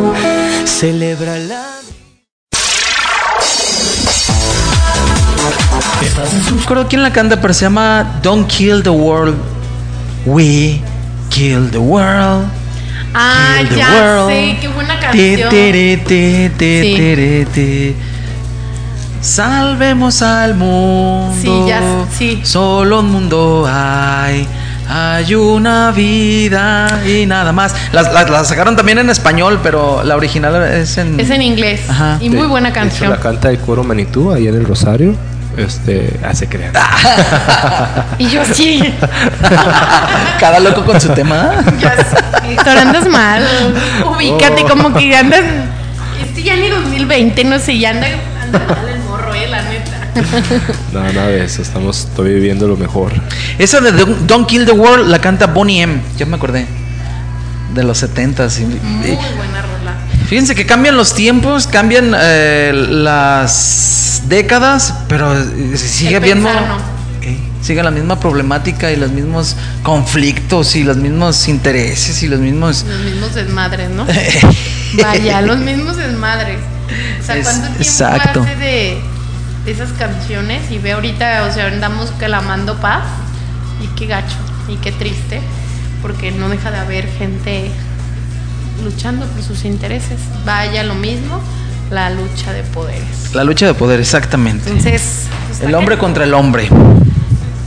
celebra 0.65 1.37
la 1.37 1.65
No 6.51 6.57
recuerdo 6.59 6.87
quién 6.87 7.03
la 7.03 7.11
canta, 7.11 7.39
pero 7.41 7.53
se 7.53 7.65
llama 7.65 8.19
Don't 8.23 8.47
Kill 8.47 8.81
the 8.83 8.89
World. 8.89 9.35
We 10.25 10.81
kill 11.29 11.69
the 11.69 11.77
world. 11.77 12.47
Ah, 13.13 13.57
Kill 13.59 13.69
the 13.69 13.75
ya 13.77 13.89
world. 13.89 14.29
sé, 14.29 14.57
qué 14.61 14.67
buena 14.69 14.99
Te, 14.99 15.05
canción. 15.05 15.49
tere, 15.49 15.97
te, 15.97 16.51
te, 16.57 17.47
Sí. 17.53 17.95
Salvemos 19.25 20.21
al 20.21 20.53
mundo. 20.53 21.33
Sí, 21.41 21.49
ya, 21.67 21.81
sí. 22.15 22.41
Solo 22.43 22.99
un 22.99 23.11
mundo 23.11 23.67
hay. 23.67 24.47
Hay 24.87 25.33
una 25.33 25.89
vida 25.91 27.01
y 27.07 27.25
nada 27.25 27.51
más. 27.51 27.73
Las, 27.91 28.13
las- 28.13 28.29
las 28.29 28.47
sacaron 28.47 28.75
también 28.75 28.99
en 28.99 29.09
español, 29.09 29.59
pero 29.63 30.03
la 30.03 30.15
original 30.15 30.61
es 30.71 30.99
en. 30.99 31.19
Es 31.19 31.31
en 31.31 31.41
inglés. 31.41 31.81
Ajá. 31.89 32.17
Y 32.21 32.29
muy 32.29 32.45
buena 32.45 32.69
hecho, 32.69 32.75
canción. 32.75 33.09
la 33.09 33.17
canta 33.19 33.49
el 33.49 33.57
coro 33.57 33.83
Manitú 33.83 34.31
ahí 34.31 34.47
en 34.47 34.53
el 34.53 34.63
Rosario. 34.65 35.15
Este, 35.57 36.19
hace 36.23 36.47
creer. 36.47 36.71
Y 38.19 38.27
yo 38.29 38.45
sí. 38.45 38.83
Cada 40.39 40.59
loco 40.59 40.85
con 40.85 41.01
su 41.01 41.09
tema. 41.09 41.49
ya 41.81 42.81
andas 42.81 43.09
mal. 43.09 43.43
Ubícate 44.05 44.61
Oh. 44.63 44.67
como 44.67 44.93
que 44.93 45.15
andas. 45.15 45.41
Este 46.23 46.43
ya 46.43 46.55
ni 46.55 46.69
2020, 46.69 47.43
no 47.45 47.57
sé, 47.57 47.77
ya 47.79 47.89
anda, 47.89 48.07
anda 48.43 48.59
mal 48.59 48.94
No, 50.93 51.01
nada 51.13 51.27
de 51.27 51.43
eso. 51.45 51.61
Estamos 51.61 52.07
todavía 52.15 52.35
viviendo 52.37 52.67
lo 52.67 52.77
mejor. 52.77 53.11
Esa 53.59 53.81
de 53.81 53.91
Don't, 53.91 54.19
Don't 54.27 54.47
Kill 54.47 54.65
the 54.65 54.71
World 54.71 55.07
la 55.09 55.19
canta 55.19 55.47
Bonnie 55.47 55.81
M. 55.81 56.01
Ya 56.17 56.25
me 56.25 56.35
acordé. 56.37 56.65
De 57.73 57.83
los 57.83 58.01
70s. 58.03 58.59
y- 58.59 58.65
Muy 58.65 59.09
y- 59.09 59.15
buena 59.15 59.61
rola. 59.61 59.95
Fíjense 60.27 60.55
que 60.55 60.65
cambian 60.65 60.95
los 60.97 61.13
tiempos, 61.13 61.67
cambian 61.67 62.13
eh, 62.17 62.71
las 62.73 64.23
décadas, 64.27 64.93
pero 65.07 65.37
eh, 65.37 65.77
sigue 65.77 66.15
habiendo. 66.15 66.49
Sigue 67.61 67.81
la 67.81 67.89
misma 67.89 68.19
problemática 68.19 68.91
y 68.91 68.95
los 68.95 69.09
mismos 69.11 69.55
conflictos 69.81 70.75
y 70.75 70.83
los 70.83 70.97
mismos 70.97 71.47
intereses 71.47 72.21
y 72.21 72.27
los 72.27 72.39
mismos. 72.39 72.85
Los 72.87 72.99
mismos 72.99 73.33
desmadres, 73.33 73.89
¿no? 73.89 74.05
Vaya, 75.01 75.41
los 75.41 75.57
mismos 75.57 75.97
desmadres. 75.97 76.57
O 77.19 77.25
sea, 77.25 77.35
Es- 77.37 77.43
¿cuánto 77.47 77.61
tiempo 77.69 77.81
exacto. 77.83 78.41
hace 78.43 78.55
de, 78.57 78.65
de 78.65 79.01
esas 79.65 79.91
canciones? 79.93 80.71
Y 80.71 80.77
ve 80.77 80.93
ahorita, 80.93 81.47
o 81.49 81.53
sea, 81.53 81.67
andamos 81.67 82.11
clamando 82.17 82.75
paz. 82.75 83.03
Y 83.81 83.87
qué 83.97 84.07
gacho, 84.07 84.37
y 84.67 84.77
qué 84.77 84.91
triste. 84.91 85.41
Porque 86.01 86.31
no 86.31 86.49
deja 86.49 86.71
de 86.71 86.77
haber 86.77 87.07
gente 87.07 87.71
luchando 88.83 89.25
por 89.25 89.41
sus 89.41 89.65
intereses. 89.65 90.19
Vaya, 90.45 90.83
lo 90.83 90.95
mismo, 90.95 91.41
la 91.91 92.09
lucha 92.09 92.53
de 92.53 92.63
poderes. 92.63 93.33
La 93.33 93.43
lucha 93.43 93.65
de 93.65 93.73
poder, 93.73 93.99
exactamente. 93.99 94.69
Entonces, 94.69 95.27
pues, 95.47 95.61
El 95.61 95.73
¿a 95.73 95.79
hombre 95.79 95.97
contra 95.97 96.23
el 96.23 96.33
hombre. 96.33 96.69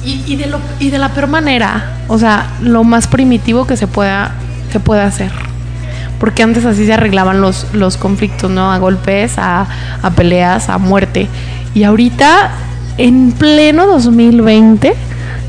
Y, 0.05 0.23
y 0.27 0.37
de 0.37 0.47
lo, 0.47 0.61
y 0.79 0.91
de 0.91 0.99
la 0.99 1.11
peor 1.11 1.27
manera, 1.29 1.99
o 2.09 2.19
sea, 2.19 2.51
lo 2.61 2.85
más 2.85 3.09
primitivo 3.09 3.66
que 3.66 3.77
se 3.77 3.87
pueda, 3.87 4.35
que 4.73 4.81
pueda 4.81 5.05
hacer. 5.05 5.31
Porque 6.19 6.43
antes 6.43 6.65
así 6.65 6.87
se 6.87 6.93
arreglaban 6.93 7.41
los, 7.41 7.66
los 7.75 7.97
conflictos, 7.97 8.51
¿no? 8.51 8.73
A 8.73 8.79
golpes, 8.79 9.39
a, 9.39 9.66
a 10.03 10.11
peleas, 10.11 10.69
a 10.69 10.79
muerte. 10.79 11.29
Y 11.74 11.85
ahorita, 11.85 12.51
en 12.97 13.32
pleno 13.32 13.86
2020, 13.86 14.95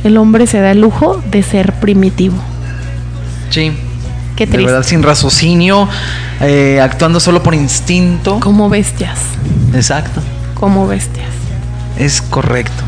el 0.04 0.18
hombre 0.18 0.48
se 0.48 0.60
da 0.60 0.72
el 0.72 0.82
lujo 0.82 1.22
de 1.32 1.44
ser 1.44 1.74
primitivo. 1.74 2.36
Sí. 3.50 3.72
Qué 4.36 4.46
De 4.46 4.52
triste. 4.54 4.72
verdad, 4.72 4.88
sin 4.88 5.04
raciocinio, 5.04 5.88
eh, 6.40 6.80
actuando 6.82 7.20
solo 7.20 7.44
por 7.44 7.54
instinto. 7.56 8.40
Como 8.40 8.70
bestias, 8.70 9.20
Exacto. 9.74 10.22
como 10.54 10.88
bestias. 10.88 11.28
Es 11.98 12.22
correcto. 12.22 12.84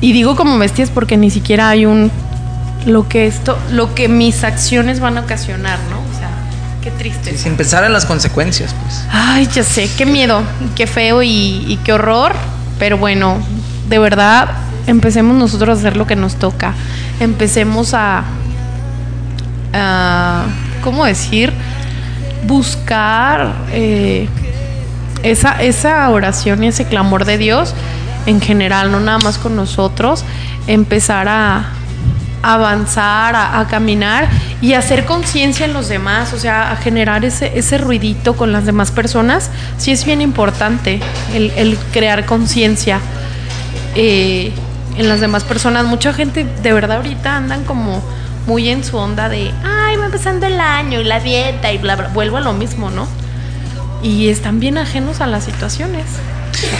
Y 0.00 0.12
digo 0.12 0.36
como 0.36 0.56
bestias 0.58 0.90
porque 0.90 1.16
ni 1.16 1.30
siquiera 1.30 1.68
hay 1.70 1.84
un 1.86 2.12
lo 2.86 3.08
que 3.08 3.26
esto, 3.26 3.58
lo 3.72 3.92
que 3.96 4.08
mis 4.08 4.44
acciones 4.44 5.00
van 5.00 5.18
a 5.18 5.22
ocasionar, 5.22 5.78
¿no? 5.90 5.97
Qué 6.88 6.94
triste. 6.96 7.34
Y 7.34 7.36
sin 7.36 7.56
pensar 7.56 7.84
en 7.84 7.92
las 7.92 8.06
consecuencias, 8.06 8.74
pues. 8.82 9.04
Ay, 9.10 9.46
ya 9.52 9.62
sé, 9.62 9.90
qué 9.98 10.06
miedo, 10.06 10.42
qué 10.74 10.86
feo 10.86 11.22
y, 11.22 11.64
y 11.68 11.78
qué 11.84 11.92
horror. 11.92 12.32
Pero 12.78 12.96
bueno, 12.96 13.36
de 13.90 13.98
verdad, 13.98 14.48
empecemos 14.86 15.36
nosotros 15.36 15.76
a 15.76 15.80
hacer 15.80 15.98
lo 15.98 16.06
que 16.06 16.16
nos 16.16 16.36
toca. 16.36 16.72
Empecemos 17.20 17.92
a, 17.92 18.24
a 19.74 20.44
¿cómo 20.82 21.04
decir? 21.04 21.52
Buscar 22.46 23.52
eh, 23.70 24.26
esa, 25.22 25.60
esa 25.60 26.08
oración 26.08 26.64
y 26.64 26.68
ese 26.68 26.86
clamor 26.86 27.26
de 27.26 27.36
Dios 27.36 27.74
en 28.24 28.40
general, 28.40 28.90
no 28.90 28.98
nada 28.98 29.18
más 29.18 29.36
con 29.36 29.56
nosotros. 29.56 30.24
Empezar 30.66 31.28
a 31.28 31.66
avanzar, 32.54 33.36
a, 33.36 33.60
a 33.60 33.66
caminar 33.66 34.28
y 34.60 34.74
hacer 34.74 35.04
conciencia 35.04 35.66
en 35.66 35.72
los 35.72 35.88
demás, 35.88 36.32
o 36.32 36.38
sea, 36.38 36.72
a 36.72 36.76
generar 36.76 37.24
ese, 37.24 37.56
ese 37.58 37.78
ruidito 37.78 38.36
con 38.36 38.52
las 38.52 38.66
demás 38.66 38.90
personas, 38.90 39.50
sí 39.76 39.92
es 39.92 40.04
bien 40.04 40.20
importante 40.20 41.00
el, 41.34 41.78
crear 41.92 42.26
conciencia 42.26 43.00
eh, 43.94 44.52
en 44.96 45.08
las 45.08 45.20
demás 45.20 45.44
personas. 45.44 45.86
Mucha 45.86 46.12
gente 46.12 46.44
de 46.62 46.72
verdad 46.72 46.96
ahorita 46.96 47.36
andan 47.36 47.64
como 47.64 48.02
muy 48.46 48.68
en 48.68 48.82
su 48.82 48.96
onda 48.96 49.28
de, 49.28 49.52
ay, 49.64 49.96
va 49.96 50.06
empezando 50.06 50.46
el 50.46 50.58
año 50.60 51.00
y 51.00 51.04
la 51.04 51.20
dieta 51.20 51.72
y 51.72 51.78
bla, 51.78 51.94
bla, 51.96 52.08
vuelvo 52.08 52.38
a 52.38 52.40
lo 52.40 52.52
mismo, 52.52 52.90
¿no? 52.90 53.06
Y 54.02 54.28
están 54.28 54.58
bien 54.58 54.78
ajenos 54.78 55.20
a 55.20 55.26
las 55.26 55.44
situaciones. 55.44 56.06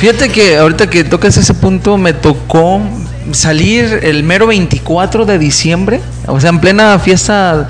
Fíjate 0.01 0.29
que 0.29 0.57
ahorita 0.57 0.89
que 0.89 1.05
tocas 1.05 1.37
ese 1.37 1.55
punto, 1.55 1.99
me 1.99 2.13
tocó 2.13 2.81
salir 3.33 4.01
el 4.03 4.23
mero 4.23 4.47
24 4.47 5.27
de 5.27 5.39
diciembre, 5.39 6.01
o 6.27 6.41
sea, 6.41 6.51
en 6.51 6.61
plena 6.61 6.99
fiesta 6.99 7.69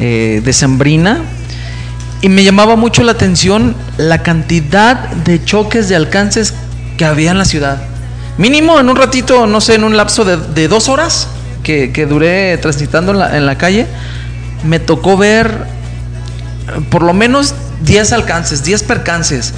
eh, 0.00 0.40
decembrina, 0.44 1.20
y 2.22 2.28
me 2.28 2.42
llamaba 2.42 2.76
mucho 2.76 3.02
la 3.02 3.12
atención 3.12 3.76
la 3.98 4.22
cantidad 4.22 5.10
de 5.10 5.44
choques 5.44 5.88
de 5.88 5.96
alcances 5.96 6.54
que 6.96 7.04
había 7.04 7.30
en 7.30 7.38
la 7.38 7.44
ciudad. 7.44 7.82
Mínimo 8.38 8.80
en 8.80 8.88
un 8.88 8.96
ratito, 8.96 9.46
no 9.46 9.60
sé, 9.60 9.74
en 9.74 9.84
un 9.84 9.96
lapso 9.96 10.24
de, 10.24 10.68
dos 10.68 10.88
horas 10.88 11.28
que, 11.62 11.92
que 11.92 12.06
duré 12.06 12.56
transitando 12.58 13.12
en 13.12 13.46
la, 13.46 13.58
calle, 13.58 13.86
me 14.64 14.80
tocó 14.80 15.16
ver 15.16 15.66
por 16.90 17.02
lo 17.02 17.12
menos 17.12 17.54
10 17.84 18.12
alcances, 18.12 18.64
10 18.64 18.82
percances. 18.84 19.52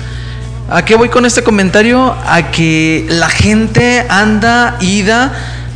¿A 0.68 0.84
qué 0.84 0.96
voy 0.96 1.08
con 1.08 1.24
este 1.26 1.44
comentario? 1.44 2.14
A 2.26 2.50
que 2.50 3.06
la 3.08 3.28
gente 3.28 4.04
anda 4.08 4.76
ida, 4.80 5.32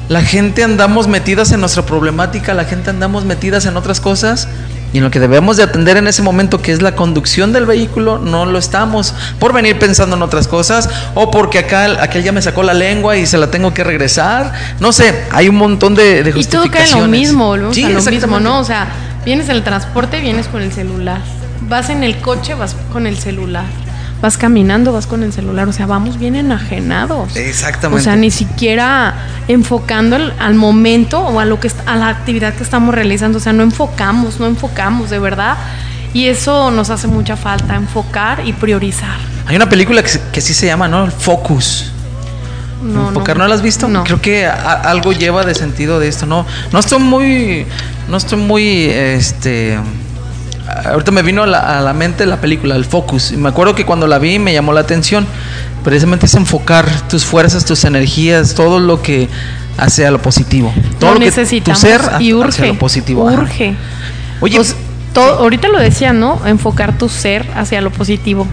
la 0.08 0.22
gente 0.22 0.64
andamos 0.64 1.06
metidas 1.06 1.52
en 1.52 1.60
nuestra 1.60 1.86
problemática, 1.86 2.54
la 2.54 2.64
gente 2.64 2.90
andamos 2.90 3.24
metidas 3.24 3.66
en 3.66 3.76
otras 3.76 4.00
cosas 4.00 4.48
y 4.92 4.98
en 4.98 5.04
lo 5.04 5.12
que 5.12 5.20
debemos 5.20 5.56
de 5.56 5.62
atender 5.62 5.96
en 5.96 6.08
ese 6.08 6.22
momento 6.22 6.60
que 6.60 6.72
es 6.72 6.82
la 6.82 6.96
conducción 6.96 7.52
del 7.52 7.64
vehículo 7.64 8.18
no 8.18 8.44
lo 8.44 8.58
estamos 8.58 9.14
por 9.38 9.52
venir 9.52 9.78
pensando 9.78 10.16
en 10.16 10.22
otras 10.22 10.48
cosas 10.48 10.88
o 11.14 11.30
porque 11.30 11.60
acá 11.60 12.02
aquel 12.02 12.24
ya 12.24 12.32
me 12.32 12.42
sacó 12.42 12.64
la 12.64 12.74
lengua 12.74 13.16
y 13.16 13.24
se 13.24 13.38
la 13.38 13.52
tengo 13.52 13.72
que 13.72 13.84
regresar 13.84 14.52
no 14.80 14.90
sé 14.90 15.14
hay 15.30 15.48
un 15.48 15.54
montón 15.54 15.94
de, 15.94 16.24
de 16.24 16.30
Y 16.30 16.42
todo 16.42 16.68
cae 16.68 16.86
en 16.86 16.90
lo 16.90 16.96
justificaciones 16.96 17.10
mismo, 17.20 17.46
volvemos 17.46 17.76
Sí, 17.76 17.84
a 17.84 17.90
lo 17.90 18.02
mismo. 18.02 18.40
¿no? 18.40 18.58
O 18.58 18.64
sea, 18.64 18.88
vienes 19.24 19.48
en 19.48 19.54
el 19.54 19.62
transporte, 19.62 20.20
vienes 20.20 20.48
con 20.48 20.60
el 20.60 20.72
celular. 20.72 21.20
Vas 21.68 21.88
en 21.90 22.02
el 22.02 22.18
coche, 22.20 22.54
vas 22.54 22.74
con 22.92 23.06
el 23.06 23.16
celular. 23.16 23.66
Vas 24.22 24.36
caminando, 24.36 24.92
vas 24.92 25.06
con 25.06 25.22
el 25.22 25.32
celular, 25.32 25.68
o 25.68 25.72
sea, 25.72 25.86
vamos 25.86 26.18
bien 26.18 26.36
enajenados. 26.36 27.36
Exactamente. 27.36 28.01
O 28.01 28.05
sea, 28.05 28.16
ni 28.16 28.30
siquiera 28.30 29.14
enfocando 29.48 30.16
al, 30.16 30.34
al 30.38 30.55
momento 30.55 31.20
o 31.20 31.40
a 31.40 31.44
lo 31.44 31.59
que 31.60 31.70
a 31.86 31.97
la 31.97 32.09
actividad 32.09 32.55
que 32.55 32.62
estamos 32.62 32.94
realizando, 32.94 33.38
o 33.38 33.40
sea, 33.40 33.52
no 33.52 33.62
enfocamos, 33.62 34.38
no 34.40 34.47
enfocamos 34.47 35.10
de 35.10 35.18
verdad. 35.18 35.56
Y 36.12 36.26
eso 36.26 36.70
nos 36.72 36.90
hace 36.90 37.06
mucha 37.06 37.36
falta, 37.36 37.76
enfocar 37.76 38.42
y 38.44 38.52
priorizar. 38.52 39.16
Hay 39.47 39.55
una 39.56 39.68
película 39.68 40.02
que, 40.02 40.10
que 40.32 40.40
sí 40.40 40.55
se 40.55 40.66
llama, 40.66 40.88
¿no? 40.88 41.05
El 41.05 41.12
Focus. 41.12 41.92
No, 42.82 43.09
Enfocar, 43.09 43.36
¿no 43.36 43.47
la 43.47 43.55
has 43.55 43.62
visto? 43.62 43.88
No. 43.88 44.05
Creo 44.05 44.20
que 44.20 44.47
a- 44.47 44.80
algo 44.90 45.12
lleva 45.12 45.44
de 45.44 45.55
sentido 45.55 46.01
de 46.01 46.09
esto, 46.09 46.26
¿no? 46.26 46.47
No 46.72 46.78
estoy 46.80 46.98
muy, 46.98 47.66
no 48.09 48.16
estoy 48.16 48.38
muy, 48.40 48.84
este, 48.90 49.78
ahorita 50.84 51.10
me 51.12 51.22
vino 51.22 51.42
a 51.42 51.47
la, 51.47 51.78
a 51.78 51.80
la 51.80 51.92
mente 51.92 52.26
la 52.26 52.40
película, 52.40 52.76
el 52.76 52.84
Focus. 52.84 53.32
Y 53.32 53.36
me 53.36 53.48
acuerdo 53.48 53.74
que 53.74 53.84
cuando 53.84 54.06
la 54.06 54.18
vi 54.18 54.38
me 54.38 54.52
llamó 54.52 54.72
la 54.72 54.80
atención. 54.80 55.26
Precisamente 55.84 56.26
es 56.26 56.34
enfocar 56.34 56.86
tus 57.09 57.24
fuerzas, 57.24 57.64
tus 57.64 57.84
energías, 57.84 58.55
todo 58.55 58.80
lo 58.80 59.01
que 59.01 59.28
hace 59.78 60.06
a 60.06 60.10
lo 60.10 60.20
positivo. 60.20 60.72
Todo 60.98 61.14
Lo 61.14 61.18
lo 61.20 61.24
que 61.24 61.32
tu 61.32 61.74
ser 61.74 62.01
y 62.20 62.30
hacia 62.32 62.36
urge. 62.36 62.66
lo 62.66 62.78
positivo. 62.78 63.26
ajá. 63.28 63.40
Urge. 63.40 63.74
Oye, 64.40 64.56
Pues, 64.56 64.76
todo, 65.14 65.38
ahorita 65.38 65.68
lo 65.68 65.78
decía, 65.78 66.12
¿no? 66.12 66.40
Enfocar 66.47 66.98
tu 66.98 67.09
ser 67.09 67.47
hacia 67.56 67.80
lo 67.80 67.90
positivo. 67.90 68.47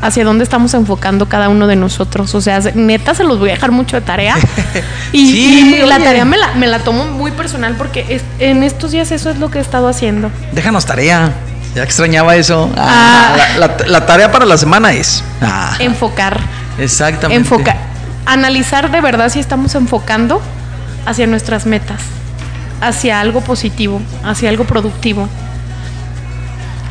Hacia 0.00 0.24
dónde 0.24 0.42
estamos 0.44 0.72
enfocando 0.72 1.28
cada 1.28 1.50
uno 1.50 1.66
de 1.66 1.76
nosotros. 1.76 2.34
O 2.34 2.40
sea, 2.40 2.62
se- 2.62 2.72
neta 2.72 3.14
se 3.14 3.24
los 3.24 3.38
voy 3.38 3.50
a 3.50 3.52
dejar 3.52 3.70
mucho 3.72 3.96
de 3.96 4.02
tarea. 4.02 4.36
Y, 5.12 5.26
Sí, 5.32 5.74
y 5.82 5.86
la 5.86 5.98
tarea 5.98 6.24
me 6.24 6.38
la, 6.38 6.54
me 6.54 6.66
la 6.66 6.78
tomo 6.78 7.04
muy 7.04 7.32
personal 7.32 7.74
porque 7.76 8.06
es- 8.08 8.22
en 8.38 8.62
estos 8.62 8.92
días 8.92 9.10
eso 9.12 9.28
es 9.28 9.38
lo 9.38 9.50
que 9.50 9.58
he 9.58 9.60
estado 9.60 9.86
haciendo. 9.88 10.30
déjanos 10.52 10.86
tarea. 10.86 11.32
Ya 11.74 11.82
extrañaba 11.84 12.34
eso. 12.36 12.70
Ah, 12.76 13.34
Ah. 13.34 13.36
La, 13.58 13.66
la- 13.68 13.86
la 13.86 14.06
tarea 14.06 14.32
para 14.32 14.44
la 14.44 14.56
semana 14.58 14.92
es. 14.92 15.22
Ah, 15.40 15.76
Enfocar. 15.78 16.40
exactamente. 16.78 17.40
Enfocar. 17.40 17.76
Analizar 18.26 18.90
de 18.90 19.00
verdad 19.00 19.28
si 19.30 19.38
estamos 19.40 19.74
enfocando 19.74 20.42
hacia 21.06 21.26
nuestras 21.26 21.66
metas. 21.66 22.00
Hacia 22.80 23.20
algo 23.20 23.40
positivo. 23.42 24.00
Hacia 24.24 24.48
algo 24.48 24.64
productivo. 24.64 25.28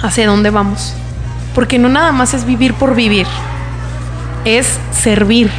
Hacia 0.02 0.28
dónde 0.28 0.50
vamos. 0.50 0.94
Porque 1.54 1.78
no 1.78 1.90
nada 1.90 2.12
más 2.12 2.34
es 2.34 2.46
vivir 2.46 2.74
por 2.74 2.96
vivir. 2.96 3.28
Es 4.46 4.68
servir. 4.92 5.52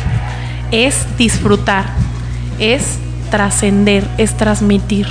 Es 0.70 0.94
disfrutar. 1.18 1.84
Es 2.58 2.98
trascender. 3.30 4.06
Es 4.18 4.36
transmitir. 4.36 5.06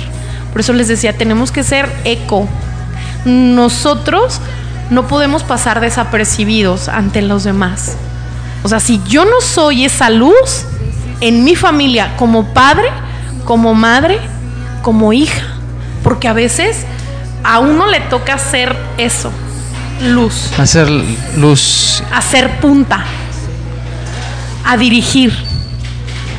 Por 0.52 0.60
eso 0.62 0.72
les 0.72 0.88
decía, 0.88 1.16
tenemos 1.16 1.52
que 1.52 1.62
ser 1.62 1.88
eco. 2.04 2.48
Nosotros 3.24 4.40
no 4.90 5.06
podemos 5.06 5.42
pasar 5.42 5.80
desapercibidos 5.80 6.88
ante 6.88 7.22
los 7.22 7.44
demás. 7.44 7.96
O 8.62 8.68
sea, 8.68 8.80
si 8.80 9.00
yo 9.08 9.24
no 9.24 9.40
soy 9.40 9.84
esa 9.84 10.10
luz 10.10 10.64
en 11.20 11.44
mi 11.44 11.54
familia 11.56 12.16
como 12.16 12.52
padre, 12.52 12.88
como 13.44 13.74
madre, 13.74 14.18
como 14.82 15.12
hija, 15.12 15.42
porque 16.02 16.28
a 16.28 16.32
veces 16.32 16.78
a 17.44 17.58
uno 17.58 17.86
le 17.86 18.00
toca 18.00 18.34
hacer 18.34 18.76
eso, 18.98 19.30
luz, 20.02 20.50
Hacer 20.58 20.88
luz. 21.36 22.02
hacer 22.12 22.60
punta, 22.60 23.04
a 24.64 24.76
dirigir. 24.76 25.32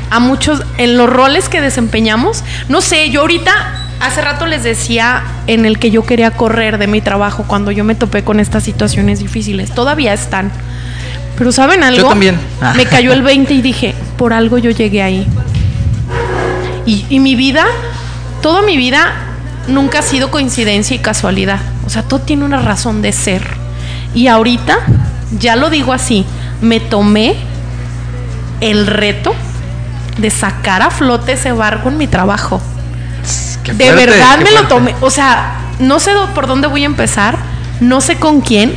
A 0.09 0.19
muchos, 0.19 0.61
en 0.77 0.97
los 0.97 1.09
roles 1.09 1.47
que 1.47 1.61
desempeñamos, 1.61 2.43
no 2.67 2.81
sé, 2.81 3.09
yo 3.11 3.21
ahorita, 3.21 3.80
hace 4.01 4.21
rato 4.21 4.45
les 4.45 4.63
decía 4.63 5.23
en 5.47 5.65
el 5.65 5.79
que 5.79 5.91
yo 5.91 6.03
quería 6.03 6.31
correr 6.31 6.77
de 6.77 6.87
mi 6.87 7.01
trabajo 7.01 7.45
cuando 7.47 7.71
yo 7.71 7.83
me 7.83 7.95
topé 7.95 8.23
con 8.23 8.39
estas 8.39 8.63
situaciones 8.63 9.19
difíciles, 9.19 9.71
todavía 9.71 10.13
están. 10.13 10.51
Pero 11.37 11.51
¿saben 11.51 11.83
algo? 11.83 12.09
también. 12.09 12.37
Ah. 12.61 12.73
Me 12.75 12.85
cayó 12.85 13.13
el 13.13 13.21
20 13.21 13.53
y 13.53 13.61
dije, 13.61 13.95
por 14.17 14.33
algo 14.33 14.57
yo 14.57 14.71
llegué 14.71 15.01
ahí. 15.01 15.27
Y, 16.85 17.05
y 17.09 17.19
mi 17.19 17.35
vida, 17.35 17.65
toda 18.41 18.61
mi 18.61 18.75
vida, 18.77 19.13
nunca 19.67 19.99
ha 19.99 20.03
sido 20.03 20.31
coincidencia 20.31 20.95
y 20.95 20.99
casualidad. 20.99 21.59
O 21.85 21.89
sea, 21.89 22.03
todo 22.03 22.21
tiene 22.21 22.43
una 22.43 22.61
razón 22.61 23.01
de 23.01 23.11
ser. 23.11 23.43
Y 24.13 24.27
ahorita, 24.27 24.79
ya 25.39 25.55
lo 25.55 25.69
digo 25.69 25.93
así, 25.93 26.25
me 26.61 26.79
tomé 26.79 27.35
el 28.59 28.87
reto 28.87 29.33
de 30.17 30.29
sacar 30.29 30.81
a 30.81 30.91
flote 30.91 31.33
ese 31.33 31.51
barco 31.51 31.89
en 31.89 31.97
mi 31.97 32.07
trabajo. 32.07 32.61
Qué 33.63 33.73
De 33.73 33.85
fuerte, 33.85 34.05
verdad 34.05 34.39
me 34.39 34.51
lo 34.51 34.67
tomé. 34.67 34.95
O 35.01 35.09
sea, 35.09 35.55
no 35.79 35.99
sé 35.99 36.11
por 36.33 36.47
dónde 36.47 36.67
voy 36.67 36.83
a 36.83 36.85
empezar, 36.85 37.37
no 37.79 38.01
sé 38.01 38.17
con 38.17 38.41
quién, 38.41 38.73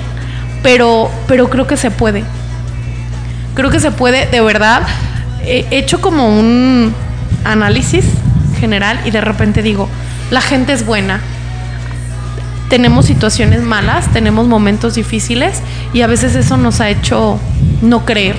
pero, 0.63 1.11
pero 1.27 1.49
creo 1.51 1.67
que 1.67 1.77
se 1.77 1.91
puede. 1.91 2.25
Creo 3.55 3.71
que 3.71 3.81
se 3.81 3.91
puede, 3.91 4.27
de 4.27 4.41
verdad. 4.41 4.83
He 5.45 5.67
hecho 5.71 6.01
como 6.01 6.39
un 6.39 6.95
análisis 7.45 8.05
general 8.59 8.99
y 9.05 9.11
de 9.11 9.21
repente 9.21 9.63
digo, 9.63 9.89
la 10.31 10.41
gente 10.41 10.73
es 10.73 10.87
buena. 10.87 11.21
Tenemos 12.71 13.07
situaciones 13.07 13.63
malas, 13.63 14.11
tenemos 14.13 14.49
momentos 14.49 14.95
difíciles 14.95 15.61
y 15.93 16.01
a 16.01 16.07
veces 16.07 16.35
eso 16.35 16.57
nos 16.57 16.81
ha 16.81 16.89
hecho 16.89 17.39
no 17.83 18.05
creer. 18.05 18.37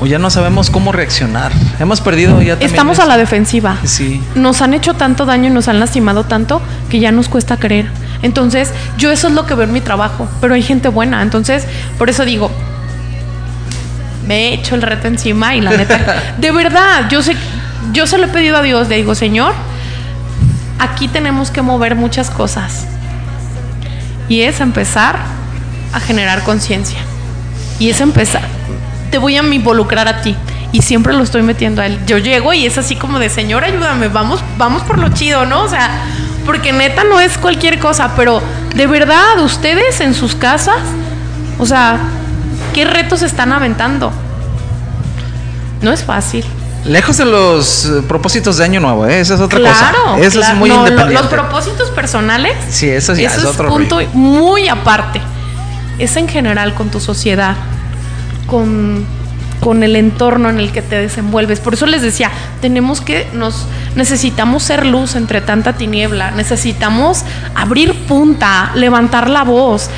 O 0.00 0.06
ya 0.06 0.18
no 0.18 0.30
sabemos 0.30 0.70
cómo 0.70 0.92
reaccionar. 0.92 1.50
Hemos 1.80 2.00
perdido 2.00 2.40
ya 2.40 2.54
Estamos 2.60 3.00
a 3.00 3.06
la 3.06 3.16
defensiva. 3.16 3.76
Sí. 3.84 4.22
Nos 4.34 4.62
han 4.62 4.74
hecho 4.74 4.94
tanto 4.94 5.26
daño 5.26 5.48
y 5.48 5.50
nos 5.50 5.66
han 5.68 5.80
lastimado 5.80 6.24
tanto 6.24 6.62
que 6.88 7.00
ya 7.00 7.10
nos 7.10 7.28
cuesta 7.28 7.56
creer. 7.56 7.90
Entonces, 8.22 8.72
yo 8.96 9.10
eso 9.10 9.28
es 9.28 9.34
lo 9.34 9.46
que 9.46 9.54
veo 9.54 9.66
en 9.66 9.72
mi 9.72 9.80
trabajo, 9.80 10.28
pero 10.40 10.54
hay 10.54 10.62
gente 10.62 10.88
buena. 10.88 11.22
Entonces, 11.22 11.66
por 11.98 12.10
eso 12.10 12.24
digo, 12.24 12.50
me 14.26 14.48
he 14.50 14.54
hecho 14.54 14.74
el 14.74 14.82
reto 14.82 15.08
encima 15.08 15.54
y 15.54 15.60
la 15.60 15.70
neta, 15.70 16.34
de 16.38 16.50
verdad, 16.50 17.08
yo 17.08 17.22
sé, 17.22 17.34
yo 17.92 18.06
se 18.06 18.18
lo 18.18 18.26
he 18.26 18.28
pedido 18.28 18.56
a 18.56 18.62
Dios, 18.62 18.88
le 18.88 18.96
digo, 18.96 19.14
Señor, 19.14 19.54
aquí 20.78 21.08
tenemos 21.08 21.50
que 21.50 21.62
mover 21.62 21.96
muchas 21.96 22.30
cosas. 22.30 22.86
Y 24.28 24.42
es 24.42 24.60
empezar 24.60 25.16
a 25.92 26.00
generar 26.00 26.42
conciencia. 26.44 26.98
Y 27.78 27.88
es 27.90 28.00
empezar, 28.00 28.42
te 29.10 29.18
voy 29.18 29.36
a 29.36 29.42
involucrar 29.42 30.08
a 30.08 30.20
ti. 30.22 30.36
Y 30.70 30.82
siempre 30.82 31.14
lo 31.14 31.22
estoy 31.22 31.42
metiendo 31.42 31.80
a 31.80 31.86
él. 31.86 31.98
Yo 32.06 32.18
llego 32.18 32.52
y 32.52 32.66
es 32.66 32.76
así 32.76 32.94
como 32.96 33.18
de, 33.18 33.30
Señor, 33.30 33.64
ayúdame, 33.64 34.08
vamos, 34.08 34.40
vamos 34.58 34.82
por 34.82 34.98
lo 34.98 35.08
chido, 35.08 35.46
¿no? 35.46 35.62
O 35.62 35.68
sea, 35.68 35.90
porque 36.44 36.72
neta 36.72 37.04
no 37.04 37.20
es 37.20 37.38
cualquier 37.38 37.78
cosa, 37.78 38.12
pero 38.16 38.42
de 38.74 38.86
verdad, 38.86 39.40
ustedes 39.42 40.00
en 40.00 40.12
sus 40.14 40.34
casas, 40.34 40.76
o 41.58 41.64
sea, 41.66 41.98
¿qué 42.74 42.84
retos 42.84 43.22
están 43.22 43.52
aventando? 43.52 44.12
No 45.80 45.92
es 45.92 46.04
fácil. 46.04 46.44
Lejos 46.84 47.16
de 47.16 47.24
los 47.24 47.86
eh, 47.86 48.02
propósitos 48.06 48.56
de 48.58 48.64
año 48.64 48.80
nuevo, 48.80 49.06
¿eh? 49.06 49.20
esa 49.20 49.34
es 49.34 49.40
otra 49.40 49.58
claro, 49.58 49.98
cosa. 50.04 50.18
Eso 50.26 50.38
claro. 50.38 50.52
es 50.54 50.58
muy 50.58 50.68
No, 50.70 50.76
lo- 50.76 50.80
independiente. 50.88 51.22
Los 51.22 51.32
propósitos 51.32 51.90
personales 51.90 52.54
Sí, 52.70 52.88
eso 52.88 53.14
ya 53.14 53.28
eso 53.28 53.40
es 53.40 53.46
otro 53.46 53.68
punto 53.68 54.00
muy 54.14 54.68
aparte. 54.68 55.20
Es 55.98 56.16
en 56.16 56.28
general 56.28 56.74
con 56.74 56.88
tu 56.90 57.00
sociedad, 57.00 57.56
con, 58.48 59.04
con 59.60 59.82
el 59.84 59.94
entorno 59.94 60.48
en 60.50 60.58
el 60.58 60.72
que 60.72 60.82
te 60.82 60.96
desenvuelves. 60.96 61.60
Por 61.60 61.74
eso 61.74 61.86
les 61.86 62.02
decía, 62.02 62.30
tenemos 62.60 63.00
que, 63.00 63.28
nos 63.34 63.66
necesitamos 63.94 64.62
ser 64.64 64.84
luz 64.86 65.14
entre 65.14 65.40
tanta 65.40 65.74
tiniebla, 65.74 66.32
necesitamos 66.32 67.22
abrir 67.54 67.94
punta, 68.06 68.72
levantar 68.74 69.30
la 69.30 69.44
voz, 69.44 69.90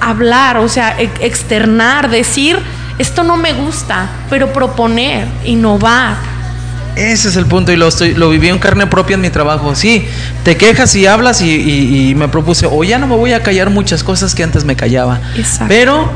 hablar, 0.00 0.56
o 0.58 0.68
sea, 0.68 0.98
e- 1.00 1.10
externar, 1.20 2.10
decir, 2.10 2.58
esto 2.98 3.22
no 3.24 3.36
me 3.36 3.52
gusta, 3.52 4.08
pero 4.30 4.52
proponer, 4.52 5.26
innovar. 5.44 6.16
Ese 6.96 7.28
es 7.28 7.36
el 7.36 7.46
punto 7.46 7.72
y 7.72 7.76
lo, 7.76 7.88
estoy, 7.88 8.14
lo 8.14 8.30
viví 8.30 8.48
en 8.48 8.58
carne 8.60 8.86
propia 8.86 9.14
en 9.14 9.20
mi 9.20 9.30
trabajo. 9.30 9.74
Sí, 9.74 10.06
te 10.44 10.56
quejas 10.56 10.94
y 10.94 11.06
hablas 11.06 11.42
y, 11.42 11.50
y- 11.50 12.10
y 12.10 12.14
me 12.14 12.28
propuse, 12.28 12.66
o 12.70 12.84
ya 12.84 12.98
no 12.98 13.08
me 13.08 13.16
voy 13.16 13.32
a 13.32 13.42
callar 13.42 13.70
muchas 13.70 14.04
cosas 14.04 14.32
que 14.34 14.44
antes 14.44 14.64
me 14.64 14.76
callaba. 14.76 15.18
Exacto. 15.36 15.64
Pero 15.66 16.08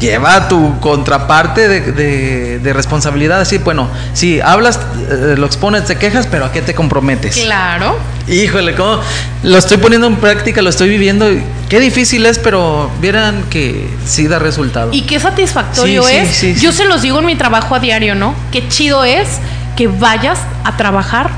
lleva 0.00 0.48
tu 0.48 0.78
contraparte 0.80 1.68
de, 1.68 1.80
de- 1.92 2.58
de 2.58 2.72
responsabilidad. 2.72 3.40
Así, 3.40 3.58
bueno, 3.58 3.88
sí, 4.14 4.40
hablas, 4.40 4.78
eh, 5.10 5.34
lo 5.36 5.46
expones, 5.46 5.84
te 5.84 5.96
quejas, 5.96 6.26
pero 6.26 6.44
¿a 6.46 6.52
qué 6.52 6.62
te 6.62 6.74
comprometes? 6.74 7.36
Claro. 7.36 7.96
Híjole, 8.28 8.74
cómo 8.74 9.00
lo 9.44 9.56
estoy 9.58 9.76
poniendo 9.76 10.06
en 10.08 10.16
práctica, 10.16 10.60
lo 10.62 10.70
estoy 10.70 10.88
viviendo. 10.88 11.26
Qué 11.68 11.78
difícil 11.80 12.26
es, 12.26 12.38
pero 12.38 12.90
vieran 13.00 13.44
que 13.50 13.88
sí 14.04 14.26
da 14.26 14.38
resultado. 14.38 14.90
Y 14.92 15.02
qué 15.02 15.20
satisfactorio 15.20 16.02
Sí, 16.02 16.14
es. 16.16 16.28
sí. 16.30 16.54
Yo 16.60 16.72
se 16.72 16.84
los 16.86 17.02
digo 17.02 17.20
en 17.20 17.26
mi 17.26 17.36
trabajo 17.36 17.74
a 17.74 17.78
diario, 17.80 18.14
¿no? 18.14 18.34
Qué 18.50 18.66
chido 18.68 19.04
es 19.04 19.28
que 19.76 19.86
vayas 19.88 20.38
a 20.64 20.76
trabajar 20.76 21.30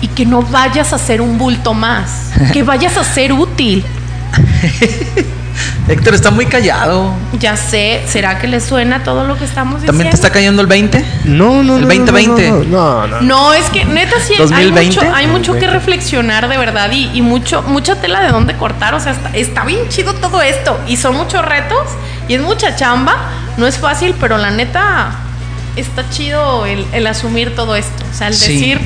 y 0.00 0.06
que 0.08 0.24
no 0.24 0.42
vayas 0.42 0.92
a 0.92 0.98
ser 0.98 1.20
un 1.20 1.36
bulto 1.36 1.74
más, 1.74 2.30
que 2.52 2.62
vayas 2.64 2.96
a 2.96 3.04
ser 3.04 3.32
útil. 3.32 3.84
Héctor 5.88 6.14
está 6.14 6.30
muy 6.30 6.46
callado. 6.46 7.12
Ya 7.38 7.56
sé, 7.56 8.02
¿será 8.06 8.38
que 8.38 8.46
le 8.46 8.60
suena 8.60 9.02
todo 9.02 9.24
lo 9.24 9.36
que 9.36 9.44
estamos 9.44 9.74
diciendo? 9.74 9.92
¿También 9.92 10.10
te 10.10 10.16
está 10.16 10.30
cayendo 10.30 10.62
el 10.62 10.68
20? 10.68 11.04
No, 11.24 11.62
no, 11.62 11.76
El 11.76 11.82
no, 11.82 11.88
2020. 11.88 12.50
No, 12.50 12.64
no, 12.64 13.06
no, 13.06 13.06
no. 13.06 13.20
No, 13.22 13.52
es 13.54 13.68
que 13.70 13.84
neta 13.84 14.16
sí 14.20 14.34
hay 14.34 14.40
2020. 14.40 14.86
mucho, 15.00 15.14
hay 15.14 15.26
mucho 15.26 15.54
que 15.58 15.66
reflexionar 15.66 16.48
de 16.48 16.56
verdad 16.56 16.90
y, 16.92 17.10
y 17.14 17.22
mucho, 17.22 17.62
mucha 17.62 17.96
tela 17.96 18.20
de 18.20 18.28
dónde 18.30 18.56
cortar. 18.56 18.94
O 18.94 19.00
sea, 19.00 19.12
está, 19.12 19.30
está 19.30 19.64
bien 19.64 19.88
chido 19.88 20.14
todo 20.14 20.42
esto 20.42 20.78
y 20.86 20.96
son 20.96 21.16
muchos 21.16 21.44
retos 21.44 21.86
y 22.28 22.34
es 22.34 22.40
mucha 22.42 22.76
chamba, 22.76 23.16
no 23.56 23.66
es 23.66 23.78
fácil, 23.78 24.14
pero 24.20 24.38
la 24.38 24.50
neta 24.50 25.12
está 25.76 26.08
chido 26.10 26.66
el, 26.66 26.86
el 26.92 27.06
asumir 27.06 27.54
todo 27.56 27.74
esto. 27.76 28.04
O 28.12 28.16
sea, 28.16 28.28
el 28.28 28.34
Sí. 28.34 28.52
decir, 28.54 28.80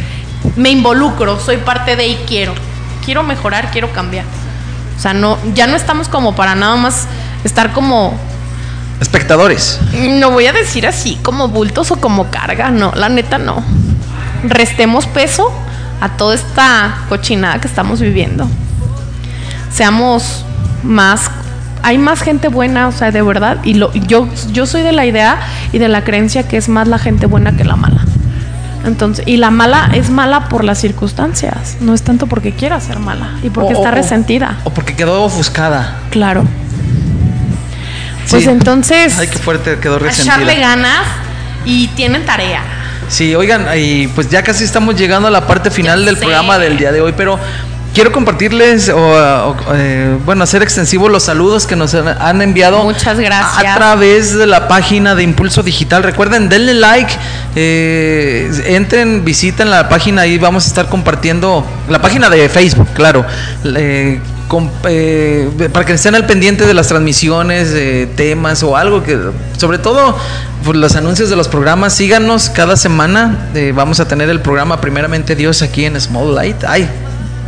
me 0.56 0.70
involucro, 0.70 1.38
soy 1.40 1.58
parte 1.58 1.96
de 1.96 2.06
y 2.06 2.14
quiero. 2.26 2.54
Quiero 3.04 3.22
mejorar, 3.22 3.70
quiero 3.70 3.92
cambiar. 3.92 4.24
O 4.96 5.00
sea, 5.00 5.14
no, 5.14 5.38
ya 5.54 5.66
no 5.66 5.76
estamos 5.76 6.08
como 6.08 6.34
para 6.34 6.54
nada 6.54 6.76
más 6.76 7.06
estar 7.44 7.72
como 7.72 8.18
Espectadores. 9.00 9.80
no 9.92 10.30
voy 10.30 10.46
a 10.46 10.52
decir 10.52 10.86
así, 10.86 11.18
como 11.22 11.48
bultos 11.48 11.90
o 11.90 11.96
como 11.96 12.30
carga, 12.30 12.70
no, 12.70 12.92
la 12.94 13.08
neta 13.08 13.38
no. 13.38 13.62
Restemos 14.44 15.06
peso 15.06 15.52
a 16.00 16.10
toda 16.16 16.34
esta 16.34 16.98
cochinada 17.08 17.60
que 17.60 17.68
estamos 17.68 18.00
viviendo. 18.00 18.48
Seamos 19.70 20.44
más, 20.82 21.30
hay 21.82 21.98
más 21.98 22.22
gente 22.22 22.48
buena, 22.48 22.88
o 22.88 22.92
sea, 22.92 23.10
de 23.10 23.22
verdad, 23.22 23.58
y 23.64 23.74
lo, 23.74 23.92
yo, 23.92 24.28
yo 24.52 24.66
soy 24.66 24.82
de 24.82 24.92
la 24.92 25.06
idea 25.06 25.40
y 25.72 25.78
de 25.78 25.88
la 25.88 26.04
creencia 26.04 26.46
que 26.46 26.56
es 26.56 26.68
más 26.68 26.86
la 26.86 26.98
gente 26.98 27.26
buena 27.26 27.56
que 27.56 27.64
la 27.64 27.76
mala. 27.76 28.04
Entonces, 28.84 29.24
y 29.26 29.38
la 29.38 29.50
mala 29.50 29.90
es 29.94 30.10
mala 30.10 30.48
por 30.48 30.62
las 30.64 30.78
circunstancias, 30.78 31.76
no 31.80 31.94
es 31.94 32.02
tanto 32.02 32.26
porque 32.26 32.52
quiera 32.52 32.78
ser 32.80 32.98
mala 32.98 33.30
y 33.42 33.50
porque 33.50 33.74
O- 33.74 33.76
está 33.78 33.88
o- 33.88 33.92
resentida. 33.94 34.58
O 34.64 34.70
porque 34.70 34.94
quedó 34.94 35.22
ofuscada. 35.22 36.00
Claro. 36.10 36.44
Pues 38.30 38.44
Sí. 38.44 38.48
entonces, 38.50 39.18
Ay, 39.18 39.28
qué 39.28 39.38
fuerte 39.38 39.78
quedó 39.78 39.98
resentida. 39.98 40.34
echarle 40.36 40.56
ganas 40.60 41.00
y 41.64 41.88
tienen 41.88 42.24
tarea. 42.24 42.62
Sí, 43.08 43.34
oigan, 43.34 43.66
y 43.76 44.06
pues 44.08 44.30
ya 44.30 44.42
casi 44.42 44.64
estamos 44.64 44.96
llegando 44.96 45.28
a 45.28 45.30
la 45.30 45.46
parte 45.46 45.70
final 45.70 46.00
Ya 46.00 46.06
del 46.06 46.14
sé. 46.16 46.20
programa 46.22 46.58
del 46.58 46.76
día 46.78 46.90
de 46.90 47.00
hoy, 47.02 47.12
pero 47.16 47.38
quiero 47.94 48.12
compartirles 48.12 48.88
o, 48.88 48.98
o, 48.98 49.56
eh, 49.74 50.18
bueno, 50.24 50.44
hacer 50.44 50.62
extensivo 50.62 51.08
los 51.08 51.22
saludos 51.22 51.66
que 51.66 51.76
nos 51.76 51.94
han, 51.94 52.42
enviado. 52.42 52.82
Muchas 52.82 53.18
gracias. 53.18 53.74
A 53.74 53.74
través 53.76 54.34
de 54.36 54.46
la 54.46 54.68
página 54.68 55.14
de 55.14 55.22
Impulso 55.22 55.62
Digital. 55.62 56.02
Recuerden, 56.02 56.48
denle 56.48 56.74
like, 56.74 57.12
eh, 57.54 58.50
entren, 58.66 59.24
visiten 59.24 59.70
la 59.70 59.88
página, 59.88 60.22
ahí 60.22 60.36
vamos 60.38 60.64
a 60.64 60.68
estar 60.68 60.88
compartiendo 60.88 61.64
la 61.88 62.00
página 62.02 62.28
de 62.28 62.48
Facebook, 62.48 62.88
claro. 62.94 63.24
eh, 63.64 64.20
eh, 64.88 65.48
para 65.72 65.86
que 65.86 65.94
estén 65.94 66.14
al 66.14 66.26
pendiente 66.26 66.66
de 66.66 66.74
las 66.74 66.88
transmisiones, 66.88 67.70
eh, 67.74 68.08
temas 68.16 68.62
o 68.62 68.76
algo 68.76 69.02
que, 69.02 69.18
sobre 69.56 69.78
todo, 69.78 70.16
pues, 70.64 70.76
los 70.76 70.96
anuncios 70.96 71.30
de 71.30 71.36
los 71.36 71.48
programas, 71.48 71.94
síganos 71.94 72.50
cada 72.50 72.76
semana. 72.76 73.48
eh, 73.54 73.72
vamos 73.74 74.00
a 74.00 74.06
tener 74.06 74.28
el 74.28 74.40
programa 74.40 74.80
Primeramente 74.80 75.34
Dios 75.34 75.62
aquí 75.62 75.86
en 75.86 76.00
Small 76.00 76.34
Light. 76.34 76.62
Ay, 76.64 76.88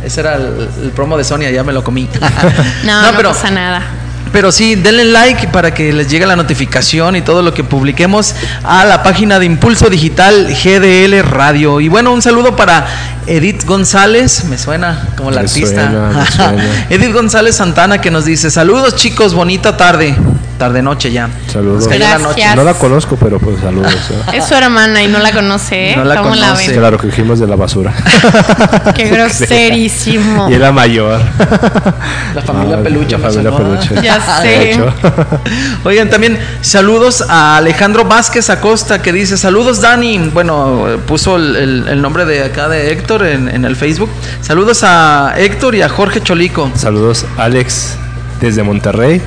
ese 0.03 0.19
era 0.21 0.35
el, 0.35 0.67
el 0.83 0.91
promo 0.91 1.17
de 1.17 1.23
Sonia, 1.23 1.49
ya 1.51 1.63
me 1.63 1.73
lo 1.73 1.83
comí. 1.83 2.07
No, 2.85 3.11
no, 3.11 3.21
pasa 3.29 3.49
nada. 3.51 3.81
pero 4.31 4.51
sí, 4.51 4.75
denle 4.75 5.05
like 5.05 5.47
para 5.47 5.73
que 5.73 5.91
les 5.93 6.09
llegue 6.09 6.25
la 6.25 6.35
notificación 6.35 7.15
y 7.15 7.21
todo 7.21 7.41
lo 7.41 7.53
que 7.53 7.63
publiquemos 7.63 8.35
a 8.63 8.85
la 8.85 9.01
página 9.03 9.39
de 9.39 9.45
Impulso 9.45 9.89
Digital 9.89 10.47
GDL 10.53 11.21
Radio. 11.23 11.79
Y 11.81 11.87
bueno, 11.89 12.13
un 12.13 12.21
saludo 12.21 12.55
para 12.55 12.85
Edith 13.25 13.65
González, 13.65 14.45
me 14.45 14.57
suena 14.57 15.07
como 15.17 15.31
la 15.31 15.37
Me 15.41 15.47
artista. 15.47 15.89
suena, 15.89 16.09
me 16.19 16.31
suena. 16.31 16.85
Edith 16.89 17.13
González 17.13 17.55
Santana 17.55 17.99
que 17.99 18.11
nos 18.11 18.25
dice, 18.25 18.51
saludos 18.51 18.95
chicos, 18.95 19.33
bonita 19.33 19.75
tarde. 19.77 20.15
Tarde 20.57 20.81
noche 20.81 21.11
ya. 21.11 21.29
Saludos. 21.51 21.87
La 21.99 22.17
noche. 22.17 22.43
No 22.55 22.63
la 22.63 22.73
conozco, 22.73 23.15
pero 23.15 23.37
pues 23.39 23.59
saludos. 23.59 23.93
¿eh? 23.93 24.15
Es 24.37 24.45
su 24.45 24.55
hermana 24.55 25.03
y 25.03 25.07
no 25.07 25.19
la 25.19 25.31
conoce, 25.31 25.91
¿eh? 25.91 25.95
No 25.95 26.03
la 26.03 26.17
¿Cómo 26.17 26.33
la 26.35 26.47
conoce. 26.49 26.73
Claro 26.73 26.97
que 26.97 27.07
dijimos 27.07 27.39
de 27.39 27.45
la 27.47 27.55
basura. 27.55 27.93
Qué 28.95 29.07
groserísimo. 29.09 30.49
y 30.49 30.55
era 30.55 30.71
mayor. 30.71 31.21
La 32.33 32.41
familia 32.41 32.77
Ah, 32.79 32.83
Peluche, 32.83 33.17
La 33.17 33.29
familia 33.29 33.49
¿eh? 33.49 33.53
peluche. 33.57 34.01
Ya 34.03 34.41
sé. 34.41 34.79
Oigan, 35.83 36.09
también 36.09 36.39
saludos 36.61 37.23
a 37.29 37.57
Alejandro 37.57 38.05
Vázquez 38.05 38.49
Acosta 38.49 39.01
que 39.01 39.13
dice, 39.13 39.37
saludos 39.37 39.81
Dani, 39.81 40.29
bueno, 40.33 40.85
puso 41.05 41.35
el, 41.35 41.55
el- 41.55 41.87
el 41.87 42.01
nombre 42.01 42.25
de 42.25 42.43
acá 42.43 42.67
de 42.67 42.91
Héctor 42.91 43.25
en, 43.25 43.47
en 43.47 43.63
el 43.65 43.75
Facebook. 43.75 44.09
Saludos 44.41 44.83
a 44.83 45.33
Héctor 45.37 45.75
y 45.75 45.81
a 45.83 45.89
Jorge 45.89 46.21
Cholico. 46.21 46.71
Saludos, 46.75 47.25
Alex, 47.37 47.95
desde 48.41 48.63
Monterrey. 48.63 49.21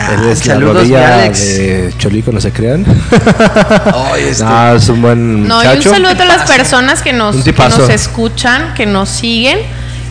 Ah, 0.00 0.14
Él 0.14 0.28
es 0.30 0.46
la 0.46 0.58
rodilla 0.58 1.16
de 1.18 1.92
Cholico, 1.98 2.32
no 2.32 2.40
se 2.40 2.52
crean. 2.52 2.84
Ay, 4.12 4.24
este- 4.30 4.44
No, 4.44 4.74
es 4.74 4.88
un 4.88 5.02
buen 5.02 5.46
No, 5.48 5.62
y 5.62 5.76
un 5.76 5.82
saludo 5.82 6.08
a 6.10 6.14
todas 6.14 6.28
las 6.38 6.50
personas 6.50 7.02
que 7.02 7.12
nos, 7.12 7.36
que 7.44 7.52
nos 7.52 7.88
escuchan, 7.90 8.74
que 8.74 8.86
nos 8.86 9.08
siguen. 9.08 9.58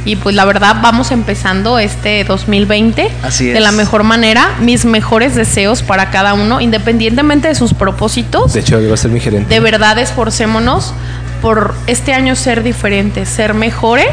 Y 0.06 0.16
pues 0.16 0.34
la 0.34 0.45
verdad 0.45 0.78
vamos 0.82 1.11
empezando 1.11 1.78
este 1.78 2.24
2020 2.24 3.11
Así 3.22 3.48
de 3.48 3.57
es. 3.57 3.61
la 3.61 3.72
mejor 3.74 4.03
manera. 4.03 4.52
Mis 4.61 4.86
mejores 4.86 5.36
deseos 5.36 5.84
para 5.84 6.10
cada 6.10 6.34
uno, 6.34 6.61
independientemente 6.61 7.49
de 7.49 7.56
sus 7.56 7.74
propósitos. 7.74 8.53
De 8.53 8.61
hecho, 8.61 8.78
él 8.78 8.90
va 8.90 8.94
a 8.94 8.98
ser 8.98 9.11
mi 9.11 9.20
gerente. 9.20 9.53
De 9.53 9.60
verdad 9.60 9.98
esforcémonos 9.99 10.94
por 11.41 11.76
este 11.88 12.14
año 12.14 12.36
ser 12.38 12.64
diferentes, 12.64 13.28
ser 13.28 13.53
mejores 13.53 14.07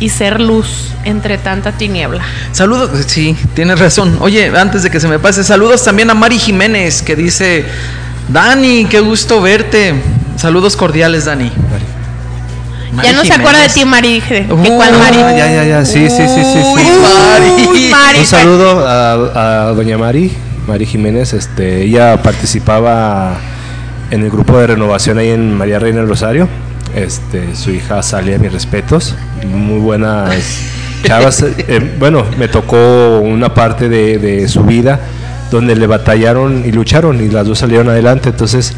y 0.00 0.08
ser 0.08 0.40
luz 0.40 0.92
entre 1.04 1.38
tanta 1.38 1.72
tiniebla. 1.72 2.22
Saludos, 2.52 2.90
sí, 3.06 3.36
tienes 3.54 3.78
razón. 3.78 4.16
Oye, 4.20 4.50
antes 4.56 4.82
de 4.82 4.90
que 4.90 5.00
se 5.00 5.08
me 5.08 5.18
pase, 5.18 5.44
saludos 5.44 5.84
también 5.84 6.10
a 6.10 6.14
Mari 6.14 6.38
Jiménez 6.38 7.02
que 7.02 7.14
dice, 7.16 7.64
Dani, 8.28 8.86
qué 8.86 9.00
gusto 9.00 9.40
verte. 9.40 9.94
Saludos 10.36 10.76
cordiales, 10.76 11.24
Dani. 11.26 11.50
Mari 12.92 13.08
ya 13.08 13.12
no 13.14 13.24
se 13.24 13.32
acuerda 13.32 13.60
de 13.60 13.68
ti, 13.68 13.84
Mari. 13.84 14.14
dije, 14.14 14.46
¿que 14.46 14.52
Uh, 14.52 14.76
cuál 14.76 14.92
Mari? 14.98 15.16
Ya, 15.16 15.52
ya, 15.52 15.64
ya. 15.64 15.84
Sí, 15.84 16.08
sí, 16.08 16.22
sí, 16.28 16.42
sí. 16.44 16.58
Uy, 16.74 16.82
sí. 16.82 16.90
Mari. 17.02 17.90
Mari, 17.90 18.18
Un 18.20 18.26
saludo 18.26 18.86
a, 18.86 19.66
a 19.68 19.72
doña 19.72 19.98
Mari, 19.98 20.30
Mari 20.68 20.86
Jiménez. 20.86 21.32
Este, 21.32 21.82
ella 21.82 22.22
participaba 22.22 23.36
en 24.10 24.22
el 24.22 24.30
grupo 24.30 24.58
de 24.58 24.68
renovación 24.68 25.18
ahí 25.18 25.30
en 25.30 25.56
María 25.56 25.78
Reina 25.80 25.98
del 26.00 26.08
Rosario. 26.08 26.48
Este, 26.94 27.56
su 27.56 27.70
hija 27.70 28.02
Salia, 28.02 28.38
mis 28.38 28.52
respetos. 28.52 29.14
Muy 29.46 29.80
buenas 29.80 30.34
chavas. 31.02 31.44
Eh, 31.66 31.96
bueno, 31.98 32.24
me 32.38 32.48
tocó 32.48 33.18
una 33.20 33.52
parte 33.52 33.88
de, 33.88 34.18
de 34.18 34.48
su 34.48 34.64
vida 34.64 35.00
donde 35.50 35.76
le 35.76 35.86
batallaron 35.86 36.64
y 36.64 36.72
lucharon 36.72 37.24
y 37.24 37.28
las 37.28 37.46
dos 37.46 37.58
salieron 37.58 37.88
adelante. 37.88 38.30
Entonces, 38.30 38.74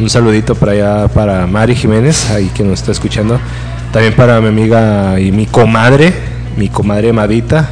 un 0.00 0.10
saludito 0.10 0.54
para 0.54 0.72
allá 0.72 1.08
para 1.08 1.46
Mari 1.46 1.74
Jiménez, 1.74 2.30
ahí 2.30 2.50
que 2.54 2.62
nos 2.62 2.80
está 2.80 2.92
escuchando. 2.92 3.40
También 3.92 4.14
para 4.14 4.40
mi 4.40 4.48
amiga 4.48 5.18
y 5.18 5.32
mi 5.32 5.46
comadre, 5.46 6.12
mi 6.56 6.68
comadre 6.68 7.12
Madita, 7.12 7.68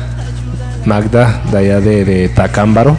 Magda, 0.85 1.43
de 1.51 1.59
allá 1.59 1.81
de, 1.81 2.05
de 2.05 2.29
Tacámbaro, 2.29 2.97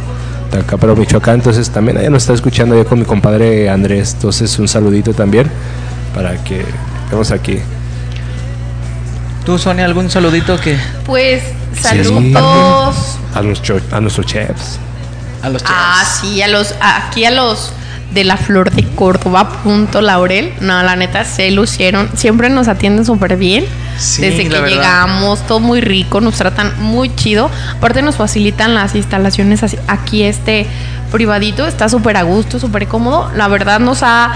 Tacámbaro, 0.51 0.95
Michoacán. 0.95 1.35
Entonces 1.35 1.69
también 1.69 1.97
ella 1.97 2.09
nos 2.09 2.23
está 2.23 2.33
escuchando 2.33 2.75
allá 2.75 2.85
con 2.85 2.99
mi 2.99 3.05
compadre 3.05 3.69
Andrés. 3.69 4.13
Entonces 4.13 4.57
un 4.59 4.67
saludito 4.67 5.13
también 5.13 5.47
para 6.13 6.43
que 6.43 6.63
estemos 7.07 7.31
aquí. 7.31 7.59
¿Tú, 9.45 9.57
Sonia, 9.57 9.85
algún 9.85 10.09
saludito 10.09 10.59
que 10.59 10.77
Pues 11.05 11.41
Sí. 11.73 11.83
saludos. 11.83 13.17
A, 13.33 13.41
nuestro, 13.41 13.79
a 13.91 13.99
nuestros 14.01 14.25
chefs. 14.25 14.79
a 15.43 15.49
los 15.49 15.63
Ah, 15.65 15.99
chefs? 16.01 16.17
sí, 16.21 16.41
a 16.41 16.47
los, 16.47 16.73
aquí 16.81 17.23
a 17.23 17.31
los 17.31 17.71
de 18.11 18.23
la 18.23 18.35
Flor 18.37 18.71
de 18.71 18.83
Córdoba, 18.95 19.47
punto 19.63 20.01
Laurel. 20.01 20.53
No, 20.61 20.81
la 20.83 20.95
neta 20.95 21.23
se 21.23 21.51
lucieron. 21.51 22.09
Siempre 22.15 22.49
nos 22.49 22.67
atienden 22.67 23.05
súper 23.05 23.37
bien. 23.37 23.65
Sí, 23.99 24.21
Desde 24.23 24.43
que 24.43 24.49
verdad. 24.49 24.67
llegamos, 24.67 25.45
todo 25.47 25.59
muy 25.59 25.79
rico, 25.81 26.19
nos 26.21 26.35
tratan 26.35 26.73
muy 26.81 27.13
chido. 27.15 27.49
Aparte 27.77 28.01
nos 28.01 28.15
facilitan 28.15 28.73
las 28.73 28.95
instalaciones 28.95 29.61
así- 29.63 29.77
aquí 29.87 30.23
este 30.23 30.65
privadito, 31.11 31.67
está 31.67 31.87
súper 31.87 32.17
a 32.17 32.23
gusto, 32.23 32.59
súper 32.59 32.87
cómodo. 32.87 33.31
La 33.35 33.47
verdad 33.47 33.79
nos 33.79 33.99
ha 34.03 34.31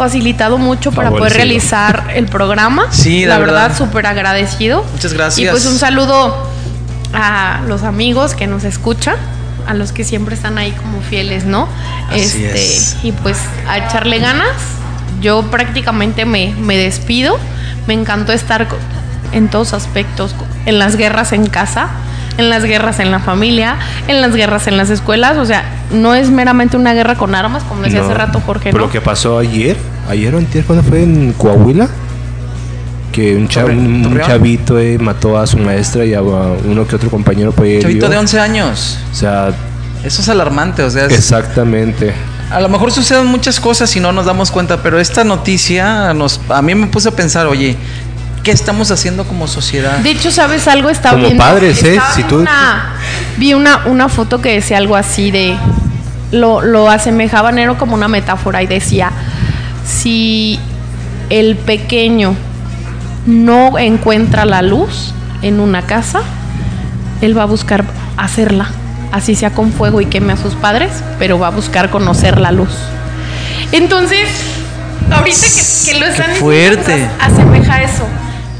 facilitado 0.00 0.56
mucho 0.56 0.92
para 0.92 1.10
poder 1.10 1.34
realizar 1.34 2.12
el 2.14 2.26
programa. 2.26 2.86
Sí, 2.90 3.26
la 3.26 3.38
verdad. 3.38 3.68
verdad, 3.68 3.78
súper 3.78 4.06
agradecido. 4.06 4.82
Muchas 4.92 5.12
gracias. 5.12 5.46
Y 5.46 5.50
pues 5.50 5.66
un 5.66 5.78
saludo 5.78 6.34
a 7.12 7.60
los 7.66 7.82
amigos 7.82 8.34
que 8.34 8.46
nos 8.46 8.64
escuchan, 8.64 9.16
a 9.66 9.74
los 9.74 9.92
que 9.92 10.04
siempre 10.04 10.34
están 10.34 10.56
ahí 10.56 10.72
como 10.72 11.02
fieles, 11.02 11.44
¿no? 11.44 11.68
Así 12.08 12.44
este, 12.44 12.64
es. 12.64 12.96
Y 13.02 13.12
pues 13.12 13.36
a 13.68 13.76
echarle 13.76 14.18
ganas. 14.20 14.54
Yo 15.20 15.42
prácticamente 15.50 16.24
me, 16.24 16.54
me 16.54 16.78
despido. 16.78 17.38
Me 17.86 17.92
encantó 17.92 18.32
estar 18.32 18.68
en 19.32 19.48
todos 19.48 19.74
aspectos, 19.74 20.34
en 20.64 20.78
las 20.78 20.96
guerras 20.96 21.32
en 21.32 21.46
casa, 21.46 21.90
en 22.38 22.48
las 22.48 22.64
guerras 22.64 23.00
en 23.00 23.10
la 23.10 23.20
familia, 23.20 23.76
en 24.08 24.22
las 24.22 24.34
guerras 24.34 24.66
en 24.66 24.78
las 24.78 24.88
escuelas. 24.88 25.36
O 25.36 25.44
sea, 25.44 25.64
no 25.92 26.14
es 26.14 26.30
meramente 26.30 26.76
una 26.76 26.94
guerra 26.94 27.16
con 27.16 27.34
armas, 27.34 27.62
como 27.64 27.82
decía 27.82 28.00
No, 28.00 28.06
hace 28.06 28.14
rato 28.14 28.40
Jorge, 28.44 28.70
Por 28.70 28.80
¿no? 28.80 28.86
lo 28.86 28.92
que 28.92 29.00
pasó 29.00 29.38
ayer, 29.38 29.76
ayer 30.08 30.34
o 30.34 30.38
antier, 30.38 30.64
cuando 30.64 30.82
fue 30.88 31.02
en 31.02 31.32
Coahuila, 31.36 31.88
que 33.12 33.36
un, 33.36 33.48
cha- 33.48 33.62
Torre- 33.62 33.76
un- 33.76 34.20
chavito 34.24 34.78
eh, 34.78 34.98
mató 34.98 35.36
a 35.38 35.46
su 35.46 35.58
maestra 35.58 36.04
y 36.04 36.14
a 36.14 36.22
uno 36.22 36.86
que 36.86 36.96
otro 36.96 37.10
compañero 37.10 37.50
por 37.52 37.64
ahí 37.64 37.80
Chavito 37.80 38.08
de 38.08 38.16
11 38.16 38.38
años. 38.40 38.98
O 39.12 39.14
sea, 39.14 39.52
Eso 40.04 40.22
es 40.22 40.28
alarmante, 40.28 40.82
o 40.82 40.90
sea, 40.90 41.06
es- 41.06 41.12
exactamente. 41.12 42.12
a 42.52 42.60
lo 42.60 42.68
mejor 42.68 42.92
suceden 42.92 43.26
muchas 43.26 43.58
cosas 43.60 43.94
y 43.96 44.00
no 44.00 44.12
nos 44.12 44.26
damos 44.26 44.50
cuenta, 44.50 44.82
pero 44.82 44.98
esta 45.00 45.24
noticia 45.24 46.14
nos, 46.14 46.40
a 46.48 46.62
mí 46.62 46.74
me 46.74 46.86
puse 46.86 47.08
a 47.08 47.12
pensar, 47.12 47.46
oye, 47.46 47.76
¿qué 48.42 48.50
estamos 48.52 48.90
haciendo 48.90 49.24
como 49.24 49.46
sociedad? 49.46 49.98
De 49.98 50.10
hecho, 50.10 50.30
¿sabes 50.30 50.66
algo? 50.68 50.88
Estaba 50.90 51.14
Como 51.16 51.26
viendo, 51.26 51.42
padres, 51.44 51.82
¿eh? 51.82 51.94
estaba 51.96 52.14
Si 52.14 52.22
tú- 52.24 52.36
una- 52.40 52.94
vi 53.36 53.54
una, 53.54 53.82
una 53.86 54.08
foto 54.08 54.40
que 54.40 54.52
decía 54.54 54.78
algo 54.78 54.96
así 54.96 55.30
de 55.30 55.56
lo, 56.32 56.62
lo 56.62 56.88
asemejaban, 56.90 57.58
era 57.58 57.74
como 57.74 57.94
una 57.94 58.08
metáfora 58.08 58.62
y 58.62 58.66
decía, 58.66 59.10
si 59.86 60.58
el 61.28 61.56
pequeño 61.56 62.34
no 63.26 63.78
encuentra 63.78 64.44
la 64.44 64.62
luz 64.62 65.12
en 65.42 65.60
una 65.60 65.82
casa, 65.82 66.20
él 67.20 67.36
va 67.36 67.42
a 67.42 67.46
buscar 67.46 67.84
hacerla, 68.16 68.68
así 69.12 69.34
sea 69.34 69.50
con 69.50 69.72
fuego 69.72 70.00
y 70.00 70.06
queme 70.06 70.32
a 70.32 70.36
sus 70.36 70.54
padres, 70.54 70.90
pero 71.18 71.38
va 71.38 71.48
a 71.48 71.50
buscar 71.50 71.90
conocer 71.90 72.40
la 72.40 72.50
luz. 72.52 72.70
Entonces, 73.72 74.28
ahorita 75.10 75.36
que, 75.38 75.92
que 75.92 75.98
lo 76.00 76.06
están 76.06 76.30
diciendo, 76.32 76.40
fuerte. 76.40 77.08
pues, 77.18 77.32
asemeja 77.32 77.82
eso. 77.82 78.04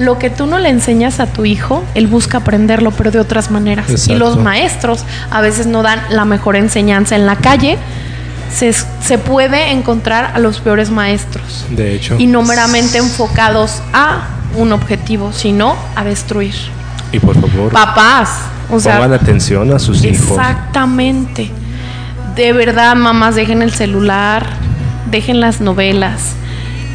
Lo 0.01 0.19
que 0.19 0.31
tú 0.31 0.47
no 0.47 0.59
le 0.59 0.71
enseñas 0.71 1.21
a 1.21 1.27
tu 1.27 1.45
hijo, 1.45 1.85
él 1.95 2.07
busca 2.07 2.39
aprenderlo, 2.39 2.91
pero 2.91 3.11
de 3.11 3.21
otras 3.21 3.51
maneras. 3.51 4.09
Y 4.09 4.15
los 4.15 4.39
maestros 4.39 5.05
a 5.31 5.43
veces 5.43 5.67
no 5.67 5.83
dan 5.83 6.01
la 6.09 6.25
mejor 6.25 6.57
enseñanza 6.57 7.17
en 7.17 7.27
la 7.27 7.37
calle. 7.37 7.77
Se, 8.51 8.73
se 8.73 9.19
puede 9.19 9.73
encontrar 9.73 10.33
a 10.35 10.39
los 10.39 10.61
peores 10.61 10.91
maestros 10.91 11.67
De 11.69 11.95
hecho. 11.95 12.17
y 12.19 12.27
no 12.27 12.43
meramente 12.43 12.97
enfocados 12.97 13.83
a 13.93 14.23
un 14.57 14.73
objetivo, 14.73 15.35
sino 15.35 15.77
a 15.95 16.03
destruir. 16.03 16.55
Y 17.13 17.19
por 17.19 17.35
favor, 17.39 17.71
Papás, 17.71 18.31
o 18.71 18.81
sea, 18.81 18.95
pongan 18.95 19.13
atención 19.13 19.71
a 19.71 19.79
sus 19.79 20.03
hijos. 20.03 20.31
Exactamente. 20.31 21.51
De 22.35 22.55
verdad, 22.55 22.97
mamás, 22.97 23.35
dejen 23.35 23.61
el 23.61 23.73
celular, 23.73 24.47
dejen 25.11 25.41
las 25.41 25.61
novelas 25.61 26.33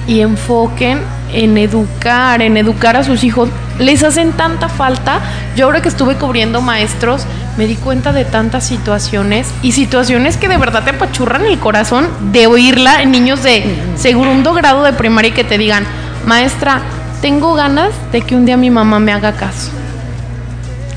y 0.08 0.22
enfoquen 0.22 1.00
en 1.44 1.58
educar, 1.58 2.42
en 2.42 2.58
educar 2.58 2.96
a 2.98 3.04
sus 3.04 3.24
hijos. 3.24 3.50
Les 3.80 4.04
hacen 4.04 4.32
tanta 4.32 4.70
falta. 4.70 5.20
Yo 5.56 5.66
ahora 5.66 5.82
que 5.82 5.90
estuve 5.90 6.16
cubriendo 6.16 6.62
maestros, 6.62 7.26
me 7.58 7.68
di 7.68 7.76
cuenta 7.76 8.12
de 8.14 8.26
tantas 8.26 8.66
situaciones 8.66 9.48
y 9.62 9.74
situaciones 9.74 10.38
que 10.38 10.48
de 10.48 10.58
verdad 10.58 10.84
te 10.84 10.92
apachurran 10.92 11.46
el 11.46 11.60
corazón 11.60 12.08
de 12.32 12.48
oírla 12.48 13.02
en 13.02 13.12
niños 13.12 13.44
de 13.44 13.64
segundo 13.98 14.54
grado 14.54 14.84
de 14.84 14.94
primaria 14.94 15.30
y 15.30 15.34
que 15.34 15.44
te 15.44 15.58
digan, 15.58 15.84
maestra, 16.26 16.82
tengo 17.22 17.54
ganas 17.54 17.90
de 18.12 18.22
que 18.22 18.36
un 18.36 18.46
día 18.46 18.58
mi 18.58 18.70
mamá 18.70 19.00
me 19.00 19.12
haga 19.14 19.34
caso. 19.34 19.72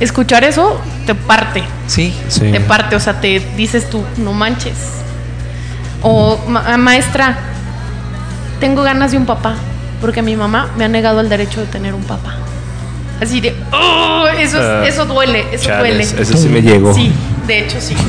Escuchar 0.01 0.45
eso 0.45 0.81
te 1.07 1.15
parte 1.15 1.65
Sí. 1.89 2.15
Sí. 2.29 2.53
te 2.53 2.61
parte, 2.61 2.95
o 2.95 3.01
sea, 3.01 3.21
te 3.21 3.41
dices 3.57 3.89
tú, 3.91 4.03
no 4.19 4.33
manches. 4.33 4.77
O 6.03 6.39
"Ma- 6.49 6.77
maestra, 6.77 7.37
tengo 8.61 8.83
ganas 8.83 9.11
de 9.11 9.17
un 9.17 9.27
papá, 9.27 9.55
porque 10.01 10.23
mi 10.23 10.37
mamá 10.37 10.69
me 10.77 10.85
ha 10.85 10.89
negado 10.89 11.21
el 11.21 11.29
derecho 11.29 11.61
de 11.61 11.67
tener 11.67 11.95
un 11.95 12.03
papá. 12.05 12.35
Así 13.21 13.41
de, 13.41 13.55
"Oh, 13.73 14.27
eso, 14.39 14.59
es- 14.59 14.65
Ah, 14.65 14.85
eso 14.87 15.05
duele, 15.07 15.45
eso 15.53 15.69
duele. 15.77 16.05
Chales, 16.05 16.15
ese 16.19 16.37
sí 16.37 16.49
me 16.49 16.63
llegó. 16.63 16.95
Sí, 16.95 17.13
de 17.47 17.59
hecho 17.61 17.79
sí. 17.81 17.95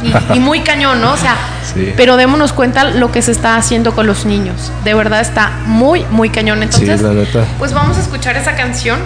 Y, 0.00 0.36
y 0.36 0.38
muy 0.38 0.60
cañón, 0.60 1.00
¿no? 1.00 1.12
O 1.12 1.16
sea, 1.16 1.34
Sí. 1.74 1.92
pero 1.96 2.16
démonos 2.16 2.52
cuenta 2.52 2.84
lo 2.84 3.10
que 3.10 3.20
se 3.20 3.32
está 3.32 3.56
haciendo 3.56 3.92
con 3.96 4.06
los 4.06 4.26
niños. 4.26 4.70
De 4.84 4.94
verdad 4.94 5.20
está 5.20 5.50
muy, 5.66 6.04
muy 6.12 6.30
cañón. 6.30 6.62
Entonces, 6.62 7.00
sí, 7.00 7.04
la 7.04 7.12
neta. 7.14 7.44
pues 7.58 7.72
vamos 7.72 7.96
a 7.98 8.00
escuchar 8.02 8.36
esa 8.36 8.54
canción. 8.54 9.00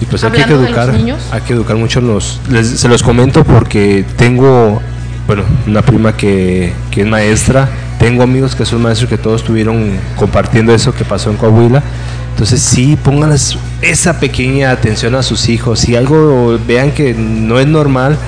Y 0.00 0.04
pues 0.04 0.22
hay 0.22 0.30
que 0.30 0.42
Hablando 0.42 0.62
de 0.62 0.66
educar, 0.68 0.86
los 0.86 0.96
niños. 0.96 1.18
hay 1.32 1.40
que 1.40 1.52
educar 1.52 1.74
mucho 1.76 2.00
los, 2.00 2.40
les- 2.48 2.78
se 2.78 2.86
los 2.88 3.02
comento 3.02 3.42
porque 3.42 4.04
tengo, 4.16 4.80
bueno, 5.26 5.42
una 5.66 5.82
prima 5.82 6.16
que, 6.16 6.72
que 6.92 7.00
es 7.00 7.06
maestra, 7.08 7.68
tengo 7.98 8.22
amigos 8.22 8.54
que 8.54 8.64
son 8.64 8.82
maestros 8.82 9.08
que 9.08 9.18
todos 9.18 9.40
estuvieron 9.40 9.90
compartiendo 10.16 10.74
eso 10.74 10.94
que 10.94 11.04
pasó 11.04 11.30
en 11.30 11.36
Coahuila. 11.36 11.82
Entonces 12.30 12.60
sí, 12.60 12.98
pónganles 13.02 13.56
esa 13.80 14.20
pequeña 14.20 14.70
atención 14.70 15.14
a 15.14 15.22
sus 15.22 15.48
hijos. 15.48 15.80
Si 15.80 15.96
algo 15.96 16.58
vean 16.66 16.92
que 16.92 17.14
no 17.14 17.58
es 17.58 17.66
normal, 17.66 18.18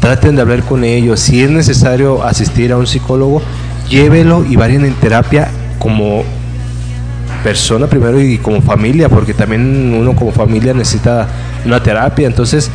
traten 0.00 0.36
de 0.36 0.42
hablar 0.42 0.62
con 0.62 0.82
ellos. 0.84 1.20
Si 1.20 1.42
es 1.42 1.50
necesario 1.50 2.24
asistir 2.24 2.72
a 2.72 2.78
un 2.78 2.86
psicólogo, 2.86 3.42
llévelo 3.90 4.44
y 4.46 4.56
vayan 4.56 4.84
en 4.86 4.94
terapia 4.94 5.50
como 5.78 6.24
persona 7.42 7.86
primero 7.86 8.20
y 8.20 8.38
como 8.38 8.62
familia, 8.62 9.08
porque 9.08 9.34
también 9.34 9.94
uno 9.94 10.14
como 10.14 10.32
familia 10.32 10.74
necesita 10.74 11.28
una 11.64 11.82
terapia, 11.82 12.26
entonces 12.26 12.70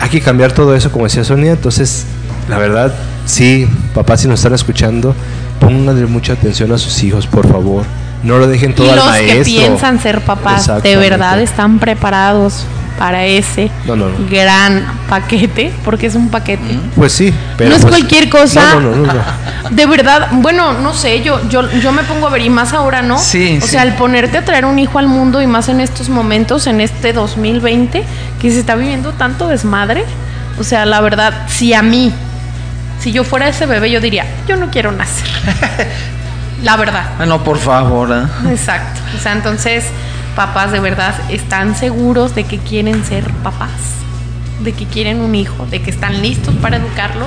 hay 0.00 0.08
que 0.08 0.20
cambiar 0.20 0.52
todo 0.52 0.74
eso, 0.74 0.90
como 0.92 1.04
decía 1.04 1.24
Sonia, 1.24 1.52
entonces 1.52 2.04
la 2.48 2.58
verdad, 2.58 2.94
sí, 3.28 3.68
papás 3.94 4.22
si 4.22 4.28
nos 4.28 4.40
están 4.40 4.54
escuchando, 4.54 5.14
pónganle 5.60 6.06
mucha 6.06 6.32
atención 6.32 6.72
a 6.72 6.78
sus 6.78 7.02
hijos, 7.02 7.26
por 7.26 7.46
favor, 7.48 7.84
no 8.22 8.38
lo 8.38 8.46
dejen 8.46 8.74
todo 8.74 8.86
y 8.86 8.90
al 8.90 8.96
los 8.96 9.06
maestro. 9.06 9.38
que 9.38 9.44
piensan 9.44 10.00
ser 10.00 10.20
papás, 10.22 10.70
de 10.82 10.96
verdad 10.96 11.40
están 11.40 11.78
preparados 11.78 12.64
para 12.98 13.24
ese 13.26 13.70
No, 13.86 13.94
no, 13.94 14.08
no. 14.08 14.14
gran 14.28 14.84
paquete, 15.08 15.72
porque 15.84 16.06
es 16.08 16.16
un 16.16 16.30
paquete. 16.30 16.76
Pues 16.96 17.12
sí, 17.12 17.32
pero 17.56 17.70
no 17.70 17.76
es 17.76 17.82
pues- 17.82 17.94
cualquier 17.94 18.28
cosa. 18.28 18.74
No, 18.74 18.80
no, 18.80 18.90
no, 18.96 19.06
no, 19.06 19.12
no. 19.14 19.22
De 19.70 19.86
verdad, 19.86 20.28
bueno, 20.32 20.72
no 20.72 20.92
sé, 20.94 21.22
yo, 21.22 21.40
yo, 21.48 21.70
yo 21.78 21.92
me 21.92 22.02
pongo 22.02 22.26
a 22.26 22.30
ver, 22.30 22.42
y 22.42 22.50
más 22.50 22.72
ahora, 22.72 23.02
¿no? 23.02 23.16
Sí, 23.18 23.58
O 23.62 23.64
sí. 23.64 23.72
sea, 23.72 23.82
al 23.82 23.94
ponerte 23.94 24.38
a 24.38 24.44
traer 24.44 24.64
un 24.64 24.80
hijo 24.80 24.98
al 24.98 25.06
mundo, 25.06 25.40
y 25.40 25.46
más 25.46 25.68
en 25.68 25.78
estos 25.80 26.08
momentos, 26.08 26.66
en 26.66 26.80
este 26.80 27.12
2020, 27.12 28.02
que 28.40 28.50
se 28.50 28.58
está 28.58 28.74
viviendo 28.74 29.12
tanto 29.12 29.46
desmadre. 29.46 30.04
O 30.58 30.64
sea, 30.64 30.84
la 30.84 31.00
verdad, 31.00 31.46
si 31.46 31.74
a 31.74 31.82
mí, 31.82 32.12
si 33.00 33.12
yo 33.12 33.24
fuera 33.24 33.48
ese 33.48 33.66
bebé, 33.66 33.90
yo 33.90 34.00
diría, 34.00 34.26
yo 34.46 34.56
no 34.56 34.70
quiero 34.70 34.92
nacer. 34.92 35.28
la 36.62 36.76
verdad. 36.76 37.24
No, 37.26 37.42
por 37.44 37.58
favor. 37.58 38.10
¿eh? 38.12 38.50
Exacto. 38.50 39.00
O 39.16 39.20
sea, 39.20 39.32
entonces, 39.32 39.84
papás 40.34 40.72
de 40.72 40.80
verdad 40.80 41.14
están 41.30 41.76
seguros 41.76 42.34
de 42.34 42.44
que 42.44 42.58
quieren 42.58 43.04
ser 43.04 43.30
papás, 43.42 43.70
de 44.60 44.72
que 44.72 44.86
quieren 44.86 45.20
un 45.20 45.34
hijo, 45.34 45.66
de 45.66 45.80
que 45.80 45.90
están 45.90 46.22
listos 46.22 46.54
para 46.56 46.76
educarlo, 46.76 47.26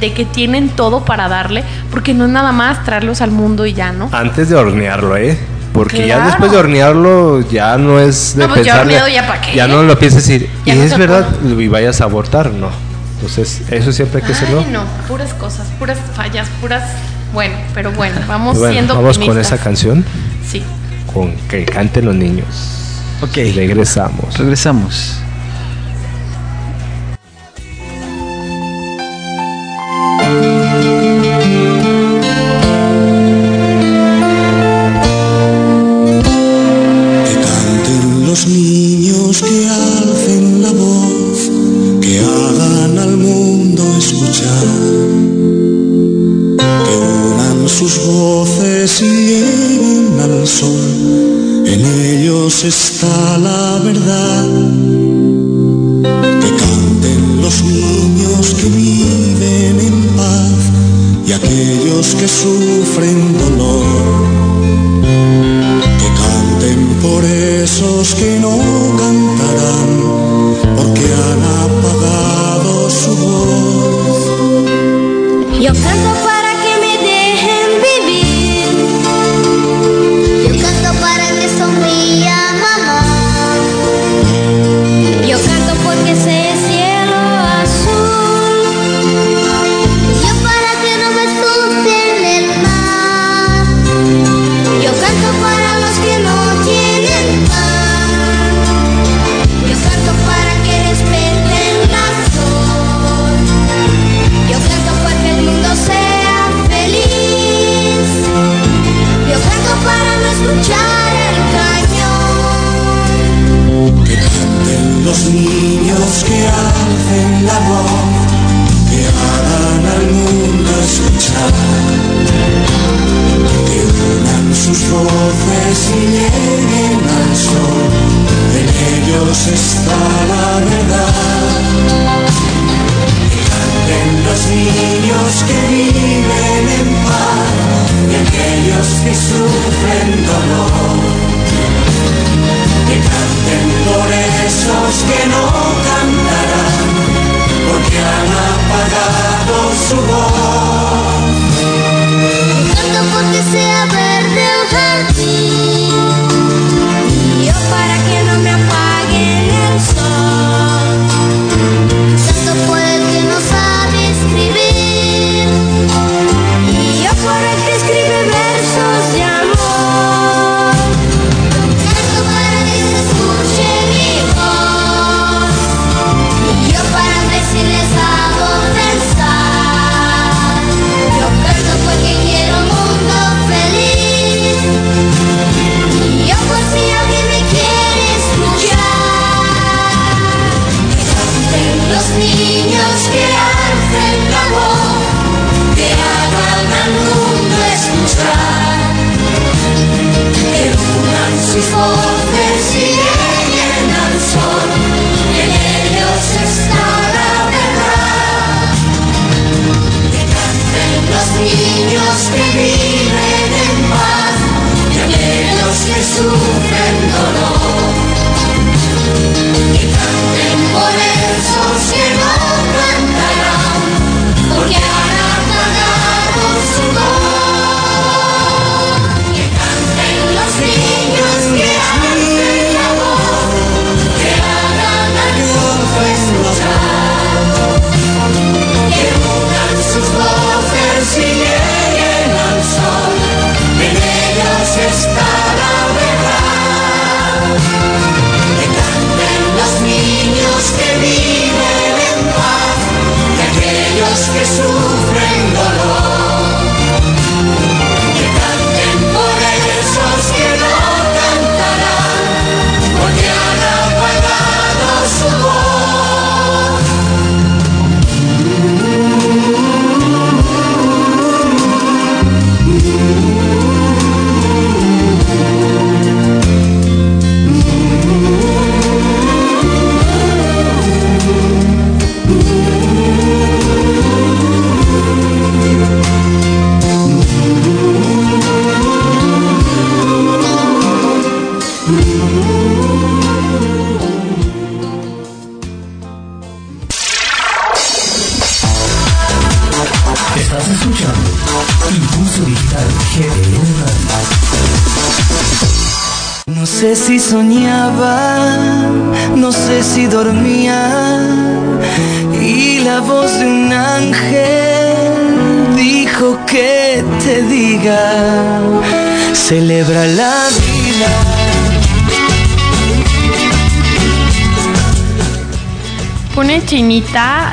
de 0.00 0.12
que 0.12 0.24
tienen 0.24 0.68
todo 0.68 1.04
para 1.04 1.28
darle, 1.28 1.64
porque 1.90 2.14
no 2.14 2.26
es 2.26 2.30
nada 2.30 2.52
más 2.52 2.84
traerlos 2.84 3.20
al 3.20 3.32
mundo 3.32 3.66
y 3.66 3.74
ya, 3.74 3.92
¿no? 3.92 4.08
Antes 4.12 4.48
de 4.48 4.56
hornearlo, 4.56 5.16
¿eh? 5.16 5.38
Porque 5.72 6.08
ya 6.08 6.24
después 6.24 6.50
de 6.50 6.56
hornearlo 6.56 7.48
ya 7.48 7.76
no 7.76 8.00
es 8.00 8.34
de 8.34 8.48
No, 8.48 8.54
pues 8.54 8.66
ya 8.66 8.80
horneado, 8.80 9.06
¿ya 9.06 9.40
qué? 9.40 9.54
Ya 9.54 9.68
no 9.68 9.82
lo 9.82 9.98
pienses 9.98 10.26
decir, 10.26 10.50
y 10.64 10.72
no 10.72 10.82
es 10.82 10.96
verdad, 10.96 11.28
y 11.44 11.68
vayas 11.68 12.00
a 12.00 12.04
abortar, 12.04 12.50
no. 12.52 12.87
Entonces, 13.20 13.62
eso 13.70 13.90
siempre 13.92 14.20
hay 14.20 14.26
que 14.28 14.32
hacerlo. 14.32 14.62
Ay, 14.64 14.72
no, 14.72 14.84
puras 15.08 15.34
cosas, 15.34 15.66
puras 15.78 15.98
fallas, 16.14 16.48
puras. 16.60 16.84
Bueno, 17.32 17.56
pero 17.74 17.90
bueno, 17.92 18.16
vamos 18.28 18.56
bueno, 18.58 18.72
siendo 18.72 18.94
vamos 18.94 19.18
con 19.18 19.38
esa 19.38 19.58
canción, 19.58 20.04
Sí. 20.48 20.62
con 21.12 21.32
que 21.48 21.64
canten 21.64 22.04
los 22.04 22.14
niños. 22.14 22.46
Ok. 23.20 23.36
Y 23.38 23.52
regresamos. 23.52 24.38
Regresamos. 24.38 25.18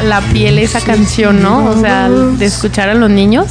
La 0.10 0.22
piel 0.22 0.60
esa 0.60 0.82
canción, 0.82 1.42
¿no? 1.42 1.66
O 1.66 1.80
sea, 1.80 2.10
de 2.10 2.46
escuchar 2.46 2.90
a 2.90 2.94
los 2.94 3.10
niños, 3.10 3.48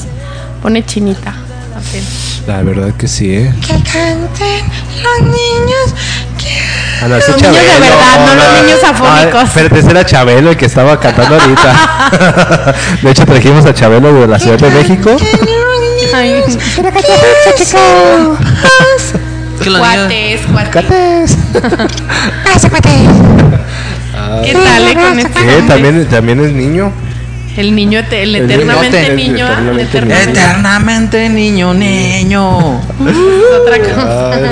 pone 0.63 0.85
chinita 0.85 1.35
la 1.75 1.81
piel. 1.91 2.05
La 2.47 2.63
verdad 2.63 2.95
que 2.95 3.09
sí, 3.09 3.35
¿eh? 3.35 3.55
Que 3.61 3.75
canten 3.75 4.65
los 5.03 5.23
niños 5.23 5.95
Ah, 7.03 7.09
no, 7.09 7.17
ese 7.17 7.33
Los 7.33 7.43
niños 7.43 7.55
de 7.55 7.63
Chabelo, 7.63 7.81
verdad, 7.81 8.27
no 8.27 8.35
los 8.35 8.63
niños 8.63 8.85
afónicos. 8.85 9.35
Ah, 9.35 9.43
espérate, 9.45 9.79
ese 9.79 9.91
era 9.91 10.07
Chabelo 10.07 10.51
el 10.51 10.57
que 10.57 10.67
estaba 10.67 10.99
cantando 10.99 11.35
ahorita. 11.41 12.75
de 13.03 13.11
hecho, 13.11 13.27
trajimos 13.27 13.67
a 13.67 13.75
Chabelo 13.75 14.13
de 14.21 14.27
la 14.27 14.39
Ciudad 14.39 14.59
de 14.59 14.71
México. 14.71 15.17
Ay, 16.15 16.43
Que 19.63 19.71
cuates, 19.79 20.41
cuates. 20.73 21.37
¿Qué 24.45 24.53
tal 24.55 24.89
eh, 24.89 24.95
con 24.95 25.19
este 25.19 25.41
¿Qué? 25.41 25.47
nombre? 25.47 25.75
¿También, 25.75 26.07
¿También 26.07 26.41
es 26.45 26.53
niño? 26.53 26.93
El 27.57 27.75
niño, 27.77 28.01
el 28.11 28.35
El 28.35 28.37
eternamente 28.37 29.15
niño. 29.15 29.47
El 29.47 29.53
ah, 29.79 29.81
eternamente 29.81 29.83
eternamente. 29.83 30.41
Eternamente 30.41 31.29
niño, 31.29 31.75
niño. 31.75 32.81
Es 33.09 33.17
otra 33.61 33.79
cosa. 33.79 34.33
Ay, 34.33 34.43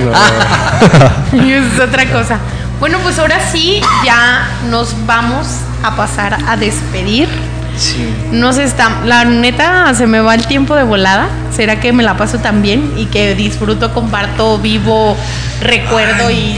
no. 1.32 1.42
es 1.42 1.80
otra 1.80 2.06
cosa. 2.06 2.38
Bueno, 2.78 2.98
pues 3.02 3.18
ahora 3.18 3.38
sí, 3.50 3.80
ya 4.04 4.48
nos 4.70 4.94
vamos 5.06 5.46
a 5.82 5.96
pasar 5.96 6.38
a 6.46 6.56
despedir. 6.56 7.28
Sí. 7.76 8.06
Nos 8.30 8.58
está, 8.58 9.00
la 9.04 9.24
neta 9.24 9.92
se 9.94 10.06
me 10.06 10.20
va 10.20 10.34
el 10.34 10.46
tiempo 10.46 10.76
de 10.76 10.84
volada. 10.84 11.28
¿Será 11.54 11.80
que 11.80 11.92
me 11.92 12.02
la 12.02 12.16
paso 12.16 12.38
tan 12.38 12.62
bien 12.62 12.92
y 12.96 13.06
que 13.06 13.34
disfruto, 13.34 13.92
comparto, 13.92 14.58
vivo, 14.58 15.16
recuerdo 15.60 16.30
y 16.30 16.56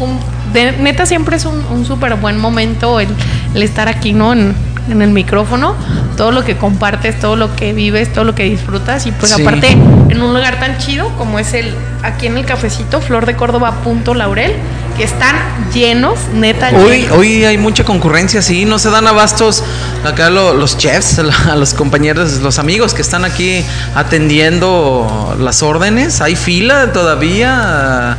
un- 0.00 0.37
de, 0.52 0.72
neta 0.72 1.06
siempre 1.06 1.36
es 1.36 1.44
un, 1.44 1.64
un 1.70 1.84
súper 1.84 2.14
buen 2.16 2.38
momento 2.38 3.00
el, 3.00 3.08
el 3.54 3.62
estar 3.62 3.88
aquí, 3.88 4.12
¿no? 4.12 4.32
En, 4.32 4.54
en 4.90 5.02
el 5.02 5.10
micrófono, 5.10 5.74
todo 6.16 6.32
lo 6.32 6.44
que 6.44 6.56
compartes, 6.56 7.20
todo 7.20 7.36
lo 7.36 7.54
que 7.54 7.74
vives, 7.74 8.10
todo 8.10 8.24
lo 8.24 8.34
que 8.34 8.44
disfrutas 8.44 9.04
y 9.06 9.12
pues 9.12 9.32
Sí. 9.32 9.42
aparte 9.42 9.72
en 9.72 10.22
un 10.22 10.32
lugar 10.32 10.58
tan 10.60 10.78
chido 10.78 11.10
como 11.18 11.38
es 11.38 11.52
el 11.52 11.74
aquí 12.02 12.26
en 12.26 12.38
el 12.38 12.46
cafecito 12.46 13.02
Flor 13.02 13.26
de 13.26 13.36
Córdoba 13.36 13.70
punto 13.84 14.14
Laurel 14.14 14.54
que 14.96 15.04
están 15.04 15.36
llenos, 15.74 16.18
neta 16.34 16.70
Hoy, 16.74 17.02
llenos. 17.02 17.18
hoy 17.18 17.44
hay 17.44 17.58
mucha 17.58 17.84
concurrencia, 17.84 18.40
sí, 18.42 18.64
no 18.64 18.78
se 18.80 18.90
dan 18.90 19.06
abastos 19.06 19.62
acá 20.04 20.30
lo- 20.30 20.54
los 20.54 20.78
chefs, 20.78 21.18
a 21.48 21.54
los 21.54 21.74
compañeros, 21.74 22.38
los 22.40 22.58
amigos 22.58 22.94
que 22.94 23.02
están 23.02 23.24
aquí 23.26 23.62
atendiendo 23.94 25.36
las 25.40 25.62
órdenes. 25.62 26.20
Hay 26.20 26.34
fila 26.36 26.92
todavía 26.92 28.16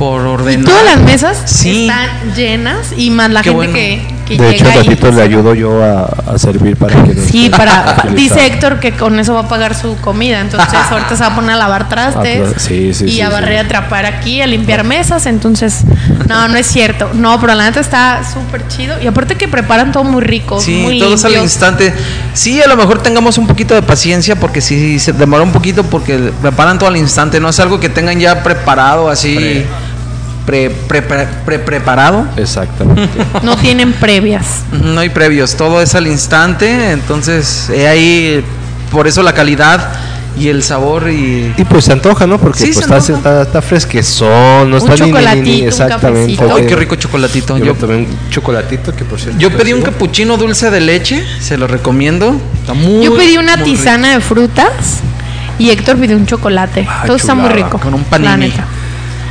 por 0.00 0.22
Y 0.22 0.24
ordenar. 0.24 0.64
todas 0.64 0.84
las 0.86 0.98
mesas 1.00 1.42
Sí. 1.44 1.82
están 1.86 2.34
llenas 2.34 2.94
y 2.96 3.10
más 3.10 3.30
la 3.30 3.42
Qué 3.42 3.50
gente 3.50 3.56
bueno. 3.56 3.74
que, 3.74 4.02
que 4.26 4.38
De 4.38 4.48
hecho, 4.50 4.64
llega 4.64 4.80
ahí. 4.80 4.88
ratito 4.88 5.10
le 5.12 5.20
ayudo 5.22 5.54
yo 5.54 5.84
a, 5.84 6.04
a 6.32 6.38
servir 6.38 6.76
para 6.78 6.94
que 7.04 7.14
no 7.14 7.22
Sí, 7.30 7.44
esté 7.46 7.56
para, 7.58 7.84
pa- 7.84 8.04
utilizado. 8.08 8.14
dice 8.16 8.46
Héctor 8.46 8.80
que 8.80 8.92
con 8.92 9.18
eso 9.20 9.34
va 9.34 9.40
a 9.40 9.48
pagar 9.48 9.74
su 9.74 9.96
comida, 9.98 10.40
entonces 10.40 10.68
ahorita 10.90 11.16
se 11.16 11.22
va 11.22 11.26
a 11.26 11.34
poner 11.34 11.50
a 11.50 11.56
lavar 11.56 11.90
trastes 11.90 12.40
Ah, 12.48 12.58
sí, 12.58 12.94
sí, 12.94 13.04
y 13.04 13.10
sí, 13.10 13.20
a 13.20 13.26
sí. 13.26 13.32
barrer, 13.32 13.58
a 13.58 13.60
atrapar 13.62 14.06
aquí, 14.06 14.40
a 14.40 14.46
limpiar 14.46 14.84
mesas, 14.84 15.26
entonces 15.26 15.82
no, 16.26 16.48
no 16.48 16.56
es 16.56 16.66
cierto, 16.66 17.10
no, 17.12 17.38
pero 17.38 17.54
la 17.54 17.64
neta 17.64 17.80
está 17.80 18.22
súper 18.24 18.66
chido 18.68 18.96
y 19.02 19.06
aparte 19.06 19.34
que 19.34 19.48
preparan 19.48 19.92
todo 19.92 20.04
muy 20.04 20.22
rico, 20.22 20.60
Sí, 20.62 20.76
muy 20.82 20.98
todo 20.98 21.14
al 21.26 21.36
instante. 21.42 21.92
Sí, 22.32 22.62
a 22.62 22.66
lo 22.68 22.76
mejor 22.76 23.02
tengamos 23.02 23.36
un 23.36 23.46
poquito 23.46 23.74
de 23.74 23.82
paciencia 23.82 24.36
porque 24.36 24.62
si 24.62 24.98
se 24.98 25.12
demora 25.12 25.42
un 25.42 25.52
poquito 25.52 25.82
porque 25.84 26.16
preparan 26.40 26.78
todo 26.78 26.88
al 26.88 26.96
instante, 26.96 27.38
no 27.38 27.50
es 27.50 27.60
algo 27.60 27.78
que 27.80 27.90
tengan 27.90 28.18
ya 28.18 28.42
preparado 28.42 29.10
así 29.10 29.34
pre, 29.36 29.66
pre- 30.46 30.70
pre- 30.70 31.02
pre- 31.02 31.58
preparado. 31.58 32.26
Exactamente. 32.36 33.08
No 33.42 33.56
tienen 33.56 33.92
previas. 33.92 34.46
No 34.72 35.00
hay 35.00 35.08
previos, 35.10 35.54
todo 35.56 35.80
es 35.82 35.94
al 35.94 36.06
instante, 36.06 36.90
entonces 36.92 37.70
he 37.70 37.86
ahí 37.88 38.44
por 38.90 39.06
eso 39.06 39.22
la 39.22 39.32
calidad 39.32 39.88
y 40.38 40.48
el 40.48 40.62
sabor 40.62 41.10
y 41.10 41.52
Y 41.56 41.64
pues 41.64 41.84
se 41.86 41.92
antoja, 41.92 42.26
¿no? 42.26 42.38
Porque 42.38 42.58
Sí, 42.60 42.70
pues 42.72 42.78
está, 42.86 42.98
está, 42.98 43.42
está 43.42 43.62
fresquezón, 43.62 44.70
no 44.70 44.76
Un 44.76 44.90
está 44.90 44.94
ni- 44.94 45.00
ni, 45.00 45.06
ni, 45.06 45.12
chocolatito, 45.12 45.62
un 45.62 45.68
exactamente. 45.68 46.36
cafecito. 46.36 46.56
¡Ay, 46.56 46.66
qué 46.66 46.76
rico 46.76 46.94
chocolatito! 46.96 47.58
Yo, 47.58 47.64
Yo, 47.66 47.74
tomé 47.74 47.96
un 47.96 48.06
chocolatito 48.30 48.94
que 48.94 49.04
por 49.04 49.18
cierto. 49.20 49.38
yo 49.40 49.50
pedí 49.56 49.72
un 49.72 49.82
capuchino 49.82 50.36
dulce 50.36 50.70
de 50.70 50.80
leche, 50.80 51.24
se 51.40 51.56
lo 51.56 51.66
recomiendo. 51.66 52.34
Está 52.60 52.74
muy 52.74 53.04
Yo 53.04 53.16
pedí 53.16 53.36
una 53.38 53.62
tisana 53.62 54.12
de 54.14 54.20
frutas 54.20 55.00
y 55.58 55.70
Héctor 55.70 55.96
pidió 55.98 56.16
un 56.16 56.26
chocolate. 56.26 56.86
Ah, 56.88 57.02
todo 57.06 57.16
está 57.16 57.34
muy 57.34 57.50
rico. 57.50 57.78
con 57.78 57.92
un 57.94 58.04
panini. 58.04 58.52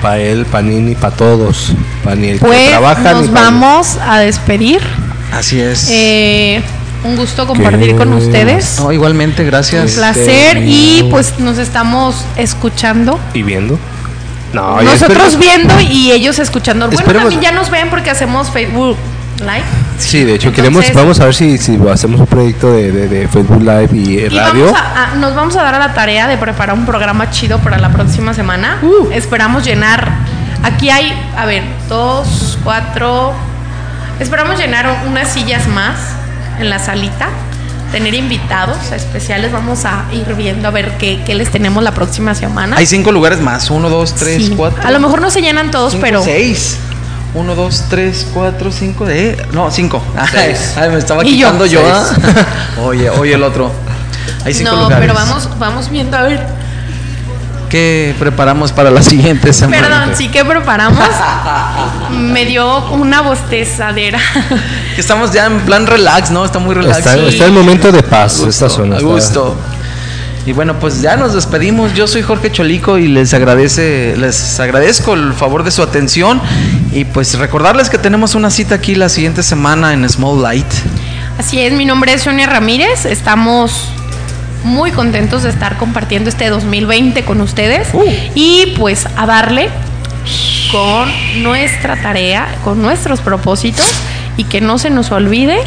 La 0.02 0.08
neta. 0.08 0.08
Pa' 0.08 0.18
él, 0.18 0.46
panini, 0.46 0.96
para 0.96 1.16
todos. 1.16 1.74
Pa' 2.04 2.16
ni 2.16 2.30
el 2.30 2.40
que 2.40 2.46
Pues 2.46 2.70
trabaja 2.70 3.12
nos 3.14 3.32
vamos 3.32 3.98
a 4.02 4.20
despedir. 4.20 4.82
Así 5.32 5.60
es. 5.60 5.88
Eh, 5.92 6.62
un 7.04 7.16
gusto 7.16 7.46
compartir 7.48 7.92
¿Qué? 7.92 7.96
con 7.96 8.14
ustedes. 8.14 8.80
No, 8.80 8.92
igualmente, 8.92 9.44
Un 9.44 9.50
gracias. 9.50 9.92
placer 9.94 10.58
Este, 10.58 10.66
y 10.70 11.02
no. 11.04 11.10
pues 11.10 11.40
nos 11.40 11.58
estamos 11.58 12.26
escuchando. 12.36 13.20
¿Y 13.34 13.44
viendo? 13.44 13.78
No, 14.54 14.82
Nosotros 14.82 15.34
espero- 15.34 15.40
viendo 15.40 15.80
y 15.80 16.12
ellos 16.12 16.40
escuchando. 16.40 16.88
Bueno, 16.88 17.00
Esperemos- 17.02 17.30
también 17.32 17.42
ya 17.42 17.52
nos 17.52 17.70
ven 17.70 17.90
porque 17.90 18.10
hacemos 18.10 18.50
Facebook 18.50 18.98
Live. 19.40 19.64
Sí, 19.98 20.24
de 20.24 20.36
hecho, 20.36 20.52
queremos, 20.52 20.84
Entonces- 20.86 20.95
vamos 20.95 21.20
a 21.20 21.26
ver 21.26 21.34
si, 21.36 21.57
si 21.57 21.80
hacemos 21.91 22.20
un 22.20 22.28
proyecto 22.28 22.72
de, 22.72 22.91
de- 22.91 23.07
de 23.07 23.28
Facebook 23.28 23.61
Live 23.61 23.90
y 23.94 24.18
eh, 24.20 24.30
Y 24.32 24.38
radio. 24.38 24.66
vamos 24.66 24.80
a- 24.80 25.03
a- 25.11 25.16
nos 25.16 25.36
vamos 25.36 25.56
a 25.56 25.64
dar 25.64 25.76
a 25.76 25.80
la 25.80 25.94
tarea 25.94 26.28
de 26.28 26.38
preparar 26.38 26.76
un 26.76 26.86
programa 26.86 27.30
chido 27.32 27.60
para 27.60 27.78
la 27.78 27.90
próxima 27.90 28.34
semana. 28.34 28.78
Uh. 28.82 29.10
Esperamos 29.11 29.64
llenar. 29.66 30.07
Aquí 30.64 30.90
hay, 30.90 31.14
a 31.38 31.45
ver, 31.45 31.64
dos, 31.88 32.57
cuatro. 32.64 33.34
Esperamos 34.20 34.57
llenar 34.60 35.03
unas 35.07 35.30
sillas 35.30 35.68
más 35.68 35.95
en 36.60 36.70
la 36.70 36.80
salita 36.80 37.30
tener 37.91 38.14
invitados 38.14 38.91
especiales. 38.91 39.52
Vamos 39.52 39.86
a 39.86 40.03
ir 40.11 40.36
viendo 40.36 40.68
a 40.68 40.72
ver 40.72 40.91
qué, 40.99 41.22
qué 41.26 41.34
les 41.34 41.49
tenemos 41.49 41.82
la 41.84 41.94
próxima 41.94 42.36
semana. 42.36 42.76
Hay 42.78 42.86
cinco 42.86 43.11
lugares 43.11 43.40
más. 43.40 43.70
Uno, 43.72 43.90
dos, 43.90 44.14
tres, 44.16 44.45
Sí. 44.48 44.53
cuatro. 44.56 44.86
A 44.86 44.91
lo 44.91 44.99
mejor 44.99 45.22
no 45.22 45.32
se 45.32 45.41
llenan 45.41 45.72
todos, 45.72 45.94
cinco, 45.94 46.02
pero. 46.03 46.24
Seis. 46.24 46.78
Uno, 47.34 47.53
dos, 47.56 47.85
tres, 47.89 48.27
cuatro, 48.34 48.72
cinco. 48.72 49.06
De... 49.06 49.38
No, 49.53 49.69
cinco. 49.72 50.01
Ay, 50.15 50.56
ay, 50.77 50.89
me 50.89 50.97
estaba 50.97 51.23
yo. 51.23 51.30
quitando 51.30 51.65
yo. 51.65 51.81
Seis. 51.81 52.19
¿ah? 52.23 52.81
oye, 52.84 53.10
oye, 53.10 53.34
el 53.34 53.43
otro. 53.43 53.72
Hay 54.45 54.53
cinco 54.53 54.72
no, 54.72 54.84
lugares. 54.84 54.99
pero 54.99 55.14
vamos, 55.14 55.49
vamos 55.60 55.89
viendo 55.89 56.18
a 56.18 56.23
ver. 56.23 56.45
¿Qué 57.69 58.15
preparamos 58.18 58.72
para 58.72 58.89
la 58.89 59.03
siguiente 59.03 59.53
semana? 59.53 59.88
Perdón, 59.88 60.15
sí 60.15 60.30
que 60.30 60.43
preparamos. 60.43 61.07
Me 62.11 62.45
dio 62.45 62.89
una 62.89 63.22
bostezadera. 63.22 64.19
Que 64.95 65.01
estamos 65.01 65.31
ya 65.31 65.45
en 65.45 65.60
plan 65.61 65.85
relax, 65.85 66.31
¿no? 66.31 66.43
Está 66.43 66.57
muy 66.57 66.73
relax. 66.73 66.97
Está, 66.97 67.15
está 67.15 67.45
el 67.45 67.51
momento 67.51 67.91
de 67.91 68.01
paz, 68.01 68.39
esta 68.39 68.69
zona. 68.69 68.95
A 68.95 68.97
está- 68.97 69.07
gusto. 69.07 69.56
Y 70.45 70.53
bueno, 70.53 70.80
pues 70.80 71.02
ya 71.02 71.16
nos 71.16 71.34
despedimos. 71.34 71.94
Yo 71.94 72.07
soy 72.07 72.22
Jorge 72.22 72.52
Cholico 72.52 72.98
y 72.98 73.07
les 73.07 73.34
agradece, 73.34 74.16
les 74.18 74.60
agradezco 74.60 75.14
el 75.14 75.34
favor 75.34 75.64
de 75.64 75.72
su 75.72 75.84
atención 75.84 76.41
y 76.91 77.06
pues 77.06 77.38
recordarles 77.38 77.90
que 77.90 77.98
tenemos 77.98 78.36
una 78.36 78.49
cita 78.49 78.76
aquí 78.76 78.95
la 78.95 79.10
siguiente 79.10 79.44
semana 79.44 79.94
en 79.94 80.07
Small 80.10 80.41
Light. 80.41 80.66
Así 81.38 81.60
es, 81.60 81.74
mi 81.74 81.86
nombre 81.86 82.14
es 82.14 82.24
Sonia 82.24 82.48
Ramírez. 82.48 83.06
Estamos 83.06 83.90
muy 84.64 84.91
contentos 84.91 85.44
de 85.44 85.49
estar 85.49 85.78
compartiendo 85.78 86.30
este 86.30 86.49
2020 86.49 87.24
con 87.24 87.41
ustedes 87.41 87.88
y 88.36 88.74
pues 88.78 89.06
a 89.16 89.26
darle 89.26 89.70
con 90.72 91.10
nuestra 91.41 91.95
tarea, 92.02 92.48
con 92.64 92.82
nuestros 92.82 93.22
propósitos 93.22 93.88
y 94.38 94.44
que 94.45 94.61
no 94.61 94.78
se 94.78 94.90
nos 94.90 95.11
olvide 95.11 95.60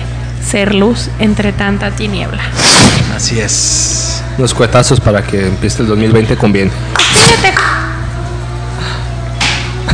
ser 0.45 0.75
luz 0.75 1.09
entre 1.19 1.53
tanta 1.53 1.91
tiniebla. 1.91 2.43
Así 3.15 3.39
es. 3.39 4.22
Los 4.39 4.55
cuetazos 4.55 4.99
para 5.01 5.23
que 5.23 5.47
empiece 5.47 5.83
el 5.83 5.89
2020 5.89 6.37
con 6.37 6.53
bien. 6.53 6.71
Despídete. 6.97 7.55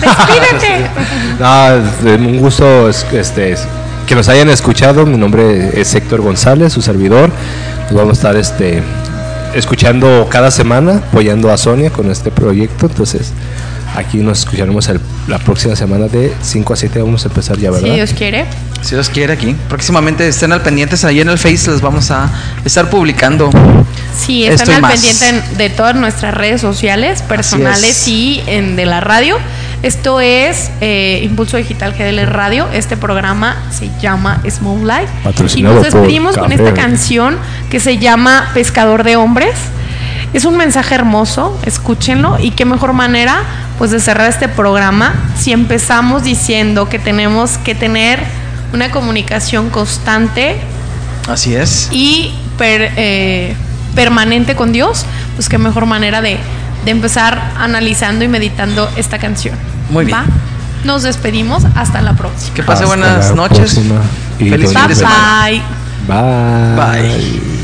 Despídete. 0.00 0.90
No, 1.38 2.14
un 2.14 2.38
gusto 2.38 2.88
es- 2.88 3.06
este, 3.12 3.52
es- 3.52 3.66
que 4.06 4.14
nos 4.14 4.28
hayan 4.28 4.48
escuchado. 4.48 5.04
Mi 5.06 5.16
nombre 5.18 5.78
es 5.80 5.94
Héctor 5.94 6.20
González, 6.22 6.72
su 6.72 6.82
servidor. 6.82 7.30
Nos 7.84 7.92
vamos 7.94 8.10
a 8.10 8.12
estar 8.14 8.36
este, 8.36 8.82
escuchando 9.54 10.26
cada 10.30 10.50
semana, 10.50 11.02
apoyando 11.08 11.52
a 11.52 11.56
Sonia 11.58 11.90
con 11.90 12.10
este 12.10 12.30
proyecto. 12.30 12.86
Entonces, 12.86 13.32
aquí 13.96 14.18
nos 14.18 14.40
escucharemos 14.40 14.88
el- 14.88 15.00
la 15.26 15.38
próxima 15.38 15.74
semana 15.76 16.06
de 16.08 16.32
5 16.42 16.72
a 16.72 16.76
7. 16.76 17.00
Vamos 17.02 17.24
a 17.24 17.28
empezar 17.28 17.56
ya, 17.58 17.70
Si 17.72 17.74
¿verdad? 17.82 17.94
Dios 17.94 18.12
quiere. 18.12 18.46
Si 18.82 18.94
Dios 18.94 19.08
quiere 19.08 19.32
aquí. 19.32 19.56
Próximamente 19.68 20.26
estén 20.28 20.52
al 20.52 20.62
pendientes 20.62 21.04
ahí 21.04 21.20
en 21.20 21.28
el 21.28 21.38
Face, 21.38 21.70
les 21.70 21.80
vamos 21.80 22.10
a 22.10 22.30
estar 22.64 22.88
publicando. 22.90 23.50
Sí, 24.16 24.44
están 24.46 24.70
al 24.76 24.80
más. 24.82 24.92
pendiente 24.92 25.28
en- 25.28 25.58
de 25.58 25.70
todas 25.70 25.94
nuestras 25.96 26.34
redes 26.34 26.60
sociales, 26.60 27.22
personales 27.22 28.02
es. 28.02 28.08
y 28.08 28.42
en 28.46 28.76
de 28.76 28.86
la 28.86 29.00
radio. 29.00 29.36
Esto 29.82 30.20
es 30.20 30.70
eh, 30.80 31.20
Impulso 31.22 31.56
Digital 31.56 31.92
GDL 31.92 32.26
Radio. 32.26 32.66
Este 32.72 32.96
programa 32.96 33.56
se 33.70 33.88
llama 34.00 34.40
Small 34.48 34.86
Life. 34.86 35.56
Y 35.56 35.62
nos 35.62 35.82
despedimos 35.82 36.36
con 36.36 36.50
esta 36.52 36.74
canción 36.74 37.36
que 37.70 37.78
se 37.80 37.98
llama 37.98 38.50
Pescador 38.54 39.04
de 39.04 39.16
Hombres. 39.16 39.54
Es 40.34 40.44
un 40.44 40.56
mensaje 40.56 40.94
hermoso, 40.96 41.58
escúchenlo. 41.64 42.38
Y 42.40 42.50
qué 42.50 42.64
mejor 42.64 42.92
manera 42.92 43.42
pues 43.78 43.90
de 43.92 44.00
cerrar 44.00 44.28
este 44.28 44.48
programa 44.48 45.14
si 45.38 45.52
empezamos 45.52 46.24
diciendo 46.24 46.88
que 46.88 46.98
tenemos 46.98 47.58
que 47.58 47.74
tener 47.74 48.20
una 48.72 48.90
comunicación 48.90 49.70
constante 49.70 50.56
Así 51.28 51.54
es. 51.54 51.88
y 51.92 52.34
per- 52.58 52.92
eh, 52.96 53.54
permanente 53.94 54.54
con 54.56 54.72
Dios, 54.72 55.04
pues 55.36 55.48
qué 55.48 55.58
mejor 55.58 55.86
manera 55.86 56.20
de, 56.20 56.38
de 56.84 56.90
empezar 56.90 57.52
analizando 57.58 58.24
y 58.24 58.28
meditando 58.28 58.88
esta 58.96 59.18
canción. 59.18 59.56
Muy 59.90 60.04
bien. 60.04 60.18
¿Va? 60.18 60.24
Nos 60.84 61.02
despedimos, 61.02 61.64
hasta 61.74 62.00
la 62.02 62.12
próxima. 62.14 62.54
Que 62.54 62.62
pase 62.62 62.84
Hasta 62.84 62.96
buenas 62.96 63.34
noches. 63.34 63.80
Feliz 64.38 64.70
fin 64.70 64.88
de 64.88 64.94
semana. 64.94 65.46
bye. 65.48 65.62
Bye. 66.06 66.76
Bye. 66.76 67.57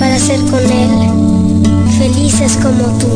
Para 0.00 0.18
ser 0.18 0.40
con 0.50 0.60
Él 0.60 0.90
felices 1.96 2.58
como 2.60 2.84
tú. 2.98 3.06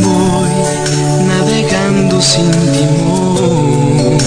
Voy 0.00 0.52
navegando 1.26 2.22
sin 2.22 2.48
timón. 2.50 4.18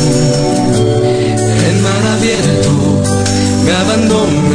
En 1.70 1.82
mar 1.82 2.04
abierto 2.18 2.72
me 3.64 3.72
abandona 3.72 4.49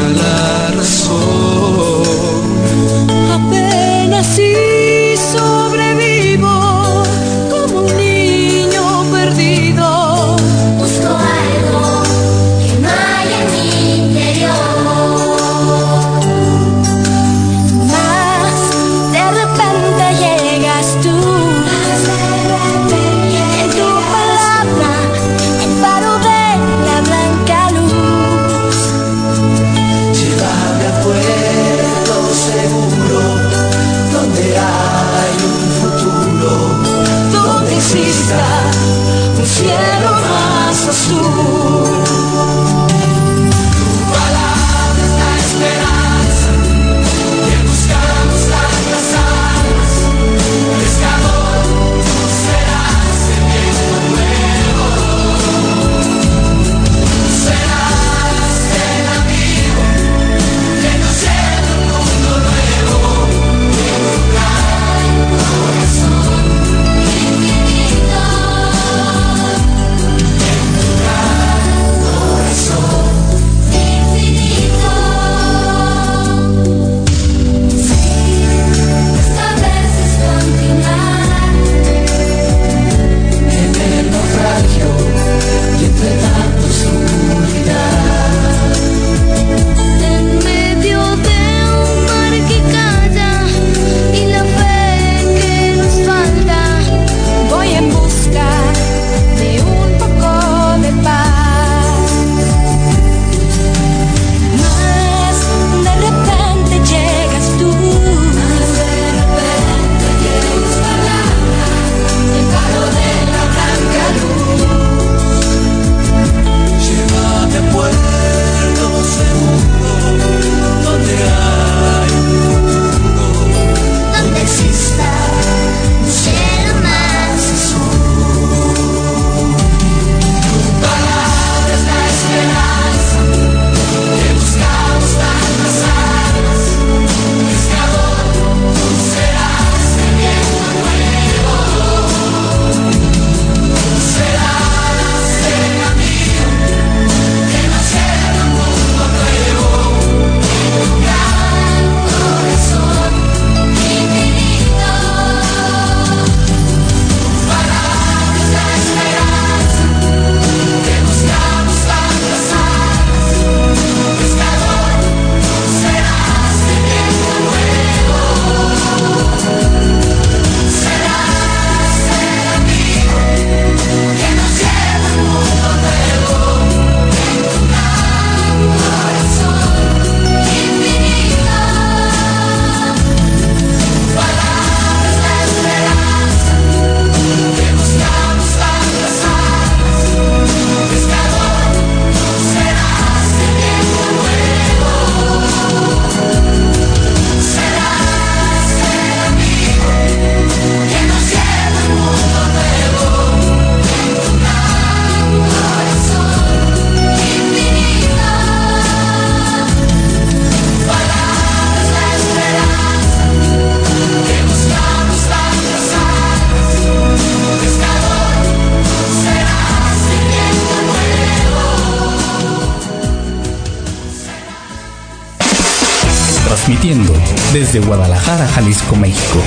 Guadalajara, 227.95 228.49
Jalisco, 228.49 228.97
México. 228.97 229.39